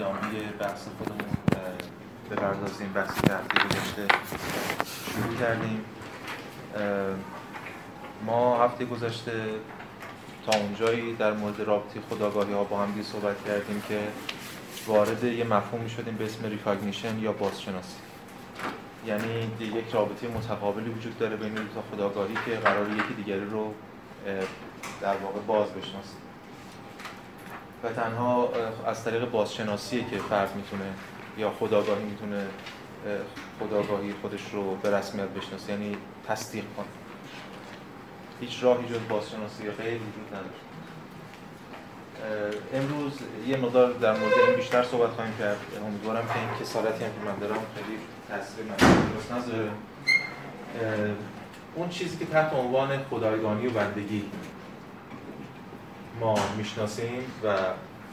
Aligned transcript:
ادامه 0.00 0.52
بحث 0.58 0.86
خودمون 0.98 1.30
بپردازیم 2.30 2.92
که 2.94 3.00
هفته 3.00 3.68
گذشته 3.68 4.06
شروع 5.12 5.36
کردیم. 5.40 5.84
ما 8.26 8.64
هفته 8.64 8.84
گذشته 8.84 9.32
تا 10.46 10.58
اونجایی 10.58 11.14
در 11.14 11.32
مورد 11.32 11.60
رابطه 11.60 12.00
خداگاهی 12.10 12.52
ها 12.52 12.64
با 12.64 12.82
هم 12.82 13.02
صحبت 13.02 13.44
کردیم 13.44 13.82
که 13.88 13.98
وارد 14.86 15.24
یه 15.24 15.44
مفهومی 15.44 15.90
شدیم 15.90 16.16
به 16.16 16.24
اسم 16.24 16.46
ریکاگنیشن 16.46 17.18
یا 17.18 17.32
بازشناسی. 17.32 17.96
یعنی 19.06 19.50
یک 19.60 19.90
رابطه 19.92 20.28
متقابلی 20.28 20.90
وجود 20.90 21.18
داره 21.18 21.36
بین 21.36 21.54
دو 21.54 21.62
تا 21.74 21.82
خداگاهی 21.92 22.34
که 22.46 22.56
قرار 22.56 22.90
یکی 22.90 23.14
دیگری 23.16 23.44
رو 23.44 23.74
در 25.00 25.16
واقع 25.16 25.40
باز 25.40 25.68
بشناسه 25.68 26.29
و 27.84 27.88
تنها 27.88 28.52
از 28.86 29.04
طریق 29.04 29.30
بازشناسیه 29.30 30.04
که 30.10 30.18
فرد 30.18 30.56
می‌تونه 30.56 30.84
یا 31.38 31.50
خداگاهی 31.50 32.04
می‌تونه 32.04 32.46
خداگاهی 33.60 34.14
خودش 34.22 34.40
رو 34.52 34.76
به 34.76 34.96
رسمیت 34.96 35.28
بشناسه 35.28 35.72
یعنی 35.72 35.96
تصدیق 36.28 36.64
کنه. 36.76 36.86
هیچ 38.40 38.62
راهی 38.62 38.88
جز 38.88 39.08
بازشناسی 39.08 39.70
غیر 39.70 39.94
وجود 39.94 40.28
نداره 40.28 40.50
امروز 42.74 43.12
یه 43.46 43.56
مقدار 43.56 43.92
در 43.92 44.12
مورد 44.18 44.32
این 44.48 44.56
بیشتر 44.56 44.82
صحبت 44.82 45.10
خواهیم 45.10 45.34
کرد. 45.38 45.58
امیدوارم 45.86 46.26
که 46.26 46.38
این 46.38 46.48
کسالتی 46.60 47.04
هم 47.04 47.10
که 47.10 47.30
من 47.30 47.38
دارم 47.38 47.58
خیلی 47.74 47.98
تاثیر 48.28 48.64
من 48.64 49.38
نذاره. 49.38 49.70
اون 51.74 51.88
چیزی 51.88 52.16
که 52.18 52.24
تحت 52.24 52.52
عنوان 52.52 53.04
خدایگانی 53.10 53.66
و 53.66 53.70
بندگی 53.70 54.24
ما 56.20 56.34
می‌شناسیم 56.56 57.24
و 57.44 57.56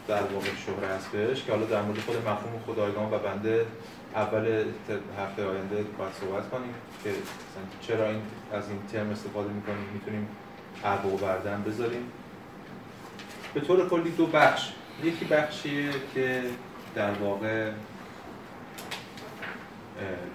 در 0.08 0.22
واقع 0.24 0.48
شهره 0.66 0.96
هست 0.96 1.12
بهش 1.12 1.44
که 1.44 1.52
حالا 1.52 1.66
در 1.66 1.82
مورد 1.82 2.00
خود 2.00 2.16
مفهوم 2.16 2.62
خدایگان 2.68 3.14
و 3.14 3.20
بنده 3.20 3.66
اول 4.16 4.64
هفته 5.20 5.46
آینده 5.46 5.76
باید 5.76 6.14
صحبت 6.22 6.50
کنیم 6.50 6.74
که 7.04 7.10
چرا 7.82 8.08
این 8.08 8.22
از 8.54 8.70
این 8.70 8.80
ترم 8.92 9.10
استفاده 9.10 9.50
می‌کنیم؟ 9.54 9.90
می‌تونیم 9.94 10.28
عرب 10.86 11.06
و 11.06 11.18
بردن 11.18 11.64
بذاریم. 11.64 12.12
به 13.54 13.62
طور 13.62 13.90
کلی 13.90 14.12
دو 14.12 14.26
بخش. 14.26 14.72
یکی 15.04 15.26
بخشیه 15.26 15.90
که 16.14 16.44
در 16.96 17.12
واقع 17.12 17.72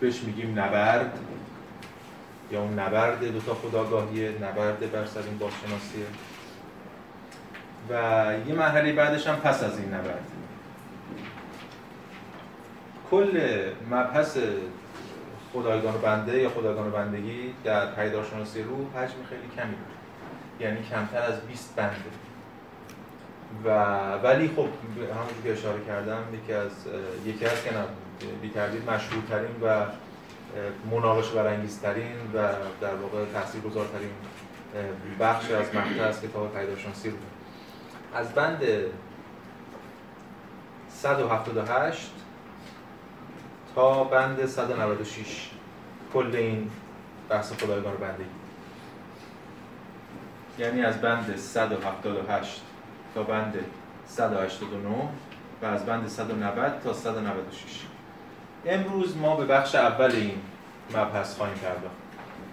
بهش 0.00 0.22
میگیم 0.22 0.58
نبرد 0.58 1.18
یا 2.52 2.62
اون 2.62 2.78
نبرد 2.78 3.32
دوتا 3.32 3.54
خداگاهیه. 3.54 4.30
نبرد 4.30 4.92
بر 4.92 5.06
سر 5.06 5.22
این 5.22 5.38
باشناسیه 5.38 6.06
و 7.90 7.94
یه 8.48 8.54
مرحله 8.54 8.92
بعدش 8.92 9.26
هم 9.26 9.36
پس 9.36 9.62
از 9.62 9.78
این 9.78 9.94
نبرد. 9.94 10.24
کل 13.10 13.40
مبحث 13.90 14.38
خدایگان 15.52 16.00
بنده 16.00 16.38
یا 16.38 16.48
خدایگان 16.48 16.90
بندگی 16.90 17.54
در 17.64 17.86
پیدارشناسی 17.86 18.62
روح 18.62 18.96
حجم 18.96 19.14
خیلی 19.28 19.48
کمی 19.56 19.74
داره 19.74 20.02
یعنی 20.60 20.88
کمتر 20.88 21.22
از 21.22 21.40
20 21.40 21.76
بنده. 21.76 21.94
و 23.64 23.68
ولی 24.12 24.48
خب 24.48 24.68
همونجور 24.98 25.42
که 25.44 25.52
اشاره 25.52 25.84
کردم 25.86 26.22
یکی 26.32 26.52
از 26.52 26.70
یکی 27.26 27.44
از 27.44 27.64
که 27.64 27.70
بیتردید 28.42 28.90
مشهورترین 28.90 29.56
و 29.62 29.86
مناقش 30.90 31.30
برانگیزترین 31.30 32.16
و 32.34 32.38
در 32.80 32.94
واقع 32.94 33.24
تاثیرگذارترین 33.32 34.10
بخش 35.20 35.50
از 35.50 35.74
مقطع 35.74 36.02
از 36.02 36.22
کتاب 36.22 36.54
پیداشناسی 36.54 37.10
رو 37.10 37.16
از 38.14 38.34
بند 38.34 38.62
178 40.90 42.10
تا 43.74 44.04
بند 44.04 44.46
196 44.46 45.50
کل 46.14 46.36
این 46.36 46.70
بحث 47.28 47.52
خدایگان 47.52 47.96
بندگی. 47.96 48.24
یعنی 50.58 50.82
از 50.82 51.00
بند 51.00 51.36
178 51.36 52.62
تا 53.14 53.22
بند 53.22 53.54
189 54.06 55.08
و 55.62 55.66
از 55.66 55.86
بند 55.86 56.08
190 56.08 56.80
تا 56.84 56.92
196 56.92 57.86
امروز 58.66 59.16
ما 59.16 59.36
به 59.36 59.46
بخش 59.46 59.74
اول 59.74 60.10
این 60.12 60.40
مبحث 60.90 61.36
خواهیم 61.36 61.56
پرداخت. 61.56 61.96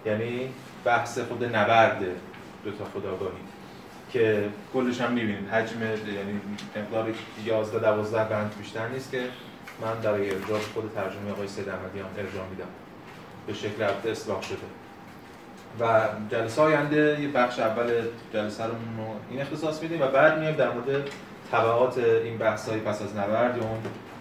یعنی 0.06 0.54
بحث 0.84 1.18
خود 1.18 1.44
نبرد 1.44 2.04
دو 2.64 2.70
تا 2.70 2.84
خداگاهی. 2.84 3.49
که 4.12 4.48
کلش 4.74 5.00
هم 5.00 5.12
می‌بینید. 5.12 5.48
حجم 5.48 5.82
یعنی 5.82 6.40
مقدار 6.76 7.08
11 7.44 7.80
12 7.80 8.24
بند 8.24 8.54
بیشتر 8.58 8.88
نیست 8.88 9.10
که 9.10 9.22
من 9.82 10.00
در 10.00 10.10
ارجاع 10.10 10.60
خود 10.74 10.92
ترجمه 10.94 11.30
آقای 11.32 11.48
سید 11.48 11.68
احمدیان 11.68 12.08
ارجاع 12.18 12.46
میدم. 12.50 12.68
به 13.46 13.52
شکل 13.52 13.82
هفته 13.82 14.10
اصلاح 14.10 14.42
شده. 14.42 14.56
و 15.80 16.08
جلسه 16.30 16.62
آینده 16.62 17.20
یه 17.20 17.28
بخش 17.28 17.58
اول 17.58 17.90
جلسه 18.32 18.64
رو 18.64 18.72
این 19.30 19.40
اختصاص 19.40 19.82
میدیم 19.82 20.02
و 20.02 20.06
بعد 20.06 20.38
میایم 20.38 20.56
در 20.56 20.70
مورد 20.70 21.08
طبعات 21.50 21.98
این 21.98 22.38
بحث 22.38 22.68
های 22.68 22.80
پس 22.80 23.02
از 23.02 23.16
نبرد 23.16 23.56
یا 23.56 23.62
اون 23.62 23.78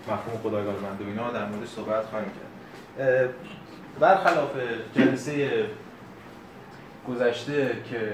مفهوم 0.08 0.42
خدایگاه 0.44 0.76
بنده 0.76 1.04
و 1.04 1.08
اینا 1.08 1.32
در 1.32 1.46
موردش 1.46 1.70
صحبت 1.70 2.06
خواهیم 2.06 2.30
کرد. 2.30 3.30
برخلاف 4.00 4.52
جلسه 4.96 5.66
گذشته 7.08 7.72
که 7.90 8.14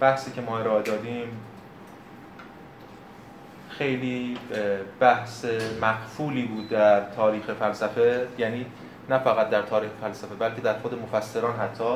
بحثی 0.00 0.32
که 0.32 0.40
ما 0.40 0.58
ارائه 0.58 0.82
دادیم 0.82 1.28
خیلی 3.68 4.38
بحث 5.00 5.44
مقفولی 5.82 6.42
بود 6.42 6.68
در 6.68 7.10
تاریخ 7.10 7.44
فلسفه 7.52 8.28
یعنی 8.38 8.66
نه 9.10 9.18
فقط 9.18 9.50
در 9.50 9.62
تاریخ 9.62 9.90
فلسفه 10.00 10.34
بلکه 10.34 10.60
در 10.60 10.78
خود 10.78 11.02
مفسران 11.02 11.56
حتی. 11.56 11.94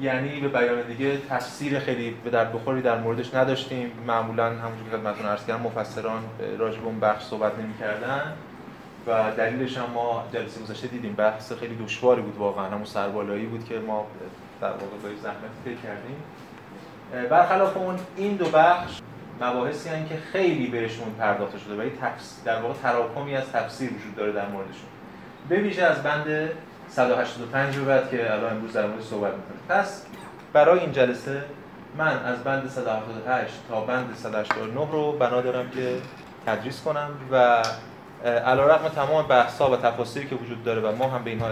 یعنی 0.00 0.40
به 0.40 0.48
بیان 0.48 0.82
دیگه 0.82 1.18
تفسیر 1.28 1.78
خیلی 1.78 2.10
به 2.24 2.30
در 2.30 2.44
بخوری 2.44 2.82
در 2.82 2.98
موردش 2.98 3.34
نداشتیم. 3.34 3.92
معمولا 4.06 4.46
همونجور 4.46 4.90
که 4.90 4.96
خدمتتون 4.96 5.26
عرض 5.26 5.46
کردم 5.46 5.60
مفسران 5.60 6.22
راجع 6.58 6.78
به 6.78 6.86
اون 6.86 7.00
بخش 7.00 7.24
صحبت 7.24 7.58
نمی‌کردن 7.58 8.32
و 9.06 9.30
دلیلش 9.36 9.78
هم 9.78 9.90
ما 9.94 10.24
جلسه 10.32 10.60
گذشته 10.60 10.86
دیدیم. 10.86 11.12
بحث 11.12 11.52
خیلی 11.52 11.76
دشواری 11.84 12.22
بود 12.22 12.36
واقعا 12.36 12.64
همون 12.64 12.84
سربالایی 12.84 13.46
بود 13.46 13.64
که 13.64 13.78
ما 13.78 14.06
در 14.60 14.70
واقع 14.70 14.96
با 15.02 15.08
زحمت 15.22 15.36
فکر 15.64 15.74
کردیم. 15.74 16.22
برخلاف 17.30 17.76
اون 17.76 17.98
این 18.16 18.36
دو 18.36 18.48
بخش 18.48 19.00
مباحثی 19.40 19.88
هستند 19.88 20.08
که 20.08 20.16
خیلی 20.32 20.66
بهشون 20.66 21.14
پرداخته 21.18 21.58
شده 21.58 21.74
و 21.74 21.90
در 22.44 22.62
واقع 22.62 22.74
تراکمی 22.82 23.36
از 23.36 23.52
تفسیر 23.52 23.90
وجود 23.90 24.16
داره 24.16 24.32
در 24.32 24.46
موردشون. 24.46 24.88
به 25.48 25.56
ویژه 25.56 25.82
از 25.82 26.02
بند 26.02 26.50
185 26.88 27.76
رو 27.76 27.84
بعد 27.84 28.10
که 28.10 28.32
الان 28.32 28.52
امروز 28.52 28.72
در 28.72 28.86
موردش 28.86 29.04
صحبت 29.04 29.32
می‌کنیم. 29.32 29.60
پس 29.68 30.06
برای 30.52 30.80
این 30.80 30.92
جلسه 30.92 31.44
من 31.98 32.24
از 32.24 32.44
بند 32.44 32.68
178 32.68 33.54
تا 33.68 33.80
بند 33.80 34.14
189 34.16 34.92
رو 34.92 35.12
بنا 35.12 35.40
دارم 35.40 35.70
که 35.70 35.96
تدریس 36.46 36.82
کنم 36.82 37.10
و 37.30 37.62
علیرغم 38.24 38.88
تمام 38.88 39.26
بحث‌ها 39.26 39.70
و 39.70 39.76
تفاصیلی 39.76 40.26
که 40.26 40.34
وجود 40.34 40.64
داره 40.64 40.80
و 40.80 40.96
ما 40.96 41.08
هم 41.08 41.24
به 41.24 41.30
اینها 41.30 41.48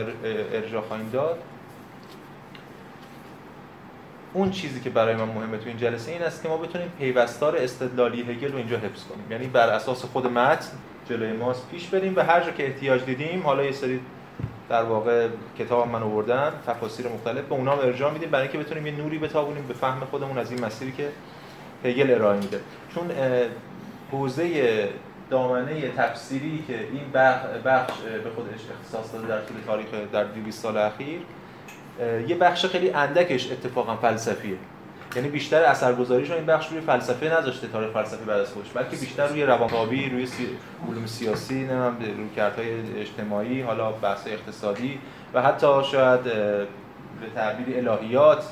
ارجاع 0.52 0.82
خواهیم 0.82 1.10
داد 1.12 1.38
اون 4.32 4.50
چیزی 4.50 4.80
که 4.80 4.90
برای 4.90 5.14
من 5.14 5.24
مهمه 5.24 5.58
تو 5.58 5.68
این 5.68 5.76
جلسه 5.76 6.12
این 6.12 6.22
است 6.22 6.42
که 6.42 6.48
ما 6.48 6.56
بتونیم 6.56 6.92
پیوستار 6.98 7.56
استدلالی 7.56 8.22
هگل 8.22 8.52
رو 8.52 8.58
اینجا 8.58 8.76
حفظ 8.76 9.04
کنیم. 9.04 9.32
یعنی 9.32 9.46
بر 9.46 9.68
اساس 9.68 10.04
خود 10.04 10.26
متن 10.26 10.68
جلوی 11.08 11.32
ماست 11.32 11.68
پیش 11.70 11.86
بریم 11.88 12.16
و 12.16 12.20
هر 12.20 12.40
جا 12.40 12.50
که 12.50 12.66
احتیاج 12.66 13.04
دیدیم 13.04 13.42
حالا 13.42 13.64
یه 13.64 13.72
سری 13.72 14.00
در 14.68 14.82
واقع 14.82 15.28
کتاب 15.58 15.88
من 15.88 16.02
آوردم 16.02 16.52
تفاسیر 16.66 17.08
مختلف 17.08 17.44
به 17.44 17.54
اونها 17.54 17.82
ارجاع 17.82 18.12
میدیم 18.12 18.30
برای 18.30 18.48
اینکه 18.48 18.58
بتونیم 18.58 18.86
یه 18.86 18.92
نوری 18.92 19.18
بتابونیم 19.18 19.66
به 19.66 19.74
فهم 19.74 20.00
خودمون 20.10 20.38
از 20.38 20.50
این 20.50 20.64
مسیری 20.64 20.92
که 20.92 21.08
هگل 21.84 22.10
ارائه 22.10 22.40
میده. 22.40 22.60
چون 22.94 23.10
حوزه 24.12 24.88
دامنه 25.30 25.88
تفسیری 25.96 26.64
که 26.66 26.78
این 26.78 27.10
بخش 27.64 27.92
به 28.24 28.30
خودش 28.36 28.60
اختصاص 28.80 29.12
داده 29.12 29.26
در 29.26 29.40
طول 29.40 29.56
تاریخ 29.66 29.86
در 30.12 30.24
200 30.24 30.62
سال 30.62 30.76
اخیر 30.76 31.20
یه 32.28 32.36
بخش 32.36 32.66
خیلی 32.66 32.90
اندکش 32.90 33.52
اتفاقا 33.52 33.96
فلسفیه. 33.96 34.56
یعنی 35.16 35.28
بیشتر 35.28 35.62
اثرگذاریش 35.62 36.30
این 36.30 36.46
بخش 36.46 36.68
روی 36.68 36.80
فلسفه 36.80 37.38
نذاشته 37.38 37.66
تاریخ 37.68 37.90
فلسفی 37.90 38.24
بعد 38.24 38.40
از 38.40 38.52
خودش 38.52 38.68
بلکه 38.74 38.96
بیشتر 38.96 39.26
روی 39.26 39.42
روانکاوی 39.42 40.10
روی 40.10 40.26
سی... 40.26 40.48
علوم 40.88 41.06
سیاسی 41.06 41.54
نمی‌دونم 41.54 41.96
رویکردهای 42.16 43.00
اجتماعی 43.00 43.60
حالا 43.60 43.92
بحث 43.92 44.26
اقتصادی 44.26 44.98
و 45.34 45.42
حتی 45.42 45.66
شاید 45.92 46.22
به 46.22 46.66
تعبیر 47.34 47.88
الهیات. 47.88 48.44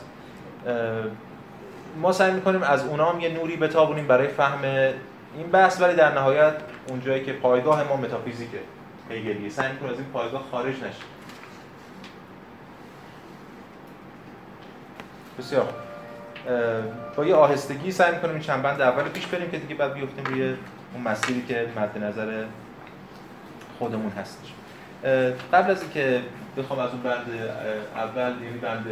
ما 2.00 2.12
سعی 2.12 2.32
می‌کنیم 2.32 2.62
از 2.62 2.86
اونام 2.86 3.14
هم 3.14 3.20
یه 3.20 3.28
نوری 3.28 3.56
بتابونیم 3.56 4.06
برای 4.06 4.28
فهم 4.28 4.64
این 5.36 5.46
بحث 5.52 5.80
ولی 5.80 5.94
در 5.94 6.14
نهایت 6.14 6.54
اونجایی 6.88 7.24
که 7.24 7.32
پایگاه 7.32 7.88
ما 7.88 7.96
متافیزیکه 7.96 8.58
هگلیه. 9.10 9.48
سعی 9.48 9.72
می‌کنیم 9.72 9.92
از 9.92 9.98
این 9.98 10.08
پایگاه 10.08 10.44
خارج 10.50 10.74
نشیم. 10.74 11.15
بسیار. 15.38 15.74
با 17.16 17.24
یه 17.24 17.34
آهستگی 17.34 17.92
سعی 17.92 18.14
می‌کنیم 18.14 18.38
چند 18.38 18.62
بند 18.62 18.80
اول 18.80 19.02
پیش 19.02 19.26
بریم 19.26 19.50
که 19.50 19.58
دیگه 19.58 19.74
بعد 19.74 19.94
بیفتیم 19.94 20.24
روی 20.24 20.54
اون 20.94 21.02
مسیری 21.04 21.44
که 21.48 21.68
مد 21.76 22.04
نظر 22.04 22.44
خودمون 23.78 24.12
هستش. 24.12 24.52
قبل 25.52 25.70
از 25.70 25.82
اینکه 25.82 26.22
بخوام 26.58 26.78
از 26.78 26.90
اون 26.90 27.02
بند 27.02 27.26
اول 27.96 28.34
یعنی 28.42 28.58
بند 28.58 28.86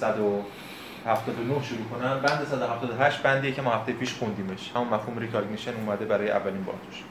179 0.00 1.62
شروع 1.62 1.84
کنم 1.90 2.20
بند 2.20 2.46
178 2.50 3.22
بندیه 3.22 3.52
که 3.52 3.62
ما 3.62 3.70
هفته 3.70 3.92
پیش 3.92 4.14
خوندیمش. 4.14 4.70
همون 4.74 4.88
مفهوم 4.88 5.18
ریکاگنیشن 5.18 5.72
اومده 5.74 6.04
برای 6.04 6.30
اولین 6.30 6.64
بار 6.64 6.74
توش. 6.86 7.02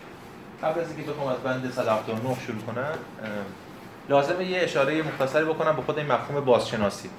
قبل 0.64 0.80
از 0.80 0.88
اینکه 0.88 1.12
بخوام 1.12 1.28
از 1.28 1.38
بند 1.38 1.72
179 1.72 2.38
شروع 2.48 2.62
کنم 2.62 2.94
لازمه 4.10 4.46
یه 4.46 4.62
اشاره 4.62 5.02
مختصری 5.02 5.46
بکنم 5.46 5.76
به 5.76 5.82
خود 5.82 5.98
این 5.98 6.08
مفهوم 6.12 6.46
بازشناسی. 6.46 7.10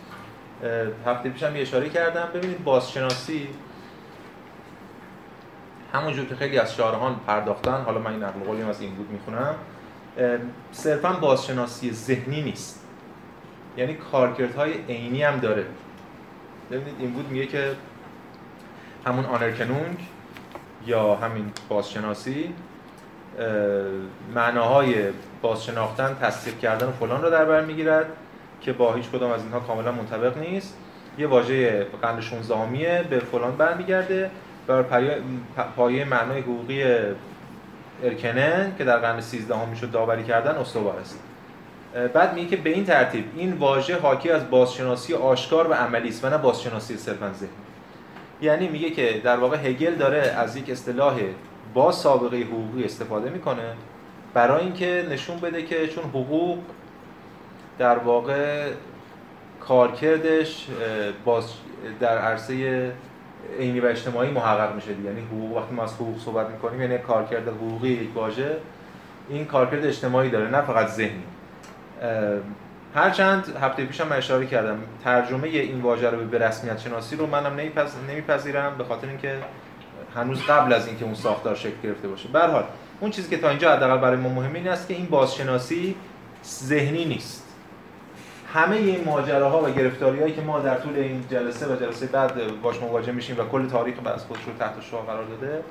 هفته 1.06 1.30
پیشم 1.30 1.56
یه 1.56 1.62
اشاره 1.62 1.88
کردم. 1.88 2.28
ببینید 2.34 2.64
بازشناسی 2.64 3.48
همونجور 5.92 6.26
که 6.26 6.34
خیلی 6.34 6.58
از 6.58 6.74
شارهان 6.74 7.20
پرداختن 7.26 7.82
حالا 7.82 7.98
من 7.98 8.10
این 8.10 8.22
نقل 8.22 8.40
قولی 8.40 8.62
از 8.62 8.80
این 8.80 8.94
بود 8.94 9.10
می‌خونم 9.10 9.54
صرفا 10.72 11.12
بازشناسی 11.12 11.92
ذهنی 11.92 12.42
نیست. 12.42 12.86
یعنی 13.76 13.94
کارکردهای 13.94 14.72
عینی 14.88 15.22
هم 15.22 15.38
داره. 15.38 15.66
ببینید 16.70 16.94
این 16.98 17.12
بود 17.12 17.28
میگه 17.30 17.46
که 17.46 17.70
همون 19.06 19.24
آنرکنونگ 19.24 19.98
یا 20.86 21.14
همین 21.14 21.52
بازشناسی 21.68 22.54
معناهای 24.34 24.94
بازشناختن 25.42 26.18
تصدیق 26.20 26.58
کردن 26.58 26.86
و 26.86 26.92
فلان 26.92 27.22
رو 27.22 27.30
در 27.30 27.44
بر 27.44 27.64
می‌گیرد. 27.64 28.06
که 28.62 28.72
با 28.72 28.94
هیچ 28.94 29.10
کدام 29.10 29.30
از 29.30 29.42
اینها 29.42 29.60
کاملا 29.60 29.92
منطبق 29.92 30.38
نیست. 30.38 30.76
یه 31.18 31.26
واژه 31.26 31.86
قرن 32.02 32.20
16 32.20 33.02
به 33.10 33.18
فلان 33.18 33.56
برمیگرده 33.56 34.30
بر 34.66 34.82
پایه 35.76 36.04
معنای 36.04 36.40
حقوقی 36.40 36.84
ارکنن 38.02 38.72
که 38.78 38.84
در 38.84 38.96
قرن 38.96 39.20
13 39.20 39.56
هم 39.56 39.68
می‌شد 39.68 39.90
داوری 39.90 40.24
کردن 40.24 40.54
استوار 40.54 40.96
است. 40.98 41.18
بعد 42.12 42.34
میگه 42.34 42.48
که 42.48 42.56
به 42.56 42.70
این 42.70 42.84
ترتیب 42.84 43.24
این 43.36 43.52
واژه 43.52 43.98
حاکی 43.98 44.30
از 44.30 44.50
بازشناسی 44.50 45.14
آشکار 45.14 45.70
و 45.70 45.72
عملی 45.72 46.08
است 46.08 46.24
و 46.24 46.30
نه 46.30 46.38
بازشناسی 46.38 46.96
صرفا 46.96 47.32
ذهنی 47.32 47.50
یعنی 48.42 48.68
میگه 48.68 48.90
که 48.90 49.20
در 49.24 49.36
واقع 49.36 49.56
هگل 49.56 49.94
داره 49.94 50.18
از 50.18 50.56
یک 50.56 50.70
اصطلاح 50.70 51.20
با 51.74 51.92
سابقه 51.92 52.36
حقوقی 52.36 52.84
استفاده 52.84 53.30
می‌کنه 53.30 53.74
برای 54.34 54.64
اینکه 54.64 55.06
نشون 55.10 55.40
بده 55.40 55.62
که 55.62 55.88
چون 55.88 56.04
حقوق 56.04 56.58
در 57.82 57.98
واقع 57.98 58.70
کارکردش 59.60 60.66
باز 61.24 61.44
در 62.00 62.18
عرصه 62.18 62.92
عینی 63.58 63.80
و 63.80 63.86
اجتماعی 63.86 64.30
محقق 64.30 64.74
میشه 64.74 64.90
یعنی 64.90 65.20
حقوق 65.20 65.56
وقتی 65.56 65.74
ما 65.74 65.82
از 65.82 65.94
حقوق 65.94 66.18
صحبت 66.18 66.48
می‌کنیم 66.48 66.80
یعنی 66.80 66.98
کارکرد 66.98 67.48
حقوقی 67.48 67.88
یک 67.88 68.16
واژه 68.16 68.56
این 69.28 69.44
کارکرد 69.44 69.86
اجتماعی 69.86 70.30
داره 70.30 70.50
نه 70.50 70.60
فقط 70.60 70.88
ذهنی. 70.88 71.22
هرچند 72.94 73.56
هفته 73.62 73.84
پیشم 73.84 74.08
من 74.08 74.16
اشاره 74.16 74.46
کردم 74.46 74.78
ترجمه 75.04 75.48
این 75.48 75.80
واژه 75.80 76.10
رو 76.10 76.24
به 76.24 76.38
رسمیت 76.38 76.78
شناسی 76.78 77.16
رو 77.16 77.26
منم 77.26 77.60
نمیپذیرم 78.08 78.74
به 78.78 78.84
خاطر 78.84 79.08
اینکه 79.08 79.34
هنوز 80.16 80.42
قبل 80.42 80.72
از 80.72 80.86
اینکه 80.86 81.04
اون 81.04 81.14
ساختار 81.14 81.54
شکل 81.54 81.76
گرفته 81.82 82.08
باشه. 82.08 82.28
به 82.28 82.40
اون 83.00 83.10
چیزی 83.10 83.30
که 83.30 83.38
تا 83.38 83.48
اینجا 83.48 83.72
حداقل 83.72 83.98
برای 83.98 84.16
ما 84.16 84.28
مهمه 84.28 84.58
این 84.58 84.68
است 84.68 84.88
که 84.88 84.94
این 84.94 85.06
بازشناسی 85.06 85.94
ذهنی 86.44 87.04
نیست. 87.04 87.41
همه 88.54 88.76
این 88.76 89.04
ماجراها 89.04 89.62
و 89.62 89.70
گرفتاریهایی 89.70 90.34
که 90.34 90.40
ما 90.40 90.60
در 90.60 90.74
طول 90.74 90.96
این 90.96 91.24
جلسه 91.30 91.66
و 91.66 91.76
جلسه 91.76 92.06
بعد 92.06 92.60
باش 92.62 92.80
مواجه 92.80 93.12
میشیم 93.12 93.40
و 93.40 93.44
کل 93.44 93.68
تاریخ 93.68 93.94
از 94.04 94.24
خودش 94.24 94.42
رو 94.46 94.52
تحت 94.58 94.80
شعار 94.90 95.02
قرار 95.02 95.24
داده 95.24 95.62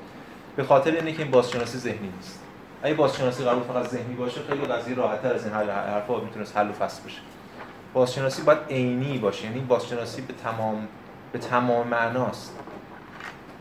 به 0.56 0.64
خاطر 0.64 0.90
اینه 0.90 1.12
که 1.12 1.22
این 1.22 1.30
بازشناسی 1.30 1.78
ذهنی 1.78 2.12
نیست. 2.16 2.40
اگه 2.82 2.94
بازشناسی 2.94 3.44
قرار 3.44 3.62
فقط 3.62 3.86
ذهنی 3.86 4.14
باشه 4.14 4.40
خیلی 4.48 4.64
قضیه 4.64 4.94
راحت‌تر 4.94 5.34
از 5.34 5.44
این 5.44 5.54
حل 5.54 5.70
حرفا 5.70 6.20
می‌تونست 6.20 6.56
حل 6.56 6.68
و 6.68 6.72
فصل 6.72 7.02
بشه. 7.06 7.20
بازشناسی 7.92 8.42
باید 8.42 8.58
عینی 8.70 9.18
باشه 9.18 9.44
یعنی 9.44 9.60
بازشناسی 9.60 10.22
به 10.22 10.34
تمام 10.34 10.88
به 11.32 11.38
تمام 11.38 11.88
معناست 11.88 12.58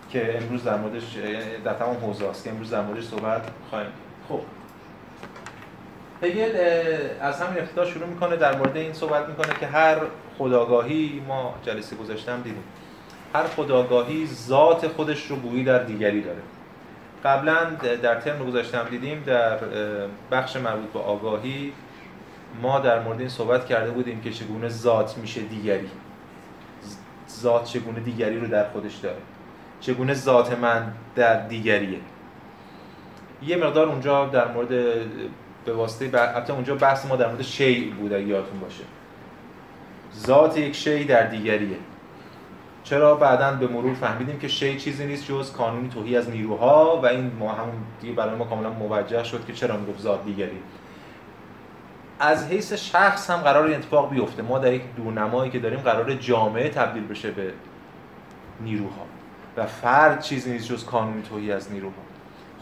که 0.10 0.38
امروز 0.38 0.64
در 0.64 0.78
موردش 0.78 1.18
در 1.66 1.74
تمام 1.74 1.96
حوزه 1.96 2.28
است 2.28 2.44
که 2.44 2.50
امروز 2.50 2.70
در 2.70 2.82
موردش 2.82 3.04
صحبت 3.04 3.42
خواهیم 3.70 3.90
خب. 4.30 4.40
هگل 6.24 6.56
از 7.22 7.42
همین 7.42 7.60
ابتدا 7.60 7.86
شروع 7.86 8.08
می‌کنه 8.08 8.36
در 8.36 8.58
مورد 8.58 8.78
این 8.78 8.94
صحبت 8.94 9.30
می‌کنه 9.30 9.54
که 9.60 9.68
هر 9.68 9.98
خداگاهی 10.38 11.22
ما 11.28 11.56
جلسه 11.64 11.96
گذاشتم 11.96 12.42
دیدیم. 12.42 12.64
هر 13.34 13.44
خداگاهی 13.44 14.28
ذات 14.28 14.88
خودش 14.88 15.26
رو 15.26 15.36
گویی 15.36 15.64
در 15.64 15.84
دیگری 15.84 16.22
داره. 16.22 16.42
قبلا 17.24 17.64
در 18.02 18.20
ترم 18.20 18.46
گذاشتم 18.46 18.88
دیدیم 18.90 19.24
در 19.26 19.58
بخش 20.32 20.56
مربوط 20.56 20.90
به 20.94 21.00
آگاهی 21.00 21.74
ما 22.62 22.80
در 22.80 23.00
مورد 23.00 23.20
این 23.20 23.30
صحبت 23.30 23.66
کرده 23.66 23.92
بودیم 23.92 24.22
که 24.22 24.32
چگونه 24.32 24.70
ذات 24.70 25.18
میشه 25.18 25.42
دیگری. 25.42 25.90
ذات 27.30 27.66
چگونه 27.66 28.00
دیگری 28.00 28.40
رو 28.40 28.48
در 28.48 28.70
خودش 28.70 28.96
داره. 28.96 29.18
چگونه 29.80 30.14
ذات 30.14 30.60
من 30.60 30.94
در 31.16 31.48
دیگریه. 31.48 32.00
یه 33.44 33.58
مقدار 33.58 33.88
اونجا 33.88 34.26
در 34.26 34.48
مورد 34.48 34.70
به 35.66 35.74
واسطه 35.74 36.20
حتی 36.20 36.54
اونجا 36.54 36.76
بحث 36.76 37.06
ما 37.06 37.16
در 37.16 37.28
مورد 37.28 37.42
شی 37.42 37.90
بود 37.90 38.14
اگه 38.14 38.24
یادتون 38.24 38.60
باشه. 38.60 38.84
ذات 40.18 40.58
یک 40.58 40.76
شی 40.76 41.04
در 41.04 41.24
دیگریه. 41.24 41.78
چرا 42.84 43.16
بعدا 43.16 43.52
به 43.52 43.68
مرور 43.68 43.94
فهمیدیم 43.94 44.40
که 44.40 44.48
شی 44.48 44.80
چیزی 44.80 45.06
نیست 45.06 45.26
جز 45.26 45.52
کانونی 45.52 45.90
توهی 45.90 46.18
از 46.18 46.30
نیروها 46.30 47.00
و 47.04 47.06
این 47.06 47.32
ما 47.40 47.52
همون 47.52 47.74
دیگه 48.02 48.14
برای 48.14 48.36
ما 48.36 48.46
کاملا 48.46 48.70
موجه 48.70 49.24
شد 49.24 49.46
که 49.46 49.54
چرا 49.54 49.78
می‌گفت 49.78 50.00
ذات 50.00 50.26
دیگری. 50.26 50.58
از 52.20 52.48
حیث 52.48 52.74
شخص 52.74 53.30
هم 53.30 53.38
قرار 53.38 53.72
اتفاق 53.72 54.10
بیفته. 54.10 54.42
ما 54.44 54.60
در 54.60 54.74
یک 54.74 54.82
دورنمایی 54.96 55.52
که 55.52 55.60
داریم 55.60 55.80
قرار 55.80 56.14
جامعه 56.14 56.70
تبدیل 56.70 57.08
بشه 57.08 57.32
به 57.32 57.54
نیروها. 58.62 59.06
و 59.58 59.66
فرد 59.66 60.22
چیزی 60.22 60.52
نیست 60.52 60.68
جز 60.68 60.86
کانونی 60.86 61.22
توهی 61.22 61.52
از 61.52 61.72
نیروها. 61.72 62.11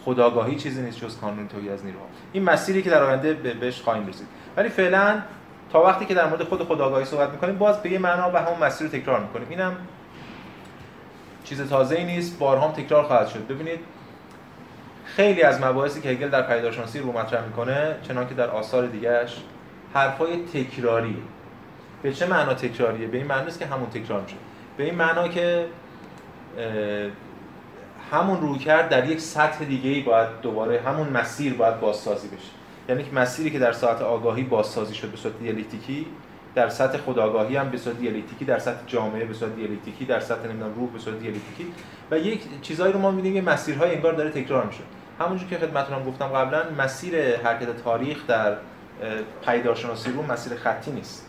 خداگاهی 0.06 0.56
چیزی 0.56 0.82
نیست 0.82 0.98
جز 0.98 1.20
کانون 1.20 1.48
توی 1.48 1.70
از 1.70 1.86
نیروها. 1.86 2.06
این 2.34 2.44
مسیری 2.44 2.82
که 2.82 2.90
در 2.90 3.04
آینده 3.04 3.34
بهش 3.34 3.82
خواهیم 3.82 4.08
رسید. 4.08 4.28
ولی 4.58 4.70
فعلا 4.70 5.22
تا 5.72 5.84
وقتی 5.84 6.06
که 6.06 6.14
در 6.14 6.28
مورد 6.28 6.44
خود 6.44 6.64
خداگاهی 6.64 7.06
صحبت 7.06 7.30
می‌کنیم 7.30 7.58
باز 7.58 7.82
به 7.82 7.90
یه 7.90 8.00
معنا 8.00 8.30
به 8.30 8.42
همون 8.42 8.60
مسیر 8.60 8.88
رو 8.88 9.00
تکرار 9.00 9.20
می‌کنیم. 9.20 9.48
اینم 9.50 9.76
چیز 11.44 11.70
تازه 11.70 11.96
ای 11.96 12.04
نیست. 12.04 12.40
بارها 12.40 12.68
هم 12.68 12.74
تکرار 12.74 13.04
خواهد 13.04 13.28
شد. 13.28 13.48
ببینید 13.48 13.80
خیلی 15.06 15.42
از 15.42 15.62
مباحثی 15.62 16.02
که 16.02 16.10
هگل 16.10 16.30
در 16.30 16.42
پیدارشناسی 16.42 17.00
رو 17.00 17.12
مطرح 17.12 17.46
می‌کنه 17.46 17.96
چنانکه 18.08 18.34
در 18.34 18.50
آثار 18.50 18.86
دیگهش 18.88 19.38
حرفای 19.94 20.46
تکراری 20.54 21.18
به 22.02 22.14
چه 22.14 22.28
معنا 22.28 22.54
تکراریه؟ 22.54 23.08
به 23.08 23.18
این 23.18 23.28
معنی 23.28 23.48
است 23.48 23.60
که 23.60 23.66
همون 23.66 23.90
تکرار 23.90 24.22
میشه. 24.22 24.36
به 24.78 24.84
این 24.84 24.96
معنا 24.96 25.28
که 25.28 25.66
همون 28.12 28.42
روی 28.42 28.60
کرد 28.60 28.90
در 28.90 29.10
یک 29.10 29.20
سطح 29.20 29.66
دیگه 29.66 29.90
ای 29.90 30.02
باید 30.02 30.28
دوباره 30.42 30.82
همون 30.82 31.10
مسیر 31.10 31.54
باید 31.54 31.80
بازسازی 31.80 32.28
بشه. 32.28 32.50
یعنی 32.90 33.04
که 33.04 33.12
مسیری 33.14 33.50
که 33.50 33.60
در 33.60 33.72
ساعت 33.72 34.02
آگاهی 34.02 34.44
بازسازی 34.44 34.96
شد 34.96 35.08
به 35.08 35.18
صورت 35.18 35.40
دیالکتیکی 35.40 36.06
در 36.56 36.70
سطح 36.70 36.98
خداگاهی 36.98 37.56
هم 37.56 37.70
به 37.70 37.78
صورت 37.78 37.98
دیالکتیکی 37.98 38.46
در 38.46 38.60
سطح 38.60 38.80
جامعه 38.88 39.26
به 39.26 39.34
صورت 39.34 39.56
دیالکتیکی 39.56 40.06
در 40.06 40.20
سطح 40.20 40.48
نمی‌دونم 40.48 40.74
روح 40.76 40.90
به 40.90 41.00
صورت 41.00 41.20
دیالکتیکی 41.20 41.66
و 42.12 42.18
یک 42.18 42.62
چیزایی 42.62 42.94
رو 42.94 43.00
ما 43.00 43.12
می‌بینیم 43.12 43.46
که 43.46 43.52
مسیرهای 43.52 43.96
انگار 43.96 44.14
داره 44.14 44.30
تکرار 44.30 44.66
میشه. 44.66 44.80
همونجور 45.20 45.50
که 45.50 45.58
خدمتتون 45.58 46.04
گفتم 46.04 46.28
قبلا 46.28 46.64
مسیر 46.78 47.38
حرکت 47.38 47.84
تاریخ 47.84 48.28
در 48.28 48.56
پیدارشناسی 49.46 50.12
رو 50.12 50.32
مسیر 50.32 50.58
خطی 50.58 50.92
نیست. 50.92 51.26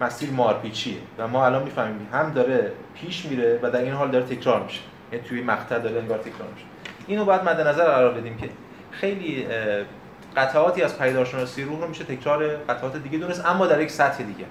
مسیر 0.00 0.30
مارپیچیه. 0.30 0.96
و 1.18 1.28
ما 1.28 1.46
الان 1.46 1.62
می‌فهمیم 1.62 2.08
هم 2.12 2.32
داره 2.32 2.72
پیش 2.94 3.26
میره 3.26 3.60
و 3.62 3.70
در 3.70 3.80
این 3.80 3.92
حال 3.92 4.10
داره 4.10 4.24
تکرار 4.24 4.62
میشه. 4.62 4.80
توی 5.18 5.42
مقطع 5.42 5.78
داره 5.78 5.98
انگار 5.98 6.18
تکرار 6.18 6.48
میشه. 6.54 6.66
اینو 7.06 7.24
باید 7.24 7.42
مد 7.42 7.60
نظر 7.60 7.84
قرار 7.84 8.14
بدیم 8.14 8.36
که 8.36 8.48
خیلی 8.90 9.46
قطعاتی 10.36 10.82
از 10.82 10.98
پیدارشناسی 10.98 11.64
روح 11.64 11.80
رو 11.80 11.88
میشه 11.88 12.04
تکرار 12.04 12.56
قطعات 12.56 12.96
دیگه 12.96 13.18
دونست 13.18 13.46
اما 13.46 13.66
در 13.66 13.80
یک 13.80 13.90
سطح 13.90 14.22
دیگه 14.22 14.44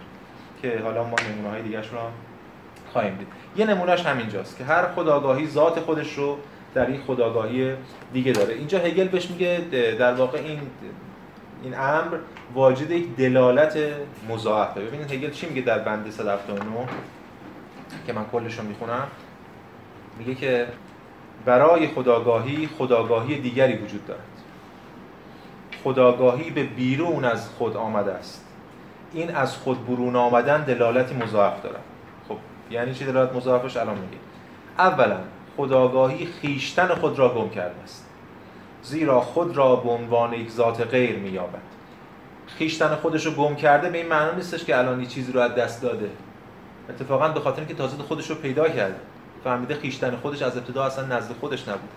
که 0.61 0.79
حالا 0.83 1.03
ما 1.03 1.15
نمونه 1.29 1.49
های 1.49 1.61
دیگه 1.61 1.77
رو 1.77 1.97
خواهیم 2.93 3.15
دید. 3.15 3.27
یه 3.55 3.65
نمونهش 3.65 4.05
همینجاست 4.05 4.57
که 4.57 4.63
هر 4.63 4.87
خداگاهی 4.95 5.47
ذات 5.47 5.79
خودش 5.79 6.13
رو 6.13 6.37
در 6.73 6.85
این 6.85 7.01
خداگاهی 7.07 7.73
دیگه 8.13 8.31
داره. 8.31 8.53
اینجا 8.53 8.79
هگل 8.79 9.07
بهش 9.07 9.29
میگه 9.29 9.61
در 9.99 10.13
واقع 10.13 10.37
این 10.37 10.59
این 11.63 11.79
امر 11.79 12.17
واجد 12.53 12.91
یک 12.91 13.15
دلالت 13.15 13.77
مضاعفه. 14.29 14.81
ببینید 14.81 15.11
هگل 15.11 15.31
چی 15.31 15.47
میگه 15.47 15.61
در 15.61 15.79
بند 15.79 16.09
179 16.09 16.87
که 18.07 18.13
من 18.13 18.25
کلش 18.31 18.59
رو 18.59 18.63
می‌خونم. 18.63 19.07
میگه 20.19 20.35
که 20.35 20.67
برای 21.45 21.87
خداگاهی 21.87 22.69
خداگاهی 22.77 23.39
دیگری 23.39 23.73
وجود 23.73 24.05
دارد. 24.07 24.21
خداگاهی 25.83 26.49
به 26.49 26.63
بیرون 26.63 27.25
از 27.25 27.49
خود 27.49 27.77
آمده 27.77 28.11
است. 28.11 28.45
این 29.13 29.35
از 29.35 29.57
خود 29.57 29.87
برون 29.87 30.15
آمدن 30.15 30.63
دلالتی 30.63 31.15
مضاعف 31.15 31.61
دارد. 31.63 31.83
خب 32.27 32.37
یعنی 32.71 32.93
چی 32.93 33.05
دلالت 33.05 33.35
مضاعفش؟ 33.35 33.77
الان 33.77 33.95
میگه. 33.95 34.17
اولا 34.77 35.17
خداگاهی 35.57 36.25
خیشتن 36.25 36.87
خود 36.87 37.19
را 37.19 37.33
گم 37.33 37.49
کرده 37.49 37.83
است. 37.83 38.05
زیرا 38.83 39.21
خود 39.21 39.57
را 39.57 39.75
به 39.75 39.89
عنوان 39.89 40.33
یک 40.33 40.51
ذات 40.51 40.81
غیر 40.81 41.19
مییابد. 41.19 41.61
خیشتن 42.47 42.95
خودش 42.95 43.25
رو 43.25 43.31
گم 43.31 43.55
کرده 43.55 43.89
به 43.89 43.97
این 43.97 44.07
معنا 44.07 44.31
نیستش 44.31 44.65
که 44.65 44.77
الان 44.77 45.05
چیزی 45.05 45.31
رو 45.31 45.39
از 45.39 45.55
دست 45.55 45.81
داده. 45.81 46.09
اتفاقا 46.89 47.27
به 47.27 47.39
خاطر 47.39 47.59
اینکه 47.59 47.73
تازه 47.73 47.97
خودش 47.97 48.29
رو 48.29 48.35
پیدا 48.35 48.69
کرده. 48.69 48.99
فهمیده 49.43 49.75
خیشتن 49.75 50.15
خودش 50.15 50.41
از 50.41 50.57
ابتدا 50.57 50.83
اصلا 50.83 51.05
نزد 51.05 51.31
خودش 51.39 51.67
نبوده 51.67 51.93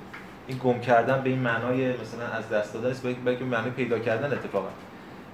این 0.46 0.60
گم 0.64 0.80
کردن 0.80 1.20
به 1.22 1.30
این 1.30 1.38
معنای 1.38 1.92
مثلا 1.92 2.26
از 2.38 2.48
دست 2.48 2.74
دادن 2.74 2.90
است 2.90 3.06
بلکه 3.24 3.44
معنی 3.44 3.70
پیدا 3.70 3.98
کردن 3.98 4.32
اتفاقا. 4.32 4.68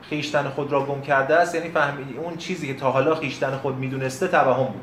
خیشتن 0.02 0.48
خود 0.48 0.72
را 0.72 0.84
گم 0.84 1.00
کرده 1.00 1.36
است 1.36 1.54
یعنی 1.54 1.68
فهمید 1.68 2.06
اون 2.18 2.36
چیزی 2.36 2.66
که 2.66 2.74
تا 2.74 2.90
حالا 2.90 3.14
خیشتن 3.14 3.50
خود 3.50 3.76
می‌دونسته 3.76 4.28
توهم 4.28 4.64
بود. 4.64 4.82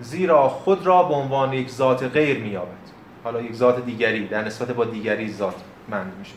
زیرا 0.00 0.48
خود 0.48 0.86
را 0.86 1.02
به 1.02 1.14
عنوان 1.14 1.52
یک 1.52 1.70
ذات 1.70 2.02
غیر 2.02 2.38
مییابد. 2.38 2.68
حالا 3.24 3.40
یک 3.40 3.54
ذات 3.54 3.84
دیگری 3.84 4.28
در 4.28 4.44
نسبت 4.44 4.70
با 4.70 4.84
دیگری 4.84 5.32
ذات 5.32 5.56
مند 5.88 6.12
میشه. 6.18 6.34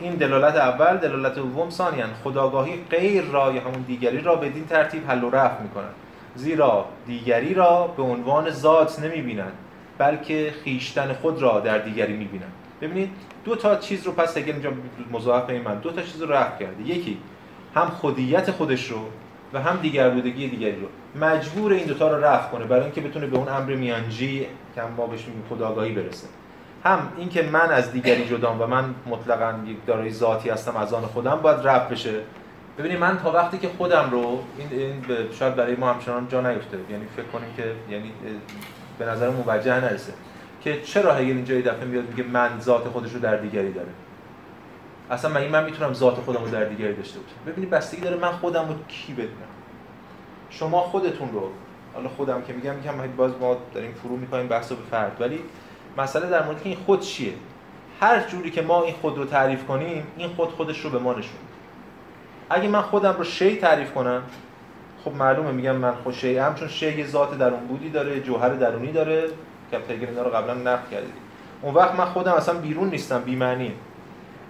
این 0.00 0.14
دلالت 0.14 0.56
اول 0.56 0.96
دلالت 0.96 1.34
دوم 1.34 1.70
ثانیا 1.70 2.06
خداگاهی 2.24 2.84
غیر 2.90 3.24
را 3.24 3.52
یا 3.52 3.60
همون 3.60 3.82
دیگری 3.82 4.20
را 4.20 4.36
بدین 4.36 4.66
ترتیب 4.66 5.10
حل 5.10 5.24
و 5.24 5.30
رفع 5.30 5.62
می‌کنند 5.62 5.94
زیرا 6.34 6.84
دیگری 7.06 7.54
را 7.54 7.86
به 7.96 8.02
عنوان 8.02 8.50
ذات 8.50 9.00
نمی‌بینند 9.00 9.52
بلکه 9.98 10.54
خیشتن 10.64 11.12
خود 11.12 11.42
را 11.42 11.60
در 11.60 11.78
دیگری 11.78 12.16
می‌بینند. 12.16 12.52
ببینید 12.80 13.10
دو 13.44 13.56
تا 13.56 13.76
چیز 13.76 14.06
رو 14.06 14.12
پس 14.12 14.36
اگر 14.36 14.52
اینجا 14.52 14.70
مضاعف 15.12 15.50
من 15.50 15.74
دو 15.74 15.92
تا 15.92 16.02
چیز 16.02 16.22
رو 16.22 16.32
رفع 16.32 16.58
کرده. 16.58 16.82
یکی 16.82 17.18
هم 17.74 17.86
خودیت 17.86 18.50
خودش 18.50 18.90
رو 18.90 18.98
و 19.52 19.62
هم 19.62 19.76
دیگر 19.76 20.10
بودگی 20.10 20.48
دیگری 20.48 20.76
رو. 20.80 20.88
مجبور 21.20 21.72
این 21.72 21.86
دوتا 21.86 22.16
رو 22.16 22.24
رفع 22.24 22.50
کنه 22.50 22.64
برای 22.64 22.82
اینکه 22.82 23.00
بتونه 23.00 23.26
به 23.26 23.36
اون 23.36 23.48
امر 23.48 23.74
میانجی 23.74 24.46
که 24.74 24.82
ما 24.96 25.06
بهش 25.06 25.24
میگیم 25.26 25.42
خداگاهی 25.50 25.92
برسه. 25.92 26.26
هم 26.84 26.98
اینکه 27.18 27.42
من 27.42 27.70
از 27.70 27.92
دیگری 27.92 28.24
جدام 28.24 28.60
و 28.60 28.66
من 28.66 28.94
مطلقا 29.06 29.54
یک 29.66 29.76
دارای 29.86 30.10
ذاتی 30.10 30.50
هستم 30.50 30.76
از 30.76 30.94
آن 30.94 31.02
خودم 31.02 31.36
باید 31.42 31.58
رفع 31.64 31.90
بشه. 31.90 32.14
ببینید 32.78 32.98
من 32.98 33.18
تا 33.18 33.32
وقتی 33.32 33.58
که 33.58 33.68
خودم 33.68 34.10
رو 34.10 34.44
این, 34.58 34.80
این 34.80 35.04
شاید 35.32 35.54
برای 35.54 35.76
ما 35.76 35.92
همچنان 35.92 36.28
جا 36.28 36.40
نیفته. 36.40 36.78
یعنی 36.90 37.06
فکر 37.16 37.26
کنیم 37.26 37.54
که 37.56 37.72
یعنی 37.90 38.12
به 38.98 39.06
نظر 39.06 39.30
موجه 39.30 39.80
نرسه. 39.80 40.12
که 40.60 40.82
چرا 40.82 41.14
هگل 41.14 41.36
اینجا 41.36 41.54
یه 41.54 41.62
دفعه 41.62 41.84
میاد 41.84 42.08
میگه 42.08 42.22
من 42.22 42.60
ذات 42.60 42.88
خودش 42.88 43.12
رو 43.12 43.20
در 43.20 43.36
دیگری 43.36 43.72
داره؟ 43.72 43.88
اصلا 45.10 45.30
من 45.30 45.48
من 45.48 45.64
می‌تونم 45.64 45.94
ذات 45.94 46.14
خودم 46.14 46.44
رو 46.44 46.50
در 46.50 46.64
دیگری 46.64 46.94
داشته 46.94 47.20
باشم. 47.20 47.34
ببینید 47.46 47.70
بستگی 47.70 48.00
داره 48.00 48.16
من 48.16 48.32
خودم 48.32 48.68
رو 48.68 48.74
کی 48.88 49.12
بدونم؟ 49.12 49.48
شما 50.50 50.80
خودتون 50.80 51.32
رو 51.32 51.50
حالا 51.94 52.08
خودم 52.08 52.42
که 52.42 52.52
میگم 52.52 52.74
میگم 52.74 52.92
باز 53.16 53.32
ما 53.40 53.56
داریم 53.74 53.92
فرو 54.02 54.16
می‌کنیم 54.16 54.48
بحث 54.48 54.72
به 54.72 54.82
فرد. 54.90 55.16
ولی 55.20 55.40
مسئله 55.98 56.30
در 56.30 56.44
مورد 56.44 56.60
این 56.64 56.76
خود 56.86 57.00
چیه؟ 57.00 57.32
هر 58.00 58.20
جوری 58.20 58.50
که 58.50 58.62
ما 58.62 58.82
این 58.82 58.94
خود 59.00 59.18
رو 59.18 59.24
تعریف 59.24 59.64
کنیم 59.64 60.06
این 60.16 60.28
خود 60.28 60.48
خودش 60.48 60.80
رو 60.80 60.90
به 60.90 60.98
ما 60.98 61.12
نشون 61.12 61.47
اگه 62.50 62.68
من 62.68 62.82
خودم 62.82 63.14
رو 63.18 63.24
شی 63.24 63.56
تعریف 63.56 63.92
کنم 63.92 64.22
خب 65.04 65.12
معلومه 65.12 65.52
میگم 65.52 65.76
من 65.76 65.94
خود 65.94 66.14
شی. 66.14 66.38
هم 66.38 66.54
چون 66.54 66.68
شی 66.68 67.06
ذات 67.06 67.38
درون 67.38 67.60
بودی 67.60 67.90
داره 67.90 68.20
جوهر 68.20 68.48
درونی 68.48 68.92
داره 68.92 69.28
که 69.70 69.80
اینا 69.88 70.22
رو 70.22 70.30
قبلا 70.30 70.54
نقد 70.54 70.90
کردیم 70.90 71.12
اون 71.62 71.74
وقت 71.74 71.94
من 71.94 72.04
خودم 72.04 72.32
اصلا 72.32 72.54
بیرون 72.58 72.90
نیستم 72.90 73.22
بی 73.22 73.36
معنی 73.36 73.72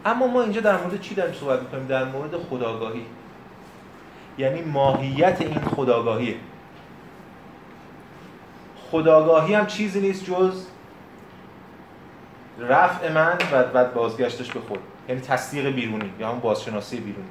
اما 0.05 0.27
ما 0.27 0.43
اینجا 0.43 0.61
در 0.61 0.77
مورد 0.77 1.01
چی 1.01 1.15
داریم 1.15 1.35
صحبت 1.35 1.61
می‌کنیم؟ 1.61 1.87
در 1.87 2.05
مورد 2.05 2.37
خداگاهی. 2.51 3.07
یعنی 4.39 4.63
ماهیت 4.63 5.41
این 5.41 5.61
خداگاهیه 5.61 6.35
خداگاهی 8.91 9.55
هم 9.55 9.67
چیزی 9.67 10.01
نیست 10.01 10.25
جز 10.25 10.65
رفع 12.59 13.13
من 13.13 13.39
و 13.53 13.63
بعد 13.63 13.95
بازگشتش 13.95 14.53
به 14.53 14.61
خود. 14.61 14.79
یعنی 15.09 15.21
تصدیق 15.21 15.67
بیرونی 15.67 16.11
یا 16.21 16.29
هم 16.29 16.41
بازشناسی 16.41 16.97
بیرونی. 16.97 17.29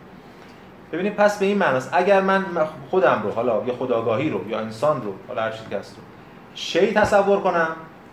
ببینید 0.92 1.16
پس 1.16 1.40
به 1.40 1.46
این 1.46 1.58
معناست 1.58 1.90
اگر 1.94 2.22
من 2.22 2.46
خودم 2.90 3.22
رو 3.24 3.32
حالا 3.32 3.64
یا 3.66 3.74
خداگاهی 3.74 4.30
رو 4.30 4.50
یا 4.50 4.60
انسان 4.60 5.02
رو 5.02 5.14
حالا 5.28 5.42
هر 5.42 5.52
چیزی 5.52 5.76
رو 5.76 5.82
شی 6.56 6.94
تصور 6.94 7.40
کنم 7.40 7.68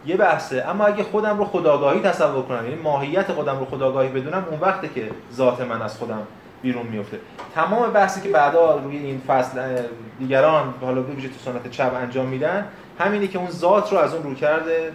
یه 0.06 0.16
بحثه 0.16 0.64
اما 0.68 0.86
اگه 0.86 1.02
خودم 1.02 1.38
رو 1.38 1.44
خداگاهی 1.44 2.00
تصور 2.00 2.42
کنم 2.42 2.64
یعنی 2.64 2.82
ماهیت 2.82 3.32
خودم 3.32 3.58
رو 3.58 3.64
خداگاهی 3.64 4.08
بدونم 4.08 4.46
اون 4.50 4.60
وقته 4.60 4.88
که 4.88 5.10
ذات 5.32 5.60
من 5.60 5.82
از 5.82 5.98
خودم 5.98 6.22
بیرون 6.62 6.86
میفته. 6.86 7.18
تمام 7.54 7.90
بحثی 7.90 8.20
که 8.20 8.28
بعدا 8.28 8.76
روی 8.76 8.96
این 8.96 9.22
فصل 9.26 9.82
دیگران 10.18 10.74
حالا 10.80 11.02
ویژه 11.02 11.28
تو 11.28 11.34
سنت 11.38 11.70
چپ 11.70 11.94
انجام 11.94 12.26
میدن 12.26 12.66
همینه 12.98 13.26
که 13.26 13.38
اون 13.38 13.50
ذات 13.50 13.92
رو 13.92 13.98
از 13.98 14.14
اون 14.14 14.22
رو 14.22 14.34
کرده 14.34 14.92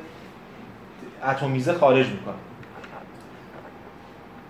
اتمیزه 1.24 1.74
خارج 1.74 2.08
می‌کنه. 2.08 2.36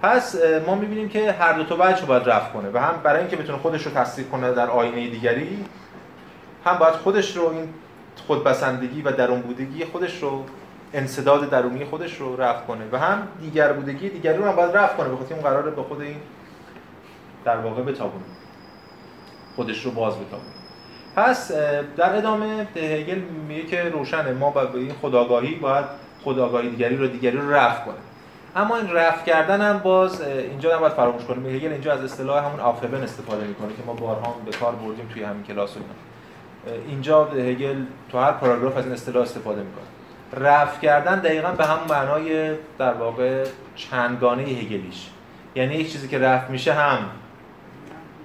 پس 0.01 0.35
ما 0.67 0.75
می‌بینیم 0.75 1.09
که 1.09 1.31
هر 1.31 1.53
دو 1.53 1.63
تا 1.63 1.75
وجه 1.79 2.05
باید 2.05 2.29
رفع 2.29 2.53
کنه. 2.53 2.69
و 2.73 2.77
هم 2.77 2.93
برای 3.03 3.19
اینکه 3.19 3.35
بتونه 3.35 3.57
خودش 3.57 3.83
رو 3.83 3.91
تصدیق 3.91 4.29
کنه 4.29 4.51
در 4.51 4.67
آینه 4.67 5.07
دیگری 5.09 5.65
هم 6.65 6.77
باید 6.77 6.93
خودش 6.93 7.37
رو 7.37 7.49
این 7.49 7.69
خودبسندگی 8.27 9.01
و 9.01 9.11
درون 9.11 9.41
بودگی 9.41 9.85
خودش 9.85 10.23
رو 10.23 10.45
انصداد 10.93 11.49
درونی 11.49 11.85
خودش 11.85 12.17
رو 12.17 12.41
رفع 12.41 12.65
کنه. 12.65 12.85
و 12.91 12.97
هم 12.97 13.27
دیگر 13.41 13.73
بودگی 13.73 14.09
دیگری 14.09 14.37
رو 14.37 14.45
هم 14.45 14.55
باید 14.55 14.77
رفع 14.77 14.97
کنه 14.97 15.09
بخاطر 15.09 15.33
اون 15.33 15.43
قراره 15.43 15.71
به 15.71 15.83
خود 15.83 16.01
این 16.01 16.17
در 17.45 17.57
واقع 17.57 17.81
بتابونه. 17.81 18.23
خودش 19.55 19.85
رو 19.85 19.91
باز 19.91 20.13
بتابونه. 20.13 20.53
پس 21.15 21.51
در 21.97 22.15
ادامه 22.15 22.67
هگل 22.75 23.19
میگه 23.47 23.63
که 23.63 23.83
روشنه. 23.89 24.31
ما 24.31 24.51
به 24.51 24.79
این 24.79 24.93
خداگاهی 25.01 25.55
باید 25.55 25.85
خداگاهی 26.23 26.69
دیگری 26.69 26.97
رو 26.97 27.07
دیگری 27.07 27.37
رو 27.37 27.53
رفع 27.53 27.85
کنه 27.85 27.95
اما 28.55 28.77
این 28.77 28.91
رفع 28.91 29.25
کردن 29.25 29.61
هم 29.61 29.79
باز 29.79 30.21
اینجا 30.21 30.75
نباید 30.75 30.93
فراموش 30.93 31.25
کنیم. 31.25 31.55
هگل 31.55 31.71
اینجا 31.71 31.93
از 31.93 32.03
اصطلاح 32.03 32.45
همون 32.45 32.59
آفبن 32.59 33.03
استفاده 33.03 33.47
می‌کنه 33.47 33.67
که 33.67 33.83
ما 33.85 33.93
بارها 33.93 34.35
به 34.45 34.51
کار 34.51 34.75
بردیم 34.75 35.09
توی 35.13 35.23
همین 35.23 35.43
کلاس 35.43 35.77
و 35.77 35.79
اینجا 36.87 37.25
هگل 37.25 37.83
تو 38.11 38.17
هر 38.17 38.31
پاراگراف 38.31 38.77
از 38.77 38.83
این 38.83 38.93
اصطلاح 38.93 39.23
استفاده 39.23 39.61
می‌کنه. 39.61 39.85
رفع 40.47 40.81
کردن 40.81 41.19
دقیقا 41.19 41.51
به 41.51 41.65
همون 41.65 41.87
معنای 41.89 42.55
در 42.77 42.93
واقع 42.93 43.45
چندگانه 43.75 44.43
هگلیش. 44.43 45.09
یعنی 45.55 45.75
یک 45.75 45.91
چیزی 45.91 46.07
که 46.07 46.19
رفع 46.19 46.51
میشه 46.51 46.73
هم 46.73 46.99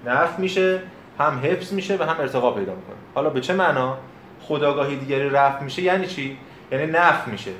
نفع 0.06 0.40
میشه 0.40 0.82
هم 1.18 1.40
حفظ 1.42 1.72
میشه 1.72 1.96
و 1.96 2.02
هم 2.02 2.20
ارتقا 2.20 2.50
پیدا 2.50 2.74
می‌کنه. 2.74 2.96
حالا 3.14 3.30
به 3.30 3.40
چه 3.40 3.54
معنا؟ 3.54 3.96
خداگاهی 4.42 4.96
دیگری 4.96 5.28
رفع 5.28 5.62
میشه 5.62 5.82
یعنی 5.82 6.06
چی؟ 6.06 6.38
یعنی 6.72 6.86
نفع 6.86 7.30
میشه. 7.30 7.50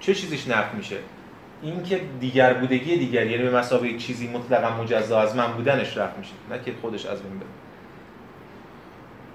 چه 0.00 0.14
چیزیش 0.14 0.48
نفع 0.48 0.76
میشه؟ 0.76 0.96
این 1.62 1.82
که 1.82 2.00
دیگر 2.20 2.54
بودگی 2.54 2.96
دیگری 2.96 3.30
یعنی 3.30 3.42
به 3.42 3.56
مسابقه 3.56 3.96
چیزی 3.98 4.28
مطلقا 4.28 4.82
مجزا 4.82 5.20
از 5.20 5.36
من 5.36 5.52
بودنش 5.52 5.96
رفع 5.96 6.18
میشه 6.18 6.32
نه 6.50 6.60
که 6.64 6.72
خودش 6.80 7.06
از 7.06 7.22
بین 7.22 7.38
بره 7.38 7.48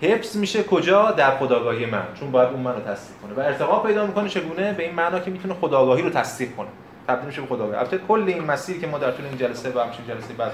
حفظ 0.01 0.37
میشه 0.37 0.63
کجا؟ 0.63 1.11
در 1.11 1.37
خداگاهی 1.37 1.85
من 1.85 2.03
چون 2.19 2.31
باید 2.31 2.49
اون 2.49 2.59
منو 2.59 2.79
تصدیق 2.79 3.17
کنه. 3.21 3.33
و 3.33 3.39
ارتقا 3.39 3.79
پیدا 3.79 4.05
می‌کنه 4.05 4.29
چگونه؟ 4.29 4.73
به 4.73 4.83
این 4.83 4.95
معنا 4.95 5.19
که 5.19 5.31
می‌تونه 5.31 5.53
خداگاهی 5.53 6.01
رو 6.01 6.09
تصدیق 6.09 6.55
کنه. 6.55 6.67
تبدیل 7.07 7.25
میشه 7.25 7.41
به 7.41 7.47
خداگاهی. 7.47 7.79
البته 7.79 7.97
کل 7.97 8.23
این 8.27 8.43
مسیری 8.43 8.79
که 8.79 8.87
ما 8.87 8.97
در 8.97 9.11
طول 9.11 9.25
این 9.25 9.37
جلسه 9.37 9.69
و 9.69 9.79
همچین 9.79 10.07
جلسه 10.07 10.33
بعد 10.33 10.51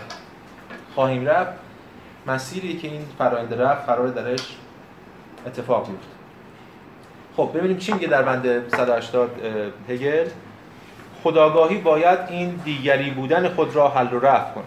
خواهیم 0.96 1.26
رفت 1.26 1.52
مسیری 2.28 2.78
که 2.78 2.88
این 2.88 3.02
فرآیند 3.18 3.54
رفت 3.54 3.86
قرار 3.86 4.08
درش 4.08 4.58
اتفاق 5.48 5.88
بیفته. 5.88 6.08
خب 7.38 7.52
ببینیم 7.54 7.78
چی 7.78 7.94
میگه 7.94 8.08
در 8.08 8.22
بند 8.22 8.70
180 8.70 9.30
هگل. 9.90 10.28
خداگاهی 11.28 11.78
باید 11.78 12.20
این 12.30 12.50
دیگری 12.66 13.12
بودن 13.12 13.50
خود 13.50 13.76
را 13.76 13.90
حل 13.90 14.14
و 14.14 14.20
رفع 14.20 14.54
کنه 14.54 14.64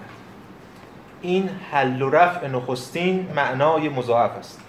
این 1.23 1.51
حل 1.71 2.03
و 2.03 2.11
رفع 2.11 2.47
نخستین 2.47 3.29
معنای 3.37 3.89
مضاعف 3.89 4.31
است 4.31 4.61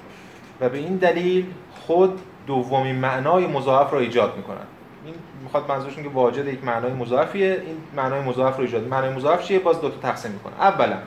و 0.62 0.70
به 0.70 0.78
این 0.78 0.96
دلیل 0.96 1.46
خود 1.88 2.20
دومین 2.48 2.96
معنای 2.96 3.48
مضاعف 3.48 3.94
را 3.94 4.00
ایجاد 4.00 4.38
می‌کنن 4.38 4.58
این 5.06 5.14
می‌خواد 5.44 5.70
منظورشون 5.70 6.04
که 6.04 6.10
واجد 6.10 6.48
یک 6.48 6.64
معنای 6.64 6.94
مضاعفیه. 6.94 7.64
این 7.66 7.78
معنای 7.96 8.22
مضاعف 8.22 8.58
رو 8.58 8.62
ایجاد 8.62 8.88
معنای 8.88 9.10
مضاعف 9.10 9.48
چیه؟ 9.48 9.60
باز 9.60 9.82
دو 9.82 9.90
تا 9.90 9.98
تقسیم 10.10 10.32
می‌کنه. 10.32 10.54
اولا 10.62 10.98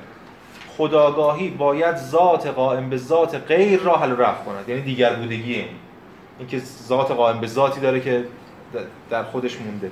خداگاهی 0.76 1.50
باید 1.50 1.96
ذات 1.96 2.46
قائم 2.46 2.90
به 2.90 2.96
ذات 2.96 3.34
غیر 3.34 3.80
را 3.80 3.96
حل 3.96 4.16
رفع 4.16 4.44
کند. 4.44 4.68
یعنی 4.68 4.82
دیگر 4.82 5.14
بودگی 5.14 5.54
این. 5.54 5.68
اینکه 6.38 6.58
ذات 6.58 7.10
قائم 7.10 7.40
به 7.40 7.46
ذاتی 7.46 7.80
داره 7.80 8.00
که 8.00 8.24
در 9.10 9.22
خودش 9.22 9.60
مونده. 9.60 9.90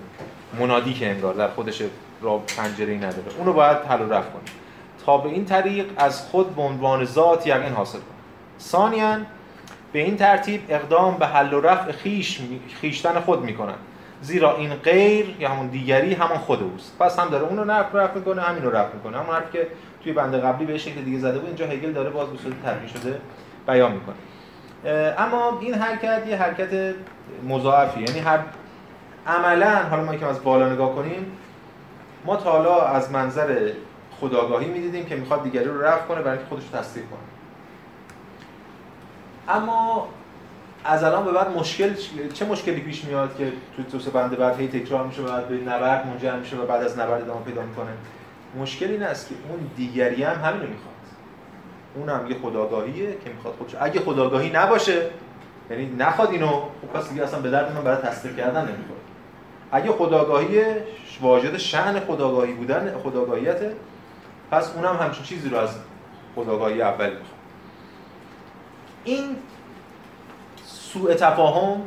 منادی 0.59 0.95
که 0.95 1.11
انگار 1.11 1.35
در 1.35 1.49
خودش 1.49 1.83
را 2.21 2.39
پنجره 2.39 2.95
نداره. 2.95 3.37
اونو 3.39 3.53
باید 3.53 3.77
حل 3.77 4.01
رفع 4.01 4.31
کنه. 4.31 4.43
تا 5.07 5.19
به 5.19 5.29
این 5.29 5.45
طریق 5.45 5.87
از 5.97 6.21
خود 6.21 6.57
به 6.57 6.63
عنوان 6.63 7.05
ذات 7.05 7.47
یقین 7.47 7.73
حاصل 7.73 7.99
کنه. 7.99 8.61
ثانیا 8.61 9.17
به 9.93 9.99
این 9.99 10.17
ترتیب 10.17 10.61
اقدام 10.69 11.17
به 11.17 11.27
حل 11.27 11.55
و 11.55 11.61
رفع 11.61 11.93
خیش 11.93 12.41
خیشتن 12.81 13.21
خود 13.21 13.45
می‌کنن. 13.45 13.75
زیرا 14.23 14.57
این 14.57 14.75
غیر 14.75 15.37
یا 15.39 15.49
همون 15.49 15.67
دیگری 15.67 16.15
همون 16.15 16.39
خود 16.39 16.63
اوست. 16.63 16.99
پس 16.99 17.19
هم 17.19 17.29
داره 17.29 17.45
اونو 17.45 17.65
رفع 17.65 17.99
رفع 17.99 18.15
می‌کنه 18.15 18.43
همین 18.43 18.63
رو 18.63 18.71
رفع 18.71 18.95
می‌کنه. 18.95 19.19
همون 19.19 19.35
حرف 19.35 19.53
که 19.53 19.67
توی 20.03 20.13
بنده 20.13 20.39
قبلی 20.39 20.67
به 20.67 20.79
شکل 20.79 21.01
دیگه 21.01 21.19
زده 21.19 21.39
بود 21.39 21.47
اینجا 21.47 21.67
هگل 21.67 21.93
داره 21.93 22.11
باز 22.11 22.29
به 22.29 22.39
صورت 22.39 22.87
شده 22.87 23.21
بیان 23.67 23.93
می‌کنه. 23.93 24.15
اما 25.19 25.59
این 25.61 25.75
حرکت 25.75 26.23
یه 26.29 26.37
حرکت 26.37 26.95
مضاعفی. 27.49 28.01
یعنی 28.01 28.19
هر 28.19 28.39
عملا 29.27 29.83
حالا 29.91 30.05
ما 30.05 30.17
که 30.17 30.27
از 30.27 30.43
بالا 30.45 30.73
نگاه 30.73 30.95
کنیم 30.95 31.33
ما 32.25 32.37
تا 32.37 32.53
حالا 32.53 32.87
از 32.87 33.11
منظر 33.13 33.73
خداگاهی 34.21 34.67
می‌دیدیم 34.67 35.05
که 35.05 35.17
می‌خواد 35.17 35.43
دیگری 35.43 35.65
رو 35.65 35.83
رفع 35.83 36.07
کنه 36.07 36.23
برای 36.23 36.39
اینکه 36.39 36.49
خودش 36.49 36.65
تصدیق 36.73 37.05
کنه. 37.05 37.19
اما 39.57 40.09
از 40.85 41.05
الان 41.05 41.25
به 41.25 41.33
بعد 41.33 41.57
مشکل 41.57 41.95
چه 42.35 42.45
مشکلی 42.45 42.81
پیش 42.81 43.05
میاد 43.05 43.37
که 43.37 43.53
تو 43.77 43.99
تو 43.99 44.11
بنده 44.11 44.37
بعد 44.37 44.61
هی 44.61 44.69
تکرار 44.69 45.07
میشه 45.07 45.23
بعد 45.23 45.49
به 45.49 45.55
نبرد 45.55 46.07
منجر 46.07 46.37
میشه 46.37 46.57
و 46.57 46.67
بعد 46.67 46.83
از 46.83 46.99
نبرد 46.99 47.23
ادامه 47.23 47.45
پیدا 47.45 47.63
می‌کنه؟ 47.63 47.91
مشکل 48.59 48.87
این 48.87 49.03
است 49.03 49.29
که 49.29 49.35
اون 49.49 49.71
دیگری 49.77 50.23
هم 50.23 50.45
همین 50.45 50.61
رو 50.61 50.69
می‌خواد. 50.69 50.93
اون 51.95 52.09
هم 52.09 52.31
یه 52.31 52.37
خداگاهیه 52.43 53.11
که 53.25 53.31
می‌خواد 53.31 53.55
خودش 53.55 53.75
اگه 53.81 54.01
خداگاهی 54.01 54.51
نباشه 54.51 55.07
یعنی 55.71 55.87
نخواد 55.99 56.31
اینو 56.31 56.49
خب 56.49 56.99
پس 56.99 57.09
دیگه 57.09 57.23
اصلا 57.23 57.41
به 57.41 57.51
درد 57.51 57.75
من 57.75 57.85
برای 57.85 58.03
تصدیق 58.03 58.37
کردن 58.37 58.61
نمی‌خوره. 58.61 59.02
اگه 59.73 59.93
خداگاهی 59.93 60.63
واجد 61.21 61.57
شأن 61.57 62.01
خداگاهی 62.01 62.53
بودن 62.53 62.99
خداگاهیته 62.99 63.77
پس 64.51 64.73
اونم 64.77 64.97
همچین 64.97 65.25
چیزی 65.25 65.49
رو 65.49 65.57
از 65.57 65.71
خداگاهی 66.37 66.83
اول 66.83 67.11
می‌خواد. 67.11 67.27
این 69.05 69.37
سوء 70.65 71.15
تفاهم 71.15 71.83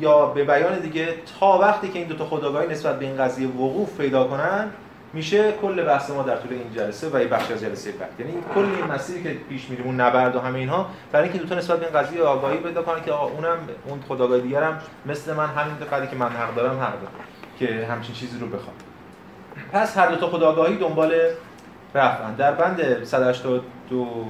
یا 0.00 0.26
به 0.26 0.44
بیان 0.44 0.78
دیگه 0.80 1.14
تا 1.40 1.58
وقتی 1.58 1.88
که 1.88 1.98
این 1.98 2.08
دو 2.08 2.16
تا 2.16 2.24
خداگاهی 2.24 2.68
نسبت 2.68 2.98
به 2.98 3.04
این 3.04 3.16
قضیه 3.16 3.48
وقوف 3.48 3.96
پیدا 3.96 4.24
کنن 4.24 4.70
میشه 5.12 5.52
کل 5.52 5.84
بحث 5.84 6.10
ما 6.10 6.22
در 6.22 6.36
طول 6.36 6.52
این 6.52 6.72
جلسه 6.74 7.08
و 7.12 7.20
یه 7.20 7.26
بخش 7.26 7.50
از 7.50 7.60
جلسه 7.60 7.92
بعد. 7.92 8.10
یعنی 8.18 8.32
کل 8.54 8.60
این 8.60 8.84
مسیری 8.84 9.22
که 9.22 9.30
پیش 9.48 9.68
میریم 9.70 9.86
اون 9.86 10.00
نبرد 10.00 10.36
و 10.36 10.40
همه 10.40 10.58
اینها 10.58 10.86
برای 11.12 11.28
اینکه 11.28 11.44
دو 11.44 11.48
تا 11.48 11.54
نسبت 11.54 11.80
به 11.80 11.86
این 11.86 11.94
قضیه 11.94 12.22
آگاهی 12.22 12.56
پیدا 12.56 12.82
کنن 12.82 13.02
که 13.02 13.12
اونم 13.12 13.58
اون 13.86 14.00
خداگاه 14.08 14.38
دیگرم 14.38 14.80
مثل 15.06 15.34
من 15.34 15.46
همین 15.46 15.74
قضیه 15.92 16.10
که 16.10 16.16
من 16.16 16.28
حق 16.28 16.54
دارم 16.54 16.80
حق 16.80 16.92
دارم 16.92 17.14
که 17.58 17.86
همچین 17.86 18.14
چیزی 18.14 18.38
رو 18.38 18.46
بخوام. 18.46 18.74
پس 19.72 19.98
هر 19.98 20.06
دو 20.06 20.16
تا 20.16 20.26
خداگاهی 20.26 20.76
دنبال 20.76 21.14
رفتن. 21.94 22.34
در 22.34 22.52
بند 22.52 23.04
182 23.04 24.28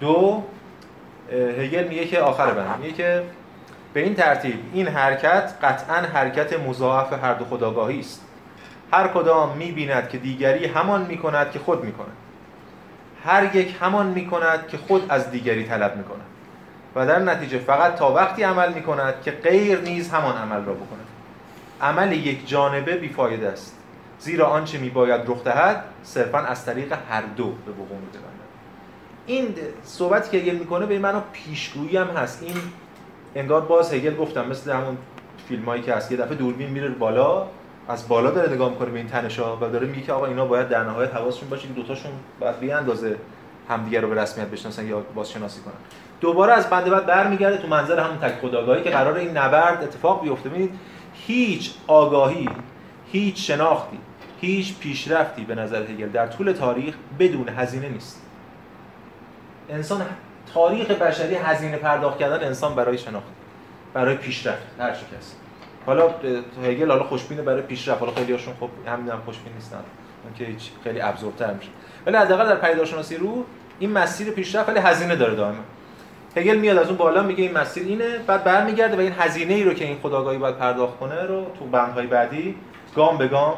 دو 0.00 0.42
هگل 1.32 1.88
میگه 1.88 2.04
که 2.04 2.20
آخر 2.20 2.50
بند. 2.50 2.80
میگه 2.80 2.92
که 2.92 3.22
به 3.94 4.00
این 4.00 4.14
ترتیب 4.14 4.60
این 4.72 4.88
حرکت 4.88 5.52
قطعا 5.62 5.96
حرکت 5.96 6.60
مضاعف 6.60 7.12
هر 7.12 7.34
دو 7.34 7.44
خداگاهی 7.44 8.00
است. 8.00 8.26
هر 8.92 9.08
کدام 9.08 9.56
می‌بیند 9.56 10.08
که 10.08 10.18
دیگری 10.18 10.66
همان 10.66 11.06
می‌کند 11.06 11.50
که 11.50 11.58
خود 11.58 11.84
می‌کند. 11.84 12.16
هر 13.24 13.56
یک 13.56 13.76
همان 13.80 14.06
می‌کند 14.06 14.68
که 14.68 14.76
خود 14.76 15.06
از 15.08 15.30
دیگری 15.30 15.64
طلب 15.64 15.96
می‌کند. 15.96 16.26
و 16.94 17.06
در 17.06 17.18
نتیجه 17.18 17.58
فقط 17.58 17.94
تا 17.94 18.12
وقتی 18.12 18.42
عمل 18.42 18.72
می‌کند 18.72 19.14
که 19.22 19.30
غیر 19.30 19.80
نیز 19.80 20.10
همان 20.10 20.36
عمل 20.36 20.64
را 20.64 20.74
بکند. 20.74 21.06
عمل 21.80 22.12
یک 22.12 22.48
جانبه 22.48 22.96
بیفایده 22.96 23.48
است. 23.48 23.76
زیرا 24.18 24.46
آنچه 24.46 24.78
میباید 24.78 25.20
رخ 25.26 25.44
دهد 25.44 25.84
صرفا 26.02 26.38
از 26.38 26.64
طریق 26.64 26.94
هر 27.10 27.22
دو 27.36 27.44
به 27.44 27.72
وقوع 27.72 27.98
میپیوندد 27.98 28.30
این 29.26 29.54
صحبتی 29.82 30.30
که 30.30 30.36
هگل 30.44 30.58
می‌کنه 30.58 30.86
به 30.86 30.98
من 30.98 31.22
پیشگویی 31.32 31.96
هم 31.96 32.06
هست. 32.06 32.42
این 32.42 32.56
انگار 33.34 33.60
باز 33.60 33.94
هگل 33.94 34.16
گفتم 34.16 34.46
مثل 34.48 34.72
همون 34.72 34.98
فیلمایی 35.48 35.82
که 35.82 35.94
هست. 35.94 36.12
یه 36.12 36.18
دفعه 36.18 36.34
دوربین 36.34 36.70
میره 36.70 36.88
بالا 36.88 37.46
از 37.88 38.08
بالا 38.08 38.30
داره 38.30 38.52
نگاه 38.52 38.70
می‌کنه 38.70 38.90
به 38.90 38.98
این 38.98 39.08
تنشا 39.08 39.56
و 39.56 39.60
داره 39.60 39.86
میگه 39.86 40.02
که 40.02 40.12
آقا 40.12 40.26
اینا 40.26 40.44
باید 40.44 40.68
در 40.68 40.84
نهایت 40.84 41.14
حواسشون 41.14 41.48
باشه 41.48 41.68
که 41.68 41.74
دوتاشون 41.74 42.12
باید 42.40 42.60
به 42.60 42.74
اندازه 42.74 43.16
همدیگه 43.68 44.00
رو 44.00 44.08
به 44.08 44.14
رسمیت 44.14 44.46
بشناسن 44.46 44.86
یا 44.86 45.00
بازشناسی 45.14 45.60
کنن. 45.60 45.74
دوباره 46.20 46.52
از 46.52 46.70
بنده 46.70 46.90
بعد 46.90 47.06
برمیگرده 47.06 47.56
تو 47.56 47.68
منظر 47.68 48.00
همون 48.00 48.18
تک 48.18 48.40
خداگاهی 48.40 48.82
که 48.82 48.90
قرار 48.90 49.16
این 49.16 49.36
نبرد 49.36 49.82
اتفاق 49.82 50.22
بیفته. 50.22 50.48
ببینید 50.48 50.70
هیچ 51.14 51.74
آگاهی 51.86 52.48
هیچ 53.12 53.50
شناختی 53.50 53.98
هیچ 54.40 54.78
پیشرفتی 54.78 55.44
به 55.44 55.54
نظر 55.54 55.82
هگل 55.82 56.08
در 56.08 56.26
طول 56.26 56.52
تاریخ 56.52 56.94
بدون 57.18 57.48
هزینه 57.48 57.88
نیست. 57.88 58.22
انسان 59.68 60.06
تاریخ 60.54 60.90
بشری 60.90 61.34
هزینه 61.34 61.76
پرداخت 61.76 62.18
کردن 62.18 62.46
انسان 62.46 62.74
برای 62.74 62.98
شناخت 62.98 63.26
برای 63.94 64.14
پیشرفت 64.14 64.62
هر 64.78 64.90
کس 64.90 65.34
حالا 65.86 66.10
هگل 66.64 66.90
حالا 66.90 67.04
خوشبینه 67.04 67.42
برای 67.42 67.62
پیشرفت. 67.62 68.00
حالا 68.00 68.12
خیلی 68.12 68.32
هاشون 68.32 68.54
خب 68.60 68.68
همین 68.86 69.10
هم 69.10 69.20
خوشبین 69.24 69.52
نیستن. 69.52 69.76
اون 70.24 70.34
که 70.34 70.44
هیچ 70.44 70.70
خیلی 70.84 71.00
ابزورتر 71.00 71.52
میشه. 71.52 71.68
ولی 72.06 72.16
حداقل 72.16 72.48
در 72.48 72.56
پدیدارشناسی 72.56 73.16
رو 73.16 73.44
این 73.78 73.92
مسیر 73.92 74.30
پیشرفت 74.30 74.68
ولی 74.68 74.78
هزینه 74.78 75.16
داره 75.16 75.34
دائما. 75.34 75.62
هگل 76.36 76.56
میاد 76.56 76.78
از 76.78 76.86
اون 76.86 76.96
بالا 76.96 77.22
میگه 77.22 77.42
این 77.42 77.58
مسیر 77.58 77.86
اینه 77.86 78.18
بعد 78.18 78.44
برمیگرده 78.44 78.96
و 78.96 79.00
این 79.00 79.12
هزینه 79.18 79.54
ای 79.54 79.64
رو 79.64 79.74
که 79.74 79.84
این 79.84 79.98
خداگاهی 80.02 80.38
باید 80.38 80.56
پرداخت 80.56 80.98
کنه 80.98 81.22
رو 81.22 81.46
تو 81.58 81.64
بندهای 81.64 82.06
بعدی 82.06 82.54
گام 82.96 83.18
به 83.18 83.28
گام 83.28 83.54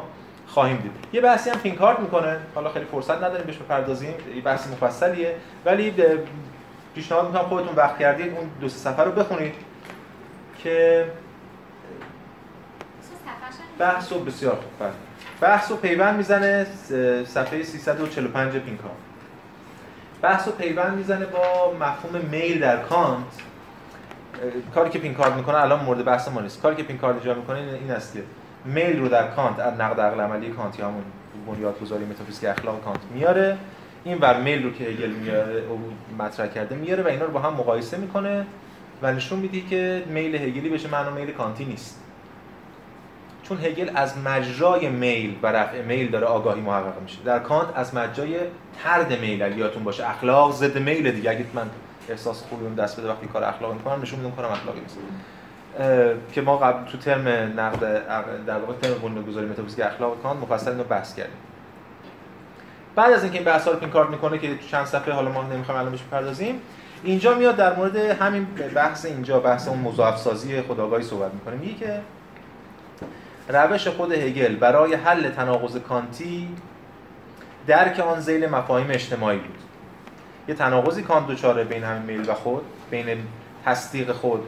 خواهیم 0.47 0.77
دید. 0.77 0.91
یه 1.13 1.21
بحثی 1.21 1.49
هم 1.49 1.59
پینکارت 1.59 1.99
می‌کنه. 1.99 2.37
حالا 2.55 2.69
خیلی 2.69 2.85
فرصت 2.85 3.17
نداریم 3.17 3.45
بهش 3.45 3.57
بپردازیم. 3.57 4.13
یه 4.35 4.41
بحث 4.41 4.67
مفصلیه. 4.67 5.35
ولی 5.65 5.93
پیشنهاد 6.95 7.27
می‌کنم 7.27 7.41
خودتون 7.41 7.75
وقت 7.75 7.99
کردید 7.99 8.33
اون 8.37 8.49
دو 8.61 8.69
سه 8.69 9.03
رو 9.03 9.11
بخونید 9.11 9.53
که 10.63 11.05
بحث 13.79 14.11
و 14.11 14.19
بسیار 14.19 14.55
خوب. 14.55 14.79
بله. 14.79 14.91
بحث 15.41 15.71
و 15.71 15.75
پیوند 15.75 16.17
می‌زنه 16.17 16.67
صفحه 17.25 17.63
345 17.63 18.57
پینکارد 18.57 18.93
بحث 20.21 20.47
و 20.47 20.51
پیوند 20.51 20.97
می‌زنه 20.97 21.25
با 21.25 21.73
مفهوم 21.79 22.25
میل 22.31 22.59
در 22.59 22.77
کانت. 22.77 23.25
کاری 24.75 24.89
که 24.89 24.99
پینکارد 24.99 25.33
می‌کنه 25.33 25.61
الان 25.61 25.83
مورد 25.85 26.05
بحث 26.05 26.27
ما 26.27 26.41
نیست. 26.41 26.61
کاری 26.61 26.75
که 26.75 26.83
پینکارد 26.83 27.15
اجرا 27.15 27.33
می‌کنه 27.33 27.59
این 27.59 27.91
است 27.91 28.13
که 28.13 28.23
میل 28.65 28.99
رو 28.99 29.07
در 29.07 29.27
کانت 29.27 29.59
از 29.59 29.73
نقد 29.73 29.99
عقل 29.99 30.19
عملی 30.19 30.49
کانت 30.49 30.79
یا 30.79 30.87
همون 30.87 31.03
بنیادگذاری 31.47 32.05
متافیزیک 32.05 32.49
اخلاق 32.49 32.83
کانت 32.83 32.99
میاره. 33.13 33.57
این 34.03 34.17
بر 34.17 34.41
میل 34.41 34.63
رو 34.63 34.71
که 34.71 34.83
هگل 34.83 35.09
میاره 35.09 35.63
او 35.69 35.93
مطرح 36.19 36.47
کرده 36.47 36.75
میاره 36.75 37.03
و 37.03 37.07
اینا 37.07 37.25
رو 37.25 37.31
با 37.31 37.39
هم 37.39 37.53
مقایسه 37.53 37.97
می‌کنه 37.97 38.45
و 39.01 39.13
نشون 39.13 39.39
میده 39.39 39.61
که 39.61 40.03
میل 40.07 40.35
هگلی 40.35 40.69
به 40.69 40.79
یه 40.79 40.89
معنا 40.89 41.09
میل 41.09 41.31
کانتی 41.31 41.65
نیست. 41.65 41.99
چون 43.43 43.57
هگل 43.57 43.91
از 43.95 44.17
مجرای 44.17 44.89
میل 44.89 45.35
و 45.43 45.47
رفع 45.47 45.81
میل 45.81 46.11
داره 46.11 46.25
آگاهی 46.25 46.61
محقق 46.61 47.01
میشه. 47.01 47.17
در 47.25 47.39
کانت 47.39 47.67
از 47.75 47.95
مجرای 47.95 48.37
طرد 48.83 49.19
میل 49.19 49.43
اگه 49.43 49.57
یادتون 49.57 49.83
باشه 49.83 50.09
اخلاق 50.09 50.51
ضد 50.51 50.77
میل 50.77 51.11
دیگه. 51.11 51.29
اگه 51.29 51.45
من 51.53 51.69
احساس 52.09 52.43
خوبی 52.49 52.65
اون 52.65 52.73
دست 52.73 52.99
بده 52.99 53.09
وقتی 53.09 53.27
کار 53.27 53.43
اخلاقی 53.43 53.73
می‌کنم 53.73 54.01
نشون 54.01 54.19
میدم 54.19 54.35
کارم 54.35 54.51
اخلاقی 54.51 54.79
نیست. 54.79 54.97
که 56.31 56.41
ما 56.41 56.57
قبل 56.57 56.91
تو 56.91 56.97
ترم 56.97 57.27
نقد 57.59 58.05
در 58.45 58.57
واقع 58.57 58.73
ترم 58.81 58.93
بنیانگذاری 58.93 59.45
متافیزیک 59.45 59.85
اخلاق 59.85 60.21
کانت 60.23 60.41
مفصل 60.41 60.71
اینو 60.71 60.83
بحث 60.83 61.15
کردیم. 61.15 61.37
بعد 62.95 63.13
از 63.13 63.23
اینکه 63.23 63.37
این 63.37 63.47
بحثا 63.47 63.71
رو 63.71 63.77
پینکارد 63.77 64.09
می‌کنه 64.09 64.37
که 64.37 64.57
چند 64.71 64.85
صفحه 64.85 65.13
حالا 65.13 65.31
ما 65.31 65.43
نمی‌خوایم 65.43 65.79
الان 65.79 65.91
بهش 65.91 66.01
بپردازیم 66.01 66.61
اینجا 67.03 67.33
میاد 67.33 67.55
در 67.55 67.75
مورد 67.75 67.95
همین 67.95 68.47
بحث 68.75 69.05
اینجا 69.05 69.39
بحث 69.39 69.67
اون 69.67 69.79
مضاعف 69.79 70.17
سازی 70.17 70.61
خداگاهی 70.61 71.03
صحبت 71.03 71.33
می‌کنه. 71.33 71.55
میگه 71.55 71.73
که 71.73 71.99
روش 73.49 73.87
خود 73.87 74.11
هگل 74.11 74.55
برای 74.55 74.93
حل 74.93 75.29
تناقض 75.29 75.77
کانتی 75.77 76.49
درک 77.67 77.99
آن 77.99 78.19
زیل 78.19 78.49
مفاهیم 78.49 78.87
اجتماعی 78.89 79.37
بود. 79.37 79.59
یه 80.47 80.55
تناقضی 80.55 81.03
کانت 81.03 81.27
دوچاره 81.27 81.63
بین 81.63 81.83
همین 81.83 82.01
میل 82.01 82.29
و 82.29 82.33
خود 82.33 82.63
بین 82.91 83.17
تصدیق 83.65 84.11
خود 84.11 84.43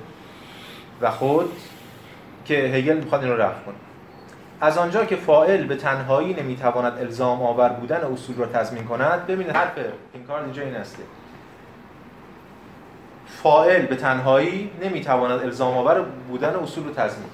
و 1.02 1.12
خود 1.12 1.52
که 2.46 2.56
هگل 2.56 2.98
می‌خواد 2.98 3.22
این 3.22 3.32
رو 3.32 3.38
رفع 3.38 3.64
کنه. 3.66 3.76
از 4.62 4.78
آنجا 4.78 5.06
که 5.06 5.16
فائل 5.16 5.66
به 5.66 5.76
تنهایی 5.76 6.34
نمی‌تواند 6.34 6.98
الزام 6.98 7.42
آور 7.42 7.70
بودن 7.70 8.02
اصول 8.02 8.36
را 8.36 8.46
تضمین 8.46 8.84
کند 8.84 9.28
ببینید 9.28 9.56
حرف 9.56 9.72
این 10.14 10.24
کار 10.24 10.44
اینجا 10.44 10.62
این 10.62 10.76
است. 10.76 10.98
فائل 13.28 13.86
به 13.86 13.96
تنهایی 13.96 14.72
نمی‌تواند 14.82 15.40
الزام 15.40 15.78
آور 15.78 16.02
بودن 16.02 16.56
اصول 16.56 16.84
رو 16.84 16.94
تضمین 16.94 17.30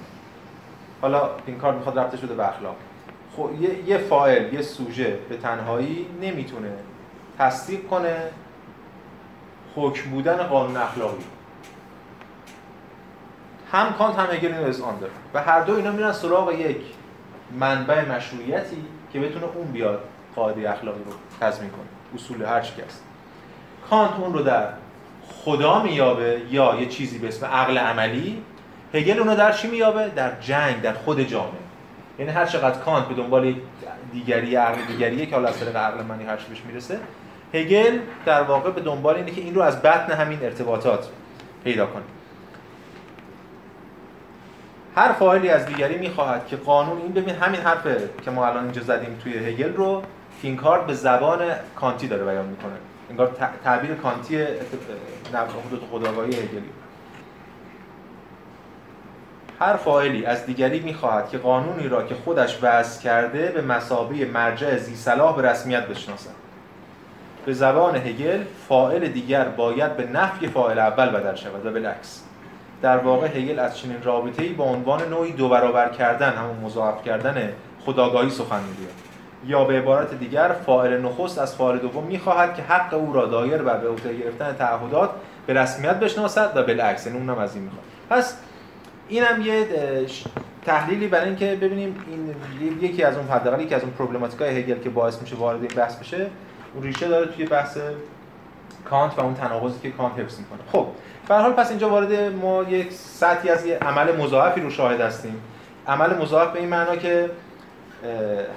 حالا 1.02 1.30
این 1.46 1.58
کار 1.58 1.74
می‌خواد 1.74 1.98
رفته 1.98 2.16
شده 2.16 2.34
به 2.34 2.48
اخلاق. 2.48 2.76
خب 3.36 3.50
یه, 3.60 3.88
یه 3.88 3.98
فاعل 3.98 4.54
یه 4.54 4.62
سوژه 4.62 5.18
به 5.28 5.36
تنهایی 5.36 6.06
نمی‌تونه 6.22 6.72
تصدیق 7.38 7.86
کنه 7.86 8.16
حکم 9.76 10.10
بودن 10.10 10.36
قانون 10.36 10.76
اخلاقی. 10.76 11.24
هم 13.72 13.92
کانت 13.92 14.18
هم 14.18 14.34
هگل 14.34 14.54
اینو 14.54 14.66
اذعان 14.66 14.98
داره. 14.98 15.12
و 15.34 15.42
هر 15.42 15.60
دو 15.60 15.74
اینا 15.74 15.90
میرن 15.90 16.12
سراغ 16.12 16.52
یک 16.52 16.80
منبع 17.60 18.08
مشروعیتی 18.08 18.84
که 19.12 19.20
بتونه 19.20 19.44
اون 19.54 19.66
بیاد 19.66 20.00
قاعده 20.36 20.70
اخلاقی 20.70 21.00
رو 21.04 21.12
تضمین 21.40 21.70
کنه. 21.70 21.80
اصول 22.14 22.42
هر 22.42 22.60
چی 22.60 22.82
است 22.82 23.04
کانت 23.90 24.10
اون 24.18 24.32
رو 24.32 24.42
در 24.42 24.68
خدا 25.44 25.82
میابه 25.82 26.42
یا 26.50 26.76
یه 26.80 26.86
چیزی 26.86 27.18
به 27.18 27.28
اسم 27.28 27.46
عقل 27.46 27.78
عملی 27.78 28.42
هگل 28.94 29.18
اونو 29.18 29.36
در 29.36 29.52
چی 29.52 29.68
میابه 29.68 30.08
در 30.08 30.40
جنگ 30.40 30.82
در 30.82 30.92
خود 30.92 31.20
جامعه. 31.20 31.52
یعنی 32.18 32.30
هر 32.30 32.46
چقدر 32.46 32.78
کانت 32.78 33.08
به 33.08 33.14
دنبال 33.14 33.54
دیگری 34.12 34.56
عقل 34.56 34.82
دیگریه 34.88 35.26
که 35.26 35.34
حالا 35.34 35.48
از 35.48 35.60
طریق 35.60 35.76
عقل 35.76 36.02
منی 36.02 36.24
هر 36.24 36.36
بهش 36.36 36.62
می‌رسه 36.66 36.98
هگل 37.54 37.98
در 38.26 38.42
واقع 38.42 38.70
به 38.70 38.80
دنبال 38.80 39.14
اینه 39.16 39.30
که 39.30 39.40
این 39.40 39.54
رو 39.54 39.62
از 39.62 39.82
بطن 39.82 40.12
همین 40.12 40.38
ارتباطات 40.42 41.08
پیدا 41.64 41.86
کنه. 41.86 42.02
هر 44.96 45.12
فاعلی 45.12 45.48
از 45.48 45.66
دیگری 45.66 45.98
می‌خواهد 45.98 46.46
که 46.46 46.56
قانون 46.56 46.98
این 46.98 47.12
ببین 47.12 47.34
همین 47.34 47.60
حرف 47.60 47.86
که 48.24 48.30
ما 48.30 48.46
الان 48.46 48.64
اینجا 48.64 48.82
زدیم 48.82 49.18
توی 49.22 49.32
هگل 49.32 49.74
رو 49.74 50.02
کینکارد 50.42 50.86
به 50.86 50.94
زبان 50.94 51.38
کانتی 51.76 52.08
داره 52.08 52.24
بیان 52.24 52.46
می‌کنه. 52.46 52.72
انگار 53.10 53.36
تعبیر 53.64 53.94
کانتی 53.94 54.42
حدود 55.66 55.88
خداگاهی 55.90 56.30
هگلی. 56.30 56.62
هر 59.60 59.76
فاعلی 59.76 60.26
از 60.26 60.46
دیگری 60.46 60.80
می‌خواهد 60.80 61.28
که 61.28 61.38
قانونی 61.38 61.88
را 61.88 62.02
که 62.02 62.14
خودش 62.24 62.58
وضع 62.62 63.02
کرده 63.02 63.52
به 63.54 63.62
مسابه 63.62 64.24
مرجع 64.24 64.76
زی 64.76 64.96
صلاح 64.96 65.36
به 65.36 65.42
رسمیت 65.50 65.86
بشناسد. 65.86 66.30
به 67.46 67.52
زبان 67.52 67.96
هگل 67.96 68.40
فاعل 68.68 69.08
دیگر 69.08 69.44
باید 69.44 69.96
به 69.96 70.06
نفی 70.06 70.48
فاعل 70.48 70.78
اول 70.78 71.08
بدل 71.08 71.34
شود 71.34 71.66
و 71.66 71.70
بالعکس. 71.70 72.22
در 72.82 72.96
واقع 72.96 73.26
هگل 73.26 73.58
از 73.58 73.78
چنین 73.78 74.02
رابطه‌ای 74.02 74.48
با 74.48 74.64
عنوان 74.64 75.08
نوعی 75.08 75.32
دو 75.32 75.48
برابر 75.48 75.88
کردن 75.88 76.32
همون 76.32 76.56
مضاعف 76.56 77.04
کردن 77.04 77.52
خداگاهی 77.86 78.30
سخن 78.30 78.60
می‌گوید. 78.60 79.12
یا 79.46 79.64
به 79.64 79.78
عبارت 79.78 80.14
دیگر 80.14 80.56
فاعل 80.66 81.00
نخست 81.00 81.38
از 81.38 81.56
فاعل 81.56 81.78
دوم 81.78 82.04
می‌خواهد 82.04 82.54
که 82.54 82.62
حق 82.62 82.94
او 82.94 83.12
را 83.12 83.26
دایر 83.26 83.62
بر 83.62 83.76
به 83.76 83.88
عهده 83.88 84.14
گرفتن 84.14 84.56
تعهدات 84.58 85.10
به 85.46 85.52
رسمیت 85.52 85.94
بشناسد 85.94 86.52
و 86.54 86.62
بالعکس 86.62 87.06
یعنی 87.06 87.18
اونم 87.18 87.38
از 87.38 87.54
این 87.54 87.64
می‌خواد. 87.64 87.84
پس 88.10 88.36
اینم 89.12 89.42
یه 89.42 89.66
تحلیلی 90.66 91.06
برای 91.06 91.26
اینکه 91.26 91.58
ببینیم 91.60 91.96
این 92.60 92.78
یکی 92.80 93.02
از 93.02 93.16
اون 93.16 93.28
حداقل 93.28 93.60
یکی 93.60 93.74
از 93.74 93.82
اون 93.82 93.90
پروبلماتیکای 93.90 94.58
هگل 94.58 94.78
که 94.78 94.90
باعث 94.90 95.22
میشه 95.22 95.36
وارد 95.36 95.60
این 95.60 95.70
بحث 95.76 95.96
بشه 95.96 96.26
اون 96.74 96.82
ریشه 96.82 97.08
داره 97.08 97.26
توی 97.26 97.44
بحث 97.44 97.78
کانت 98.90 99.18
و 99.18 99.20
اون 99.20 99.34
تناقضی 99.34 99.78
که 99.82 99.90
کانت 99.90 100.18
حفظ 100.18 100.38
می‌کنه. 100.38 100.58
خب 100.72 100.86
به 101.28 101.34
حال 101.34 101.52
پس 101.52 101.70
اینجا 101.70 101.88
وارد 101.88 102.12
ما 102.12 102.62
یک 102.62 102.92
سطحی 102.92 103.50
از 103.50 103.66
یه 103.66 103.78
عمل 103.78 104.16
مضاعفی 104.16 104.60
رو 104.60 104.70
شاهد 104.70 105.00
هستیم. 105.00 105.40
عمل 105.86 106.16
مضاعف 106.16 106.52
به 106.52 106.58
این 106.58 106.68
معنا 106.68 106.96
که 106.96 107.30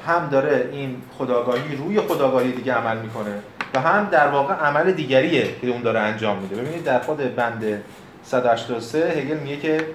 هم 0.07 0.29
داره 0.31 0.69
این 0.71 1.01
خداگاهی 1.17 1.75
روی 1.75 1.99
خداگاهی 1.99 2.51
دیگه 2.51 2.73
عمل 2.73 2.97
می‌کنه 2.97 3.39
و 3.73 3.79
هم 3.79 4.05
در 4.11 4.27
واقع 4.27 4.53
عمل 4.53 4.91
دیگریه 4.91 5.47
که 5.61 5.67
اون 5.67 5.81
داره 5.81 5.99
انجام 5.99 6.37
میده. 6.37 6.55
ببینید 6.55 6.83
در 6.83 6.99
خود 6.99 7.35
بند 7.35 7.81
183 8.23 8.99
هگل 8.99 9.37
میگه 9.37 9.57
که 9.57 9.85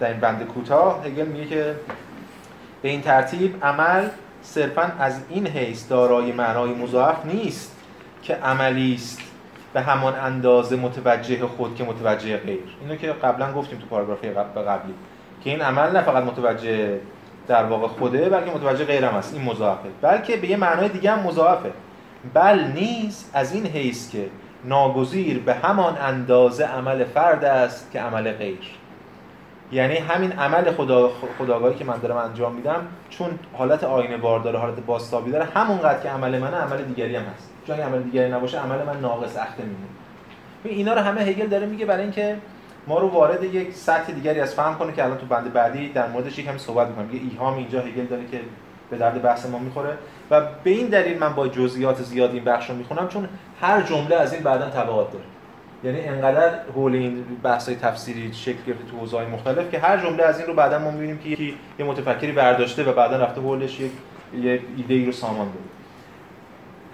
در 0.00 0.08
این 0.08 0.20
بند 0.20 0.46
کوتاه 0.46 1.04
هگل 1.04 1.26
میگه 1.26 1.46
که 1.46 1.74
به 2.82 2.88
این 2.88 3.00
ترتیب 3.00 3.64
عمل 3.64 4.08
صرفا 4.42 4.92
از 4.98 5.20
این 5.28 5.46
حیث 5.46 5.90
دارای 5.90 6.32
معنای 6.32 6.70
مضاعف 6.70 7.26
نیست 7.26 7.76
که 8.22 8.34
عملی 8.34 8.94
است 8.94 9.20
به 9.72 9.80
همان 9.80 10.14
اندازه 10.14 10.76
متوجه 10.76 11.46
خود 11.46 11.76
که 11.76 11.84
متوجه 11.84 12.36
غیر. 12.36 12.76
اینو 12.80 12.96
که 12.96 13.12
قبلا 13.12 13.52
گفتیم 13.52 13.78
تو 13.78 13.86
پاراگراف 13.86 14.24
قبلی 14.56 14.94
که 15.44 15.50
این 15.50 15.60
عمل 15.60 15.92
نه 15.92 16.02
فقط 16.02 16.24
متوجه 16.24 17.00
در 17.48 17.64
واقع 17.64 17.86
خوده 17.86 18.28
بلکه 18.28 18.50
متوجه 18.50 18.84
غیرم 18.84 19.14
است. 19.14 19.34
این 19.34 19.44
مضاعفه. 19.44 19.88
بلکه 20.02 20.36
به 20.36 20.50
یه 20.50 20.56
معنای 20.56 20.88
دیگه 20.88 21.10
هم 21.10 21.18
مضاعفه. 21.18 21.72
بل 22.34 22.64
نیز 22.74 23.30
از 23.32 23.54
این 23.54 23.66
حیث 23.66 24.10
که 24.10 24.26
ناگزیر 24.64 25.38
به 25.38 25.54
همان 25.54 25.98
اندازه 25.98 26.64
عمل 26.64 27.04
فرد 27.04 27.44
است 27.44 27.90
که 27.92 28.00
عمل 28.00 28.32
غیر. 28.32 28.58
یعنی 29.72 29.96
همین 29.96 30.32
عمل 30.32 30.72
خدا 30.72 31.10
خداگاهی 31.38 31.74
که 31.74 31.84
من 31.84 31.98
دارم 31.98 32.16
انجام 32.16 32.54
میدم 32.54 32.86
چون 33.10 33.38
حالت 33.52 33.84
آینه 33.84 34.16
بار 34.16 34.40
داره 34.40 34.58
حالت 34.58 34.80
باستابی 34.80 35.30
داره 35.30 35.44
همونقدر 35.44 36.02
که 36.02 36.08
عمل 36.08 36.38
منه 36.38 36.56
عمل 36.56 36.82
دیگری 36.82 37.16
هم 37.16 37.22
هست. 37.22 37.50
چون 37.66 37.80
عمل 37.80 38.02
دیگری 38.02 38.32
نباشه 38.32 38.58
عمل 38.58 38.84
من 38.86 39.00
ناقص 39.00 39.36
اخته 39.36 39.62
میمونه. 39.62 39.86
اینا 40.64 40.94
رو 40.94 41.00
همه 41.00 41.20
هگل 41.20 41.46
داره 41.46 41.66
میگه 41.66 41.86
برای 41.86 42.02
اینکه 42.02 42.36
ما 42.86 42.98
رو 42.98 43.08
وارد 43.08 43.44
یک 43.44 43.72
سطح 43.72 44.12
دیگری 44.12 44.40
از 44.40 44.54
فهم 44.54 44.78
کنه 44.78 44.92
که 44.92 45.04
الان 45.04 45.18
تو 45.18 45.26
بند 45.26 45.52
بعدی 45.52 45.88
در 45.88 46.08
موردش 46.08 46.40
کمی 46.40 46.58
صحبت 46.58 46.88
می‌کنم. 46.88 47.14
یه 47.14 47.20
ایهام 47.30 47.54
اینجا 47.56 47.80
هگل 47.80 48.04
داره 48.04 48.26
که 48.26 48.40
به 48.90 48.96
درد 48.96 49.22
بحث 49.22 49.46
ما 49.46 49.58
می‌خوره. 49.58 49.98
و 50.30 50.40
به 50.40 50.70
این 50.70 50.86
دلیل 50.86 51.18
من 51.18 51.32
با 51.32 51.48
جزئیات 51.48 52.02
زیاد 52.02 52.30
این 52.30 52.44
بخش 52.44 52.70
رو 52.70 52.76
می‌خونم 52.76 53.08
چون 53.08 53.28
هر 53.60 53.82
جمله 53.82 54.16
از 54.16 54.32
این 54.32 54.42
بعدا 54.42 54.70
تبعات 54.70 55.12
داره. 55.12 55.24
یعنی 55.86 56.00
انقدر 56.00 56.50
حول 56.74 56.94
این 56.94 57.24
بحث 57.42 57.68
تفسیری 57.68 58.34
شکل 58.34 58.58
گرفته 58.66 58.84
تو 58.90 58.96
حوزه‌های 58.96 59.26
مختلف 59.26 59.70
که 59.70 59.78
هر 59.78 59.96
جمله 59.96 60.22
از 60.22 60.38
این 60.38 60.46
رو 60.46 60.54
بعدا 60.54 60.78
ما 60.78 60.90
می‌بینیم 60.90 61.18
که 61.18 61.28
یکی 61.28 61.54
یه 61.78 61.86
متفکری 61.86 62.32
برداشته 62.32 62.84
و 62.84 62.92
بعدا 62.92 63.16
رفته 63.16 63.40
حولش 63.40 63.80
یک 63.80 63.92
یه 64.42 64.60
ایده 64.76 64.94
ای 64.94 65.06
رو 65.06 65.12
سامان 65.12 65.46
داده 65.46 65.58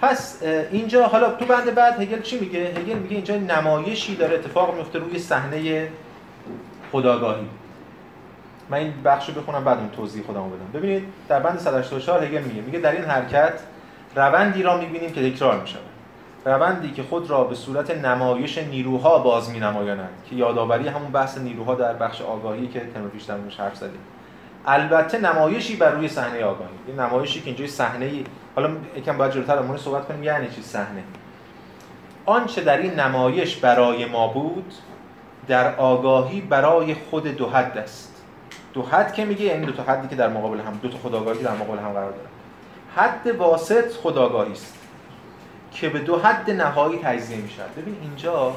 پس 0.01 0.43
اینجا 0.73 1.07
حالا 1.07 1.31
تو 1.31 1.45
بند 1.45 1.75
بعد 1.75 2.01
هگل 2.01 2.23
چی 2.23 2.41
میگه؟ 2.41 2.61
هگل 2.61 2.99
میگه 2.99 3.15
اینجا 3.17 3.37
نمایشی 3.37 4.17
داره 4.17 4.35
اتفاق 4.35 4.75
میفته 4.75 4.99
روی 4.99 5.19
صحنه 5.19 5.89
خداگاهی. 6.93 7.47
من 8.71 8.79
این 8.79 8.93
بخش 9.05 9.29
رو 9.29 9.35
بخونم 9.35 9.65
بعد 9.65 9.79
اون 9.79 9.91
توضیح 9.91 10.23
خودمو 10.23 10.49
بدم. 10.49 10.81
ببینید 10.81 11.03
در 11.29 11.41
بند 11.41 11.59
184 11.59 12.25
هگل 12.25 12.43
میگه 12.43 12.61
میگه 12.61 12.79
در 12.79 12.93
این 12.93 13.05
حرکت 13.05 13.53
روندی 14.17 14.63
را 14.63 14.77
می‌بینیم 14.77 15.13
که 15.13 15.31
تکرار 15.31 15.61
میشه 15.61 15.79
روندی 16.45 16.91
که 16.91 17.03
خود 17.03 17.31
را 17.31 17.45
به 17.45 17.55
صورت 17.55 17.91
نمایش 17.91 18.59
نیروها 18.59 19.19
باز 19.19 19.51
می 19.51 19.61
نمایانند 19.61 20.23
که 20.31 20.37
یادآوری 20.37 20.89
همون 20.89 21.13
بحث 21.13 21.39
نیروها 21.39 21.75
در 21.75 21.93
بخش 21.93 22.23
آگاهی 22.23 22.67
که 22.69 22.81
ترم 22.95 23.11
پیشتر 23.11 23.37
حرف 23.59 23.77
زدیم. 23.77 24.01
البته 24.67 25.19
نمایشی 25.19 25.77
بر 25.77 25.91
روی 25.91 26.09
صحنه 26.09 26.45
آگاهی. 26.45 26.71
این 26.87 27.01
نمایشی 27.01 27.41
که 27.41 27.47
اینجا 27.47 27.67
صحنه 27.67 28.05
ای 28.05 28.25
حالا 28.57 28.71
یکم 28.97 29.19
باید 29.19 29.33
جلوتر 29.33 29.59
امور 29.59 29.77
صحبت 29.77 30.09
کنیم 30.09 30.23
یعنی 30.23 30.49
چی 30.49 30.63
صحنه؟ 30.63 31.03
آنچه 32.27 32.61
در 32.61 32.77
این 32.77 33.01
نمایش 33.01 33.57
برای 33.57 34.05
ما 34.05 34.29
بود 34.29 34.75
در 35.49 35.77
آگاهی 35.77 36.41
برای 36.41 36.95
خود 36.95 37.27
دو 37.27 37.51
حد 37.51 37.79
است. 37.79 38.23
دو 38.73 38.83
حد 38.83 39.13
که 39.13 39.25
میگه 39.25 39.45
یعنی 39.45 39.67
دو 39.67 39.73
تا 39.73 39.83
حدی 39.83 40.09
که 40.09 40.17
در 40.17 40.29
مقابل 40.29 40.61
هم 40.61 40.79
دو 40.83 40.89
تا 40.89 40.99
خداگاهی 40.99 41.43
در 41.43 41.55
مقابل 41.55 41.79
هم 41.79 41.93
قرار 41.93 42.11
داره 42.11 42.29
حد 42.97 43.27
واسط 43.27 43.93
خداگاهی 43.93 44.53
است. 44.53 44.82
که 45.75 45.89
به 45.89 45.99
دو 45.99 46.19
حد 46.19 46.51
نهایی 46.51 46.99
تجزیه 46.99 47.37
میشه 47.37 47.63
ببین 47.77 47.97
اینجا 48.03 48.57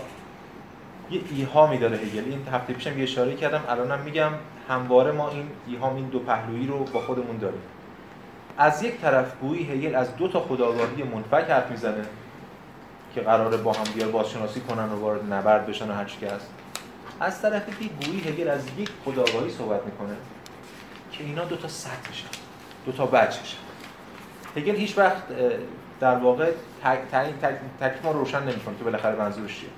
یه 1.11 1.21
ایهامی 1.31 1.77
داره 1.77 1.97
هگل. 1.97 2.23
این 2.25 2.47
هفته 2.53 2.73
پیشم 2.73 2.97
یه 2.97 3.03
اشاره 3.03 3.35
کردم 3.35 3.63
الانم 3.69 3.99
میگم 3.99 4.31
همواره 4.69 5.11
ما 5.11 5.29
این 5.29 5.47
ایهام 5.67 5.95
این 5.95 6.05
دو 6.05 6.19
پهلویی 6.19 6.67
رو 6.67 6.83
با 6.83 7.01
خودمون 7.01 7.37
داریم. 7.37 7.61
از 8.57 8.83
یک 8.83 9.01
طرف 9.01 9.39
گویی 9.41 9.63
هگل 9.63 9.95
از 9.95 10.15
دو 10.15 10.27
تا 10.27 10.39
خداگاهی 10.39 11.03
منفک 11.03 11.49
حرف 11.49 11.71
می‌زنه 11.71 12.05
که 13.15 13.21
قراره 13.21 13.57
با 13.57 13.73
هم 13.73 13.83
دیگر 13.83 14.07
بازشناسی 14.07 14.59
کنن 14.59 14.89
و 14.89 14.99
وارد 14.99 15.33
نبرد 15.33 15.67
بشن 15.67 15.91
و 15.91 15.93
هر 15.93 16.05
چی 16.05 16.25
هست. 16.25 16.49
از 17.19 17.41
طرف 17.41 17.79
دیگه 17.79 17.93
گویی 17.93 18.19
هگل 18.19 18.47
از 18.47 18.61
یک 18.77 18.89
خداگاهی 19.05 19.49
صحبت 19.49 19.85
می‌کنه 19.85 20.15
که 21.11 21.23
اینا 21.23 21.45
دو 21.45 21.55
تا 21.55 21.67
سطحشن 21.67 22.27
دو 22.85 22.91
تا 22.91 23.05
بچشن 23.05 23.57
هگل 24.55 24.75
هیچ 24.75 24.97
وقت 24.97 25.23
در 25.99 26.15
واقع 26.15 26.51
تکلیف 27.81 28.05
ما 28.05 28.11
روشن 28.11 28.43
نمی‌کنه 28.43 28.75
که 28.77 28.83
بالاخره 28.83 29.15
منظورش 29.15 29.59
چیه. 29.59 29.69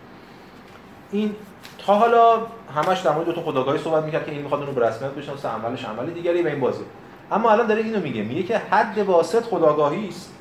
این 1.11 1.35
تا 1.77 1.95
حالا 1.95 2.41
همش 2.75 2.99
در 2.99 3.11
مورد 3.11 3.25
دو 3.25 3.33
تا 3.33 3.41
خداگاهی 3.41 3.79
صحبت 3.79 4.03
می‌کرد 4.03 4.25
که 4.25 4.31
این 4.31 4.41
می‌خواد 4.41 4.61
اونو 4.61 4.71
به 4.71 4.87
رسمیت 4.87 5.11
بشناسه 5.11 5.49
عملش 5.49 5.85
عملی 5.85 6.13
دیگری 6.13 6.41
به 6.43 6.49
این 6.49 6.59
بازی 6.59 6.83
اما 7.31 7.51
الان 7.51 7.67
داره 7.67 7.81
اینو 7.81 7.99
میگه 7.99 8.23
میگه 8.23 8.43
که 8.43 8.57
حد 8.57 8.97
واسط 8.97 9.43
خداگاهی 9.43 10.07
است 10.07 10.33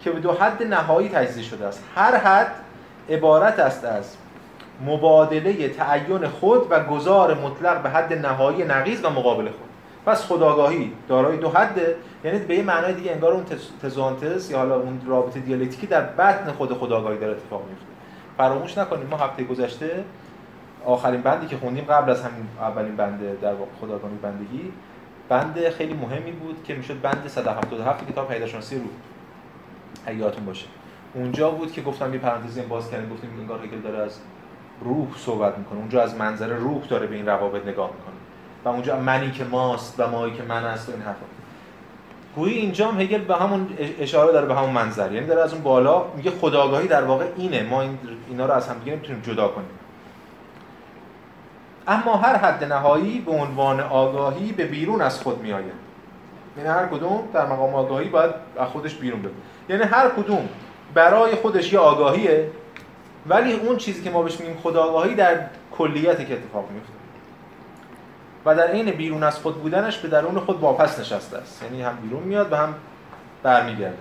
که 0.00 0.10
به 0.10 0.20
دو 0.20 0.32
حد 0.32 0.62
نهایی 0.62 1.08
تجزیه 1.08 1.44
شده 1.44 1.66
است. 1.66 1.84
هر 1.94 2.16
حد 2.16 2.52
عبارت 3.10 3.58
است 3.58 3.84
از 3.84 4.16
مبادله 4.86 5.68
تعین 5.68 6.28
خود 6.28 6.66
و 6.70 6.84
گذار 6.84 7.34
مطلق 7.34 7.82
به 7.82 7.90
حد 7.90 8.12
نهایی 8.12 8.64
نقیض 8.64 9.04
و 9.04 9.10
مقابل 9.10 9.44
خود. 9.44 9.65
پس 10.06 10.26
خداگاهی 10.26 10.92
دارای 11.08 11.36
دو 11.36 11.48
حده. 11.48 11.96
یعنی 12.24 12.38
به 12.38 12.54
یه 12.54 12.62
معنای 12.62 12.94
دیگه 12.94 13.12
انگار 13.12 13.32
اون 13.32 13.44
تزوانتس 13.82 14.50
یا 14.50 14.58
حالا 14.58 14.80
اون 14.80 15.00
رابطه 15.06 15.40
دیالکتیکی 15.40 15.86
در 15.86 16.02
بطن 16.02 16.52
خود 16.52 16.72
خداگاهی 16.72 17.18
داره 17.18 17.32
اتفاق 17.32 17.62
میفته. 17.68 17.86
فراموش 18.36 18.78
نکنیم 18.78 19.06
ما 19.06 19.16
هفته 19.16 19.44
گذشته 19.44 20.04
آخرین 20.84 21.20
بندی 21.20 21.46
که 21.46 21.56
خوندیم 21.56 21.84
قبل 21.84 22.10
از 22.10 22.22
همین 22.22 22.46
اولین 22.60 22.96
بند 22.96 23.40
در 23.40 23.54
واقع 23.54 23.70
خداگاهی 23.80 24.14
بندگی 24.22 24.72
بند 25.28 25.68
خیلی 25.68 25.94
مهمی 25.94 26.32
بود 26.32 26.64
که 26.64 26.74
می‌شد 26.74 27.00
بند 27.00 27.24
177 27.26 28.10
کتاب 28.10 28.28
پیداشناسی 28.28 28.76
روح. 28.76 28.86
حیاتون 30.06 30.44
باشه. 30.44 30.66
اونجا 31.14 31.50
بود 31.50 31.72
که 31.72 31.82
گفتم 31.82 32.14
یه 32.14 32.20
پرانتزی 32.20 32.60
باز 32.60 32.90
کردیم 32.90 33.10
گفتیم 33.10 33.30
انگار 33.40 33.64
هگل 33.64 33.80
داره 33.80 33.98
از 33.98 34.18
روح 34.80 35.06
صحبت 35.16 35.58
می‌کنه. 35.58 35.78
اونجا 35.78 36.02
از 36.02 36.14
منظر 36.14 36.48
روح 36.48 36.86
داره 36.88 37.06
به 37.06 37.16
این 37.16 37.26
روابط 37.26 37.66
نگاه 37.66 37.90
می‌کنه. 37.92 38.15
و 38.66 38.68
اونجا 38.68 38.96
منی 38.96 39.30
که 39.30 39.44
ماست 39.44 39.94
و 39.98 40.08
مایی 40.08 40.34
که 40.34 40.42
من 40.42 40.64
است 40.64 40.88
و 40.88 40.92
این 40.92 41.02
حرفا. 41.02 41.26
گویی 42.36 42.58
اینجا 42.58 42.88
هم 42.88 43.00
هگل 43.00 43.18
به 43.18 43.36
همون 43.36 43.68
اشاره 44.00 44.32
داره 44.32 44.46
به 44.46 44.54
همون 44.54 44.70
منظر. 44.70 45.12
یعنی 45.12 45.26
داره 45.26 45.42
از 45.42 45.52
اون 45.52 45.62
بالا 45.62 46.04
میگه 46.16 46.30
خداگاهی 46.30 46.88
در 46.88 47.04
واقع 47.04 47.26
اینه. 47.36 47.62
ما 47.62 47.82
این 47.82 47.98
اینا 48.28 48.46
رو 48.46 48.52
از 48.52 48.68
هم 48.68 48.78
دیگه 48.78 48.92
نمی‌تونیم 48.92 49.22
جدا 49.22 49.48
کنیم. 49.48 49.68
اما 51.88 52.16
هر 52.16 52.36
حد 52.36 52.64
نهایی 52.64 53.20
به 53.20 53.30
عنوان 53.30 53.80
آگاهی 53.80 54.52
به 54.52 54.64
بیرون 54.64 55.02
از 55.02 55.20
خود 55.20 55.42
می 55.42 55.52
آید 55.52 55.72
یعنی 56.56 56.68
هر 56.68 56.86
کدوم 56.86 57.22
در 57.32 57.46
مقام 57.46 57.74
آگاهی 57.74 58.08
باید 58.08 58.30
از 58.58 58.68
خودش 58.68 58.94
بیرون 58.94 59.22
بده 59.22 59.30
یعنی 59.68 59.82
هر 59.82 60.08
کدوم 60.08 60.48
برای 60.94 61.34
خودش 61.34 61.72
یه 61.72 61.78
آگاهیه 61.78 62.50
ولی 63.26 63.52
اون 63.52 63.76
چیزی 63.76 64.02
که 64.02 64.10
ما 64.10 64.22
بهش 64.22 64.40
میگیم 64.40 64.56
خداگاهی 64.62 65.14
در 65.14 65.40
کلیت 65.78 66.28
که 66.28 66.34
اتفاق 66.34 66.70
میفته 66.70 66.95
و 68.46 68.54
در 68.54 68.66
عین 68.66 68.90
بیرون 68.90 69.22
از 69.22 69.38
خود 69.38 69.62
بودنش 69.62 69.98
به 69.98 70.08
درون 70.08 70.38
خود 70.38 70.60
واپس 70.60 71.00
نشسته 71.00 71.38
است. 71.38 71.62
یعنی 71.62 71.82
هم 71.82 71.96
بیرون 71.96 72.22
میاد 72.22 72.52
و 72.52 72.56
هم 72.56 72.74
برمیگرده. 73.42 73.98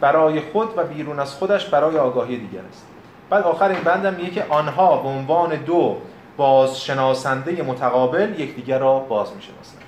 برای 0.00 0.40
خود 0.40 0.68
و 0.78 0.84
بیرون 0.84 1.18
از 1.18 1.34
خودش 1.34 1.66
برای 1.66 1.98
آگاهی 1.98 2.36
دیگر 2.36 2.60
است. 2.70 2.86
بعد 3.30 3.44
آخر 3.44 3.68
این 3.68 3.80
بندم 3.80 4.14
میگه 4.14 4.30
که 4.30 4.46
آنها 4.48 4.96
به 4.96 5.08
عنوان 5.08 5.56
دو 5.56 5.96
بازشناسنده 6.36 7.62
متقابل 7.62 8.40
یکدیگر 8.40 8.78
را 8.78 8.98
باز 8.98 9.32
می‌شناسند. 9.36 9.82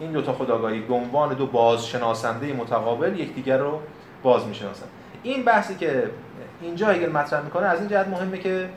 این 0.00 0.12
دو 0.12 0.22
تا 0.22 0.32
خداگاهی 0.32 0.80
به 0.80 0.94
عنوان 0.94 1.34
دو 1.34 1.46
بازشناسنده 1.46 2.52
متقابل 2.52 3.20
یکدیگر 3.20 3.58
رو 3.58 3.80
باز 4.22 4.46
می‌شناسند. 4.46 4.88
این 5.22 5.44
بحثی 5.44 5.74
که 5.74 6.10
اینجا 6.62 6.88
اگر 6.88 7.08
مطرح 7.08 7.42
می‌کنه 7.42 7.66
از 7.66 7.80
این 7.80 7.88
جهت 7.88 8.08
مهمه 8.08 8.38
که 8.38 8.68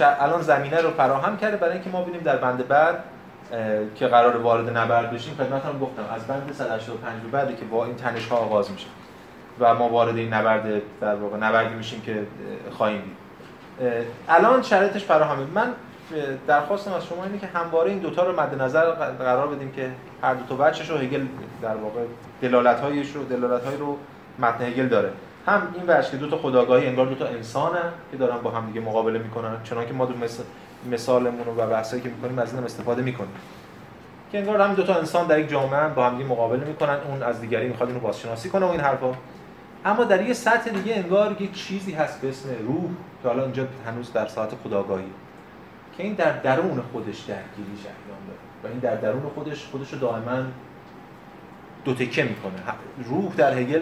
الان 0.00 0.42
زمینه 0.42 0.80
رو 0.80 0.90
فراهم 0.90 1.36
کرده 1.36 1.56
برای 1.56 1.72
اینکه 1.72 1.90
ما 1.90 2.02
ببینیم 2.02 2.20
در 2.20 2.36
بند 2.36 2.68
بعد 2.68 3.04
که 3.94 4.06
قرار 4.06 4.36
وارد 4.36 4.76
نبرد 4.76 5.10
بشیم. 5.10 5.34
خدمتتون 5.34 5.78
گفتم 5.78 6.02
از 6.14 6.26
بند 6.26 6.52
185 6.52 7.22
به 7.22 7.28
بعد 7.28 7.56
که 7.56 7.64
با 7.64 7.84
این 7.84 7.96
تنش 7.96 8.28
ها 8.28 8.36
آغاز 8.36 8.70
میشه 8.70 8.86
و 9.60 9.74
ما 9.74 9.88
وارد 9.88 10.16
این 10.16 10.34
نبرد 10.34 10.82
در 11.00 11.14
واقع 11.14 11.36
نبردی 11.36 11.74
میشیم 11.74 12.00
که 12.00 12.22
خواهیم 12.70 13.00
دید. 13.00 13.16
الان 14.28 14.62
شرایطش 14.62 15.04
فراهمه. 15.04 15.44
من 15.54 15.72
درخواستم 16.46 16.92
از 16.92 17.06
شما 17.06 17.24
اینه 17.24 17.38
که 17.38 17.46
همواره 17.46 17.90
این 17.90 17.98
دوتا 17.98 18.24
رو 18.24 18.40
مد 18.40 18.62
نظر 18.62 18.84
قرار 19.18 19.46
بدیم 19.46 19.72
که 19.72 19.90
هر 20.22 20.34
دو 20.34 20.46
تا 20.48 20.54
بچش 20.54 20.90
رو 20.90 20.96
هگل 20.96 21.26
در 21.62 21.76
واقع 21.76 22.00
دلالت 22.42 22.84
رو 23.14 23.24
دلالت 23.24 23.62
رو 23.78 23.96
متن 24.38 24.64
هگل 24.64 24.88
داره. 24.88 25.12
هم 25.46 25.74
این 25.74 25.84
وجه 25.88 26.10
که 26.10 26.16
دو 26.16 26.30
تا 26.30 26.38
خداگاهی 26.38 26.86
انگار 26.86 27.06
دو 27.06 27.14
تا 27.14 27.26
انسانن 27.26 27.92
که 28.10 28.16
دارن 28.16 28.38
با 28.38 28.50
هم 28.50 28.66
دیگه 28.66 28.80
مقابله 28.80 29.18
می‌کنن 29.18 29.56
چون 29.64 29.86
که 29.86 29.92
ما 29.92 30.06
دو 30.06 30.16
مثل 30.16 30.42
مثالمون 30.90 31.48
و 31.56 31.66
بحثایی 31.66 32.02
که 32.02 32.08
می‌کنیم 32.08 32.38
از 32.38 32.54
این 32.54 32.64
استفاده 32.64 33.02
می‌کنیم. 33.02 33.32
که 34.32 34.38
انگار 34.38 34.60
هم 34.60 34.74
دو 34.74 34.82
تا 34.82 34.94
انسان 34.94 35.26
در 35.26 35.38
یک 35.38 35.48
جامعه 35.48 35.88
با 35.88 36.06
هم 36.06 36.16
دیگه 36.16 36.30
مقابله 36.30 36.64
می‌کنن 36.64 36.96
اون 37.08 37.22
از 37.22 37.40
دیگری 37.40 37.68
می‌خواد 37.68 37.88
اینو 37.88 38.00
بازشناسی 38.00 38.48
کنه 38.48 38.66
و 38.66 38.68
این 38.68 38.80
حرفا. 38.80 39.12
اما 39.84 40.04
در 40.04 40.22
یه 40.22 40.34
سطح 40.34 40.70
دیگه 40.70 40.96
انگار 40.96 41.36
یک 41.40 41.54
چیزی 41.54 41.92
هست 41.92 42.20
به 42.20 42.28
اسم 42.28 42.48
روح 42.66 42.90
که 43.22 43.28
حالا 43.28 43.42
اینجا 43.42 43.66
هنوز 43.86 44.12
در 44.12 44.26
ساعت 44.26 44.50
خداگاهی. 44.64 45.04
که 45.96 46.02
این 46.02 46.14
در 46.14 46.32
درون 46.32 46.82
خودش 46.92 47.18
درگیری 47.18 47.70
انجام 47.70 48.20
داره 48.26 48.38
و 48.64 48.66
این 48.66 48.78
در 48.78 48.94
درون 48.94 49.22
خودش 49.34 49.66
خودش 49.66 49.92
رو 49.92 49.98
دائما 49.98 50.42
دو 51.84 51.94
تکه 51.94 52.22
می‌کنه 52.22 52.52
روح 53.04 53.34
در 53.36 53.58
هگل 53.58 53.80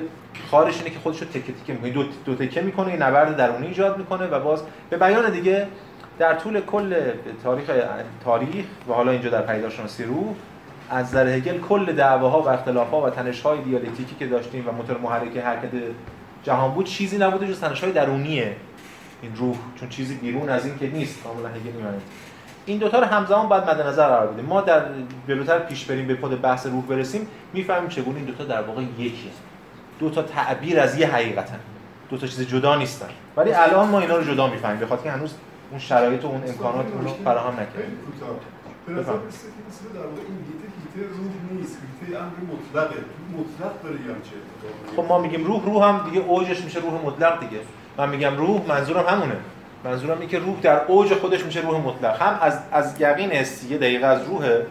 خارش 0.51 0.79
اینه 0.79 0.91
که 0.91 0.99
خودش 0.99 1.23
رو 1.23 1.29
تکه 1.29 1.53
تکه 1.53 1.73
می‌کنه. 1.73 1.91
دو, 1.91 2.05
دو 2.25 2.35
تکه 2.35 2.61
می‌کنه 2.61 2.89
این 2.89 3.03
نبرد 3.03 3.37
درونی 3.37 3.67
ایجاد 3.67 3.99
می‌کنه 3.99 4.27
و 4.27 4.41
باز 4.41 4.63
به 4.91 4.97
بیان 4.97 5.31
دیگه 5.31 5.67
در 6.19 6.35
طول 6.35 6.61
کل 6.61 6.95
تاریخ 7.45 7.71
تاریخ 8.25 8.65
و 8.89 8.93
حالا 8.93 9.11
اینجا 9.11 9.31
در 9.31 9.43
پیداشناسی 9.43 10.05
روح 10.05 10.35
از 10.91 11.07
نظر 11.07 11.27
هگل 11.27 11.59
کل 11.59 11.93
دعواها 11.93 12.43
و 12.43 12.49
اختلافها 12.49 13.01
و 13.01 13.11
تنش‌های 13.11 13.61
دیالکتیکی 13.61 14.15
که 14.19 14.27
داشتیم 14.27 14.69
و 14.69 14.73
موتور 14.73 14.99
محرک 14.99 15.37
حرکت 15.37 15.71
جهان 16.43 16.75
بود 16.75 16.87
چیزی 16.87 17.19
نبوده 17.19 17.49
جز 17.49 17.61
تنش‌های 17.61 17.93
درونیه 17.93 18.57
این 19.23 19.37
روح. 19.37 19.57
چون 19.81 19.89
چیزی 19.89 20.15
بیرون 20.15 20.49
از 20.49 20.67
این 20.67 20.79
که 20.79 20.91
نیست. 20.91 21.23
کاملا 21.23 21.49
هگل 21.49 21.77
می‌ماند 21.77 22.03
این 22.67 22.79
دوتا 22.79 22.99
رو 22.99 23.05
همزمان 23.05 23.49
باید 23.49 23.65
مد 23.65 23.81
نظر 23.81 24.09
قرار 24.09 24.27
بدیم 24.27 24.45
ما 24.45 24.61
در 24.61 24.83
جلوتر 25.29 25.59
پیش 25.59 25.85
بریم 25.85 26.07
به 26.07 26.17
خود 26.17 26.43
بحث 26.43 26.67
روح 26.67 26.87
برسیم 26.87 27.29
می‌فهمیم 27.53 27.89
چگونه 27.89 28.17
این 28.17 28.25
دوتا 28.25 28.45
در 28.45 28.63
واقع 28.63 28.83
یکی 28.83 29.31
دو 29.99 30.11
تا 30.11 30.23
تعبیر 30.23 30.81
از 30.81 30.99
یه 30.99 31.07
حقیقتن. 31.15 31.61
دو 32.11 32.17
تا 32.17 32.27
چیز 32.27 32.49
جدا 32.49 32.77
نیستن. 32.77 33.09
ولی 33.37 33.53
الان 33.53 33.89
ما 33.89 34.01
اینا 34.01 34.17
رو 34.17 34.25
جدا 34.25 34.47
می‌فهمیم 34.47 34.81
بخاطر 34.81 35.03
که 35.03 35.11
هنوز 35.11 35.35
اون 35.71 35.81
شرایط 35.81 36.25
و 36.25 36.29
اون 36.29 36.43
امکانات 36.49 36.87
رو 37.03 37.09
فراهم 37.25 37.53
نکردیم. 37.53 37.99
به 38.87 38.93
نظر 38.93 39.13
میسه 39.13 39.39
که 39.39 39.63
مثل 39.69 39.95
در 39.95 40.07
واقع 40.07 40.21
این 40.29 40.39
روح 41.09 41.59
نیست. 41.59 41.79
گیته 42.01 42.19
امر 42.19 42.31
مطلقه. 42.53 42.97
مطلق 43.39 43.83
داره 43.83 43.97
چه 43.97 44.97
خب 44.97 45.09
ما 45.09 45.19
میگیم 45.19 45.45
روح 45.45 45.65
روح 45.65 45.85
هم 45.85 46.11
دیگه 46.11 46.27
اوجش 46.27 46.61
میشه 46.65 46.81
روح 46.81 46.95
مطلق 47.05 47.41
دیگه. 47.41 47.61
من 47.99 48.09
میگم 48.09 48.37
روح 48.37 48.67
منظورم 48.69 49.07
همونه. 49.07 49.37
منظورم 49.85 50.19
اینه 50.19 50.31
که 50.31 50.39
روح 50.39 50.61
در 50.63 50.85
اوج 50.87 51.15
خودش 51.15 51.45
میشه 51.45 51.61
روح 51.61 51.81
مطلق. 51.81 52.23
هم 52.23 52.39
از 52.43 52.59
از 52.73 53.01
یقین 53.01 53.31
یه 53.71 53.79
دقیقه 53.79 54.07
از 54.07 54.25
روحه 54.27 54.67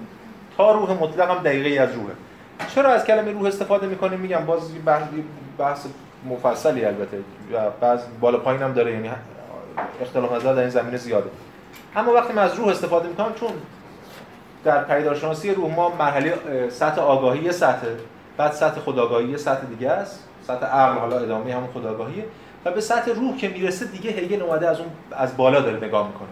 تا 0.57 0.71
روح 0.71 1.03
مطلق 1.03 1.29
هم 1.31 1.43
دقیقه 1.43 1.81
از 1.81 1.95
روحه. 1.95 2.13
چرا 2.75 2.89
از 2.89 3.05
کلمه 3.05 3.31
روح 3.31 3.45
استفاده 3.45 3.87
می‌کنیم؟ 3.87 4.19
میگم 4.19 4.45
باز 4.45 4.61
بحث 5.57 5.85
مفصلی 6.29 6.85
البته. 6.85 7.17
و 7.53 7.69
بعض 7.81 7.99
بالا 8.19 8.37
پایین 8.37 8.61
هم 8.61 8.73
داره 8.73 8.91
یعنی 8.91 9.09
اختلاف 10.01 10.31
نظر 10.31 10.53
در 10.53 10.61
این 10.61 10.69
زمینه 10.69 10.97
زیاده. 10.97 11.29
اما 11.95 12.13
وقتی 12.13 12.33
من 12.33 12.43
از 12.43 12.55
روح 12.55 12.67
استفاده 12.67 13.07
می‌کنم 13.07 13.33
چون 13.39 13.49
در 14.63 14.83
پیدارشناسی 14.83 15.53
روح 15.53 15.75
ما 15.75 15.93
مرحله 15.99 16.37
سطح 16.69 17.01
آگاهی 17.01 17.43
یه 17.43 17.51
سطح 17.51 17.87
بعد 18.37 18.51
سطح 18.51 18.79
خداگاهی 18.79 19.29
یه 19.29 19.37
سطح 19.37 19.65
دیگه 19.65 19.89
است. 19.89 20.23
سطح 20.47 20.65
عقل 20.65 20.99
حالا 20.99 21.19
ادامه 21.19 21.53
همون 21.53 21.69
خداگاهیه 21.73 22.25
و 22.65 22.71
به 22.71 22.81
سطح 22.81 23.11
روح 23.11 23.37
که 23.37 23.47
می‌رسه 23.47 23.85
دیگه 23.85 24.11
هگل 24.11 24.41
اومده 24.41 24.69
از 24.69 24.79
اون 24.79 24.89
از 25.11 25.37
بالا 25.37 25.59
داره 25.59 25.77
نگاه 25.77 26.07
می‌کنه. 26.07 26.27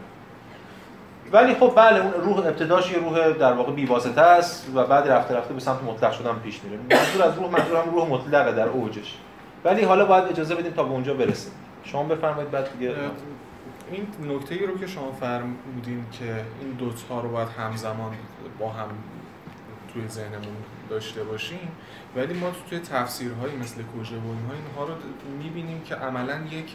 ولی 1.32 1.56
خب 1.56 1.74
بله 1.76 2.02
اون 2.02 2.14
روح 2.14 2.38
ابتداش 2.38 2.92
یه 2.92 2.98
روح 2.98 3.32
در 3.32 3.54
واقع 3.54 3.72
بی 3.72 3.86
واسطه 3.86 4.22
است 4.22 4.72
و 4.76 4.84
بعد 4.84 5.08
رفته 5.08 5.36
رفته 5.36 5.54
به 5.54 5.60
سمت 5.60 5.84
مطلق 5.84 6.12
شدن 6.12 6.34
پیش 6.34 6.64
میره. 6.64 6.78
منظور 6.78 7.24
از 7.24 7.38
روح 7.38 7.52
منظور 7.52 7.78
هم 7.78 7.92
روح 7.92 8.10
مطلقه 8.10 8.52
در 8.52 8.68
اوجش. 8.68 9.18
ولی 9.64 9.84
حالا 9.84 10.06
باید 10.06 10.24
اجازه 10.24 10.56
بدیم 10.56 10.72
تا 10.72 10.84
به 10.84 10.92
اونجا 10.92 11.14
برسیم. 11.14 11.52
شما 11.84 12.04
بفرمایید 12.04 12.52
بعد 12.52 12.80
دیگه 12.80 12.96
این 13.92 14.08
نکته 14.36 14.56
ای 14.56 14.66
رو 14.66 14.78
که 14.78 14.88
شما 14.88 15.12
فرمودین 15.12 16.06
که 16.12 16.26
این 16.62 16.72
دوتا 16.78 17.20
رو 17.20 17.30
باید 17.30 17.48
همزمان 17.48 18.12
با 18.60 18.70
هم 18.70 18.88
توی 19.94 20.08
ذهنمون 20.08 20.56
داشته 20.90 21.24
باشیم 21.24 21.72
ولی 22.16 22.34
ما 22.34 22.52
توی 22.70 22.80
تفسیرهایی 22.80 23.56
مثل 23.56 23.82
کوژه 23.84 24.16
و 24.16 24.20
اینها 24.20 24.54
اینها 24.68 24.94
رو 24.94 24.94
می‌بینیم 25.44 25.82
که 25.82 25.96
عملا 25.96 26.40
یک 26.52 26.66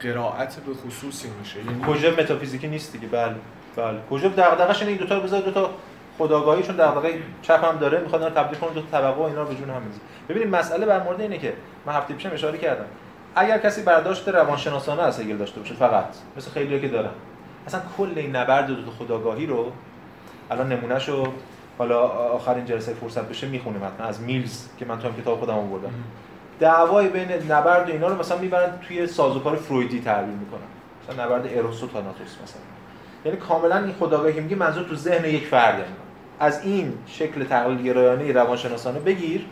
قرائت 0.00 0.56
به 0.56 0.74
خصوصی 0.74 1.28
میشه. 1.40 1.64
یعنی 1.64 1.80
کوژه 1.84 2.10
متافیزیکی 2.10 2.68
نیست 2.68 2.92
دیگه 2.92 3.06
بله. 3.06 3.36
بله. 3.76 3.98
کوژه 4.10 4.28
دغدغه‌ش 4.28 4.80
اینه 4.80 4.90
این 4.90 5.00
دو 5.00 5.06
تا 5.06 5.20
بذار 5.20 5.40
دو 5.40 5.50
تا 5.50 5.70
خداگاهی 6.18 6.62
چون 6.62 6.76
دغدغه 6.76 7.22
چپ 7.42 7.64
هم 7.64 7.76
داره 7.76 8.00
می‌خواد 8.00 8.22
اینا 8.22 8.34
تبدیل 8.34 8.58
کنه 8.58 8.70
دو 8.70 8.80
تا 8.80 8.98
طبقه 8.98 9.20
و 9.20 9.22
اینا 9.22 9.42
رو 9.42 9.48
به 9.48 9.54
جون 9.54 9.70
هم 9.70 9.82
می‌ذاره 9.82 10.04
ببینید 10.28 10.54
مسئله 10.56 10.86
بر 10.86 11.02
مورد 11.02 11.20
اینه 11.20 11.38
که 11.38 11.52
من 11.86 11.92
هفته 11.92 12.14
پیشم 12.14 12.30
اشاره 12.32 12.58
کردم. 12.58 12.84
اگر 13.34 13.58
کسی 13.58 13.82
برداشت 13.82 14.28
روانشناسانه 14.28 15.02
از 15.02 15.20
هگل 15.20 15.36
داشته 15.36 15.60
باشه 15.60 15.74
فقط 15.74 16.04
مثل 16.36 16.50
خیلی‌ها 16.50 16.80
که 16.80 16.88
دارن. 16.88 17.10
اصلا 17.66 17.80
کل 17.98 18.12
این 18.16 18.36
نبرد 18.36 18.66
دو 18.66 18.90
خداگاهی 18.98 19.46
رو 19.46 19.72
الان 20.50 20.72
نمونهشو 20.72 21.32
حالا 21.78 22.00
آخرین 22.08 22.64
جلسه 22.64 22.94
فرصت 22.94 23.28
بشه 23.28 23.46
می‌خونیم 23.46 23.84
حتما. 23.84 24.06
از 24.06 24.20
میلز 24.20 24.68
که 24.78 24.84
من 24.84 24.98
تو 24.98 25.08
هم 25.08 25.22
کتاب 25.22 25.38
خودم 25.38 25.54
آوردم 25.54 25.90
دعوای 26.60 27.08
بین 27.08 27.32
نبرد 27.32 27.88
و 27.88 27.92
اینا 27.92 28.08
رو 28.08 28.18
مثلا 28.18 28.38
می‌برن 28.38 28.78
توی 28.88 29.06
سازوکار 29.06 29.56
فرویدی 29.56 30.00
تعبیر 30.00 30.34
می‌کنن. 30.34 30.60
مثلا 31.02 31.24
نبرد 31.24 31.58
اروس 31.58 31.82
و 31.82 31.86
تاناتوس 31.86 32.34
مثلا. 32.42 32.75
یعنی 33.26 33.38
کاملا 33.38 33.76
این 33.76 33.94
خداگاهی 34.00 34.40
میگه 34.40 34.56
منظور 34.56 34.84
تو 34.84 34.96
ذهن 34.96 35.24
یک 35.24 35.46
فرده. 35.46 35.84
از 36.40 36.64
این 36.64 36.92
شکل 37.06 37.44
تقلیل 37.44 37.82
گرایانه 37.82 38.32
روانشناسانه 38.32 38.98
بگیر 38.98 39.46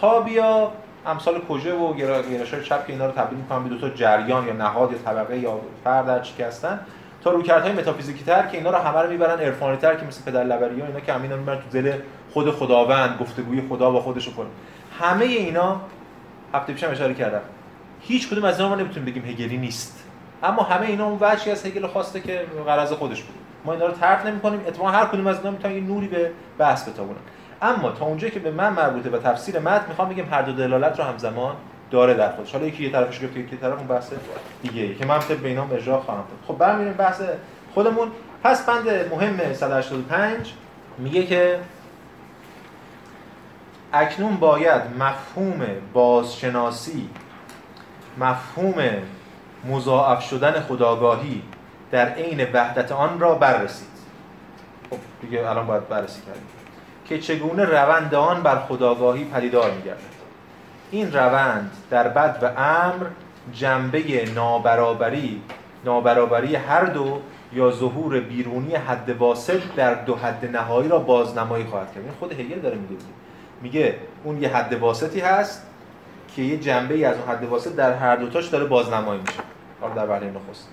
تا 0.00 0.20
بیا 0.20 0.72
امثال 1.06 1.40
کجه 1.48 1.74
و 1.74 1.94
گرایش‌های 1.94 2.62
چپ 2.62 2.86
که 2.86 2.92
اینا 2.92 3.06
رو 3.06 3.12
تبدیل 3.12 3.38
می‌کنن 3.38 3.62
به 3.62 3.68
دو 3.68 3.78
تا 3.78 3.88
جریان 3.88 4.46
یا 4.46 4.52
نهاد 4.52 4.92
یا 4.92 4.98
طبقه 4.98 5.38
یا 5.38 5.60
فرد 5.84 6.06
در 6.06 6.20
چی 6.20 6.42
هستن 6.42 6.80
تا 7.24 7.30
رویکردهای 7.30 7.72
متافیزیکی 7.72 8.24
تر 8.24 8.46
که 8.46 8.56
اینا 8.56 8.70
رو 8.70 8.76
همه 8.76 8.98
رو 8.98 9.10
می‌برن 9.10 9.40
عرفانی 9.40 9.76
تر 9.76 9.94
که 9.94 10.06
مثل 10.06 10.22
پدر 10.24 10.44
لبری 10.44 10.80
ها 10.80 10.86
اینا 10.86 11.00
که 11.00 11.12
همینا 11.12 11.36
می‌برن 11.36 11.56
تو 11.56 11.80
دل 11.80 11.92
خود 12.32 12.50
خداوند 12.50 13.18
گفتگوی 13.20 13.62
خدا 13.68 13.90
با 13.90 14.00
خودش 14.00 14.28
کنه 14.28 14.48
همه 15.00 15.24
اینا 15.24 15.80
هفته 16.54 16.72
پیشم 16.72 16.90
اشاره 16.90 17.14
کردم 17.14 17.40
هیچ 18.00 18.30
کدوم 18.30 18.44
از 18.44 18.60
اینا 18.60 18.68
ما 18.68 18.74
نمی‌تونیم 18.74 19.04
بگیم 19.04 19.24
هگلی 19.24 19.56
نیست. 19.56 20.01
اما 20.42 20.62
همه 20.62 20.86
اینا 20.86 21.06
اون 21.06 21.18
وجهی 21.20 21.50
از 21.50 21.66
هگل 21.66 21.86
خواسته 21.86 22.20
که 22.20 22.46
غرض 22.66 22.92
خودش 22.92 23.22
بود. 23.22 23.34
ما 23.64 23.72
اینا 23.72 23.86
رو 23.86 23.92
طرح 23.92 24.26
نمی‌کنیم 24.26 24.60
اتفاقا 24.66 24.90
هر 24.90 25.06
کدوم 25.06 25.26
از 25.26 25.38
اینا 25.38 25.50
می‌تونن 25.50 25.74
یه 25.74 25.80
نوری 25.80 26.08
به 26.08 26.30
بحث 26.58 26.88
بتابونن. 26.88 27.18
اما 27.62 27.90
تا 27.90 28.04
اونجایی 28.04 28.32
که 28.32 28.40
به 28.40 28.50
من 28.50 28.72
مربوطه 28.72 29.10
و 29.10 29.18
تفسیر 29.18 29.58
متن 29.58 29.88
می‌خوام 29.88 30.08
بگم 30.08 30.24
هر 30.30 30.42
دو 30.42 30.52
دلالت 30.52 30.98
رو 30.98 31.04
همزمان 31.04 31.54
داره 31.90 32.14
در 32.14 32.32
خودش. 32.32 32.52
حالا 32.52 32.66
یکی 32.66 32.84
یه 32.84 32.92
طرفش 32.92 33.24
گفته 33.24 33.40
یکی 33.40 33.56
طرف 33.56 33.78
اون 33.78 33.86
بحث 33.86 34.12
دیگه 34.62 34.94
که 34.94 35.06
من 35.06 35.18
طب 35.18 35.44
اینام 35.44 35.72
اجرا 35.72 36.00
خواهم 36.00 36.20
کرد 36.20 36.46
خب 36.46 36.58
برمی‌گردیم 36.58 36.96
بحث 36.96 37.22
خودمون. 37.74 38.08
پس 38.44 38.66
بند 38.66 38.88
مهم 38.88 39.54
185 39.54 40.52
میگه 40.98 41.26
که 41.26 41.58
اکنون 43.92 44.36
باید 44.36 44.82
مفهوم 44.98 45.66
بازشناسی 45.92 47.08
مفهوم 48.18 48.74
مضاعف 49.64 50.28
شدن 50.28 50.60
خداگاهی 50.60 51.42
در 51.90 52.08
عین 52.08 52.46
وحدت 52.52 52.92
آن 52.92 53.20
را 53.20 53.34
بررسید. 53.34 53.88
خب 54.90 54.98
دیگه 55.20 55.50
الان 55.50 55.66
باید 55.66 55.88
بررسی 55.88 56.20
کردیم. 56.20 56.46
که 57.04 57.18
چگونه 57.18 57.64
روند 57.64 58.14
آن 58.14 58.42
بر 58.42 58.58
خداگاهی 58.58 59.24
پدیدار 59.24 59.70
میگردد. 59.70 60.12
این 60.90 61.12
روند 61.12 61.70
در 61.90 62.08
بد 62.08 62.38
و 62.42 62.60
امر 62.60 63.06
جنبه 63.52 64.24
نابرابری 64.34 65.42
نابرابری 65.84 66.56
هر 66.56 66.84
دو 66.84 67.20
یا 67.52 67.70
ظهور 67.70 68.20
بیرونی 68.20 68.74
حد 68.74 69.10
واسط 69.10 69.60
در 69.76 69.94
دو 69.94 70.16
حد 70.16 70.56
نهایی 70.56 70.88
را 70.88 70.98
بازنمایی 70.98 71.64
خواهد 71.64 71.94
کرد. 71.94 72.04
این 72.04 72.12
خود 72.20 72.32
هگل 72.32 72.60
داره 72.60 72.76
میگه. 72.76 73.02
میگه 73.62 73.96
اون 74.24 74.42
یه 74.42 74.56
حد 74.56 74.72
واسطی 74.72 75.20
هست 75.20 75.66
که 76.36 76.42
یه 76.42 76.58
جنبه 76.58 76.94
ای 76.94 77.04
از 77.04 77.16
اون 77.16 77.28
حد 77.28 77.44
واسط 77.44 77.74
در 77.74 77.94
هر 77.94 78.16
دوتاش 78.16 78.48
داره 78.48 78.64
بازنمایی 78.64 79.20
میشه. 79.20 79.40
حالا 79.80 79.94
در 79.94 80.06
برنامه 80.06 80.38
نخست. 80.48 80.68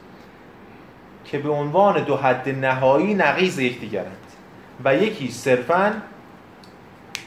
که 1.26 1.40
به 1.40 1.50
عنوان 1.50 2.04
دو 2.04 2.18
حد 2.18 2.50
نهایی 2.50 3.14
نقیض 3.14 3.60
یکدیگرند. 3.60 4.18
و 4.86 4.96
یکی 4.96 5.32
صرفاً 5.32 5.94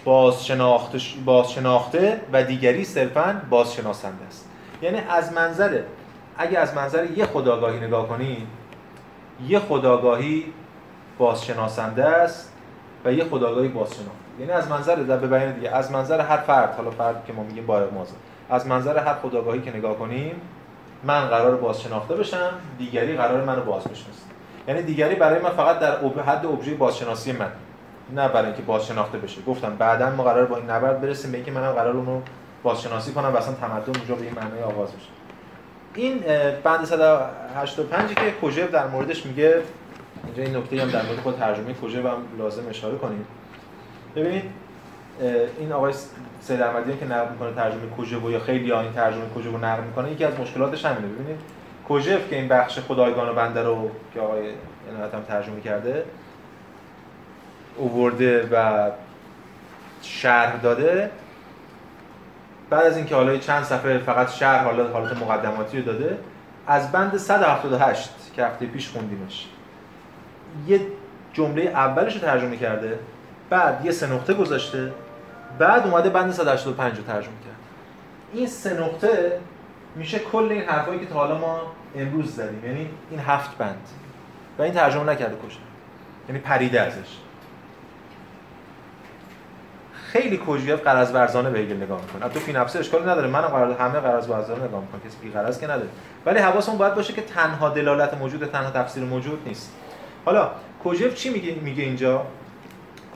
بازشناخته, 0.05 0.99
بازشناخته 1.25 2.21
و 2.33 2.45
دیگری 2.45 2.85
صرفاً 2.85 3.43
بازشناسنده 3.51 4.25
است. 4.29 4.49
یعنی 4.83 4.99
از 4.99 5.33
منظر 5.33 5.83
اگه 6.39 6.59
از 6.59 6.75
منظر 6.75 7.05
یه 7.11 7.27
خداگاهی 7.27 7.81
نگاه 7.81 8.09
کنید 8.09 8.47
یه 9.49 9.59
خداگاهی 9.59 10.45
بازشناسنده 11.19 12.05
است 12.05 12.53
و 13.05 13.13
یه 13.13 13.25
خداگاهی 13.25 13.69
بازشناخته. 13.69 14.22
یعنی 14.41 14.53
از 14.53 14.69
منظر 14.69 14.95
در 14.95 15.17
به 15.17 15.27
بیان 15.27 15.53
دیگه 15.53 15.71
از 15.71 15.93
منظر 15.93 16.21
هر 16.21 16.37
فرد 16.37 16.75
حالا 16.75 16.91
فرد 16.91 17.25
که 17.27 17.33
ما 17.33 17.43
میگیم 17.43 17.67
بالغ 17.67 17.95
مازه 17.95 18.15
از 18.51 18.67
منظر 18.67 18.99
هر 18.99 19.15
خداگاهی 19.15 19.61
که 19.61 19.77
نگاه 19.77 19.99
کنیم 19.99 20.41
من 21.05 21.29
قرار 21.29 21.57
بازشناخته 21.57 22.15
بشم 22.15 22.51
دیگری 22.79 23.17
قرار 23.17 23.45
منو 23.45 23.63
باز 23.63 23.85
بشناسه. 23.85 24.23
یعنی 24.69 24.83
دیگری 24.83 25.15
برای 25.15 25.43
من 25.43 25.51
فقط 25.51 25.79
در 25.79 25.97
حد 26.27 26.47
ابژه 26.47 26.75
بازشناسی 26.75 27.33
من. 27.33 27.51
نه 28.15 28.29
برای 28.29 28.47
اینکه 28.47 28.63
بازشناخته 28.63 29.19
بشه. 29.19 29.43
گفتم 29.43 29.77
بعدا 29.77 30.11
ما 30.11 30.23
قرار 30.23 30.47
با 30.47 30.57
این 30.57 30.71
نبرد 30.71 31.01
برسیم 31.01 31.31
به 31.31 31.37
اینکه 31.37 31.53
منم 31.53 31.73
قرار 31.73 31.97
اونو 31.97 32.21
بازشناسی 32.63 33.13
کنم 33.13 33.35
و 33.35 33.37
اصلا 33.37 33.55
تمدن 33.55 33.99
اونجا 33.99 34.15
به 34.15 34.23
این 34.23 34.35
معنی 34.35 34.63
آغاز 34.63 34.89
بشه. 34.89 35.09
این 35.95 36.21
بند 36.65 36.85
185 36.85 38.15
که 38.15 38.31
کوژب 38.31 38.71
در 38.71 38.87
موردش 38.87 39.27
میگه 39.27 39.63
اینجا 40.25 40.43
این 40.43 40.57
نکته 40.57 40.83
هم 40.83 40.91
در 40.91 41.03
مورد 41.03 41.19
خود 41.19 41.37
ترجمه 41.37 41.73
کوژب 41.73 42.07
هم 42.07 42.19
لازم 42.39 42.63
اشاره 42.71 42.99
کنیم. 42.99 43.27
ببینید 44.17 44.45
این 45.59 45.73
آقای 45.73 45.93
سید 46.41 46.61
احمدیان 46.61 46.99
که 46.99 47.05
نقل 47.05 47.33
می‌کنه 47.33 47.53
ترجمه 47.53 47.87
کوژب 47.97 48.31
یا 48.31 48.41
خیلی 48.41 48.71
ها 48.71 48.81
این 48.81 48.93
ترجمه 48.93 49.27
کوژب 49.35 49.53
رو 49.53 49.65
نقل 49.65 49.85
می‌کنه 49.85 50.13
یکی 50.13 50.25
از 50.25 50.41
مشکلاتش 50.41 50.85
همینه. 50.85 51.09
ببینید 51.15 51.41
کوژب 51.89 52.29
که 52.29 52.37
این 52.37 52.49
بخش 52.49 52.79
خدایگان 52.79 53.29
و 53.29 53.35
بنده 53.35 53.63
رو 53.63 53.91
که 54.15 54.21
آقای 54.21 54.43
عنایت 54.91 55.15
هم 55.15 55.23
ترجمه 55.23 55.61
کرده 55.61 56.05
اوورده 57.77 58.49
و 58.53 58.91
شرح 60.03 60.57
داده. 60.57 61.11
بعد 62.71 62.87
از 62.87 62.97
اینکه 62.97 63.15
حالا 63.15 63.37
چند 63.37 63.65
صفحه 63.65 63.99
فقط 63.99 64.31
شرح 64.31 64.65
حالا 64.65 64.89
حالت 64.89 65.17
مقدماتی 65.17 65.79
رو 65.79 65.85
داده 65.85 66.19
از 66.67 66.93
بند 66.93 67.17
178 67.17 68.33
که 68.37 68.45
هفته 68.45 68.67
پیش 68.67 68.89
خوندیمش 68.89 69.49
یه 70.67 70.81
جمله 71.33 71.63
اولش 71.63 72.15
رو 72.15 72.21
ترجمه 72.21 72.57
کرده. 72.57 72.99
بعد 73.53 73.85
یه 73.85 73.93
سه 73.93 74.13
نقطه 74.13 74.35
گذاشته 74.35 74.93
بعد 75.59 75.87
اومده 75.87 76.11
بند 76.11 76.33
185 76.33 76.97
رو 76.97 77.03
ترجمه 77.03 77.23
کرد. 77.23 77.57
این 78.33 78.47
سه 78.47 78.81
نقطه 78.81 79.41
میشه 79.97 80.19
کل 80.19 80.49
این 80.51 80.63
حرفایی 80.63 81.01
که 81.01 81.07
تا 81.07 81.15
حالا 81.15 81.39
ما 81.39 81.61
امروز 81.97 82.35
زدیم. 82.35 82.65
یعنی 82.65 82.91
این 83.11 83.21
هفت 83.21 83.59
بند. 83.59 83.89
و 84.59 84.63
این 84.63 84.73
ترجمه 84.73 85.13
نکرده 85.13 85.37
کجا. 85.37 85.57
یعنی 86.29 86.41
پریده 86.41 86.81
ازش. 86.81 87.17
خیلی 89.93 90.37
کوژیف 90.37 90.81
قرض 90.81 91.15
ورزانه 91.15 91.51
به 91.51 91.59
هگل 91.59 91.77
نگاه 91.77 92.01
می‌کنه. 92.01 92.33
تو 92.33 92.41
فی 92.41 92.53
نفسه 92.53 92.79
اشکالی 92.79 93.05
نداره. 93.05 93.29
منم 93.29 93.47
قرار 93.47 93.73
همه 93.73 94.01
قرض 94.01 94.29
ورزانه 94.29 94.65
نگاه 94.65 94.81
می‌کنم. 94.81 95.01
کسی 95.01 95.17
بی 95.23 95.31
قرض 95.31 95.61
که 95.61 95.67
نداره. 95.67 95.89
ولی 96.27 96.39
حواسمون 96.39 96.79
باید 96.79 96.95
باشه 96.95 97.13
که 97.13 97.23
تنها 97.23 97.69
دلالت 97.69 98.15
موجود 98.15 98.47
تنها 98.47 98.71
تفسیر 98.71 99.05
موجود 99.05 99.43
نیست. 99.47 99.73
حالا 100.25 100.51
کوژف 100.83 101.15
چی 101.15 101.31
میگه 101.31 101.55
میگه 101.55 101.83
اینجا؟ 101.83 102.27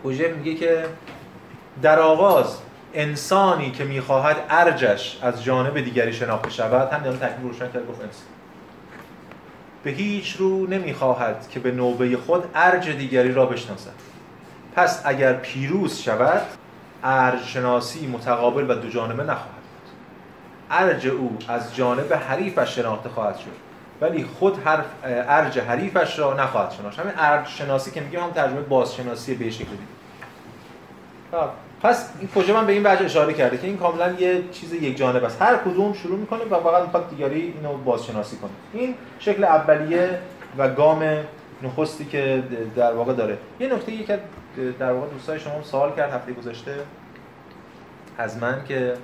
کوژف 0.02 0.36
میگه 0.36 0.54
که 0.54 0.84
در 1.82 1.98
آغاز 1.98 2.58
انسانی 2.94 3.70
که 3.70 3.84
می‌خواهد 3.84 4.36
ارجش 4.50 5.18
از 5.22 5.44
جانب 5.44 5.80
دیگری 5.80 6.12
شناخته 6.12 6.50
شود 6.50 6.92
هم 6.92 7.02
دارم 7.02 7.16
تکلیف 7.16 7.42
روشن 7.42 7.72
کرد 7.72 7.88
گفت 7.88 8.00
انسان. 8.00 8.26
به 9.84 9.90
هیچ 9.90 10.36
رو 10.36 10.66
نمی‌خواهد 10.66 11.48
که 11.50 11.60
به 11.60 11.70
نوبه 11.70 12.16
خود 12.16 12.44
ارج 12.54 12.88
دیگری 12.88 13.32
را 13.32 13.46
بشناسد. 13.46 13.94
پس 14.76 15.02
اگر 15.04 15.32
پیروز 15.32 15.98
شود 15.98 16.42
ارج 17.04 17.44
شناسی 17.44 18.06
متقابل 18.06 18.70
و 18.70 18.74
دو 18.74 18.88
جانبه 18.88 19.22
نخواهد 19.22 19.46
بود. 19.46 19.90
ارج 20.70 21.06
او 21.06 21.38
از 21.48 21.74
جانب 21.76 22.12
حریفش 22.12 22.74
شناخته 22.74 23.08
خواهد 23.08 23.36
شد. 23.36 23.56
ولی 24.00 24.24
خود 24.38 24.58
حرف 24.64 24.84
ارج 25.04 25.58
حریفش 25.58 26.18
را 26.18 26.34
نخواهد 26.34 26.70
شناخت. 26.70 26.98
همین 26.98 27.12
ارج 27.16 27.46
شناسی 27.46 27.90
که 27.90 28.00
میگیم 28.00 28.20
هم 28.20 28.30
ترجمه 28.30 28.60
بازشناسی 28.60 29.34
به 29.34 29.50
شکلی 29.50 29.78
خب، 31.32 31.48
پس 31.82 32.10
این 32.20 32.28
کجا 32.28 32.54
من 32.54 32.66
به 32.66 32.72
این 32.72 32.86
وجه 32.86 33.04
اشاره 33.04 33.32
کرده 33.32 33.58
که 33.58 33.66
این 33.66 33.76
کاملا 33.76 34.12
یه 34.12 34.42
چیز 34.52 34.72
یک 34.72 34.96
جانب 34.96 35.24
است. 35.24 35.42
هر 35.42 35.56
کدوم 35.56 35.92
شروع 35.92 36.18
می‌کنه 36.18 36.44
و 36.44 36.60
فقط 36.60 36.82
می‌خواد 36.82 37.10
دیگری 37.10 37.40
اینو 37.40 37.76
بازشناسی 37.76 38.36
کنه. 38.36 38.50
این 38.72 38.94
شکل 39.18 39.44
اولیه 39.44 40.18
و 40.58 40.68
گام 40.68 41.24
نخستی 41.62 42.04
که 42.04 42.42
در 42.76 42.92
واقع 42.92 43.12
داره. 43.12 43.38
یه 43.60 43.74
نکته 43.74 43.92
ای 43.92 44.04
که 44.04 44.18
در 44.78 44.92
واقع 44.92 45.06
دوستای 45.08 45.40
شما 45.40 45.62
سوال 45.62 45.96
کرد 45.96 46.12
هفته 46.12 46.32
گذشته 46.32 46.74
از 48.18 48.36
من 48.38 48.64
که 48.68 48.94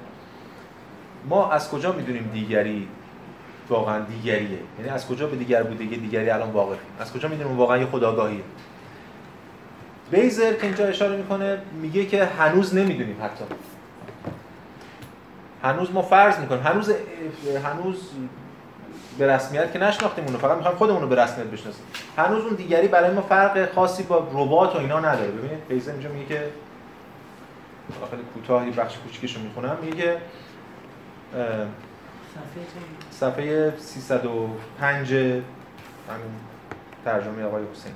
ما 1.29 1.51
از 1.51 1.71
کجا 1.71 1.93
می‌دونیم 1.93 2.31
دیگری 2.33 2.89
واقعا 3.69 4.05
دیگریه. 4.05 4.59
یعنی 4.79 4.91
از 4.91 5.09
کجا 5.09 5.27
به 5.27 5.37
دیگر 5.37 5.63
بودگی 5.63 5.97
دیگری 5.97 6.31
الان 6.31 6.51
واقع 6.51 6.77
از 7.01 7.13
کجا 7.13 7.29
می‌دونیم 7.29 7.57
واقعا 7.57 7.79
یه 7.79 7.87
خداگاهیه؟ 7.87 8.43
بیزر 10.11 10.53
که 10.53 10.67
اینجا 10.67 10.87
اشاره 10.87 11.17
می‌کنه 11.17 11.59
میگه 11.73 12.07
که 12.07 12.25
هنوز 12.25 12.75
نمی‌دونیم 12.75 13.17
حتی. 13.23 13.45
هنوز 15.63 15.91
ما 15.91 16.03
فرض 16.03 16.39
می‌کنیم 16.39 16.63
هنوز 16.63 16.95
هنوز 17.65 17.97
به 19.19 19.27
رسمیت 19.27 19.73
که 19.73 19.79
نشناختیم 19.79 20.25
اونو 20.25 20.39
فقط 20.39 20.57
می‌خوایم 20.57 20.79
خودمون 20.79 21.03
رو 21.03 21.09
به 21.09 21.23
رسمیت 21.23 21.47
بشناسیم. 21.47 21.85
هنوز 22.17 22.45
اون 22.45 22.55
دیگری 22.55 22.89
برای 22.89 23.11
ما 23.11 23.23
فرق 23.23 23.75
خاصی 23.75 24.03
با 24.03 24.29
ربات 24.33 24.75
و 24.77 24.79
اینا 24.79 24.99
نداره. 24.99 25.31
ببینید 25.31 25.69
بیزر 25.69 25.93
اینجا 25.93 26.09
میگه 26.09 26.27
که 26.27 26.49
خیلی 28.11 28.23
کوتاهی 28.35 28.71
بخش 28.71 28.99
کوچیکش 28.99 29.37
رو 29.37 29.43
می‌خونم. 29.43 29.77
میگه 29.83 29.97
که 29.97 30.17
صفحه 33.13 33.73
305 33.79 35.13
همین 35.13 35.43
ترجمه 37.05 37.45
آقای 37.45 37.63
حسین. 37.73 37.93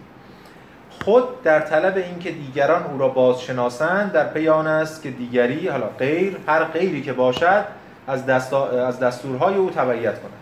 خود 1.05 1.43
در 1.43 1.61
طلب 1.61 1.97
اینکه 1.97 2.31
دیگران 2.31 2.85
او 2.85 2.99
را 2.99 3.09
بازشناسند 3.09 4.13
در 4.13 4.29
پیان 4.29 4.67
است 4.67 5.03
که 5.03 5.11
دیگری 5.11 5.69
حالا 5.69 5.87
غیر 5.87 6.37
هر 6.47 6.65
غیری 6.65 7.03
که 7.03 7.13
باشد 7.13 7.65
از, 8.07 8.31
از 8.53 9.01
دستورهای 9.01 9.55
او 9.55 9.71
تبعیت 9.71 10.21
کند. 10.21 10.33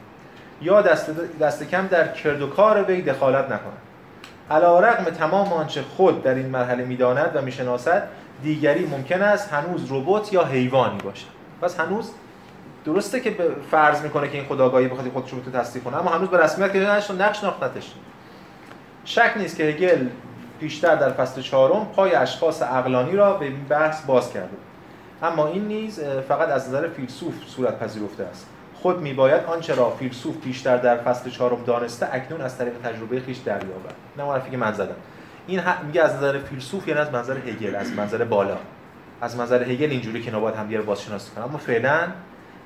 یا 0.62 0.82
دست, 0.82 1.10
دست 1.40 1.68
کم 1.68 1.86
در 1.86 2.08
کرد 2.08 2.42
و 2.42 2.46
کار 2.46 2.82
وی 2.82 3.02
دخالت 3.02 3.44
نکند. 3.44 3.78
علا 4.50 4.80
رقم 4.80 5.04
تمام 5.04 5.52
آنچه 5.52 5.82
خود 5.82 6.22
در 6.22 6.34
این 6.34 6.46
مرحله 6.46 6.84
می‌داند 6.84 7.30
و 7.34 7.42
می‌شناسد 7.42 8.08
دیگری 8.42 8.86
ممکن 8.86 9.22
است 9.22 9.52
هنوز 9.52 9.92
ربات 9.92 10.32
یا 10.32 10.44
حیوانی 10.44 10.98
باشد. 10.98 11.26
پس 11.62 11.80
هنوز 11.80 12.10
درسته 12.84 13.20
که 13.20 13.36
فرض 13.70 14.02
می‌کنه 14.02 14.28
که 14.28 14.38
این 14.38 14.46
خداگاهی 14.46 14.88
بخواد 14.88 15.08
خودش 15.08 15.32
رو 15.32 15.40
تصدیق 15.40 15.82
کنه 15.82 15.96
اما 15.96 16.10
هنوز 16.10 16.28
به 16.28 16.38
رسمیت 16.38 16.72
که 16.72 16.78
نقش 17.12 17.44
ناختتش. 17.44 17.92
شک 19.04 19.32
نیست 19.36 19.56
که 19.56 19.64
هگل 19.64 20.06
پیشتر 20.60 20.94
در 20.94 21.12
فصل 21.12 21.40
چهارم 21.40 21.86
پای 21.96 22.14
اشخاص 22.14 22.62
عقلانی 22.62 23.16
را 23.16 23.34
به 23.34 23.44
این 23.44 23.64
بحث 23.64 24.04
باز 24.04 24.32
کرده. 24.32 24.56
اما 25.22 25.46
این 25.46 25.68
نیز 25.68 26.00
فقط 26.28 26.48
از 26.48 26.68
نظر 26.68 26.88
فیلسوف 26.88 27.34
صورت 27.46 27.78
پذیرفته 27.78 28.24
است. 28.24 28.46
خود 28.74 29.00
میباید 29.00 29.44
آنچه 29.44 29.74
را 29.74 29.90
فیلسوف 29.90 30.36
بیشتر 30.36 30.76
در 30.76 30.96
فصل 30.96 31.30
چهارم 31.30 31.64
دانسته 31.64 32.08
اکنون 32.12 32.40
از 32.40 32.58
طریق 32.58 32.72
تجربه 32.84 33.20
خیش 33.20 33.38
دریابد. 33.38 33.94
نه 34.18 34.24
حرفی 34.24 34.50
که 34.50 34.56
من 34.56 34.72
زدم. 34.72 34.94
این 35.46 35.60
میگه 35.86 36.02
از 36.02 36.14
نظر 36.14 36.38
فیلسوف 36.38 36.88
یعنی 36.88 37.00
از 37.00 37.12
منظر 37.12 37.36
هگل 37.36 37.76
از 37.76 37.92
منظر 37.92 38.24
بالا. 38.24 38.56
از 39.20 39.36
منظر 39.36 39.62
هگل 39.62 39.90
اینجوری 39.90 40.22
که 40.22 40.36
نباید 40.36 40.56
همدیگه 40.56 40.78
رو 40.78 40.84
بازشناسی 40.84 41.30
کنه 41.34 41.44
اما 41.44 41.58
فعلا 41.58 41.98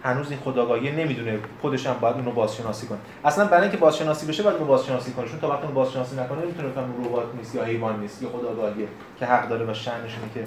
هنوز 0.05 0.31
این 0.31 0.41
خداگاهی 0.41 0.91
نمی‌دونه. 0.91 1.39
خودش 1.63 1.87
هم 1.87 1.97
باید 2.01 2.17
اونو 2.17 2.31
بازشناسی 2.31 2.87
کنه. 2.87 2.99
اصلا 3.25 3.45
برای 3.45 3.63
اینکه 3.63 3.77
بازشناسی 3.77 4.27
بشه 4.27 4.43
باید 4.43 4.57
اونو 4.57 4.69
بازشناسی 4.69 5.13
کنه. 5.13 5.29
چون 5.29 5.41
تا 5.41 5.49
وقتی 5.49 5.63
اونو 5.63 5.75
بازشناسی 5.75 6.17
نکنه 6.17 6.43
نمی‌تونه 6.43 6.69
بفهمه 6.69 7.07
ربات 7.07 7.25
نیست 7.39 7.55
یا 7.55 7.65
حیوان 7.65 8.01
نیست 8.01 8.23
یا 8.23 8.29
خداگاهیه 8.29 8.89
که 9.19 9.27
حق 9.27 9.49
داره 9.49 9.71
و 9.71 9.75
شأنشه 9.75 10.17
که 10.35 10.47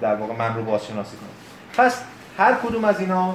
در 0.00 0.14
واقع 0.14 0.36
من 0.36 0.54
رو 0.54 0.62
بازشناسی 0.62 1.16
کنه. 1.16 1.28
پس 1.76 2.02
هر 2.38 2.54
کدوم 2.54 2.84
از 2.84 3.00
اینا 3.00 3.34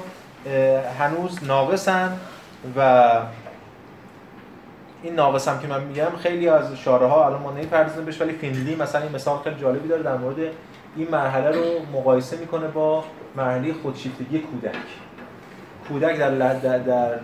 هنوز 1.00 1.44
ناقصن 1.44 2.18
و 2.78 3.12
این 5.04 5.16
ناقص 5.16 5.46
که 5.62 5.68
من 5.68 5.84
میگم 5.84 6.12
خیلی 6.24 6.48
از 6.48 6.76
شاره 6.76 7.08
ها 7.08 7.26
الان 7.26 7.42
ما 7.42 7.52
نمی‌پردازیم 7.52 8.06
بهش 8.06 8.22
ولی 8.22 8.34
فینلی 8.34 8.76
مثلا 8.76 9.02
این 9.02 9.12
مثال 9.12 9.38
خیلی 9.38 9.56
جالبی 9.56 9.88
داره 9.88 10.04
در 10.04 10.18
مورد 10.18 10.38
این 10.96 11.08
مرحله 11.12 11.52
رو 11.52 11.64
مقایسه 11.94 12.38
می‌کنه 12.38 12.68
با 12.68 13.04
مرحله 13.36 13.74
خودشیفتگی 13.74 14.40
کودک. 14.40 14.76
کودک 15.92 16.18
در 16.18 16.54
در, 16.54 16.78
در 16.78 17.20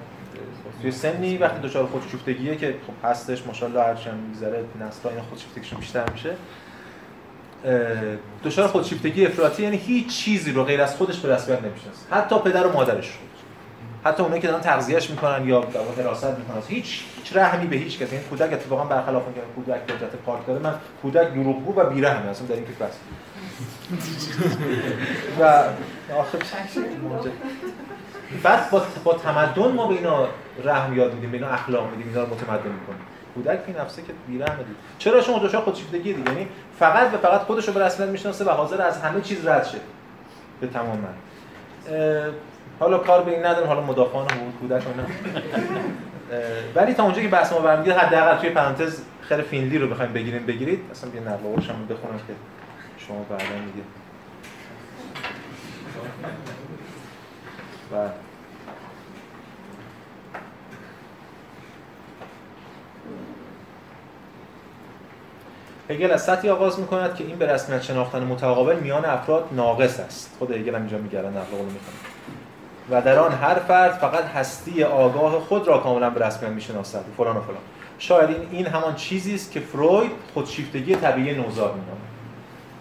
توی 0.82 0.91
سنی 0.91 1.38
وقتی 1.38 1.68
دچار 1.68 1.86
خودشیفتگیه 1.86 2.55
که 2.55 2.76
خب 2.88 3.07
هستش 3.09 3.47
ماشاءالله 3.47 3.84
هر 3.84 3.95
چند 3.95 4.20
میگذره 4.28 4.63
نسل‌ها 4.88 5.09
این 5.09 5.22
خودشیفتگیشون 5.22 5.80
بیشتر 5.80 6.11
میشه. 6.11 6.34
دچار 8.43 8.68
خودشیفتگی 8.68 9.26
افراطی 9.26 9.63
یعنی 9.63 9.78
هیچ 9.78 10.07
چیزی 10.07 10.51
رو 10.51 10.63
غیر 10.63 10.82
از 10.82 10.95
خودش 10.95 11.20
به 11.20 11.36
رسمیت 11.36 11.59
نمی‌شناسه. 11.61 12.15
حتی 12.15 12.39
پدر 12.39 12.68
و 12.68 12.74
مادرش 12.74 13.07
رو. 13.07 13.15
حتی 14.03 14.24
اونایی 14.24 14.41
که 14.41 14.47
دارن 14.47 14.61
تغذیهش 14.61 15.09
می‌کنن 15.09 15.47
یا 15.47 15.59
در 15.61 16.03
حراست 16.03 16.26
می‌کنن. 16.26 16.61
هیچ 16.68 17.03
هیچ 17.18 17.36
رحمی 17.36 17.68
به 17.68 17.76
هیچ 17.76 17.99
کسی. 17.99 18.15
این 18.15 18.26
کودک 18.26 18.53
اتفاقا 18.53 18.84
برخلاف 18.84 19.24
اینکه 19.26 19.41
کودک 19.55 19.82
حجت 19.91 20.15
پارک 20.26 20.47
داره. 20.47 20.59
من 20.59 20.74
کودک 21.01 21.34
دروغگو 21.34 21.80
و 21.80 21.89
بیرحمه. 21.89 22.30
اصلا 22.30 22.47
در 22.47 22.55
این 22.55 22.65
فکر 22.65 22.86
و 25.40 25.64
بعد 28.44 28.70
با, 28.72 28.82
با 29.04 29.14
تمدن 29.14 29.72
ما 29.72 29.88
به 29.88 29.96
اینا 29.96 30.28
رحم 30.64 30.98
یاد 30.98 31.14
میدیم 31.14 31.32
به 31.32 31.38
اینا 31.38 31.50
اخلاق 31.50 31.90
میدیم 31.92 32.08
اینا 32.08 32.24
رو 32.24 32.30
متمدن 32.30 32.54
می‌کنیم. 32.54 33.00
کودک 33.36 33.60
این 33.68 33.78
نفسه 33.78 34.02
که 34.02 34.14
بیرحمه 34.28 34.58
دید 34.58 34.76
چرا 34.98 35.22
شما 35.22 35.40
دچار 35.40 35.62
خودشیفتگی 35.62 36.14
دیگه؟ 36.14 36.32
یعنی 36.32 36.48
فقط 36.80 37.14
و 37.14 37.18
فقط 37.18 37.42
خودش 37.42 37.68
رو 37.68 37.74
به 37.74 37.86
رسمیت 37.86 38.10
می‌شناسه 38.10 38.46
و 38.46 38.50
حاضر 38.50 38.82
از 38.82 39.02
همه 39.02 39.22
چیز 39.22 39.48
رد 39.48 39.66
شه. 39.66 39.78
به 40.62 40.68
تمام 40.68 40.98
من. 40.98 41.14
حالا 42.80 42.98
کار 42.98 43.24
به 43.24 43.32
این 43.32 43.46
ندارم 43.46 43.68
حالا 43.68 43.82
مدافعان 43.82 44.26
حقوق 44.26 44.54
کودک 44.60 44.84
و 44.88 44.90
ولی 46.76 46.94
تا 46.94 47.04
اونجا 47.04 47.22
که 47.22 47.28
بحث 47.28 47.54
ما 47.54 47.60
برمیگرده 47.60 48.00
حداقل 48.00 48.38
توی 48.38 48.50
پرانتز 48.50 49.02
خیر 49.22 49.42
فینلی 49.42 49.78
رو 49.78 49.88
بخوایم 49.88 50.14
بگیریم 50.14 50.46
بگیرید. 50.46 50.80
اصلا 50.92 51.10
یه 51.16 51.22
نقل 51.22 51.38
بخونم 51.90 52.18
که 52.28 52.34
شما 53.08 53.24
بعدا 53.24 53.43
میگه. 53.66 53.84
و 57.93 58.10
هگل 65.89 66.12
از 66.12 66.24
سطحی 66.24 66.49
آغاز 66.49 66.80
می‌کند 66.80 67.16
که 67.16 67.24
این 67.24 67.36
به 67.36 67.53
رسمیت 67.53 67.82
شناختن 67.82 68.24
متقابل 68.24 68.80
میان 68.80 69.05
افراد 69.05 69.49
ناقص 69.51 69.99
است. 69.99 70.36
خود 70.39 70.51
هگل 70.51 70.76
هم 70.76 70.82
اینجا 70.82 70.97
میگرن 70.97 71.26
نقل 71.38 71.58
قول 71.58 71.66
می‌کنه 71.66 71.95
و 72.91 73.01
در 73.01 73.20
آن 73.20 73.32
هر 73.32 73.55
فرد 73.55 73.91
فقط 73.91 74.24
هستی 74.24 74.84
آگاه 74.84 75.39
خود 75.39 75.68
را 75.68 75.78
کاملا 75.78 76.10
به 76.10 76.26
رسمیت 76.26 76.51
می‌شناسد. 76.51 77.05
فلان 77.18 77.38
و 77.38 77.41
فلان. 77.41 77.58
شاید 77.99 78.30
این 78.30 78.47
این 78.51 78.66
همان 78.68 78.95
چیزی 78.95 79.36
است 79.36 79.51
که 79.51 79.60
فروید 79.60 80.12
خودشیفتگی 80.34 80.95
طبیعی 80.95 81.36
نوزاد 81.36 81.76
مینامد. 81.76 82.16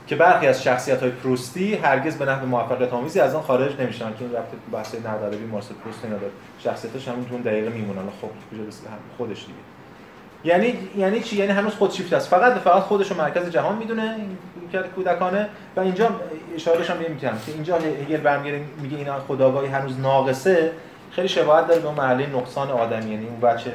که 0.07 0.17
برخی 0.17 0.47
از 0.47 0.63
شخصیت 0.63 1.01
های 1.01 1.11
پروستی 1.11 1.75
هرگز 1.75 2.17
به 2.17 2.25
نحو 2.25 2.47
موفقیت 2.47 2.93
آمیزی 2.93 3.21
از 3.21 3.35
آن 3.35 3.43
خارج 3.43 3.81
نمیشن 3.81 4.05
که 4.05 4.25
این 4.25 4.33
رفت 4.33 4.49
بحث 4.73 4.95
نردبی 4.95 5.45
مارسل 5.45 5.75
پروست 5.75 6.05
نداره 6.05 6.31
شخصیتش 6.59 7.09
همون 7.09 7.41
دقیقه 7.41 7.69
میمونن. 7.69 8.03
خب 8.21 8.29
خودش 9.17 9.41
دیگه. 9.41 9.59
یعنی 10.45 10.79
یعنی 10.97 11.21
چی؟ 11.21 11.37
یعنی 11.37 11.53
هنوز 11.53 11.75
خودشیفته 11.75 12.17
است. 12.17 12.29
فقط 12.29 12.53
فقط 12.53 12.83
خودش 12.83 13.11
رو 13.11 13.17
مرکز 13.17 13.51
جهان 13.51 13.77
می‌دونه 13.79 14.03
این 14.17 14.83
کودکانه. 14.95 15.49
و 15.77 15.81
اینجا 15.81 16.09
اشارهش 16.55 16.91
هم 16.91 16.97
می‌کنم 16.97 17.39
که 17.47 17.53
اینجا 17.53 17.77
هگل 17.77 18.17
برمیگره 18.17 18.61
میگه 18.83 18.97
اینا 18.97 19.21
خداگاهی 19.21 19.69
هنوز 19.69 20.01
ناقصه. 20.01 20.73
خیلی 21.11 21.29
شباهت 21.29 21.69
داره 21.69 21.81
به 21.81 21.87
اون 21.87 21.97
مرحله 21.97 22.27
نقصان 22.27 22.71
آدمی 22.71 23.11
یعنی 23.11 23.27
اون 23.27 23.41
بچه 23.41 23.73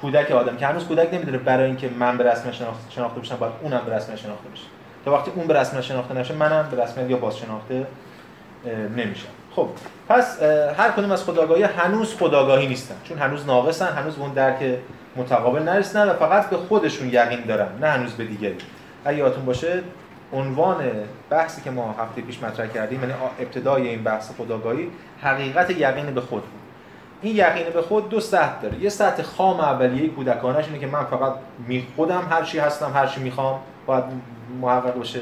کودک 0.00 0.30
آدم 0.30 0.56
که 0.56 0.66
هنوز 0.66 0.84
کودک 0.84 1.14
نمی‌دونه 1.14 1.38
برای 1.38 1.66
اینکه 1.66 1.90
من 1.98 2.18
به 2.18 2.32
رسمیت 2.32 2.54
شناخته 2.90 3.20
بشم 3.20 3.36
باید 3.36 3.52
اونم 3.62 3.82
به 3.86 3.96
رسمیت 3.96 4.18
شناخته 4.18 4.48
بشه. 4.48 4.64
تا 5.04 5.12
وقتی 5.12 5.30
اون 5.34 5.46
به 5.46 5.54
رسمیت 5.54 5.82
شناخته 5.82 6.14
نشه 6.14 6.34
منم 6.34 6.68
به 6.70 6.82
رسمیت 6.82 7.10
یا 7.10 7.16
باز 7.16 7.38
شناخته 7.38 7.86
نمیشم. 8.96 9.28
خب 9.56 9.68
پس 10.08 10.42
هر 10.76 10.90
کدوم 10.90 11.12
از 11.12 11.24
خداگاهی 11.24 11.62
هنوز 11.62 12.14
خداگاهی 12.14 12.66
نیستن. 12.66 12.94
چون 13.04 13.18
هنوز 13.18 13.46
ناقصن 13.46 13.86
هنوز 13.86 14.18
اون 14.18 14.32
درک 14.32 14.78
متقابل 15.16 15.62
نرسیدن 15.62 16.08
و 16.08 16.12
فقط 16.12 16.50
به 16.50 16.56
خودشون 16.56 17.08
یقین 17.08 17.40
دارن 17.48 17.68
نه 17.80 17.86
هنوز 17.86 18.12
به 18.12 18.24
دیگری. 18.24 18.56
اگه 19.04 19.18
یادتون 19.18 19.44
باشه 19.44 19.82
عنوان 20.32 20.76
بحثی 21.30 21.62
که 21.62 21.70
ما 21.70 21.94
هفته 21.98 22.22
پیش 22.22 22.42
مطرح 22.42 22.66
کردیم 22.66 23.00
یعنی 23.00 23.12
ابتدای 23.40 23.88
این 23.88 24.02
بحث 24.02 24.30
خداگاهی 24.38 24.90
حقیقت 25.22 25.70
یقین 25.70 26.14
به 26.14 26.20
خود. 26.20 26.42
بود 26.42 26.60
این 27.22 27.36
یقین 27.36 27.72
به 27.74 27.82
خود 27.82 28.08
دو 28.08 28.20
سطح 28.20 28.60
داره. 28.62 28.78
یه 28.78 28.88
سطح 28.88 29.22
خام 29.22 29.60
اولیه 29.60 30.08
کودکانش 30.08 30.66
اینه 30.66 30.78
که 30.78 30.86
من 30.86 31.04
فقط 31.04 31.32
می 31.66 31.86
خودم 31.96 32.28
هر 32.30 32.42
چی 32.42 32.58
هستم 32.58 32.92
هر 32.94 33.06
چی 33.06 33.20
می‌خوام 33.20 33.60
باید 33.86 34.04
محقق 34.60 34.94
باشه. 34.94 35.20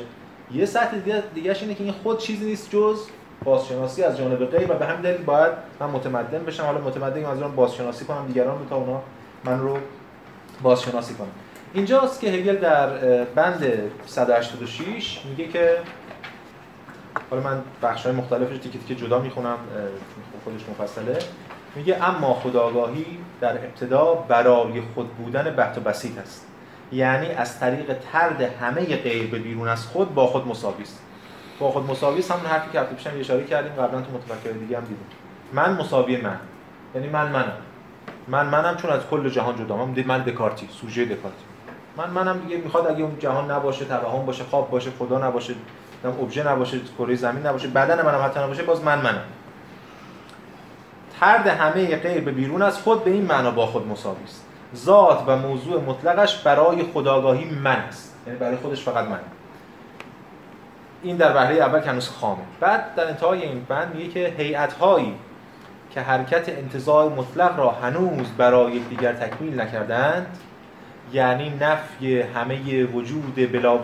یه 0.52 0.66
سطح 0.66 0.98
دیگه 0.98 1.22
دیگهش 1.34 1.62
اینه 1.62 1.74
که 1.74 1.84
این 1.84 1.92
خود 1.92 2.18
چیزی 2.18 2.44
نیست 2.44 2.70
جز 2.70 2.98
بازشناسی 3.44 4.02
از 4.02 4.18
جانب 4.18 4.46
غیر 4.46 4.72
و 4.72 4.74
به 4.74 4.86
همین 4.86 5.00
دلیل 5.00 5.22
باید 5.22 5.52
من 5.80 5.86
متمدن 5.90 6.44
بشم. 6.44 6.62
حالا 6.62 6.80
متمدن 6.80 7.24
از 7.24 7.42
اون 7.42 7.54
بازشناسی 7.54 8.04
کنم 8.04 8.26
دیگران 8.26 8.58
رو 8.58 8.68
تا 8.68 8.76
اونا 8.76 9.02
من 9.44 9.60
رو 9.60 9.78
بازشناسی 10.62 11.14
کنم. 11.14 11.28
اینجاست 11.74 12.20
که 12.20 12.30
هگل 12.30 12.56
در 12.56 12.88
بند 13.24 13.72
186 14.06 15.20
میگه 15.24 15.48
که 15.48 15.76
حالا 17.30 17.42
من 17.42 17.62
بخش 17.82 18.06
های 18.06 18.14
مختلفش 18.14 18.58
تیکه 18.58 18.78
تیکه 18.78 18.94
جدا 18.94 19.18
می‌خونم 19.18 19.58
خودش 20.44 20.60
مفصله. 20.68 21.18
میگه 21.74 22.04
اما 22.04 22.34
خداگاهی 22.34 23.06
در 23.40 23.52
ابتدا 23.52 24.14
برای 24.14 24.82
خود 24.94 25.08
بودن 25.08 25.50
بحت 25.56 25.78
و 25.78 25.80
بسیط 25.80 26.18
است. 26.18 26.46
یعنی 26.92 27.26
از 27.26 27.60
طریق 27.60 27.96
ترد 28.12 28.42
همه 28.42 28.96
غیر 28.96 29.30
به 29.30 29.38
بیرون 29.38 29.68
از 29.68 29.86
خود 29.86 30.14
با 30.14 30.26
خود 30.26 30.46
مساوی 30.46 30.82
است. 30.82 31.00
با 31.58 31.70
خود 31.70 31.90
مساوی 31.90 32.18
است 32.18 32.30
همون 32.30 32.46
حرفی 32.46 32.70
که 32.72 32.80
پیشم 32.80 33.10
اشاره 33.20 33.44
کردیم 33.44 33.72
قبلا 33.72 34.00
تو 34.00 34.12
متفکر 34.12 34.50
دیگه 34.50 34.76
هم 34.76 34.82
دیدیم. 34.82 35.06
من 35.52 35.72
مساوی 35.72 36.16
من. 36.16 36.38
یعنی 36.94 37.08
من 37.08 37.32
منم. 37.32 37.52
من 38.28 38.46
منم 38.46 38.76
چون 38.76 38.90
از 38.90 39.00
کل 39.10 39.28
جهان 39.28 39.56
جدا. 39.56 39.76
من 39.76 40.04
من 40.06 40.22
دکارتی 40.22 40.68
سوژه 40.80 41.04
دکارتی. 41.04 41.44
من 41.96 42.10
منم 42.10 42.38
دیگه 42.38 42.56
می‌خواد 42.56 42.86
اگه 42.86 43.02
اون 43.02 43.18
جهان 43.18 43.50
نباشه 43.50 43.84
توهم 43.84 44.26
باشه 44.26 44.44
خواب 44.44 44.70
باشه 44.70 44.90
خدا 44.98 45.28
نباشه 45.28 45.54
نم 46.04 46.10
ابژه 46.10 46.48
نباشه 46.48 46.80
کره 46.98 47.14
زمین 47.14 47.46
نباشه 47.46 47.68
بدن 47.68 48.06
منم 48.06 48.24
حتی 48.24 48.40
نباشه 48.40 48.62
باز 48.62 48.84
من 48.84 48.98
منم. 48.98 49.22
ترد 51.20 51.46
همه 51.46 51.96
غیر 51.96 52.24
به 52.24 52.30
بیرون 52.30 52.62
از 52.62 52.78
خود 52.78 53.04
به 53.04 53.10
این 53.10 53.22
معنا 53.24 53.50
با 53.50 53.66
خود 53.66 53.88
مساوی 53.88 54.24
است. 54.24 54.44
ذات 54.76 55.24
و 55.26 55.36
موضوع 55.36 55.80
مطلقش 55.80 56.42
برای 56.42 56.82
خداگاهی 56.82 57.44
من 57.44 57.76
است. 57.76 58.16
یعنی 58.26 58.38
برای 58.38 58.56
خودش 58.56 58.82
فقط 58.82 59.08
من. 59.08 59.18
این 61.02 61.16
در 61.16 61.36
وهله 61.36 61.54
اول 61.54 61.80
که 61.80 61.90
هنوز 61.90 62.08
خامه. 62.08 62.42
بعد 62.60 62.94
در 62.94 63.08
انتهای 63.08 63.42
این 63.42 63.64
بند 63.68 63.94
میگه 63.94 64.08
که 64.08 64.34
هیئت 64.38 64.72
هایی 64.72 65.14
که 65.90 66.00
حرکت 66.00 66.48
انتزاع 66.48 67.08
مطلق 67.08 67.58
را 67.58 67.70
هنوز 67.70 68.26
برای 68.38 68.78
دیگر 68.78 69.12
تکمیل 69.12 69.60
نکردند 69.60 70.26
یعنی 71.12 71.52
نفی 71.60 72.20
همه 72.20 72.84
وجود 72.84 73.52
بلا 73.52 73.78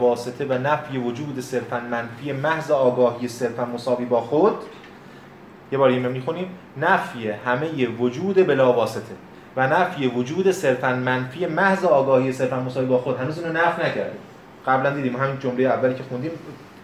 و 0.48 0.58
نفی 0.58 0.98
وجود 0.98 1.40
صرفا 1.40 1.80
منفی 1.80 2.32
محض 2.32 2.70
آگاهی 2.70 3.28
صرفا 3.28 3.64
مساوی 3.64 4.04
با 4.04 4.20
خود 4.20 4.56
یه 5.72 5.78
بار 5.78 5.88
اینو 5.88 6.10
می‌خونیم 6.10 6.50
نفی 6.76 7.30
همه 7.30 7.88
وجود 7.88 8.46
بلا 8.46 8.72
واسطه. 8.72 9.14
و 9.56 9.66
نفی 9.66 10.06
وجود 10.06 10.50
صرفا 10.50 10.92
منفی 10.92 11.46
محض 11.46 11.84
آگاهی 11.84 12.32
صرفا 12.32 12.60
مساوی 12.60 12.86
با 12.86 12.98
خود 12.98 13.20
هنوز 13.20 13.38
اینو 13.38 13.52
نفی 13.52 13.82
نکردیم. 13.82 14.20
قبلا 14.66 14.90
دیدیم 14.90 15.16
همین 15.16 15.38
جمله 15.38 15.64
اولی 15.64 15.94
که 15.94 16.02
خوندیم 16.02 16.30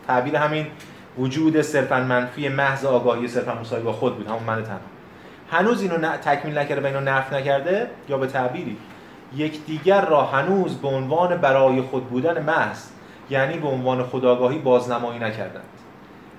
تعبیر 0.06 0.36
همین 0.36 0.66
وجود 1.18 1.62
صرفا 1.62 2.00
منفی 2.00 2.48
محض 2.48 2.84
آگاهی 2.84 3.28
صرفا 3.28 3.54
مساوی 3.54 3.82
با 3.82 3.92
خود 3.92 4.16
بود 4.16 4.26
همون 4.26 4.42
من 4.42 4.62
تنها. 4.62 4.78
هنوز 5.50 5.82
اینو 5.82 6.16
تکمیل 6.16 6.58
نکرده 6.58 6.80
و 6.82 6.86
اینو 6.86 7.00
نفی 7.00 7.34
نکرده 7.34 7.86
یا 8.08 8.18
به 8.18 8.26
تعبیری 8.26 8.76
یکدیگر 9.36 10.06
را 10.06 10.24
هنوز 10.24 10.76
به 10.76 10.88
عنوان 10.88 11.36
برای 11.36 11.82
خود 11.82 12.06
بودن 12.06 12.42
محض 12.42 12.84
یعنی 13.30 13.58
به 13.58 13.68
عنوان 13.68 14.02
خداگاهی 14.02 14.58
بازنمایی 14.58 15.18
نکردند. 15.18 15.64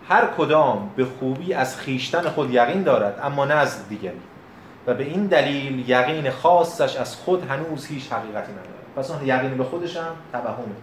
هر 0.09 0.25
کدام 0.37 0.89
به 0.95 1.05
خوبی 1.05 1.53
از 1.53 1.77
خیشتن 1.77 2.29
خود 2.29 2.53
یقین 2.53 2.83
دارد 2.83 3.19
اما 3.23 3.45
نه 3.45 3.53
از 3.53 3.89
دیگری. 3.89 4.21
و 4.87 4.93
به 4.93 5.03
این 5.03 5.27
دلیل 5.27 5.89
یقین 5.89 6.31
خاصش 6.31 6.95
از 6.95 7.15
خود 7.15 7.47
هنوز 7.49 7.85
هیچ 7.85 8.11
حقیقتی 8.11 8.51
ندارد 8.51 8.85
پس 8.95 9.11
اون 9.11 9.27
یقین 9.27 9.57
به 9.57 9.63
خودش 9.63 9.97
هم 9.97 10.15
توهمه 10.31 10.75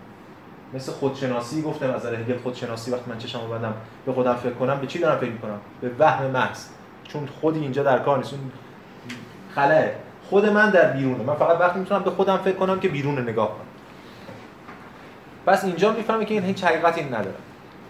مثل 0.75 0.93
خودشناسی 0.93 1.63
گفتم 1.63 1.91
از 1.91 2.07
هگل 2.07 2.39
خودشناسی 2.39 2.91
وقتی 2.91 3.11
من 3.11 3.19
چشمو 3.19 3.47
بندم 3.47 3.75
به 4.07 4.13
خودم 4.13 4.35
فکر 4.35 4.53
کنم 4.53 4.81
به 4.81 4.87
چی 4.87 4.99
دارم 4.99 5.19
فکر 5.19 5.31
می‌کنم؟ 5.31 5.61
به 5.81 5.91
وهم 5.99 6.27
محض. 6.27 6.67
چون 7.05 7.29
خودی 7.41 7.61
اینجا 7.61 7.83
در 7.83 7.99
کار 7.99 8.19
نیست. 8.19 8.33
اون 8.33 8.41
خلاه. 9.55 9.85
خود 10.31 10.47
من 10.47 10.71
در 10.71 10.91
بیرونه. 10.91 11.25
من 11.25 11.35
فقط 11.35 11.61
وقتی 11.61 11.79
می‌تونم 11.79 12.03
به 12.03 12.11
خودم 12.11 12.37
فکر 12.37 12.57
کنم 12.57 12.81
که 12.81 12.89
بیرون 12.89 13.19
نگاه 13.19 13.49
کنم. 13.49 13.67
پس 15.47 15.65
اینجا 15.65 15.93
می‌فهمه 15.93 16.25
که 16.25 16.35
این 16.35 16.45
هیچ 16.45 16.65
حقیقتی 16.65 17.05
نداره. 17.05 17.35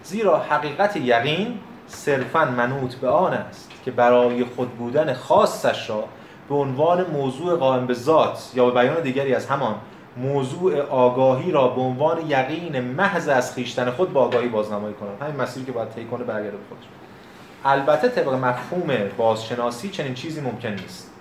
زیرا 0.03 0.37
حقیقت 0.37 0.95
یقین 0.95 1.59
صرفا 1.87 2.45
منوط 2.45 2.95
به 2.95 3.09
آن 3.09 3.33
است. 3.33 3.70
که 3.85 3.91
برای 3.91 4.45
خود 4.45 4.69
بودن 4.69 5.13
خاصش 5.13 5.89
را 5.89 6.03
به 6.49 6.55
عنوان 6.55 7.05
موضوع 7.05 7.55
قائم 7.55 7.87
به 7.87 7.93
ذات 7.93 8.51
یا 8.55 8.65
به 8.65 8.81
بیان 8.81 9.01
دیگری 9.01 9.35
از 9.35 9.47
همان 9.47 9.75
موضوع 10.17 10.81
آگاهی 10.81 11.51
را 11.51 11.67
به 11.67 11.81
عنوان 11.81 12.17
یقین 12.29 12.81
محض 12.81 13.27
از 13.27 13.53
خیشتن 13.53 13.91
خود 13.91 14.13
با 14.13 14.21
آگاهی 14.21 14.47
بازنمایی 14.47 14.93
کنند 14.93 15.21
همین 15.21 15.41
مسیری 15.41 15.65
که 15.65 15.71
باید 15.71 15.89
طی 15.89 16.05
کنه 16.05 16.23
برگرده 16.23 16.57
به 16.57 16.63
خودش. 16.69 16.83
البته 17.65 18.09
طبق 18.09 18.33
مفهوم 18.33 18.87
بازشناسی 19.17 19.89
چنین 19.89 20.13
چیزی 20.13 20.41
ممکن 20.41 20.69
نیست. 20.69 21.11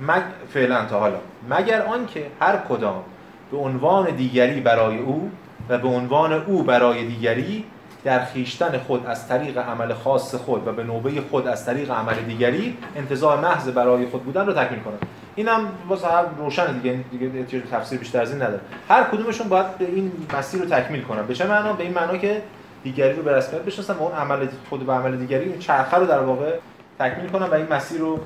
مگ... 0.00 0.22
فعلا 0.48 0.84
تا 0.84 1.00
حالا. 1.00 1.18
مگر 1.50 1.82
آنکه 1.82 2.26
هر 2.40 2.56
کدام 2.56 3.02
به 3.50 3.56
عنوان 3.56 4.10
دیگری 4.10 4.60
برای 4.60 4.98
او 4.98 5.30
و 5.68 5.78
به 5.78 5.88
عنوان 5.88 6.32
او 6.32 6.62
برای 6.62 7.06
دیگری 7.06 7.64
در 8.06 8.24
خیشتن 8.24 8.78
خود 8.78 9.06
از 9.06 9.28
طریق 9.28 9.58
عمل 9.58 9.94
خاص 9.94 10.34
خود 10.34 10.68
و 10.68 10.72
به 10.72 10.84
نوبه 10.84 11.20
خود 11.30 11.46
از 11.46 11.66
طریق 11.66 11.90
عمل 11.90 12.14
دیگری 12.14 12.76
انتظار 12.96 13.40
محض 13.40 13.68
برای 13.68 14.06
خود 14.06 14.22
بودن 14.22 14.46
رو 14.46 14.52
تکمیل 14.52 14.80
کنه 14.80 14.94
اینم 15.34 15.68
واسه 15.88 16.06
هر 16.06 16.24
روشن 16.38 16.78
دیگه 16.78 16.98
دیگه 17.10 17.62
تفسیر 17.72 17.98
بیشتر 17.98 18.20
از 18.20 18.30
این 18.30 18.42
نداره. 18.42 18.60
هر 18.88 19.04
کدومشون 19.04 19.48
باید 19.48 19.78
به 19.78 19.84
این 19.84 20.12
مسیر 20.38 20.60
رو 20.60 20.68
تکمیل 20.68 21.02
کنن. 21.02 21.26
به 21.26 21.34
چه 21.34 21.46
معنا؟ 21.46 21.72
به 21.72 21.84
این 21.84 21.94
معنا 21.94 22.16
که 22.16 22.42
دیگری 22.84 23.12
رو 23.12 23.22
به 23.22 23.32
رسمیت 23.32 23.62
بشناسن 23.62 23.94
و 23.94 24.02
اون 24.02 24.12
عمل 24.12 24.46
خود 24.68 24.86
به 24.86 24.92
عمل 24.92 25.16
دیگری 25.16 25.44
این 25.44 25.58
چرخه 25.58 25.96
رو 25.96 26.06
در 26.06 26.20
واقع 26.20 26.58
تکمیل 26.98 27.30
کنن 27.30 27.46
و 27.46 27.54
این 27.54 27.66
مسیر 27.72 28.00
رو 28.00 28.20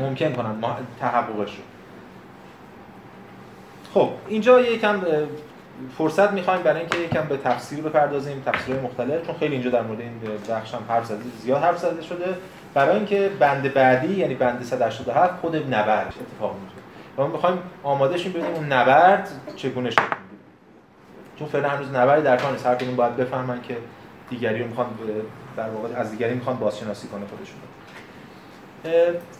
ممکن 0.00 0.32
کنن 0.32 0.54
تحققش 1.00 1.56
رو. 1.56 1.62
خب 3.94 4.10
اینجا 4.28 4.60
یکم 4.60 5.00
فرصت 5.98 6.30
می‌خوایم 6.30 6.62
برای 6.62 6.80
اینکه 6.80 6.98
یکم 6.98 7.22
به 7.28 7.36
تفسیر 7.36 7.80
بپردازیم 7.84 8.42
تفسیرهای 8.46 8.84
مختلف 8.84 9.26
چون 9.26 9.34
خیلی 9.34 9.54
اینجا 9.54 9.70
در 9.70 9.82
مورد 9.82 10.00
این 10.00 10.12
بخش 10.50 10.74
هم 10.74 10.80
حرف 10.88 11.06
زده 11.06 11.18
زیاد 11.42 11.62
حرف 11.62 11.78
زده 11.78 12.02
شده. 12.02 12.24
برای 12.74 12.96
اینکه 12.96 13.30
بند 13.38 13.74
بعدی 13.74 14.14
یعنی 14.14 14.34
بند 14.34 14.62
187 14.62 15.40
خود 15.40 15.56
نبرد 15.56 16.14
اتفاق 16.20 16.56
میفته 16.60 16.78
و 17.18 17.22
ما 17.22 17.28
می‌خوایم 17.28 17.58
آماده 17.82 18.18
شیم 18.18 18.32
ببینیم 18.32 18.54
اون 18.54 18.72
نبرد 18.72 19.28
چگونه 19.56 19.90
شکل 19.90 20.02
چون 21.38 21.48
فعلا 21.48 21.68
هنوز 21.68 21.94
نبردی 21.94 22.22
در 22.22 22.36
کار 22.36 22.52
نیست. 22.52 22.66
هر 22.66 22.74
باید 22.74 23.16
بفهمن 23.16 23.62
که 23.62 23.76
دیگری 24.30 24.62
رو 24.62 24.66
می‌خوان 24.66 24.86
در 25.56 25.68
واقع 25.68 25.88
از 25.96 26.10
دیگری 26.10 26.34
می‌خوان 26.34 26.56
بازشناسی 26.56 27.08
کنه 27.08 27.22
خودشون. 27.26 27.56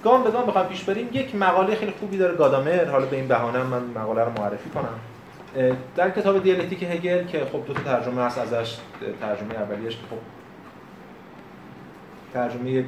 گام 0.05 0.25
به 0.25 0.31
گام 0.31 0.47
بخوام 0.47 0.67
پیش 0.67 0.85
بریم. 0.85 1.09
یک 1.13 1.35
مقاله 1.35 1.75
خیلی 1.75 1.95
خوبی 2.01 2.19
داره 2.19 2.37
گادامر. 2.37 2.85
حالا 2.85 3.07
به 3.07 3.17
این 3.17 3.29
بهانه 3.29 3.63
من 3.63 3.83
مقاله 3.83 4.25
رو 4.25 4.31
معرفی 4.39 4.71
کنم. 4.71 4.99
در 5.97 6.11
کتاب 6.11 6.43
دیالکتیک 6.43 6.83
هگل 6.83 7.25
که 7.25 7.45
خب 7.53 7.67
دو 7.67 7.73
تا 7.73 7.83
ترجمه 7.83 8.23
هست 8.23 8.39
ازش 8.39 8.77
ترجمه 9.21 9.55
اولیش 9.55 9.97
خب 9.97 10.17
ترجمه 12.35 12.85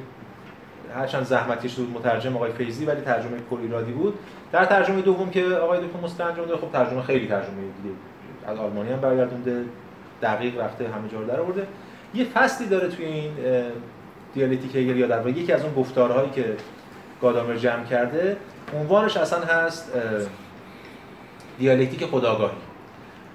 هرچند 0.95 1.23
زحمتیش 1.23 1.75
بود 1.75 1.91
مترجم 1.95 2.37
آقای 2.37 2.53
فیزی 2.53 2.85
ولی 2.85 3.01
ترجمه 3.01 3.37
پر 3.51 3.59
ایرادی 3.59 3.93
بود. 3.93 4.19
در 4.53 4.65
ترجمه 4.65 5.03
دوم 5.03 5.31
که 5.31 5.45
آقای 5.45 5.79
دکتر 5.79 5.99
مستنجم 6.03 6.45
داره 6.45 6.61
خب 6.61 6.73
ترجمه 6.73 7.03
خیلی 7.03 7.29
ترجمه 7.29 7.61
دیگه 7.83 7.95
از 8.47 8.59
آلمانی 8.59 8.93
هم 8.93 9.01
برگردونده 9.01 9.65
دقیق 10.23 10.61
رفته 10.61 10.85
همه 10.85 11.09
جا 11.09 11.21
رو 11.21 11.27
در 11.27 11.41
آورده. 11.41 11.67
یه 12.15 12.25
فصلی 12.25 12.67
داره 12.67 12.89
توی 12.89 13.05
این 13.05 13.33
دیالکتیک 14.35 14.77
هگل 14.77 14.97
یا 14.97 15.07
در 15.07 15.29
یکی 15.29 15.53
از 15.53 15.65
اون 15.65 15.75
گفتارهایی 15.75 16.31
که 16.31 16.57
گادامر 17.23 17.57
جمع 17.57 17.85
کرده 17.85 18.37
عنوانش 18.81 19.17
اصلا 19.17 19.41
هست 19.41 19.93
دیالکتیک 21.59 22.07
خداگاهی. 22.07 22.57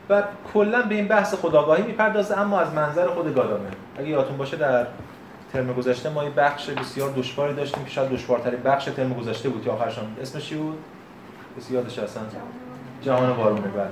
و 0.09 0.23
کلا 0.53 0.81
به 0.81 0.95
این 0.95 1.07
بحث 1.07 1.33
خداگاهی 1.33 1.83
می‌پردازه 1.83 2.37
اما 2.39 2.59
از 2.59 2.73
منظر 2.73 3.07
خود 3.07 3.35
گادامر. 3.35 3.71
اگه 3.97 4.07
یادتون 4.07 4.37
باشه 4.37 4.57
در 4.57 4.87
ترم 5.53 5.73
گذشته 5.73 6.09
ما 6.09 6.23
یه 6.23 6.29
بخش 6.29 6.69
بسیار 6.69 7.11
دشواری 7.11 7.53
داشتیم 7.53 7.83
که 7.83 7.89
شاید 7.89 8.09
دشوارترین 8.09 8.59
بخش 8.63 8.85
ترم 8.85 9.13
گذشته 9.13 9.49
بود. 9.49 9.63
که 9.63 9.71
آخرشان 9.71 10.05
اسمش 10.21 10.49
چی 10.49 10.55
بود؟ 10.55 10.77
کسی 11.57 11.73
یادش 11.73 11.99
هستن 11.99 12.21
جهان 13.01 13.29
وارونه 13.29 13.67
بعد 13.67 13.89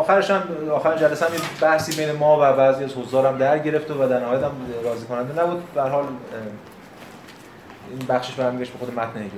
آخرش 0.00 0.30
هم 0.30 0.42
آخر 0.72 0.96
جلسه 0.96 1.26
هم 1.26 1.34
یه 1.34 1.40
بحثی 1.60 1.96
بین 1.96 2.16
ما 2.16 2.36
و 2.36 2.56
بعضی 2.56 2.84
از 2.84 2.94
حضارم 2.94 3.38
در 3.38 3.58
گرفت 3.58 3.90
و 3.90 4.08
در 4.08 4.20
نهایت 4.20 4.42
هم 4.42 4.50
راضی 4.84 5.06
کننده 5.06 5.42
نبود. 5.42 5.62
به 5.74 5.82
حال 5.82 6.04
این 7.90 8.06
بخشش 8.08 8.34
برمیگشت 8.34 8.72
به 8.72 8.78
خود 8.78 8.94
متن 8.94 9.18
هگل 9.18 9.28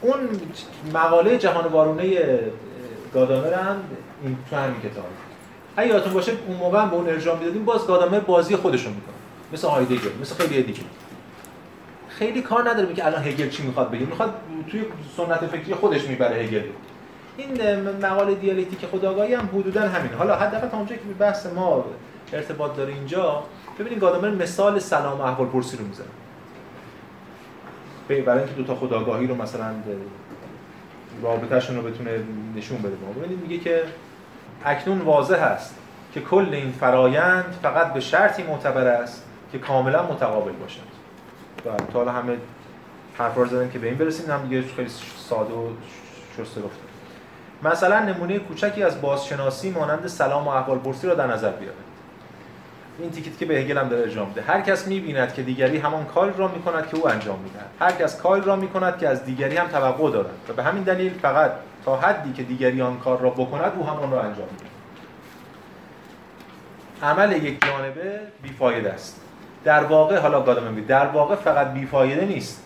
اون 0.00 0.18
مقاله 0.94 1.38
جهان 1.38 1.66
وارونه 1.66 2.38
گادامر 3.14 3.52
هم 3.54 3.76
این 4.22 4.36
تو 4.50 4.56
همین 4.56 4.80
کتاب 4.80 5.04
اگه 5.76 5.88
یادتون 5.88 6.12
باشه 6.12 6.32
اون 6.46 6.56
موقع 6.56 6.86
به 6.86 6.94
اون 6.94 7.08
ارجاع 7.08 7.38
می‌دادیم 7.38 7.64
باز 7.64 7.86
گادامر 7.86 8.20
بازی 8.20 8.56
خودشون 8.56 8.92
می‌کنه. 8.92 9.14
مثل 9.52 9.68
هایدگر 9.68 10.10
مثل 10.20 10.34
خیلی 10.34 10.62
دیگه. 10.62 10.80
خیلی 12.08 12.42
کار 12.42 12.70
نداره 12.70 12.94
که 12.94 13.06
الان 13.06 13.22
هگل 13.22 13.48
چی 13.48 13.62
می‌خواد 13.62 13.90
بگه. 13.90 14.06
می‌خواد 14.06 14.34
توی 14.70 14.84
سنت 15.16 15.46
فکری 15.46 15.74
خودش 15.74 16.04
می‌بره 16.04 16.36
هگل. 16.36 16.62
این 17.36 17.80
مقاله 18.02 18.34
دیالکتیک 18.34 18.86
خداگاهی 18.86 19.34
هم 19.34 19.48
حدودا 19.54 19.80
همین 19.80 20.12
حالا 20.12 20.36
حداقل 20.36 20.68
تا 20.68 20.76
اونجایی 20.76 21.00
که 21.00 21.06
بحث 21.18 21.46
ما 21.46 21.84
ارتباط 22.32 22.76
داره 22.76 22.92
اینجا 22.92 23.42
ببینید 23.78 23.98
گادامر 23.98 24.30
مثال 24.30 24.78
سلام 24.78 25.20
احوال 25.20 25.48
پرسی 25.48 25.76
رو 25.76 25.84
می‌زنه. 25.84 26.06
برای 28.14 28.38
اینکه 28.38 28.54
دو 28.54 28.64
تا 28.64 28.74
خداگاهی 28.74 29.26
رو 29.26 29.34
مثلا 29.34 29.74
رابطهشون 31.22 31.76
رو 31.76 31.82
بتونه 31.82 32.10
نشون 32.56 32.78
بده 32.78 32.96
ما. 33.06 33.12
ببینید 33.12 33.40
میگه 33.42 33.58
که 33.58 33.82
اکنون 34.64 34.98
واضح 34.98 35.42
است 35.42 35.74
که 36.14 36.20
کل 36.20 36.48
این 36.52 36.72
فرایند 36.72 37.58
فقط 37.62 37.92
به 37.92 38.00
شرطی 38.00 38.42
معتبر 38.42 38.86
است 38.86 39.24
که 39.52 39.58
کاملا 39.58 40.02
متقابل 40.02 40.52
باشد. 40.52 40.80
و 41.66 41.76
تا 41.92 41.98
حالا 41.98 42.12
همه 42.12 42.36
حرفا 43.18 43.44
زدن 43.44 43.70
که 43.70 43.78
به 43.78 43.86
این 43.86 43.96
برسیم 43.96 44.30
هم 44.30 44.42
دیگه 44.42 44.62
خیلی 44.62 44.88
ساده 45.16 45.54
و 45.54 45.68
شسته 46.38 46.60
گفتم. 46.60 46.90
مثلا 47.62 48.04
نمونه 48.04 48.38
کوچکی 48.38 48.82
از 48.82 49.00
بازشناسی 49.00 49.70
مانند 49.70 50.06
سلام 50.06 50.48
و 50.48 50.48
احوال 50.48 50.78
پرسی 50.78 51.06
را 51.06 51.14
در 51.14 51.26
نظر 51.26 51.50
بیارید. 51.50 51.89
این 53.02 53.10
تیکت 53.10 53.38
که 53.38 53.46
به 53.46 53.54
هگل 53.54 53.78
هم 53.78 53.88
داره 53.88 54.02
انجام 54.02 54.28
میده. 54.28 54.42
هر 54.42 54.60
کس 54.60 54.86
می‌بیند 54.86 55.34
که 55.34 55.42
دیگری 55.42 55.78
همان 55.78 56.04
کاری 56.04 56.32
را 56.36 56.48
می‌کند 56.48 56.88
که 56.88 56.96
او 56.96 57.08
انجام 57.08 57.38
می‌دهد. 57.38 57.70
هر 57.80 57.92
کس 57.92 58.20
کاری 58.20 58.40
را 58.40 58.56
می‌کند 58.56 58.98
که 58.98 59.08
از 59.08 59.24
دیگری 59.24 59.56
هم 59.56 59.68
توقع 59.68 60.10
دارد. 60.10 60.30
و 60.48 60.52
به 60.52 60.62
همین 60.62 60.82
دلیل 60.82 61.12
فقط 61.12 61.52
تا 61.84 61.96
حدی 61.96 62.32
که 62.32 62.42
دیگری 62.42 62.82
آن 62.82 62.98
کار 62.98 63.20
را 63.20 63.30
بکند 63.30 63.72
او 63.76 63.86
هم 63.86 63.96
آن 63.96 64.10
را 64.10 64.22
انجام 64.22 64.48
می‌دهد. 64.50 64.70
عمل 67.02 67.32
یک 67.32 67.64
جانبه 67.66 68.20
بیفایده 68.42 68.92
است. 68.92 69.20
در 69.64 69.84
واقع 69.84 70.18
حالا 70.18 70.40
گادم 70.42 70.72
می 70.72 70.80
در 70.80 71.06
واقع 71.06 71.34
فقط 71.34 71.72
بیفایده 71.72 72.24
نیست 72.24 72.64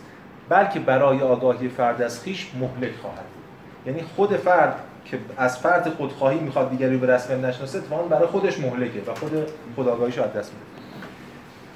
بلکه 0.49 0.81
برای 0.81 1.21
آگاهی 1.21 1.69
فرد 1.69 2.03
از 2.03 2.23
خیش 2.23 2.51
مهلک 2.61 2.97
خواهد 3.03 3.25
یعنی 3.87 4.03
خود 4.17 4.37
فرد 4.37 4.81
که 5.05 5.19
از 5.37 5.59
فرد 5.59 5.89
خودخواهی 5.89 6.39
می‌خواد 6.39 6.71
دیگری 6.71 6.97
به 6.97 7.07
رسم 7.07 7.47
نشناسه 7.47 7.79
اتفاقا 7.79 8.03
برای 8.03 8.27
خودش 8.27 8.59
مهلکه 8.59 9.01
و 9.11 9.15
خود 9.15 9.33
خداگاهیش 9.77 10.19
از 10.19 10.33
دست 10.33 10.53
میده. 10.53 10.65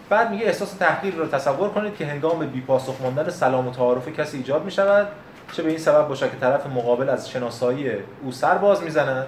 بعد 0.09 0.31
میگه 0.31 0.47
احساس 0.47 0.73
تحقیر 0.73 1.15
رو 1.15 1.27
تصور 1.27 1.69
کنید 1.69 1.97
که 1.97 2.07
هنگام 2.07 2.47
بی 2.47 2.61
پاسخ 2.61 3.01
ماندن 3.03 3.31
سلام 3.31 3.69
و 3.69 3.71
تعارف 3.71 4.09
کسی 4.09 4.37
ایجاد 4.37 4.65
می 4.65 4.71
شود 4.71 5.09
چه 5.53 5.63
به 5.63 5.69
این 5.69 5.79
سبب 5.79 6.09
باشه 6.09 6.29
که 6.29 6.37
طرف 6.37 6.67
مقابل 6.67 7.09
از 7.09 7.31
شناسایی 7.31 7.91
او 8.23 8.33
سر 8.33 8.59
باز 8.59 8.83
می‌زند 8.83 9.27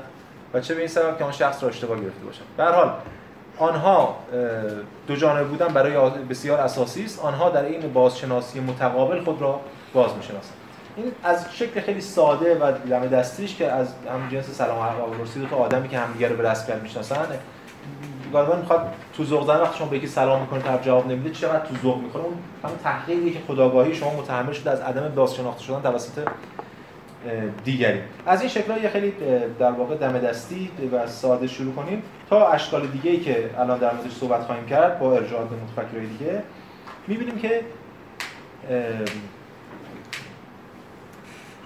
و 0.54 0.60
چه 0.60 0.74
به 0.74 0.80
این 0.80 0.88
سبب 0.88 1.18
که 1.18 1.24
آن 1.24 1.32
شخص 1.32 1.62
را 1.62 1.68
اشتباه 1.68 2.00
گرفته 2.00 2.24
باشد. 2.24 2.42
به 2.56 2.64
حال 2.64 2.92
آنها 3.58 4.16
دو 5.06 5.16
جانبه 5.16 5.44
بودن 5.44 5.68
برای 5.68 6.10
بسیار 6.30 6.60
اساسی 6.60 7.04
است. 7.04 7.24
آنها 7.24 7.50
در 7.50 7.64
این 7.64 7.92
بازشناسی 7.92 8.60
متقابل 8.60 9.24
خود 9.24 9.42
را 9.42 9.60
باز 9.94 10.10
می‌شناسند 10.16 10.59
این 11.02 11.12
از 11.22 11.46
شکل 11.52 11.80
خیلی 11.80 12.00
ساده 12.00 12.58
و 12.58 12.72
دم 12.90 13.06
دستیش 13.06 13.56
که 13.56 13.72
از 13.72 13.88
هم 13.88 14.28
جنس 14.28 14.50
سلام 14.50 14.78
و 14.78 15.38
دو 15.40 15.46
تا 15.46 15.56
آدمی 15.56 15.88
که 15.88 15.98
همدیگه 15.98 16.28
رو 16.28 16.36
به 16.36 16.50
رسمیت 16.50 16.78
می‌شناسن 16.82 17.26
گاهی 18.32 18.60
می‌خواد 18.60 18.92
تو 19.16 19.24
ذوق 19.24 19.44
زدن 19.44 19.60
وقتی 19.60 19.78
شما 19.78 19.88
به 19.88 19.96
یکی 19.96 20.06
سلام 20.06 20.40
می‌کنه 20.40 20.60
طرف 20.60 20.84
جواب 20.86 21.06
نمیده 21.06 21.30
چقدر 21.30 21.66
تو 21.66 21.74
ذوق 21.82 22.02
می‌کنه 22.02 22.22
اون 22.22 22.34
همون 22.64 22.76
تحقیقی 22.84 23.30
که 23.30 23.38
خداگاهی 23.48 23.94
شما 23.94 24.14
متحمل 24.14 24.52
شده 24.52 24.70
از 24.70 24.80
عدم 24.80 25.08
بازشناخته 25.08 25.62
شدن 25.62 25.80
توسط 25.82 26.28
دیگری. 27.64 28.00
از 28.26 28.40
این 28.40 28.50
شکل‌ها 28.50 28.78
یه 28.78 28.88
خیلی 28.88 29.14
در 29.58 29.70
واقع 29.70 29.96
دم 29.96 30.18
دستی 30.18 30.70
و 30.92 31.06
ساده 31.06 31.46
شروع 31.46 31.74
کنیم 31.74 32.02
تا 32.30 32.48
اشکال 32.48 32.86
دیگه‌ای 32.86 33.20
که 33.20 33.50
الان 33.58 33.78
در 33.78 33.94
موردش 33.94 34.12
صحبت 34.12 34.42
خواهیم 34.42 34.66
کرد 34.66 34.98
با 34.98 35.16
ارجاع 35.16 35.44
به 35.44 35.56
متفکرای 35.56 36.06
دیگه. 36.06 36.42
می‌بینیم 37.06 37.38
که 37.38 37.60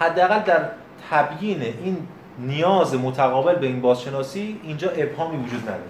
حداقل 0.00 0.38
در 0.38 0.68
تبیین 1.10 1.62
این 1.62 1.96
نیاز 2.38 2.94
متقابل 2.94 3.54
به 3.54 3.66
این 3.66 3.80
بازشناسی 3.80 4.60
اینجا 4.62 4.90
ابهامی 4.90 5.36
وجود 5.36 5.62
نداره. 5.62 5.82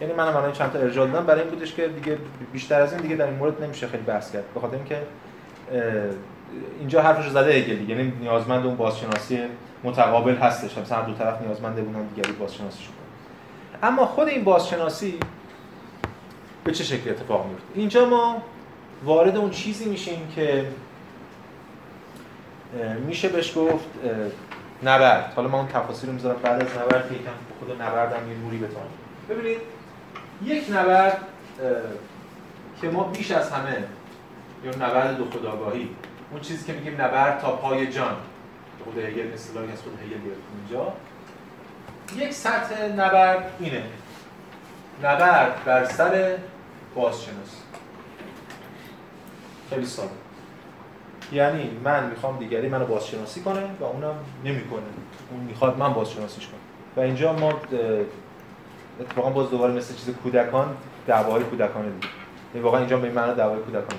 یعنی 0.00 0.12
منم 0.12 0.36
الان 0.36 0.52
چند 0.52 0.72
تا 0.72 0.78
ارجاع 0.78 1.06
دادم. 1.06 1.26
برای 1.26 1.40
این 1.40 1.50
بودش 1.50 1.74
که 1.74 1.88
دیگه 1.88 2.18
بیشتر 2.52 2.80
از 2.80 2.92
این 2.92 3.02
دیگه 3.02 3.16
در 3.16 3.26
این 3.26 3.34
مورد 3.34 3.62
نمیشه 3.62 3.86
خیلی 3.86 4.02
بحث 4.02 4.32
کرد. 4.32 4.44
به 4.54 4.60
خاطر 4.60 4.76
اینکه 4.76 5.02
اینجا 6.78 7.02
حرفش 7.02 7.28
زده 7.28 7.50
هگل 7.50 7.90
یعنی 7.90 8.12
نیازمند 8.20 8.66
اون 8.66 8.76
بازشناسی 8.76 9.38
متقابل 9.84 10.36
هستش. 10.36 10.78
مثلا 10.78 11.02
دو 11.02 11.14
طرف 11.14 11.42
نیازمند 11.42 11.76
بودن 11.76 12.02
دیگری 12.14 12.32
بازشناسی 12.32 12.82
شده 12.82 12.92
اما 13.82 14.06
خود 14.06 14.28
این 14.28 14.44
بازشناسی 14.44 15.18
به 16.64 16.72
چه 16.72 16.84
شکلی 16.84 17.10
اتفاق 17.10 17.46
میفته؟ 17.46 17.66
اینجا 17.74 18.04
ما 18.04 18.42
وارد 19.04 19.36
اون 19.36 19.50
چیزی 19.50 19.88
میشیم 19.88 20.28
که 20.34 20.66
میشه 23.06 23.28
بهش 23.28 23.56
گفت 23.56 23.86
نبرد. 24.82 25.32
حالا 25.36 25.48
ما 25.48 25.58
اون 25.58 25.68
تفاصیل 25.68 26.08
رو 26.08 26.14
می‌ذارم 26.14 26.40
بعد 26.42 26.62
از 26.62 26.68
نبرد 26.76 27.12
یکم 27.12 27.30
خود 27.60 27.82
نبردم 27.82 28.30
یه 28.30 28.38
نوری 28.38 28.58
بتونم 28.58 28.86
ببینید 29.28 29.60
یک 30.44 30.64
نبرد 30.70 31.20
که 32.80 32.88
ما 32.88 33.04
بیش 33.04 33.30
از 33.30 33.50
همه 33.50 33.84
یا 34.64 34.70
نبرد 34.70 35.16
دو 35.16 35.30
خداگاهی. 35.30 35.88
اون 36.30 36.40
چیزی 36.40 36.66
که 36.66 36.72
میگیم 36.72 37.00
نبرد 37.00 37.40
تا 37.40 37.56
پای 37.56 37.92
جان. 37.92 38.16
خود 38.84 38.98
هگل 38.98 39.32
اصطلاحی 39.32 39.72
از 39.72 39.82
خود 39.82 39.98
هگل 40.02 40.20
اینجا. 40.68 40.92
یک 42.16 42.32
سطح 42.32 42.86
نبرد 42.86 43.50
اینه. 43.60 43.82
نبرد 45.02 45.64
بر 45.64 45.84
سر 45.84 46.36
بازشناسی 46.94 47.56
خیلی 49.70 49.86
ساده. 49.86 50.10
یعنی 51.32 51.70
من 51.84 52.06
می‌خوام 52.06 52.38
دیگری 52.38 52.68
منو 52.68 52.86
بازشناسی 52.86 53.40
کنه 53.40 53.62
و 53.80 53.84
اونم 53.84 54.14
نمی‌کنه. 54.44 54.82
اون 55.30 55.40
می‌خواد 55.40 55.78
من 55.78 55.92
بازشناسیش 55.92 56.46
کنم. 56.46 56.60
و 56.96 57.00
اینجا 57.00 57.32
ما 57.32 57.52
اتفاقا 59.00 59.30
باز 59.30 59.50
دوباره 59.50 59.72
مثل 59.72 59.94
چیز 59.94 60.14
کودکان 60.22 60.76
دعواهای 61.06 61.42
کودکانه 61.42 61.90
دیگه. 61.90 62.08
یعنی 62.54 62.64
واقعا 62.64 62.80
اینجا 62.80 62.96
به 62.96 63.10
معنی 63.10 63.34
دعوای 63.34 63.58
کودکان 63.58 63.98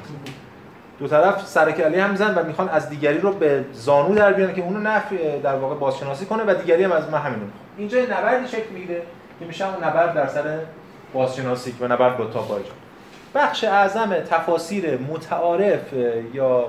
دو 0.99 1.07
طرف 1.07 1.47
سرکلی 1.47 1.99
هم 1.99 2.09
میزن 2.09 2.35
و 2.35 2.43
می‌خوان 2.43 2.69
از 2.69 2.89
دیگری 2.89 3.17
رو 3.17 3.31
به 3.31 3.65
زانو 3.73 4.15
در 4.15 4.33
بیارن 4.33 4.53
که 4.53 4.61
اونو 4.61 4.79
نفع 4.79 5.39
در 5.39 5.55
واقع 5.55 5.75
بازشناسی 5.75 6.25
کنه 6.25 6.43
و 6.43 6.53
دیگری 6.53 6.83
هم 6.83 6.91
از 6.91 7.09
من 7.09 7.19
همین 7.19 7.51
اینجا 7.77 7.99
نبردی 7.99 8.47
شکل 8.47 8.69
می‌گیره 8.73 9.01
که 9.39 9.45
میشه 9.45 9.73
اون 9.73 9.83
نبرد 9.83 10.13
در 10.13 10.27
سر 10.27 10.59
بازشناسی 11.13 11.75
و 11.79 11.87
نبرد 11.87 12.17
با 12.17 12.25
تاپای 12.25 12.61
بخش 13.35 13.63
اعظم 13.63 14.19
تفاسیر 14.19 14.97
متعارف 14.97 15.93
یا 16.33 16.65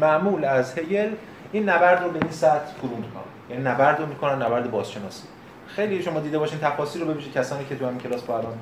معمول 0.00 0.44
از 0.44 0.78
هگل 0.78 1.10
این 1.52 1.68
نبرد 1.68 2.02
رو 2.02 2.10
به 2.10 2.18
این 2.22 2.30
سطح 2.30 2.74
فرو 2.80 2.96
می‌کنن 2.96 3.22
یعنی 3.50 3.62
نبرد 3.62 4.00
رو 4.00 4.06
می‌کنن 4.06 4.42
نبرد 4.42 4.70
بازشناسی. 4.70 5.22
خیلی 5.66 6.02
شما 6.02 6.20
دیده 6.20 6.38
باشین 6.38 6.58
تفاسیر 6.58 7.02
رو 7.02 7.08
ببینید. 7.08 7.32
کسانی 7.32 7.64
که 7.64 7.76
تو 7.76 7.86
همین 7.86 7.98
کلاس 7.98 8.22
با 8.22 8.38
الان 8.38 8.54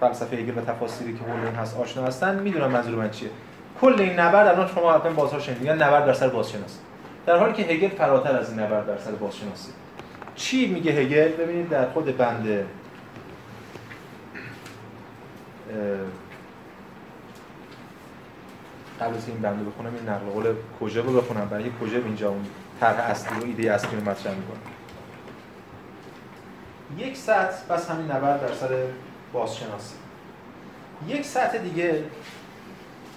فلسفه 0.00 0.36
هگل 0.36 0.58
و 0.58 0.60
تفاسیری 0.60 1.12
که 1.12 1.24
حول 1.24 1.54
هست 1.54 1.76
آشنا 1.76 2.06
هستن 2.06 2.38
می‌دونن 2.38 2.66
منظور 2.66 2.94
من 2.94 3.10
چیه. 3.10 3.30
کل 3.80 3.96
این 3.98 4.20
نبرد 4.20 4.46
الان 4.46 4.68
شما 4.68 4.92
حتما 4.92 5.12
بازها 5.12 5.38
شنیدین. 5.38 5.66
یعنی 5.66 5.78
نبرد 5.82 6.06
در 6.06 6.12
سر 6.12 6.28
بازشناسی. 6.28 6.78
در 7.26 7.36
حالی 7.36 7.52
که 7.52 7.62
هگل 7.62 7.88
فراتر 7.88 8.36
از 8.36 8.50
این 8.50 8.60
نبرد 8.60 8.86
در 8.86 8.98
سر 8.98 9.10
بازشناسی. 9.10 9.68
چی 10.34 10.66
میگه 10.66 10.92
هگل؟ 10.92 11.28
ببینید 11.28 11.68
در 11.68 11.88
خود 11.90 12.16
بند 12.16 12.64
قبل 19.00 19.16
از 19.16 19.28
این 19.28 19.40
بنده 19.40 19.64
بخونم 19.64 19.94
این 19.94 20.08
نقل 20.08 20.26
قول 20.26 20.54
کجا 20.80 21.00
رو 21.00 21.20
بخونم؟ 21.20 21.48
برای 21.48 21.70
کجا 21.80 21.98
اینجا 21.98 22.28
اون 22.28 22.46
طرح 22.80 23.10
اصلی 23.10 23.40
و 23.40 23.44
ایده 23.44 23.72
اصلی 23.72 23.96
رو 23.96 24.10
مطرح 24.10 24.34
می‌کنه 24.34 24.58
یک 26.98 27.16
سطح 27.16 27.66
بس 27.70 27.90
همین 27.90 28.10
نبرد 28.10 28.40
در 28.40 28.54
سر 28.54 28.84
بازشناسی. 29.32 29.94
یک 31.08 31.24
سطح 31.24 31.58
دیگه 31.58 32.04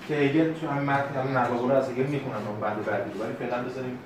که 0.07 0.15
هگل 0.15 0.53
تو 0.53 0.67
همین 0.67 0.89
متن 0.89 1.19
همین 1.19 1.37
نقل 1.37 1.53
قول 1.55 1.71
از 1.71 1.89
هگل 1.89 2.03
می‌خونن 2.03 2.47
اون 2.47 2.59
بند 2.59 2.85
بعدی 2.85 3.19
ولی 3.19 3.33
فعلا 3.33 3.63
بذاریم 3.63 3.99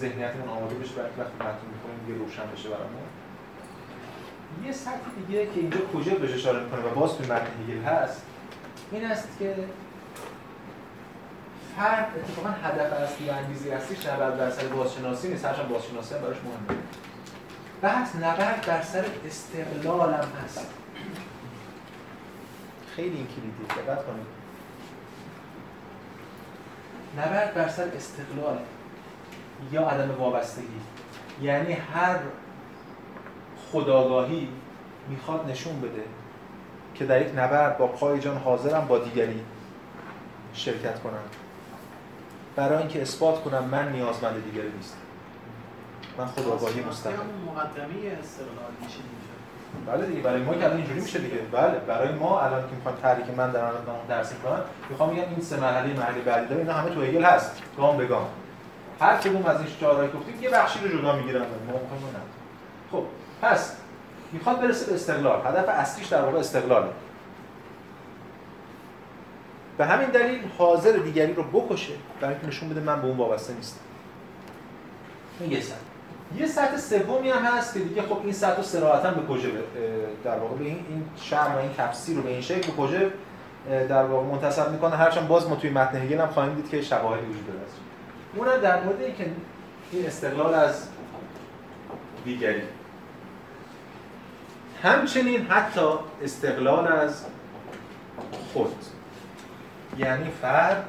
ذهنیتمون 0.00 0.48
آماده 0.48 0.74
بشه 0.74 0.94
برای 0.94 1.10
وقتی 1.18 1.34
متن 1.34 1.66
می‌خونیم 1.72 1.98
دیگه 2.06 2.18
روشن 2.18 2.42
بشه 2.56 2.68
برامون. 2.68 3.02
یه 4.66 4.72
سطح 4.72 4.98
دیگه 5.26 5.46
که 5.46 5.60
اینجا 5.60 5.78
کجا 5.94 6.14
بهش 6.14 6.34
اشاره 6.34 6.64
می‌کنه 6.64 6.80
و 6.80 6.94
باز 6.94 7.16
توی 7.16 7.26
متن 7.26 7.46
هگل 7.68 7.82
هست 7.82 8.22
این 8.92 9.04
است 9.04 9.28
که 9.38 9.54
فرد 11.76 12.06
اتفاقا 12.16 12.48
هدف 12.48 12.92
اصلی 12.92 13.28
و 13.28 13.32
انگیزه 13.32 13.72
اصلیش 13.72 14.06
نبرد 14.06 14.38
در 14.38 14.50
سر 14.50 14.66
بازشناسی 14.66 15.28
نیست. 15.28 15.44
هرچند 15.44 15.68
بازشناسی 15.68 16.14
براش 16.14 16.36
مهمه. 16.36 16.80
بحث 17.82 18.16
نبرد 18.16 18.64
در 18.66 18.82
سر 18.82 19.04
استقلال 19.26 20.14
هم 20.14 20.28
هست. 20.44 20.66
خیلی 22.96 23.16
این 23.16 23.26
کلیدی 23.26 23.64
دقت 23.68 24.06
کنید. 24.06 24.26
نبرد 27.18 27.54
بر 27.54 27.68
سر 27.68 27.88
استقلال 27.96 28.58
یا 29.72 29.88
عدم 29.88 30.14
وابستگی. 30.18 30.80
یعنی 31.42 31.72
هر 31.72 32.16
خداگاهی 33.72 34.48
می‌خواد 35.08 35.50
نشون 35.50 35.80
بده 35.80 36.04
که 36.94 37.06
در 37.06 37.22
یک 37.22 37.32
نبرد 37.36 37.78
با 37.78 37.86
پای 37.86 38.20
جان 38.20 38.36
حاضرم 38.36 38.86
با 38.86 38.98
دیگری 38.98 39.44
شرکت 40.54 41.00
کنم 41.00 41.22
برای 42.56 42.78
اینکه 42.78 43.02
اثبات 43.02 43.42
کنم 43.42 43.64
من 43.64 43.92
نیازمند 43.92 44.44
دیگری 44.44 44.72
نیستم. 44.76 44.96
من 46.18 46.26
خداگاهی 46.26 46.80
مستقیم. 46.80 47.16
مقدمه 47.46 48.18
استقلال 48.20 48.72
میشه 48.84 48.98
بله 49.86 50.06
دیگه 50.06 50.20
برای 50.20 50.42
ما 50.42 50.54
که 50.54 50.64
الان 50.64 50.76
اینجوری 50.76 51.00
میشه 51.00 51.18
دیگه. 51.18 51.36
بله 51.52 51.78
برای 51.78 52.12
ما 52.12 52.40
الان 52.40 52.62
که 52.62 52.76
می‌خوام 52.76 52.94
تحریک 53.02 53.26
من 53.36 53.50
در 53.50 53.64
الان 53.64 53.82
درس 54.08 54.32
می‌کنم 54.32 54.60
می‌خوام 54.90 55.10
بگم 55.10 55.28
این 55.30 55.40
سه 55.40 55.60
مرحله 55.60 55.94
مرحله 55.94 56.20
بعدی 56.20 56.46
داره 56.46 56.60
اینا 56.60 56.72
همه 56.72 56.90
تو 56.90 57.02
هگل 57.02 57.24
هست. 57.24 57.62
گام 57.76 57.96
به 57.96 58.06
گام. 58.06 58.26
هر 59.00 59.16
کدوم 59.16 59.46
از 59.46 59.56
این 59.56 59.66
چهار 59.80 59.96
راه 59.96 60.06
گفتیم 60.06 60.42
یه 60.42 60.50
بخشی 60.50 60.78
رو 60.80 60.98
جدا 60.98 61.16
می‌گیرن 61.16 61.40
ما 61.40 61.46
می‌خوام 61.46 62.12
خب 62.92 63.04
پس 63.42 63.76
می‌خواد 64.32 64.60
برسه 64.60 64.86
به 64.86 64.94
استقلال. 64.94 65.40
هدف 65.46 65.68
اصلیش 65.68 66.06
در 66.06 66.22
واقع 66.22 66.38
استقلاله. 66.38 66.88
به 69.82 69.88
همین 69.88 70.08
دلیل 70.08 70.40
حاضر 70.58 70.92
دیگری 70.92 71.34
رو 71.34 71.42
بکشه 71.42 71.92
برای 72.20 72.34
اینکه 72.34 72.48
نشون 72.48 72.68
بده 72.68 72.80
من 72.80 73.00
به 73.00 73.06
اون 73.06 73.16
وابسته 73.16 73.54
نیستم. 73.54 73.80
این 75.40 75.52
یه 75.52 75.60
سطح 75.60 75.76
یه 76.36 76.46
سطح 76.46 76.76
سومی 76.76 77.30
هم 77.30 77.44
هست 77.44 77.74
که 77.74 77.80
دیگه 77.80 78.02
خب 78.02 78.18
این 78.24 78.32
سطح 78.32 78.56
رو 78.56 78.62
صراحتا 78.62 79.10
به 79.10 79.26
کجا 79.34 79.48
در 80.24 80.38
واقع 80.38 80.54
به 80.54 80.64
این 80.64 80.86
این 80.88 81.04
شرم 81.16 81.54
و 81.54 81.58
این 81.58 81.70
تفسیر 81.76 82.16
رو 82.16 82.22
به 82.22 82.30
این 82.30 82.40
شکل 82.40 82.70
به 82.70 82.76
کجا 82.76 82.98
در 83.88 84.04
واقع 84.04 84.26
منتسب 84.26 84.70
می‌کنه. 84.70 84.96
هرچند 84.96 85.28
باز 85.28 85.48
ما 85.48 85.56
توی 85.56 85.70
متن 85.70 85.96
هگل 85.96 86.20
هم 86.20 86.28
خواهیم 86.28 86.54
دید 86.54 86.68
که 86.68 86.82
شواهدی 86.82 87.26
وجود 87.26 87.46
داره. 87.46 87.60
اون 88.36 88.60
در 88.60 88.84
مورد 88.84 89.02
اینکه 89.02 89.30
این 89.92 90.06
استقلال 90.06 90.54
از 90.54 90.88
دیگری. 92.24 92.62
همچنین 94.82 95.46
حتی 95.46 95.88
استقلال 96.22 96.92
از 96.92 97.24
خود. 98.52 98.74
یعنی 99.98 100.30
فرد 100.42 100.88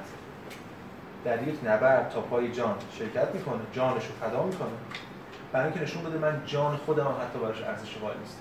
در 1.26 1.48
یک 1.48 1.56
نبرد 1.64 2.10
تا 2.10 2.22
پای 2.22 2.52
جان. 2.52 2.76
شرکت 3.00 3.36
می‌کنه 3.36 3.60
جانش 3.74 4.04
رو 4.06 4.28
فدا 4.28 4.44
می‌کنه. 4.44 4.70
برای 5.52 5.66
اینکه 5.66 5.82
نشون 5.82 6.04
بده 6.04 6.18
من 6.18 6.42
جان 6.46 6.78
خودم 6.78 7.04
هم 7.04 7.16
حتی 7.22 7.40
براش 7.40 7.62
ارزش 7.62 7.98
قائل 7.98 8.18
نیست 8.20 8.38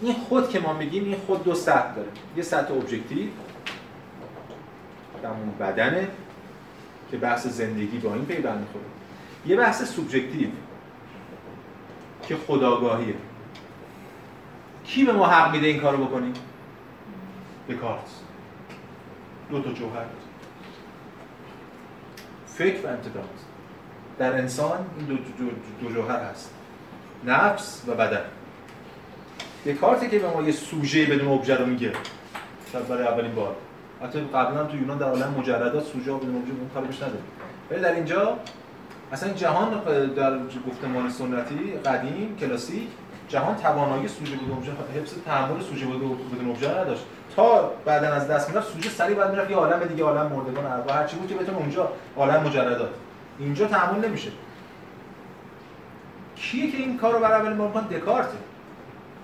این 0.00 0.14
خود 0.14 0.48
که 0.48 0.60
ما 0.60 0.72
میگیم 0.72 1.04
این 1.04 1.16
خود 1.26 1.44
دو 1.44 1.54
سطح 1.54 1.94
داره. 1.94 2.08
یه 2.36 2.42
سطح 2.42 2.74
objective 2.74 3.28
همون 5.24 5.54
بدنه 5.60 6.08
که 7.10 7.16
بحث 7.16 7.46
زندگی 7.46 7.98
با 7.98 8.14
این 8.14 8.26
پیوند 8.26 8.60
می‌خوره. 8.60 8.84
یه 9.46 9.56
بحث 9.56 9.94
سوبژکتیو 9.94 10.48
که 12.22 12.36
خودآگاهیه. 12.36 13.14
کی 14.84 15.04
به 15.04 15.12
ما 15.12 15.26
حق 15.26 15.52
میده 15.52 15.66
این 15.66 15.80
کارو 15.80 16.04
بکنیم؟ 16.04 16.34
دکارت 17.68 18.23
دو 19.54 19.62
تا 19.62 19.72
جوهر 19.72 20.04
فکر 22.46 22.86
و 22.86 22.88
امتداد. 22.88 23.28
در 24.18 24.32
انسان 24.32 24.78
این 24.98 25.06
دو, 25.06 25.14
دو, 25.14 25.50
دو 25.80 25.94
جوهر 25.94 26.20
هست. 26.20 26.54
نفس 27.24 27.82
و 27.88 27.94
بدن. 27.94 28.24
دکارتی 29.66 30.08
که 30.08 30.18
به 30.18 30.30
ما 30.30 30.42
یه 30.42 30.52
سوژه 30.52 31.06
بدون 31.06 31.28
ابژه 31.28 31.56
رو 31.56 31.66
میگه. 31.66 31.92
شاید 32.72 32.88
برای 32.88 33.06
اولین 33.06 33.34
بار. 33.34 33.56
حتی 34.02 34.20
قبلا 34.20 34.64
تو 34.64 34.76
یونان 34.76 34.98
در 34.98 35.06
عالم 35.06 35.34
مجردات 35.38 35.84
سوژه 35.84 36.12
و 36.12 36.18
بدون 36.18 36.36
ابژه 36.36 36.52
اون 36.60 36.70
کارو 36.74 36.86
بهش 36.86 36.96
نداره 36.96 37.18
ولی 37.70 37.80
در 37.80 37.94
اینجا 37.94 38.38
اصلا 39.12 39.32
جهان 39.32 39.80
در 40.16 40.38
گفتمان 40.68 41.10
سنتی 41.10 41.72
قدیم 41.84 42.36
کلاسیک 42.36 42.88
جهان 43.28 43.56
توانایی 43.56 44.08
سوژه 44.08 44.36
بدون 44.36 44.56
ابژه 44.56 44.72
حفظ 45.00 45.12
تحمل 45.26 45.60
سوژه 45.60 45.86
بدون 45.86 46.50
ابژه 46.50 46.70
نداشت. 46.70 47.04
تا 47.36 47.72
بعدا 47.84 48.08
از 48.08 48.28
دست 48.28 48.48
می‌رفت 48.50 48.72
سوژه 48.72 48.90
سری 48.90 49.14
بعد 49.14 49.30
می‌رفت 49.30 49.50
یه 49.50 49.56
عالم 49.56 49.84
دیگه 49.84 50.04
عالم 50.04 50.32
مردگان 50.32 50.66
ارواح 50.66 50.96
هر 50.96 51.06
چی 51.06 51.16
بود 51.16 51.28
که 51.28 51.34
بتونه 51.34 51.58
اونجا 51.58 51.92
عالم 52.16 52.42
مجردات 52.42 52.90
اینجا 53.38 53.66
تحمل 53.66 54.08
نمیشه. 54.08 54.30
کیه 56.36 56.70
که 56.70 56.76
این 56.76 56.98
کارو 56.98 57.18
برای 57.18 57.40
اولین 57.40 57.58
بار 57.58 57.82
دکارت 57.82 58.28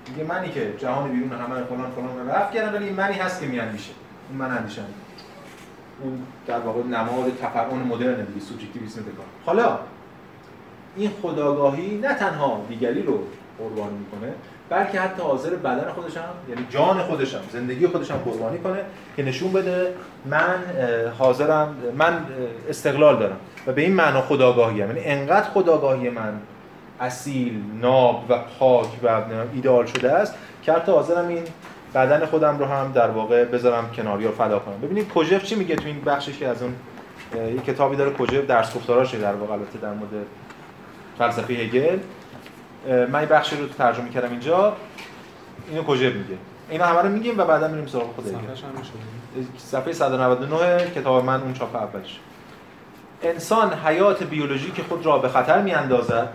میگه 0.09 0.25
منی 0.25 0.49
که 0.49 0.75
جهان 0.79 1.11
بیرون 1.11 1.33
همه 1.33 1.65
فلان 1.65 1.91
فلان 1.91 2.19
رو 2.19 2.31
رفت 2.31 2.53
کردم 2.53 2.75
ولی 2.75 2.91
منی 2.91 3.15
هست 3.15 3.41
که 3.41 3.47
میاندیشه. 3.47 3.93
اون 4.29 4.39
من 4.39 4.57
اندیشم. 4.57 4.85
اون 6.03 6.23
در 6.47 6.59
واقع 6.59 6.83
نماد 6.83 7.37
تفرعون 7.43 7.79
مدرن 7.79 8.25
دیگه 8.25 8.41
سوبژکتیویسم 8.41 9.01
دکارت 9.01 9.29
حالا 9.47 9.79
این 10.97 11.11
خداگاهی 11.23 11.99
نه 11.99 12.15
تنها 12.15 12.65
دیگری 12.69 13.03
رو 13.03 13.25
قربانی 13.59 13.99
می‌کنه 13.99 14.33
بلکه 14.71 15.01
حتی 15.01 15.23
حاضر 15.23 15.51
بدن 15.51 15.93
خودش 15.95 16.17
هم 16.17 16.23
یعنی 16.49 16.67
جان 16.71 16.99
خودش 17.03 17.35
هم 17.35 17.41
زندگی 17.53 17.87
خودش 17.87 18.11
هم 18.11 18.17
قربانی 18.17 18.59
کنه 18.59 18.79
که 19.17 19.23
نشون 19.23 19.53
بده 19.53 19.95
من 20.25 20.57
حاضرم 21.19 21.77
من 21.99 22.27
استقلال 22.69 23.19
دارم. 23.19 23.37
و 23.67 23.73
به 23.73 23.83
این 23.83 23.93
معنا 23.93 24.23
خداگاهی 24.23 24.81
هم. 24.81 24.89
یعنی 24.89 25.01
انقدر 25.05 25.51
خداگاهی 25.51 26.11
من 26.11 26.33
اصیل 27.01 27.63
ناب 27.81 28.25
و 28.29 28.39
پاک 28.59 28.89
و 29.03 29.23
ایدئال 29.55 29.87
شده 29.87 30.13
است 30.13 30.35
که 30.63 30.73
حتی 30.73 30.93
حاضرم 30.93 31.29
این 31.29 31.43
بدن 31.95 32.27
خودم 32.27 32.59
رو 32.59 32.65
هم 32.65 32.93
در 32.93 33.11
واقع 33.11 33.45
بذارم 33.45 33.91
کناری 33.97 34.27
و 34.27 34.31
فدا 34.31 34.59
کنم. 34.59 34.81
ببینید 34.81 35.09
کوژف 35.09 35.45
چی 35.45 35.55
میگه 35.55 35.77
تو 35.77 35.87
این 35.87 36.01
بخشی 36.01 36.33
که 36.33 36.49
از 36.49 36.63
اون 36.63 36.75
یک 37.55 37.65
کتابی 37.65 37.97
داره 37.97 38.11
کجا 38.11 38.41
درس 38.41 38.75
گفتاراشه 38.75 39.19
در 39.19 39.35
واقع 39.35 39.53
البته 39.53 39.79
در 39.79 39.93
مورد 39.93 40.27
فلسفه 41.19 41.55
هگل. 41.55 41.99
من 42.87 43.25
بخشی 43.25 43.57
رو 43.57 43.67
ترجمه 43.67 44.11
کردم 44.11 44.31
اینجا. 44.31 44.77
اینو 45.71 45.83
کجا 45.83 46.07
میگه؟ 46.07 46.39
اینا 46.71 46.85
همه 46.85 47.03
رو 47.03 47.09
میگیم 47.09 47.39
و 47.39 47.45
بعدا 47.45 47.69
میریم 47.69 47.87
سراغ 47.87 48.15
خود 48.15 48.25
صفحه 49.59 49.93
199 49.93 50.91
کتاب 50.95 51.25
من 51.25 51.41
اون 51.41 51.53
چاپ 51.53 51.77
اولش. 51.77 52.19
انسان 53.23 53.73
حیات 53.73 54.23
بیولوژیک 54.23 54.83
خود 54.83 55.07
را 55.07 55.19
به 55.19 55.29
خطر 55.29 55.63
میاندازد 55.63 56.29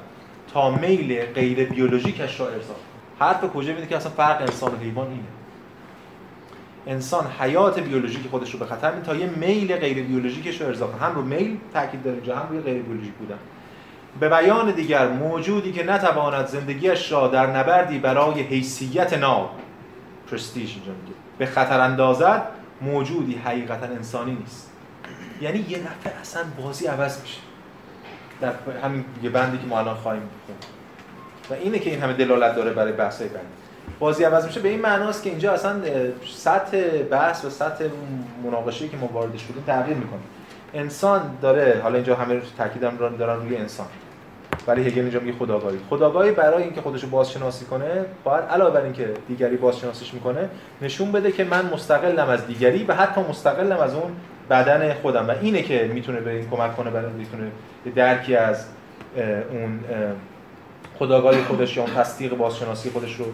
تا 0.53 0.71
میل 0.71 1.25
غیر 1.25 1.69
بیولوژیکش 1.69 2.39
را 2.39 2.47
ارضا 2.47 2.75
حرف 3.19 3.53
کجا 3.53 3.73
میده 3.73 3.87
که 3.87 3.95
اصلا 3.95 4.11
فرق 4.11 4.41
انسان 4.41 4.73
و 4.73 4.77
حیوان 4.77 5.07
اینه؟ 5.07 5.23
انسان 6.87 7.27
حیات 7.39 7.79
بیولوژیک 7.79 8.27
خودش 8.27 8.53
رو 8.53 8.59
به 8.59 8.65
خطر 8.65 8.91
میده 8.91 9.05
تا 9.05 9.15
یه 9.15 9.27
میل 9.27 9.75
غیر 9.75 10.03
بیولوژیکش 10.03 10.61
رو 10.61 10.67
ارضا 10.67 10.87
هم 10.87 11.15
رو 11.15 11.21
میل 11.21 11.57
تاکید 11.73 12.03
داره 12.03 12.15
اینجا 12.15 12.35
هم 12.35 12.49
روی 12.49 12.59
غیر 12.59 12.81
بیولوژیک 12.81 13.13
بودن. 13.13 13.37
به 14.19 14.29
بیان 14.29 14.71
دیگر 14.71 15.07
موجودی 15.07 15.71
که 15.71 15.83
نتواند 15.83 16.47
زندگیش 16.47 17.11
را 17.11 17.27
در 17.27 17.47
نبردی 17.47 17.99
برای 17.99 18.41
حیثیت 18.41 19.13
ناب 19.13 19.49
پرستیژ 20.31 20.75
اینجا 20.75 20.91
میگه. 20.91 21.15
به 21.37 21.45
خطر 21.45 21.79
اندازد 21.79 22.43
موجودی 22.81 23.35
حقیقتا 23.45 23.85
انسانی 23.85 24.31
نیست. 24.31 24.71
یعنی 25.41 25.65
یه 25.69 25.77
نفر 25.77 26.19
اصلا 26.21 26.43
بازی 26.63 26.87
عوض 26.87 27.21
میشه. 27.21 27.39
در 28.41 28.51
همین 28.83 29.05
یه 29.23 29.29
بندی 29.29 29.57
که 29.57 29.67
ما 29.67 29.79
الان 29.79 29.95
خواهیم 29.95 30.21
و 31.49 31.53
اینه 31.53 31.79
که 31.79 31.89
این 31.89 32.01
همه 32.01 32.13
دلالت 32.13 32.55
داره 32.55 32.73
برای 32.73 32.91
بحث 32.91 33.21
بند 33.21 33.45
بازی 33.99 34.23
عوض 34.23 34.45
میشه. 34.45 34.59
به 34.59 34.69
این 34.69 34.81
معناست 34.81 35.23
که 35.23 35.29
اینجا 35.29 35.53
اصلا 35.53 35.81
سطح 36.35 36.77
بحث 37.11 37.45
و 37.45 37.49
سطح 37.49 37.85
مناقشه 38.43 38.87
که 38.87 38.97
ما 38.97 39.07
واردش 39.07 39.41
شدیم 39.41 39.63
تغییر 39.67 39.97
می‌کنه. 39.97 40.19
انسان 40.73 41.21
داره 41.41 41.79
حالا 41.83 41.95
اینجا 41.95 42.15
همه 42.15 42.41
تاکیدم 42.57 42.97
دارن 43.17 43.41
روی 43.41 43.57
انسان. 43.57 43.87
ولی 44.67 44.87
هگل 44.87 45.01
اینجا 45.01 45.19
میگه 45.19 45.37
خداگاهی. 45.37 45.77
خداگاهی 45.89 46.31
برای 46.31 46.63
اینکه 46.63 46.81
خودش 46.81 47.03
رو 47.03 47.09
بازشناسی 47.09 47.65
کنه 47.65 48.05
باید 48.23 48.43
علاوه 48.43 48.71
بر 48.71 48.81
اینکه 48.81 49.13
دیگری 49.27 49.57
بازشناسیش 49.57 50.13
می‌کنه 50.13 50.49
نشون 50.81 51.11
بده 51.11 51.31
که 51.31 51.43
من 51.43 51.65
مستقلم 51.73 52.29
از 52.29 52.47
دیگری 52.47 52.83
و 52.83 52.93
حتی 52.93 53.21
مستقلم 53.21 53.77
از 53.77 53.93
اون 53.93 54.11
بدن 54.49 54.93
خودم. 54.93 55.27
و 55.27 55.31
اینه 55.41 55.61
که 55.61 55.89
می‌تونه 55.93 56.19
به 56.19 56.31
این 56.31 56.49
کمک 56.49 56.75
کنه 56.75 56.89
برای 56.89 57.11
می‌تونه 57.11 57.51
درکی 57.95 58.35
از 58.35 58.65
اون 59.51 59.79
خداگاهی 60.99 61.43
خودش 61.43 61.77
یا 61.77 61.83
اون 61.83 61.93
تصدیق 61.93 62.37
بازشناسی 62.37 62.89
خودش 62.89 63.15
رو 63.15 63.25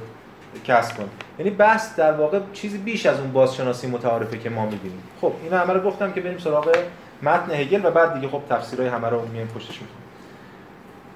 کسب 0.66 0.98
کنه. 0.98 1.08
یعنی 1.40 1.52
بحث 1.52 1.96
در 1.96 2.12
واقع 2.12 2.40
چیزی 2.54 2.78
بیش 2.78 3.06
از 3.06 3.20
اون 3.20 3.32
بازشناسی 3.32 3.88
متعارفه 3.88 4.38
که 4.38 4.50
ما 4.50 4.66
می‌بینیم. 4.66 5.04
خب 5.22 5.34
اینا 5.44 5.58
همه 5.58 5.74
رو 5.74 5.80
گفتم 5.80 6.12
که 6.12 6.22
بریم 6.22 6.38
سراغ 6.38 6.78
متن 7.22 7.52
هگل 7.52 7.86
و 7.86 7.92
بعد 7.92 8.14
دیگه 8.14 8.28
خب 8.28 8.42
تفسیرهای 8.50 8.90
همه 8.90 9.10
رو 9.10 9.28
میایم 9.28 9.48
پشتش 9.48 9.82
می‌کنیم. 9.82 10.11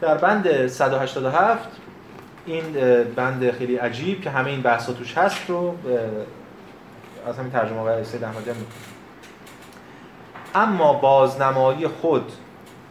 در 0.01 0.17
بند 0.17 0.67
187 0.67 1.69
این 2.45 2.63
بند 3.15 3.51
خیلی 3.51 3.75
عجیب 3.75 4.21
که 4.21 4.29
همه 4.29 4.49
این 4.49 4.61
بحثا 4.61 4.93
توش 4.93 5.17
هست 5.17 5.49
رو 5.49 5.75
از 7.27 7.39
همین 7.39 7.51
ترجمه 7.51 7.79
آقای 7.79 8.03
سید 8.03 8.23
احمدی 8.23 8.51
اما 10.55 10.93
بازنمایی 10.93 11.87
خود 11.87 12.31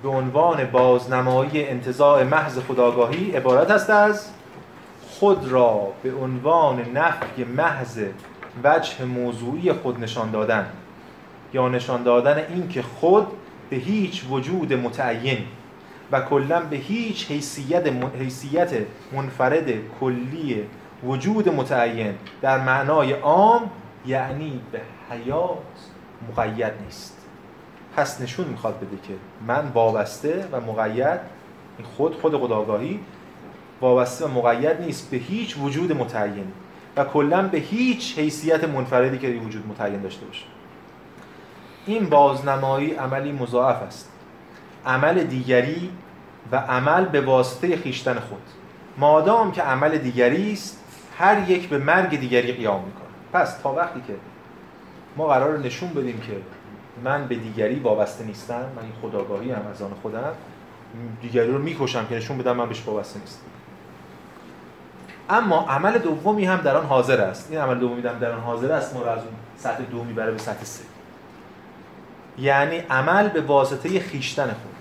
به 0.03 0.09
عنوان 0.09 0.65
بازنمایی 0.65 1.67
انتزاع 1.67 2.23
محض 2.23 2.59
خداگاهی 2.59 3.31
عبارت 3.31 3.71
است 3.71 3.91
از 3.91 4.29
خود 5.09 5.49
را 5.49 5.93
به 6.03 6.15
عنوان 6.15 6.85
نفی 6.95 7.45
محض 7.45 7.99
وجه 8.65 9.05
موضوعی 9.05 9.73
خود 9.73 10.01
نشان 10.01 10.31
دادن 10.31 10.67
یا 11.53 11.69
نشان 11.69 12.03
دادن 12.03 12.45
اینکه 12.49 12.83
خود 12.83 13.27
به 13.71 13.77
هیچ 13.77 14.25
وجود 14.31 14.73
متعین 14.73 15.39
و 16.13 16.21
کلا 16.21 16.61
به 16.61 16.77
هیچ 16.77 17.31
حیثیت 17.31 17.87
حیثیت 18.19 18.73
منفرد 19.13 19.71
کلی 20.01 20.67
وجود 21.05 21.49
متعین 21.49 22.15
در 22.43 22.61
معنای 22.61 23.13
عام 23.13 23.71
یعنی 24.07 24.61
به 24.73 24.81
حیات 25.11 25.59
مقید 26.31 26.73
نیست. 26.85 27.19
پس 27.97 28.21
نشون 28.21 28.49
می‌خواد 28.49 28.77
بده 28.77 28.97
که 29.09 29.15
من 29.47 29.71
وابسته 29.75 30.49
و 30.53 30.61
مقید 30.61 31.21
خود 31.97 32.15
خود 32.15 32.37
خداگاهی 32.41 33.01
وابسته 33.81 34.25
و 34.25 34.29
مقید 34.29 34.81
نیست 34.81 35.11
به 35.11 35.17
هیچ 35.17 35.57
وجود 35.59 35.93
متعین 35.93 36.53
و 36.97 37.05
کلا 37.05 37.43
به 37.43 37.59
هیچ 37.59 38.19
حیثیت 38.19 38.65
منفردی 38.65 39.19
که 39.19 39.29
وجود 39.29 39.67
متعین 39.69 40.01
داشته 40.03 40.27
باشه. 40.27 40.45
این 41.87 42.09
بازنمایی 42.09 42.95
عملی 42.95 43.33
مضاعف 43.33 43.83
است. 43.83 44.11
عمل 44.87 45.25
دیگری 45.25 45.91
و 46.53 46.57
عمل 46.57 47.05
به 47.05 47.21
واسطه 47.21 47.77
خیشتن 47.77 48.15
خود. 48.15 48.43
مادام 48.99 49.53
که 49.53 49.63
عمل 49.63 49.99
دیگری 49.99 50.53
است 50.53 50.81
هر 51.19 51.51
یک 51.51 51.69
به 51.69 51.79
مرگ 51.79 52.21
دیگری 52.21 52.53
قیام 52.53 52.85
می‌کنه. 52.85 53.05
پس 53.33 53.59
تا 53.59 53.73
وقتی 53.73 54.01
که 54.07 54.15
ما 55.17 55.27
قرار 55.27 55.59
نشون 55.59 55.89
بدیم 55.89 56.21
که 56.21 56.33
من 57.05 57.27
به 57.27 57.35
دیگری 57.35 57.81
وابسته 57.81 58.25
نیستم 58.25 58.55
من 58.55 58.83
این 58.83 58.93
خداگاهی 59.03 59.51
هم 59.51 59.63
از 59.73 59.83
آن 59.83 59.91
خودم 60.03 60.33
دیگری 61.23 61.51
رو 61.51 61.59
می‌کشم 61.59 62.07
که 62.07 62.15
نشون 62.15 62.39
بدم 62.39 62.57
من 62.57 62.69
بهش 62.69 62.83
وابسته 62.87 63.21
نیستم. 63.21 63.41
اما 65.31 65.61
عمل 65.61 65.99
دومی 65.99 66.45
هم 66.45 66.57
در 66.57 66.77
آن 66.77 66.87
حاضر 66.87 67.21
است. 67.21 67.51
این 67.51 67.61
عمل 67.61 67.79
دومی 67.79 68.03
هم 68.03 68.19
در 68.19 68.31
آن 68.31 68.41
حاضر 68.41 68.73
است 68.73 68.95
ما 68.95 69.03
رو 69.03 69.09
از 69.09 69.19
اون 69.19 69.35
سطح 69.57 69.83
دو 69.83 70.05
می‌بره 70.05 70.31
به 70.31 70.39
سطح 70.39 70.65
سه. 70.65 70.85
یعنی 72.39 72.79
عمل 72.79 73.29
به 73.29 73.41
واسطه 73.41 74.01
خیشتن 74.01 74.47
خود. 74.47 74.74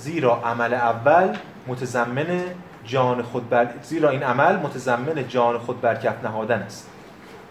زیرا 0.00 0.40
عمل 0.44 0.74
اول 0.74 1.36
متضمن 1.66 2.40
جان 2.84 3.22
خود 3.22 3.50
بر... 3.50 3.68
زیرا 3.82 4.10
این 4.10 4.22
عمل 4.22 4.56
متضمن 4.56 5.28
جان 5.28 5.58
خود 5.58 5.80
بر 5.80 5.94
کف 5.94 6.24
نهادن 6.24 6.58
است. 6.58 6.88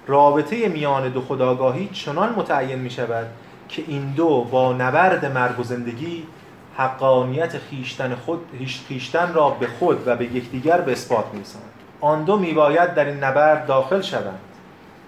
رابطه 0.07 0.67
میان 0.67 1.09
دو 1.09 1.21
خداگاهی 1.21 1.89
چنان 1.93 2.33
متعین 2.33 2.79
می 2.79 2.89
شود 2.89 3.27
که 3.69 3.83
این 3.87 4.11
دو 4.11 4.43
با 4.51 4.73
نبرد 4.73 5.25
مرگ 5.25 5.59
و 5.59 5.63
زندگی 5.63 6.23
حقانیت 6.77 7.57
خیشتن 7.57 8.15
خود 8.15 8.39
خیشتن 8.87 9.33
را 9.33 9.49
به 9.49 9.67
خود 9.67 10.07
و 10.07 10.15
به 10.15 10.25
یکدیگر 10.25 10.81
به 10.81 10.91
اثبات 10.91 11.25
می‌رسانند 11.33 11.69
آن 12.01 12.23
دو 12.23 12.39
میباید 12.39 12.93
در 12.93 13.05
این 13.05 13.23
نبرد 13.23 13.65
داخل 13.65 14.01
شوند. 14.01 14.39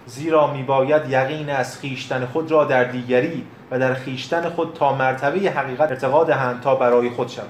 زیرا 0.06 0.54
میباید 0.54 1.10
یقین 1.10 1.50
از 1.50 1.80
خیشتن 1.80 2.26
خود 2.26 2.52
را 2.52 2.66
در 2.66 2.84
دیگری 2.84 3.46
و 3.72 3.80
در 3.80 3.94
خیشتن 3.94 4.50
خود 4.50 4.74
تا 4.74 4.94
مرتبه 4.94 5.40
حقیقت 5.40 5.92
ارتقا 5.92 6.24
دهند 6.24 6.62
تا 6.62 6.76
برای 6.76 7.10
خود 7.10 7.28
شوند. 7.28 7.50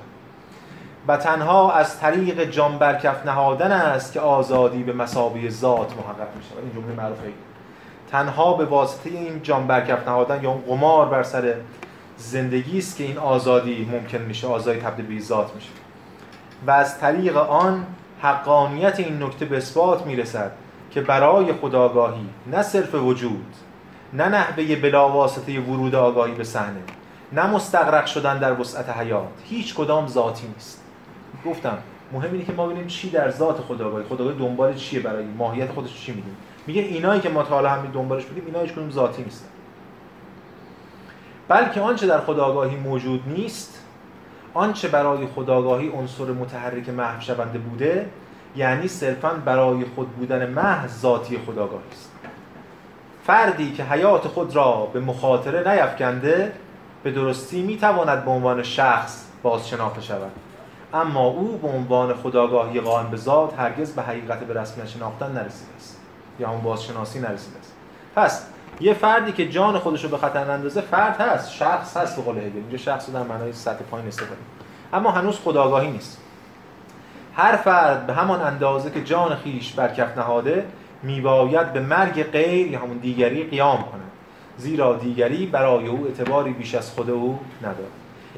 و 1.07 1.17
تنها 1.17 1.71
از 1.71 1.99
طریق 1.99 2.43
جان 2.43 2.77
برکف 2.77 3.25
نهادن 3.25 3.71
است 3.71 4.13
که 4.13 4.19
آزادی 4.19 4.83
به 4.83 4.93
مسابه 4.93 5.49
ذات 5.49 5.91
محقق 5.97 6.35
می 6.35 6.43
شود. 6.49 6.63
این 6.63 6.83
جمله 6.83 6.95
معروفه. 6.95 7.31
تنها 8.11 8.53
به 8.53 8.65
واسطه 8.65 9.09
این 9.09 9.41
جان 9.43 9.67
برکف 9.67 10.07
نهادن 10.07 10.43
یا 10.43 10.51
اون 10.51 10.61
قمار 10.61 11.05
بر 11.05 11.23
سر 11.23 11.53
زندگی 12.17 12.77
است 12.77 12.97
که 12.97 13.03
این 13.03 13.17
آزادی 13.17 13.89
ممکن 13.91 14.17
میشه 14.17 14.47
آزادی 14.47 14.79
تبدیل 14.79 15.05
به 15.05 15.23
ذات 15.23 15.55
میشه. 15.55 15.69
و 16.67 16.71
از 16.71 16.99
طریق 16.99 17.37
آن 17.37 17.85
حقانیت 18.21 18.99
این 18.99 19.23
نکته 19.23 19.45
به 19.45 19.57
اثبات 19.57 20.05
می‌رسد 20.05 20.51
که 20.91 21.01
برای 21.01 21.53
خداگاهی 21.53 22.29
نه 22.51 22.63
صرف 22.63 22.95
وجود 22.95 23.45
نه 24.13 24.29
نحوه 24.29 24.75
بلا 24.75 25.09
واسطه 25.09 25.59
ورود 25.59 25.95
آگاهی 25.95 26.33
به 26.33 26.43
صحنه 26.43 26.81
نه 27.31 27.47
مستقرق 27.47 28.05
شدن 28.05 28.37
در 28.39 28.59
وسعت 28.59 28.89
حیات. 28.89 29.27
هیچ 29.43 29.75
کدام 29.75 30.07
ذاتی 30.07 30.47
نیست. 30.47 30.81
گفتم 31.45 31.77
مهم 32.13 32.33
اینه 32.33 32.45
که 32.45 32.53
ما 32.53 32.65
ببینیم 32.65 32.87
چی 32.87 33.09
در 33.09 33.31
ذات 33.31 33.57
خداگاهی 33.57 34.05
خداگاهی 34.05 34.37
دنبال 34.37 34.73
چیه 34.73 34.99
برای 34.99 35.25
ماهیت 35.25 35.71
خودش 35.71 36.05
چی 36.05 36.11
میدیم 36.11 36.37
میگه 36.67 36.81
اینایی 36.81 37.21
که 37.21 37.29
ما 37.29 37.43
تا 37.43 37.55
حالا 37.55 37.69
همین 37.69 37.91
دنبالش 37.91 38.25
بودیم 38.25 38.43
اینا 38.45 38.59
هیچ 38.59 38.71
کدوم 38.71 38.91
ذاتی 38.91 39.23
نیستن 39.23 39.45
بلکه 41.47 41.81
آنچه 41.81 42.07
در 42.07 42.19
خداگاهی 42.19 42.75
موجود 42.75 43.23
نیست 43.27 43.81
آنچه 44.53 44.87
برای 44.87 45.27
خداگاهی 45.27 45.89
عنصر 45.89 46.25
متحرک 46.25 46.89
محو 46.89 47.21
شونده 47.21 47.59
بوده 47.59 48.09
یعنی 48.55 48.87
صرفا 48.87 49.29
برای 49.29 49.85
خود 49.95 50.09
بودن 50.09 50.49
محض 50.49 50.99
ذاتی 50.99 51.37
خداگاهی 51.37 51.89
است. 51.91 52.10
فردی 53.23 53.71
که 53.71 53.83
حیات 53.83 54.27
خود 54.27 54.55
را 54.55 54.89
به 54.93 54.99
مخاطره 54.99 55.73
نیفکنده 55.73 56.53
به 57.03 57.11
درستی 57.11 57.61
می‌تواند 57.61 58.25
به 58.25 58.31
عنوان 58.31 58.63
شخص 58.63 59.25
باز 59.43 59.69
شناخته 59.69 60.01
شود. 60.01 60.31
اما 60.93 61.27
او 61.27 61.57
به 61.57 61.67
عنوان 61.67 62.13
خداگاهی 62.13 62.79
قائم 62.79 63.07
به 63.07 63.17
ذات 63.17 63.59
هرگز 63.59 63.91
به 63.91 64.01
حقیقت 64.01 64.39
به 64.39 64.61
رسمیت 64.61 64.87
شناختن 64.87 65.31
نرسیده 65.31 65.75
است 65.77 66.01
یا 66.39 66.49
اون 66.49 66.61
بازشناسی 66.61 67.19
نرسیده 67.19 67.59
است. 67.59 67.73
پس 68.15 68.45
یه 68.79 68.93
فردی 68.93 69.31
که 69.31 69.49
جان 69.49 69.79
خودش 69.79 70.03
رو 70.03 70.09
به 70.09 70.17
خطر 70.17 70.51
اندازه 70.51 70.81
فرد 70.81 71.21
هست 71.21 71.51
شخص 71.51 71.97
هست 71.97 72.15
به 72.15 72.21
قول 72.21 72.37
هگل. 72.37 72.55
اینجا 72.55 72.77
شخص 72.77 73.09
رو 73.09 73.13
در 73.13 73.23
معنای 73.23 73.53
سطح 73.53 73.83
پایین 73.83 74.07
استفاده 74.07 74.41
اما 74.93 75.11
هنوز 75.11 75.39
خداگاهی 75.39 75.91
نیست. 75.91 76.21
هر 77.35 77.55
فرد 77.55 78.07
به 78.07 78.13
همان 78.13 78.41
اندازه 78.41 78.91
که 78.91 79.03
جان 79.03 79.35
خیش 79.35 79.73
بر 79.73 79.93
کف 79.93 80.17
نهاده 80.17 80.65
میباید 81.03 81.73
به 81.73 81.79
مرگ 81.79 82.23
غیر 82.23 82.67
یا 82.67 82.79
همون 82.79 82.97
دیگری 82.97 83.43
قیام 83.43 83.77
کنه. 83.77 84.01
زیرا 84.57 84.97
دیگری 84.97 85.45
برای 85.45 85.87
او 85.87 86.05
اعتباری 86.05 86.53
بیش 86.53 86.75
از 86.75 86.91
خود 86.91 87.09
او 87.09 87.39
ندارد. 87.61 87.91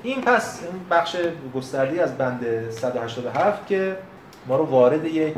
این 0.04 0.22
پس 0.22 0.60
بخش 0.92 1.16
گسترده 1.56 2.02
از 2.02 2.18
بند 2.18 2.70
187 2.70 3.68
که 3.68 3.98
ما 4.48 4.58
رو 4.58 4.66
وارد 4.66 5.06
یک 5.06 5.34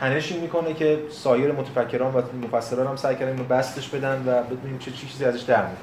تنشی 0.00 0.40
می‌کنه 0.40 0.74
که 0.74 0.98
سایر 1.10 1.52
متفکران 1.52 2.14
و 2.14 2.22
مفسران 2.46 2.86
هم 2.86 2.96
سعی 2.96 3.16
کردن 3.16 3.46
بستش 3.50 3.88
بدن 3.88 4.22
و 4.26 4.42
بدونیم 4.42 4.78
چه 4.78 4.90
چیزی 4.90 5.24
ازش 5.24 5.40
در 5.40 5.62
میاد. 5.62 5.76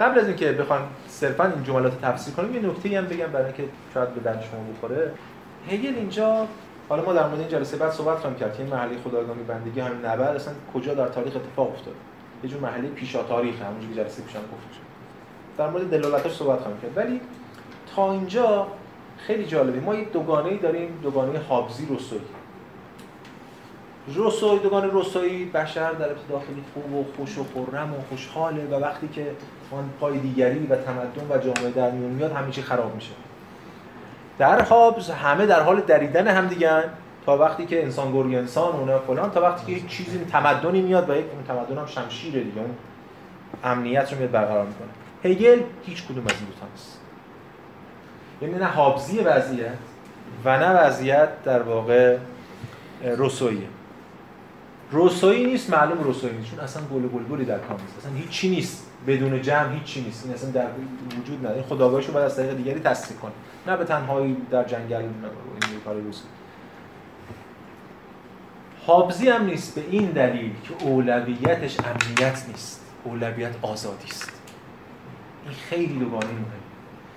قبل 0.00 0.18
از 0.18 0.26
اینکه 0.28 0.52
بخوایم 0.52 0.82
صرفا 1.08 1.44
این 1.44 1.64
جملات 1.64 2.00
تفسیر 2.00 2.34
کنیم 2.34 2.54
یه 2.54 2.60
نکته 2.60 2.98
هم 2.98 3.06
بگم 3.06 3.26
برای 3.26 3.44
اینکه 3.44 3.64
شاید 3.94 4.14
به 4.14 4.20
درد 4.20 4.44
شما 4.50 4.60
بخوره. 4.72 5.10
هگل 5.70 5.94
اینجا 5.96 6.46
حالا 6.88 7.04
ما 7.04 7.12
در 7.12 7.26
مورد 7.26 7.40
این 7.40 7.48
جلسه 7.48 7.76
بعد 7.76 7.92
صحبت 7.92 8.18
خواهیم 8.18 8.38
کرد 8.38 8.56
که 8.56 8.62
این 8.62 8.72
محله 8.72 8.98
خدایگاهی 9.04 9.42
بندگی 9.42 9.80
همین 9.80 10.04
نبرد 10.04 10.36
اصلا 10.36 10.54
کجا 10.74 10.94
در 10.94 11.08
تاریخ 11.08 11.36
اتفاق 11.36 11.72
افتاد؟ 11.72 11.94
یه 12.44 12.50
جور 12.50 12.60
محله 12.60 12.88
پیشا 12.88 13.22
تاریخ 13.22 13.62
همونجوری 13.62 13.94
که 13.94 14.00
جلسه 14.00 14.22
پیشم 14.22 14.38
گفته 14.38 14.74
شد 14.74 14.84
در 15.58 15.70
مورد 15.70 15.90
دلالتش 15.90 16.32
صحبت 16.32 16.58
خواهیم 16.60 16.80
کرد. 16.80 16.96
ولی 16.96 17.20
تا 17.94 18.12
اینجا 18.12 18.66
خیلی 19.18 19.46
جالبه. 19.46 19.80
ما 19.80 19.94
یک 19.94 20.12
دوگانه 20.12 20.56
داریم 20.56 20.98
دوگانه 21.02 21.38
هابزی 21.38 21.86
روسوی 21.86 22.20
روسوی 24.08 24.58
دوگانه 24.58 24.86
روسوی 24.86 25.44
بشر 25.44 25.92
در 25.92 26.10
ابتدا 26.10 26.40
خیلی 26.46 26.62
خوب 26.74 26.94
و 26.94 27.04
خوش 27.16 27.38
و 27.38 27.44
خرم 27.54 27.94
و 27.94 27.96
خوشحاله 28.08 28.64
و 28.64 28.74
وقتی 28.74 29.08
که 29.08 29.30
آن 29.70 29.90
پای 30.00 30.18
دیگری 30.18 30.66
و 30.66 30.76
تمدن 30.76 31.26
و 31.30 31.38
جامعه 31.38 31.70
در 31.70 31.90
میون 31.90 32.10
میاد 32.10 32.32
همه 32.32 32.50
چی 32.50 32.62
خراب 32.62 32.94
میشه. 32.94 33.10
در 34.38 34.62
هابز 34.62 35.10
همه 35.10 35.46
در 35.46 35.60
حال 35.60 35.80
دریدن 35.80 36.28
همدیگن 36.28 36.82
تا 37.26 37.38
وقتی 37.38 37.66
که 37.66 37.82
انسان 37.82 38.12
گرگ 38.12 38.34
انسان 38.34 38.72
اون 38.72 38.98
فلان 38.98 39.30
تا 39.30 39.40
وقتی 39.40 39.66
که 39.66 39.72
یک 39.72 39.88
چیزی 39.88 40.18
تمدنی 40.18 40.82
میاد 40.82 41.10
و 41.10 41.16
یک 41.16 41.24
تمدن 41.48 41.78
هم 41.78 41.86
شمشیره 41.86 42.40
دیگه. 42.40 42.60
اون 42.60 42.74
امنیت 43.64 44.12
رو 44.12 44.18
میاد 44.18 44.30
برقرار 44.30 44.66
می‌کنه. 44.66 44.88
هگل 45.24 45.62
هیچ 45.86 46.04
کدوم 46.04 46.24
از 46.26 46.32
این 46.32 46.44
دو 46.44 46.66
نیست. 46.72 47.00
یعنی 48.42 48.54
نه 48.54 48.66
هابزی 48.66 49.18
وضعیت 49.18 49.78
و 50.44 50.58
نه 50.58 50.70
وضعیت 50.70 51.42
در 51.44 51.62
واقع 51.62 52.16
روسویه 53.16 53.66
روسویی 54.90 55.46
نیست 55.46 55.70
معلوم 55.70 55.98
روسویی 56.04 56.36
نیست. 56.36 56.50
چون 56.50 56.60
اصلا 56.60 56.82
گل 56.82 57.02
بلبلی 57.02 57.44
در 57.44 57.58
کام 57.58 57.80
نیست. 57.80 57.98
اصلا 57.98 58.12
هیچی 58.12 58.50
نیست. 58.50 58.90
بدون 59.06 59.42
جمع 59.42 59.74
هیچی 59.74 60.02
نیست. 60.02 60.24
این 60.24 60.34
اصلا 60.34 60.50
در 60.50 60.66
وجود 61.20 61.38
نداره. 61.38 61.54
این 61.54 61.64
خداگاهشو 61.64 62.12
باید 62.12 62.26
از 62.26 62.36
طریق 62.36 62.56
دیگری 62.56 62.80
تصدیق 62.80 63.18
کنه. 63.18 63.32
نه 63.66 63.76
به 63.76 63.84
تنهایی 63.84 64.36
در 64.50 64.64
جنگل 64.64 64.96
این 64.96 65.12
کار 65.84 65.94
روسی 65.94 66.24
هابزی 68.86 69.28
هم 69.28 69.44
نیست 69.44 69.74
به 69.74 69.84
این 69.90 70.10
دلیل 70.10 70.52
که 70.62 70.84
اولویتش 70.84 71.76
امنیت 71.80 72.44
نیست. 72.48 72.80
اولویت 73.04 73.52
آزادی 73.62 74.08
است. 74.08 74.32
این 75.44 75.54
خیلی 75.54 75.98
دوگانه 75.98 76.24
مهمه. 76.24 76.64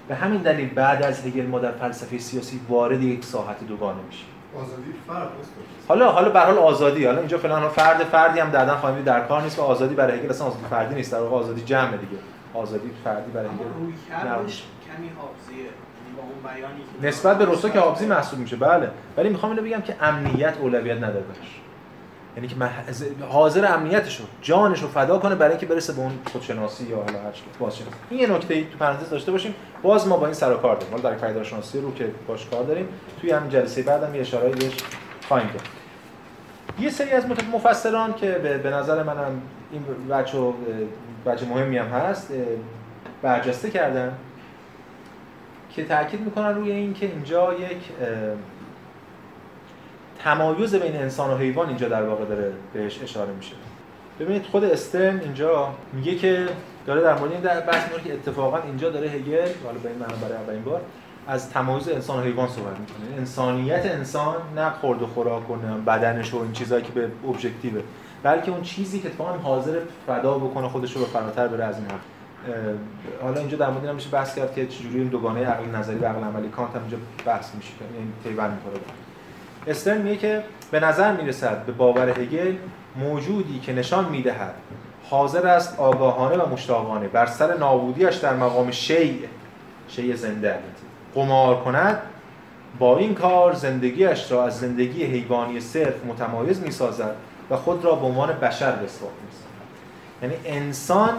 به 0.08 0.16
همین 0.16 0.42
دلیل 0.42 0.70
بعد 0.70 1.04
از 1.04 1.26
هگل 1.26 1.46
ما 1.46 1.60
در 1.60 1.72
فلسفه 1.72 2.18
سیاسی 2.18 2.60
وارد 2.70 3.02
یک 3.02 3.26
ساحت 3.26 3.68
دوگانه 3.68 4.00
میشیم 4.08 4.28
آزادی 4.64 4.94
فرد 5.08 5.30
حالا 5.88 6.12
حالا 6.12 6.30
به 6.30 6.40
حال 6.40 6.58
آزادی. 6.58 7.06
حالا 7.06 7.20
اینجا 7.20 7.38
فلان 7.38 7.70
فرد 7.70 8.04
فردی 8.04 8.40
هم 8.40 8.50
دادن 8.50 8.76
خواهیم 8.76 9.04
در 9.04 9.20
کار 9.20 9.42
نیست 9.42 9.60
و 9.60 9.62
آزادی 9.62 9.96
برای 9.96 10.20
هگل 10.20 10.30
اصلا 10.30 10.48
آزادی 10.48 10.66
فردی 10.70 10.96
نیست. 10.96 11.12
در 11.12 11.20
واقع 11.20 11.36
آزادی 11.36 11.62
جمع 11.62 11.98
دیگه. 11.98 12.18
آزادی 12.54 12.92
فردی 13.04 13.32
برای 13.32 13.48
هگل 13.48 13.56
کمی 14.28 15.12
حافظیه 15.18 15.66
یعنی 16.62 16.84
نسبت 17.02 17.38
به 17.38 17.46
روسو 17.46 17.70
که 17.70 17.80
حافظی 17.80 18.06
محسوب 18.06 18.40
میشه. 18.40 18.56
بله. 18.56 18.92
ولی 19.18 19.30
می‌خوام 19.30 19.52
اینو 19.52 19.64
بگم 19.64 19.82
که 19.82 19.96
امنیت 20.02 20.54
اولویت 20.62 20.98
نداره 20.98 21.14
بهش. 21.14 21.60
یعنی 22.38 22.48
که 22.48 22.56
حاضر 23.26 23.74
امنیتشو 23.74 24.24
جانشو 24.42 24.88
فدا 24.88 25.20
کنه 25.20 25.36
برای 25.36 25.52
اینکه 25.52 25.66
برسه 25.66 25.94
به 25.94 26.00
اون 26.00 26.12
خودشناسی 26.32 26.86
یا 26.86 26.96
حالا 26.96 27.20
هر 27.20 27.34
بازشناسی. 27.60 27.92
این 28.10 28.20
یه 28.20 28.28
نکته 28.28 28.54
ای 28.54 28.64
تو 28.64 28.78
پرانتز 28.78 29.10
داشته 29.10 29.32
باشیم. 29.32 29.56
باز 29.82 30.08
ما 30.08 30.18
با 30.18 30.26
این 30.26 30.34
سر 30.34 30.54
و 30.54 30.58
کار 30.58 30.76
داریم. 30.76 30.92
حالا 30.92 31.10
در 31.10 31.28
پیداشناسی 31.28 31.82
رو 31.82 31.94
که 31.94 32.12
باش 32.28 32.46
کار 32.46 32.64
داریم 32.64 32.88
توی 33.22 33.32
همین 33.32 33.50
جلسه 33.50 33.84
بعدم 33.84 34.16
یه 34.16 34.22
اشاره‌ای 34.22 34.54
بهش 34.54 34.74
خواهیم 35.28 35.50
کرد 35.50 35.68
یه 36.80 36.90
سری 36.90 37.12
از 37.12 37.26
مفسران 37.54 38.14
که 38.14 38.32
به 38.64 38.70
نظر 38.70 39.04
منم 39.04 39.42
این 39.72 39.84
بچه 40.10 40.54
بچه 41.26 41.46
مهمی 41.46 41.78
هم 41.78 41.88
هست 41.88 42.32
برجسته 43.22 43.70
کردن 43.70 44.18
که 45.70 45.86
تاکید 45.86 46.22
می‌کنن 46.22 46.56
روی 46.56 46.72
این 46.72 46.94
که 46.94 47.06
اینجا 47.06 47.54
یک 47.54 47.78
تمایز 50.28 50.76
بین 50.76 50.96
انسان 50.96 51.34
و 51.34 51.38
حیوان 51.38 51.68
اینجا 51.68 51.90
در 51.90 52.04
واقع 52.04 52.26
داره 52.26 52.52
بهش 52.74 53.04
اشاره 53.04 53.34
میشه. 53.34 53.54
ببینید 54.20 54.44
خود 54.44 54.64
استرن 54.64 55.20
اینجا 55.20 55.70
میگه 55.94 56.16
که 56.16 56.48
داره 56.86 57.02
در 57.02 57.20
مورد 57.20 57.32
این 57.32 57.42
در 57.42 57.60
بحث 57.60 57.84
که 58.04 58.14
اتفاقا 58.14 58.58
اینجا 58.58 58.90
داره 58.90 59.10
هگل 59.10 59.48
حالا 59.64 59.80
به 59.84 59.90
این 59.90 59.98
معنا 60.00 60.16
برای 60.16 60.38
اولین 60.38 60.64
بار 60.64 60.82
از 61.28 61.50
تمایز 61.50 61.90
انسان 61.90 62.20
و 62.20 62.24
حیوان 62.24 62.48
صحبت 62.48 62.80
می‌کنه. 62.80 63.18
انسانیت 63.18 63.86
انسان 63.86 64.36
نه 64.56 64.70
خورد 64.70 65.02
و 65.02 65.08
خوراک 65.08 65.50
و 65.50 65.56
بدنش 65.88 66.34
و 66.34 66.38
این 66.38 66.52
چیزایی 66.52 66.84
که 66.84 66.92
به 66.92 67.08
ابجکتیوه 67.28 67.82
بلکه 68.24 68.52
اون 68.52 68.62
چیزی 68.62 69.00
که 69.00 69.08
اتفاقا 69.08 69.32
حاضر 69.32 69.80
فدا 70.08 70.38
بکنه 70.38 70.68
خودش 70.70 70.94
رو 70.94 71.02
به 71.02 71.08
فراتر 71.08 71.48
بره 71.48 71.64
از 71.64 71.76
این 71.76 71.86
حرف. 71.86 72.02
حالا 73.22 73.40
اینجا 73.40 73.58
در 73.58 73.70
مورد 73.70 73.96
میشه 73.96 74.10
بحث 74.10 74.36
کرد 74.36 74.56
که 74.56 74.68
چجوری 74.68 75.00
این 75.00 75.08
دوگانه 75.08 75.46
عقل 75.46 75.76
نظری 75.76 75.96
و 75.96 76.06
عقل 76.06 76.24
عملی 76.24 76.50
کانت 76.50 76.76
هم 76.76 76.82
اینجا 76.82 76.98
بحث 77.26 77.56
میشه. 77.56 77.72
یعنی 77.96 78.12
پیوند 78.24 78.52
می‌کنه. 78.52 78.82
استرن 79.68 80.02
میگه 80.02 80.18
که 80.18 80.44
به 80.72 80.80
نظر 80.80 81.12
می‌رسد 81.12 81.66
به 81.66 81.72
باور 81.72 82.10
هگل 82.10 82.56
موجودی 82.96 83.60
که 83.60 83.74
نشان 83.74 84.10
می‌دهد 84.10 84.54
حاضر 85.10 85.48
است 85.48 85.80
آگاهانه 85.80 86.38
و 86.38 86.50
مشتاقانه 86.50 87.08
بر 87.08 87.26
سر 87.26 87.58
نابودیش 87.58 88.16
در 88.16 88.36
مقام 88.36 88.72
شیء 88.72 89.28
شیء 89.88 90.16
زنده 90.16 90.60
قمار 91.16 91.64
کند 91.64 92.02
با 92.80 92.98
این 92.98 93.14
کار 93.14 93.54
زندگیش 93.54 94.32
را 94.32 94.46
از 94.46 94.60
زندگی 94.60 95.04
حیوانی 95.04 95.60
صرف 95.60 96.06
متمایز 96.06 96.62
می‌سازد 96.62 97.16
و 97.50 97.58
خود 97.58 97.86
را 97.86 97.96
به 97.96 98.06
عنوان 98.06 98.34
بشر 98.34 98.72
اثبات 98.72 99.12
می‌سازد. 99.26 99.48
یعنی 100.22 100.36
انسان 100.46 101.10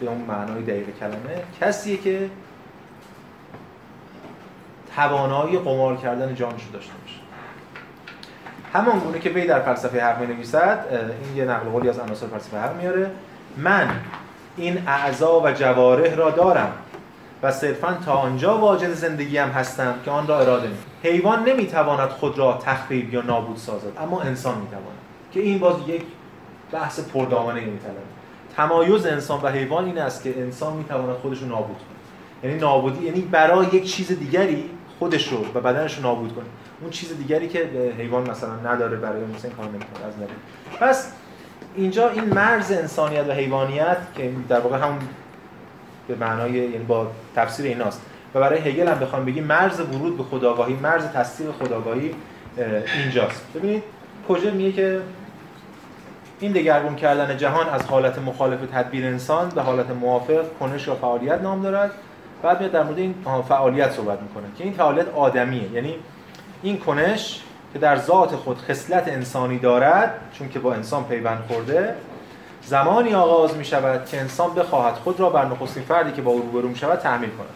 به 0.00 0.06
اون 0.06 0.20
معنای 0.20 0.62
دقیق 0.62 0.98
کلمه 1.00 1.42
کسیه 1.60 1.96
که 1.96 2.30
توانایی 4.96 5.58
قمار 5.58 5.96
کردن 5.96 6.34
جانش 6.34 6.64
رو 6.64 6.72
داشته 6.72 6.92
باشه. 7.02 7.15
همان 8.76 8.98
گونه 8.98 9.18
که 9.18 9.30
وی 9.30 9.46
در 9.46 9.60
فلسفه 9.60 10.04
حق 10.04 10.20
می 10.20 10.26
نویسد 10.26 10.84
این 10.90 11.36
یه 11.36 11.44
نقل 11.44 11.68
قولی 11.68 11.88
از 11.88 11.98
عناصر 11.98 12.26
فلسفه 12.26 12.58
حق 12.58 12.76
میاره 12.76 13.10
من 13.56 13.90
این 14.56 14.82
اعضا 14.86 15.40
و 15.40 15.50
جواره 15.50 16.14
را 16.14 16.30
دارم 16.30 16.72
و 17.42 17.52
صرفا 17.52 17.98
تا 18.06 18.12
آنجا 18.12 18.58
واجد 18.58 18.92
زندگی 18.92 19.38
هم 19.38 19.48
هستم 19.48 19.94
که 20.04 20.10
آن 20.10 20.26
را 20.26 20.40
اراده 20.40 20.68
می 20.68 20.76
حیوان 21.02 21.48
نمی‌تواند 21.48 22.08
خود 22.08 22.38
را 22.38 22.52
تخریب 22.62 23.14
یا 23.14 23.22
نابود 23.22 23.56
سازد 23.56 23.98
اما 23.98 24.20
انسان 24.20 24.58
می‌تواند. 24.58 24.98
که 25.32 25.40
این 25.40 25.58
باز 25.58 25.76
یک 25.86 26.02
بحث 26.72 27.00
پردامنه 27.00 27.60
میطلبه. 27.60 28.00
تمایز 28.56 29.06
انسان 29.06 29.40
و 29.42 29.48
حیوان 29.48 29.84
این 29.84 29.98
است 29.98 30.22
که 30.22 30.40
انسان 30.40 30.76
می‌تواند 30.76 31.16
خودش 31.16 31.38
رو 31.38 31.48
نابود 31.48 31.76
کنه. 31.76 32.50
یعنی 32.50 32.60
نابودی 32.60 33.04
یعنی 33.04 33.20
برای 33.20 33.66
یک 33.66 33.92
چیز 33.92 34.18
دیگری 34.18 34.70
خودش 34.98 35.32
رو 35.32 35.38
و 35.54 35.60
بدنش 35.60 35.96
رو 35.96 36.02
نابود 36.02 36.34
کنه. 36.34 36.44
اون 36.80 36.90
چیز 36.90 37.18
دیگری 37.18 37.48
که 37.48 37.68
حیوان 37.98 38.30
مثلا 38.30 38.56
نداره 38.64 38.96
برای 38.96 39.24
مثلا 39.24 39.50
کار 39.50 39.66
نمی‌کنه 39.66 40.06
از 40.06 40.14
نبود 40.16 40.36
پس 40.80 41.12
اینجا 41.74 42.10
این 42.10 42.24
مرز 42.24 42.72
انسانیت 42.72 43.28
و 43.28 43.32
حیوانیت 43.32 43.98
که 44.16 44.30
در 44.48 44.60
واقع 44.60 44.78
هم 44.78 44.98
به 46.08 46.14
معنای 46.14 46.52
یعنی 46.52 46.84
با 46.84 47.06
تفسیر 47.36 47.66
ایناست. 47.66 48.02
و 48.34 48.40
برای 48.40 48.58
هگل 48.58 48.88
هم 48.88 48.98
بخوام 48.98 49.24
بگیم 49.24 49.44
مرز 49.44 49.80
ورود 49.80 50.16
به 50.16 50.22
خداگاهی 50.22 50.74
مرز 50.74 51.04
تصدیق 51.04 51.50
خداگاهی 51.50 52.14
اینجاست. 53.02 53.46
ببینید 53.54 53.82
کجا 54.28 54.50
میگه 54.50 54.72
که 54.72 55.00
این 56.40 56.52
دگرگون 56.52 56.96
کردن 56.96 57.36
جهان 57.36 57.68
از 57.68 57.86
حالت 57.86 58.18
مخالف 58.18 58.58
تدبیر 58.72 59.06
انسان 59.06 59.48
به 59.48 59.62
حالت 59.62 59.90
موافق 59.90 60.44
کنش 60.60 60.86
یا 60.88 60.94
فعالیت 60.94 61.40
نام 61.42 61.62
دارد. 61.62 61.90
بعد 62.42 62.60
میاد 62.60 62.72
در 62.72 62.82
مورد 62.82 62.98
این 62.98 63.14
فعالیت 63.48 63.92
صحبت 63.92 64.22
می‌کنه 64.22 64.44
که 64.58 64.64
این 64.64 64.72
فعالیت 64.72 65.08
آدمیه. 65.14 65.72
یعنی 65.72 65.94
این 66.62 66.78
کنش 66.78 67.40
که 67.72 67.78
در 67.78 67.96
ذات 67.96 68.36
خود 68.36 68.58
خصلت 68.58 69.08
انسانی 69.08 69.58
دارد 69.58 70.14
چون 70.32 70.48
که 70.48 70.58
با 70.58 70.74
انسان 70.74 71.04
پیوند 71.04 71.44
خورده 71.48 71.94
زمانی 72.62 73.14
آغاز 73.14 73.56
می 73.56 73.64
شود 73.64 74.06
که 74.06 74.20
انسان 74.20 74.54
بخواهد 74.54 74.94
خود 74.94 75.20
را 75.20 75.30
بر 75.30 75.44
نخستین 75.44 75.82
فردی 75.82 76.12
که 76.12 76.22
با 76.22 76.30
او 76.30 76.40
روبرو 76.40 76.68
می 76.68 76.76
شود 76.76 76.98
تحمیل 76.98 77.30
کند. 77.30 77.48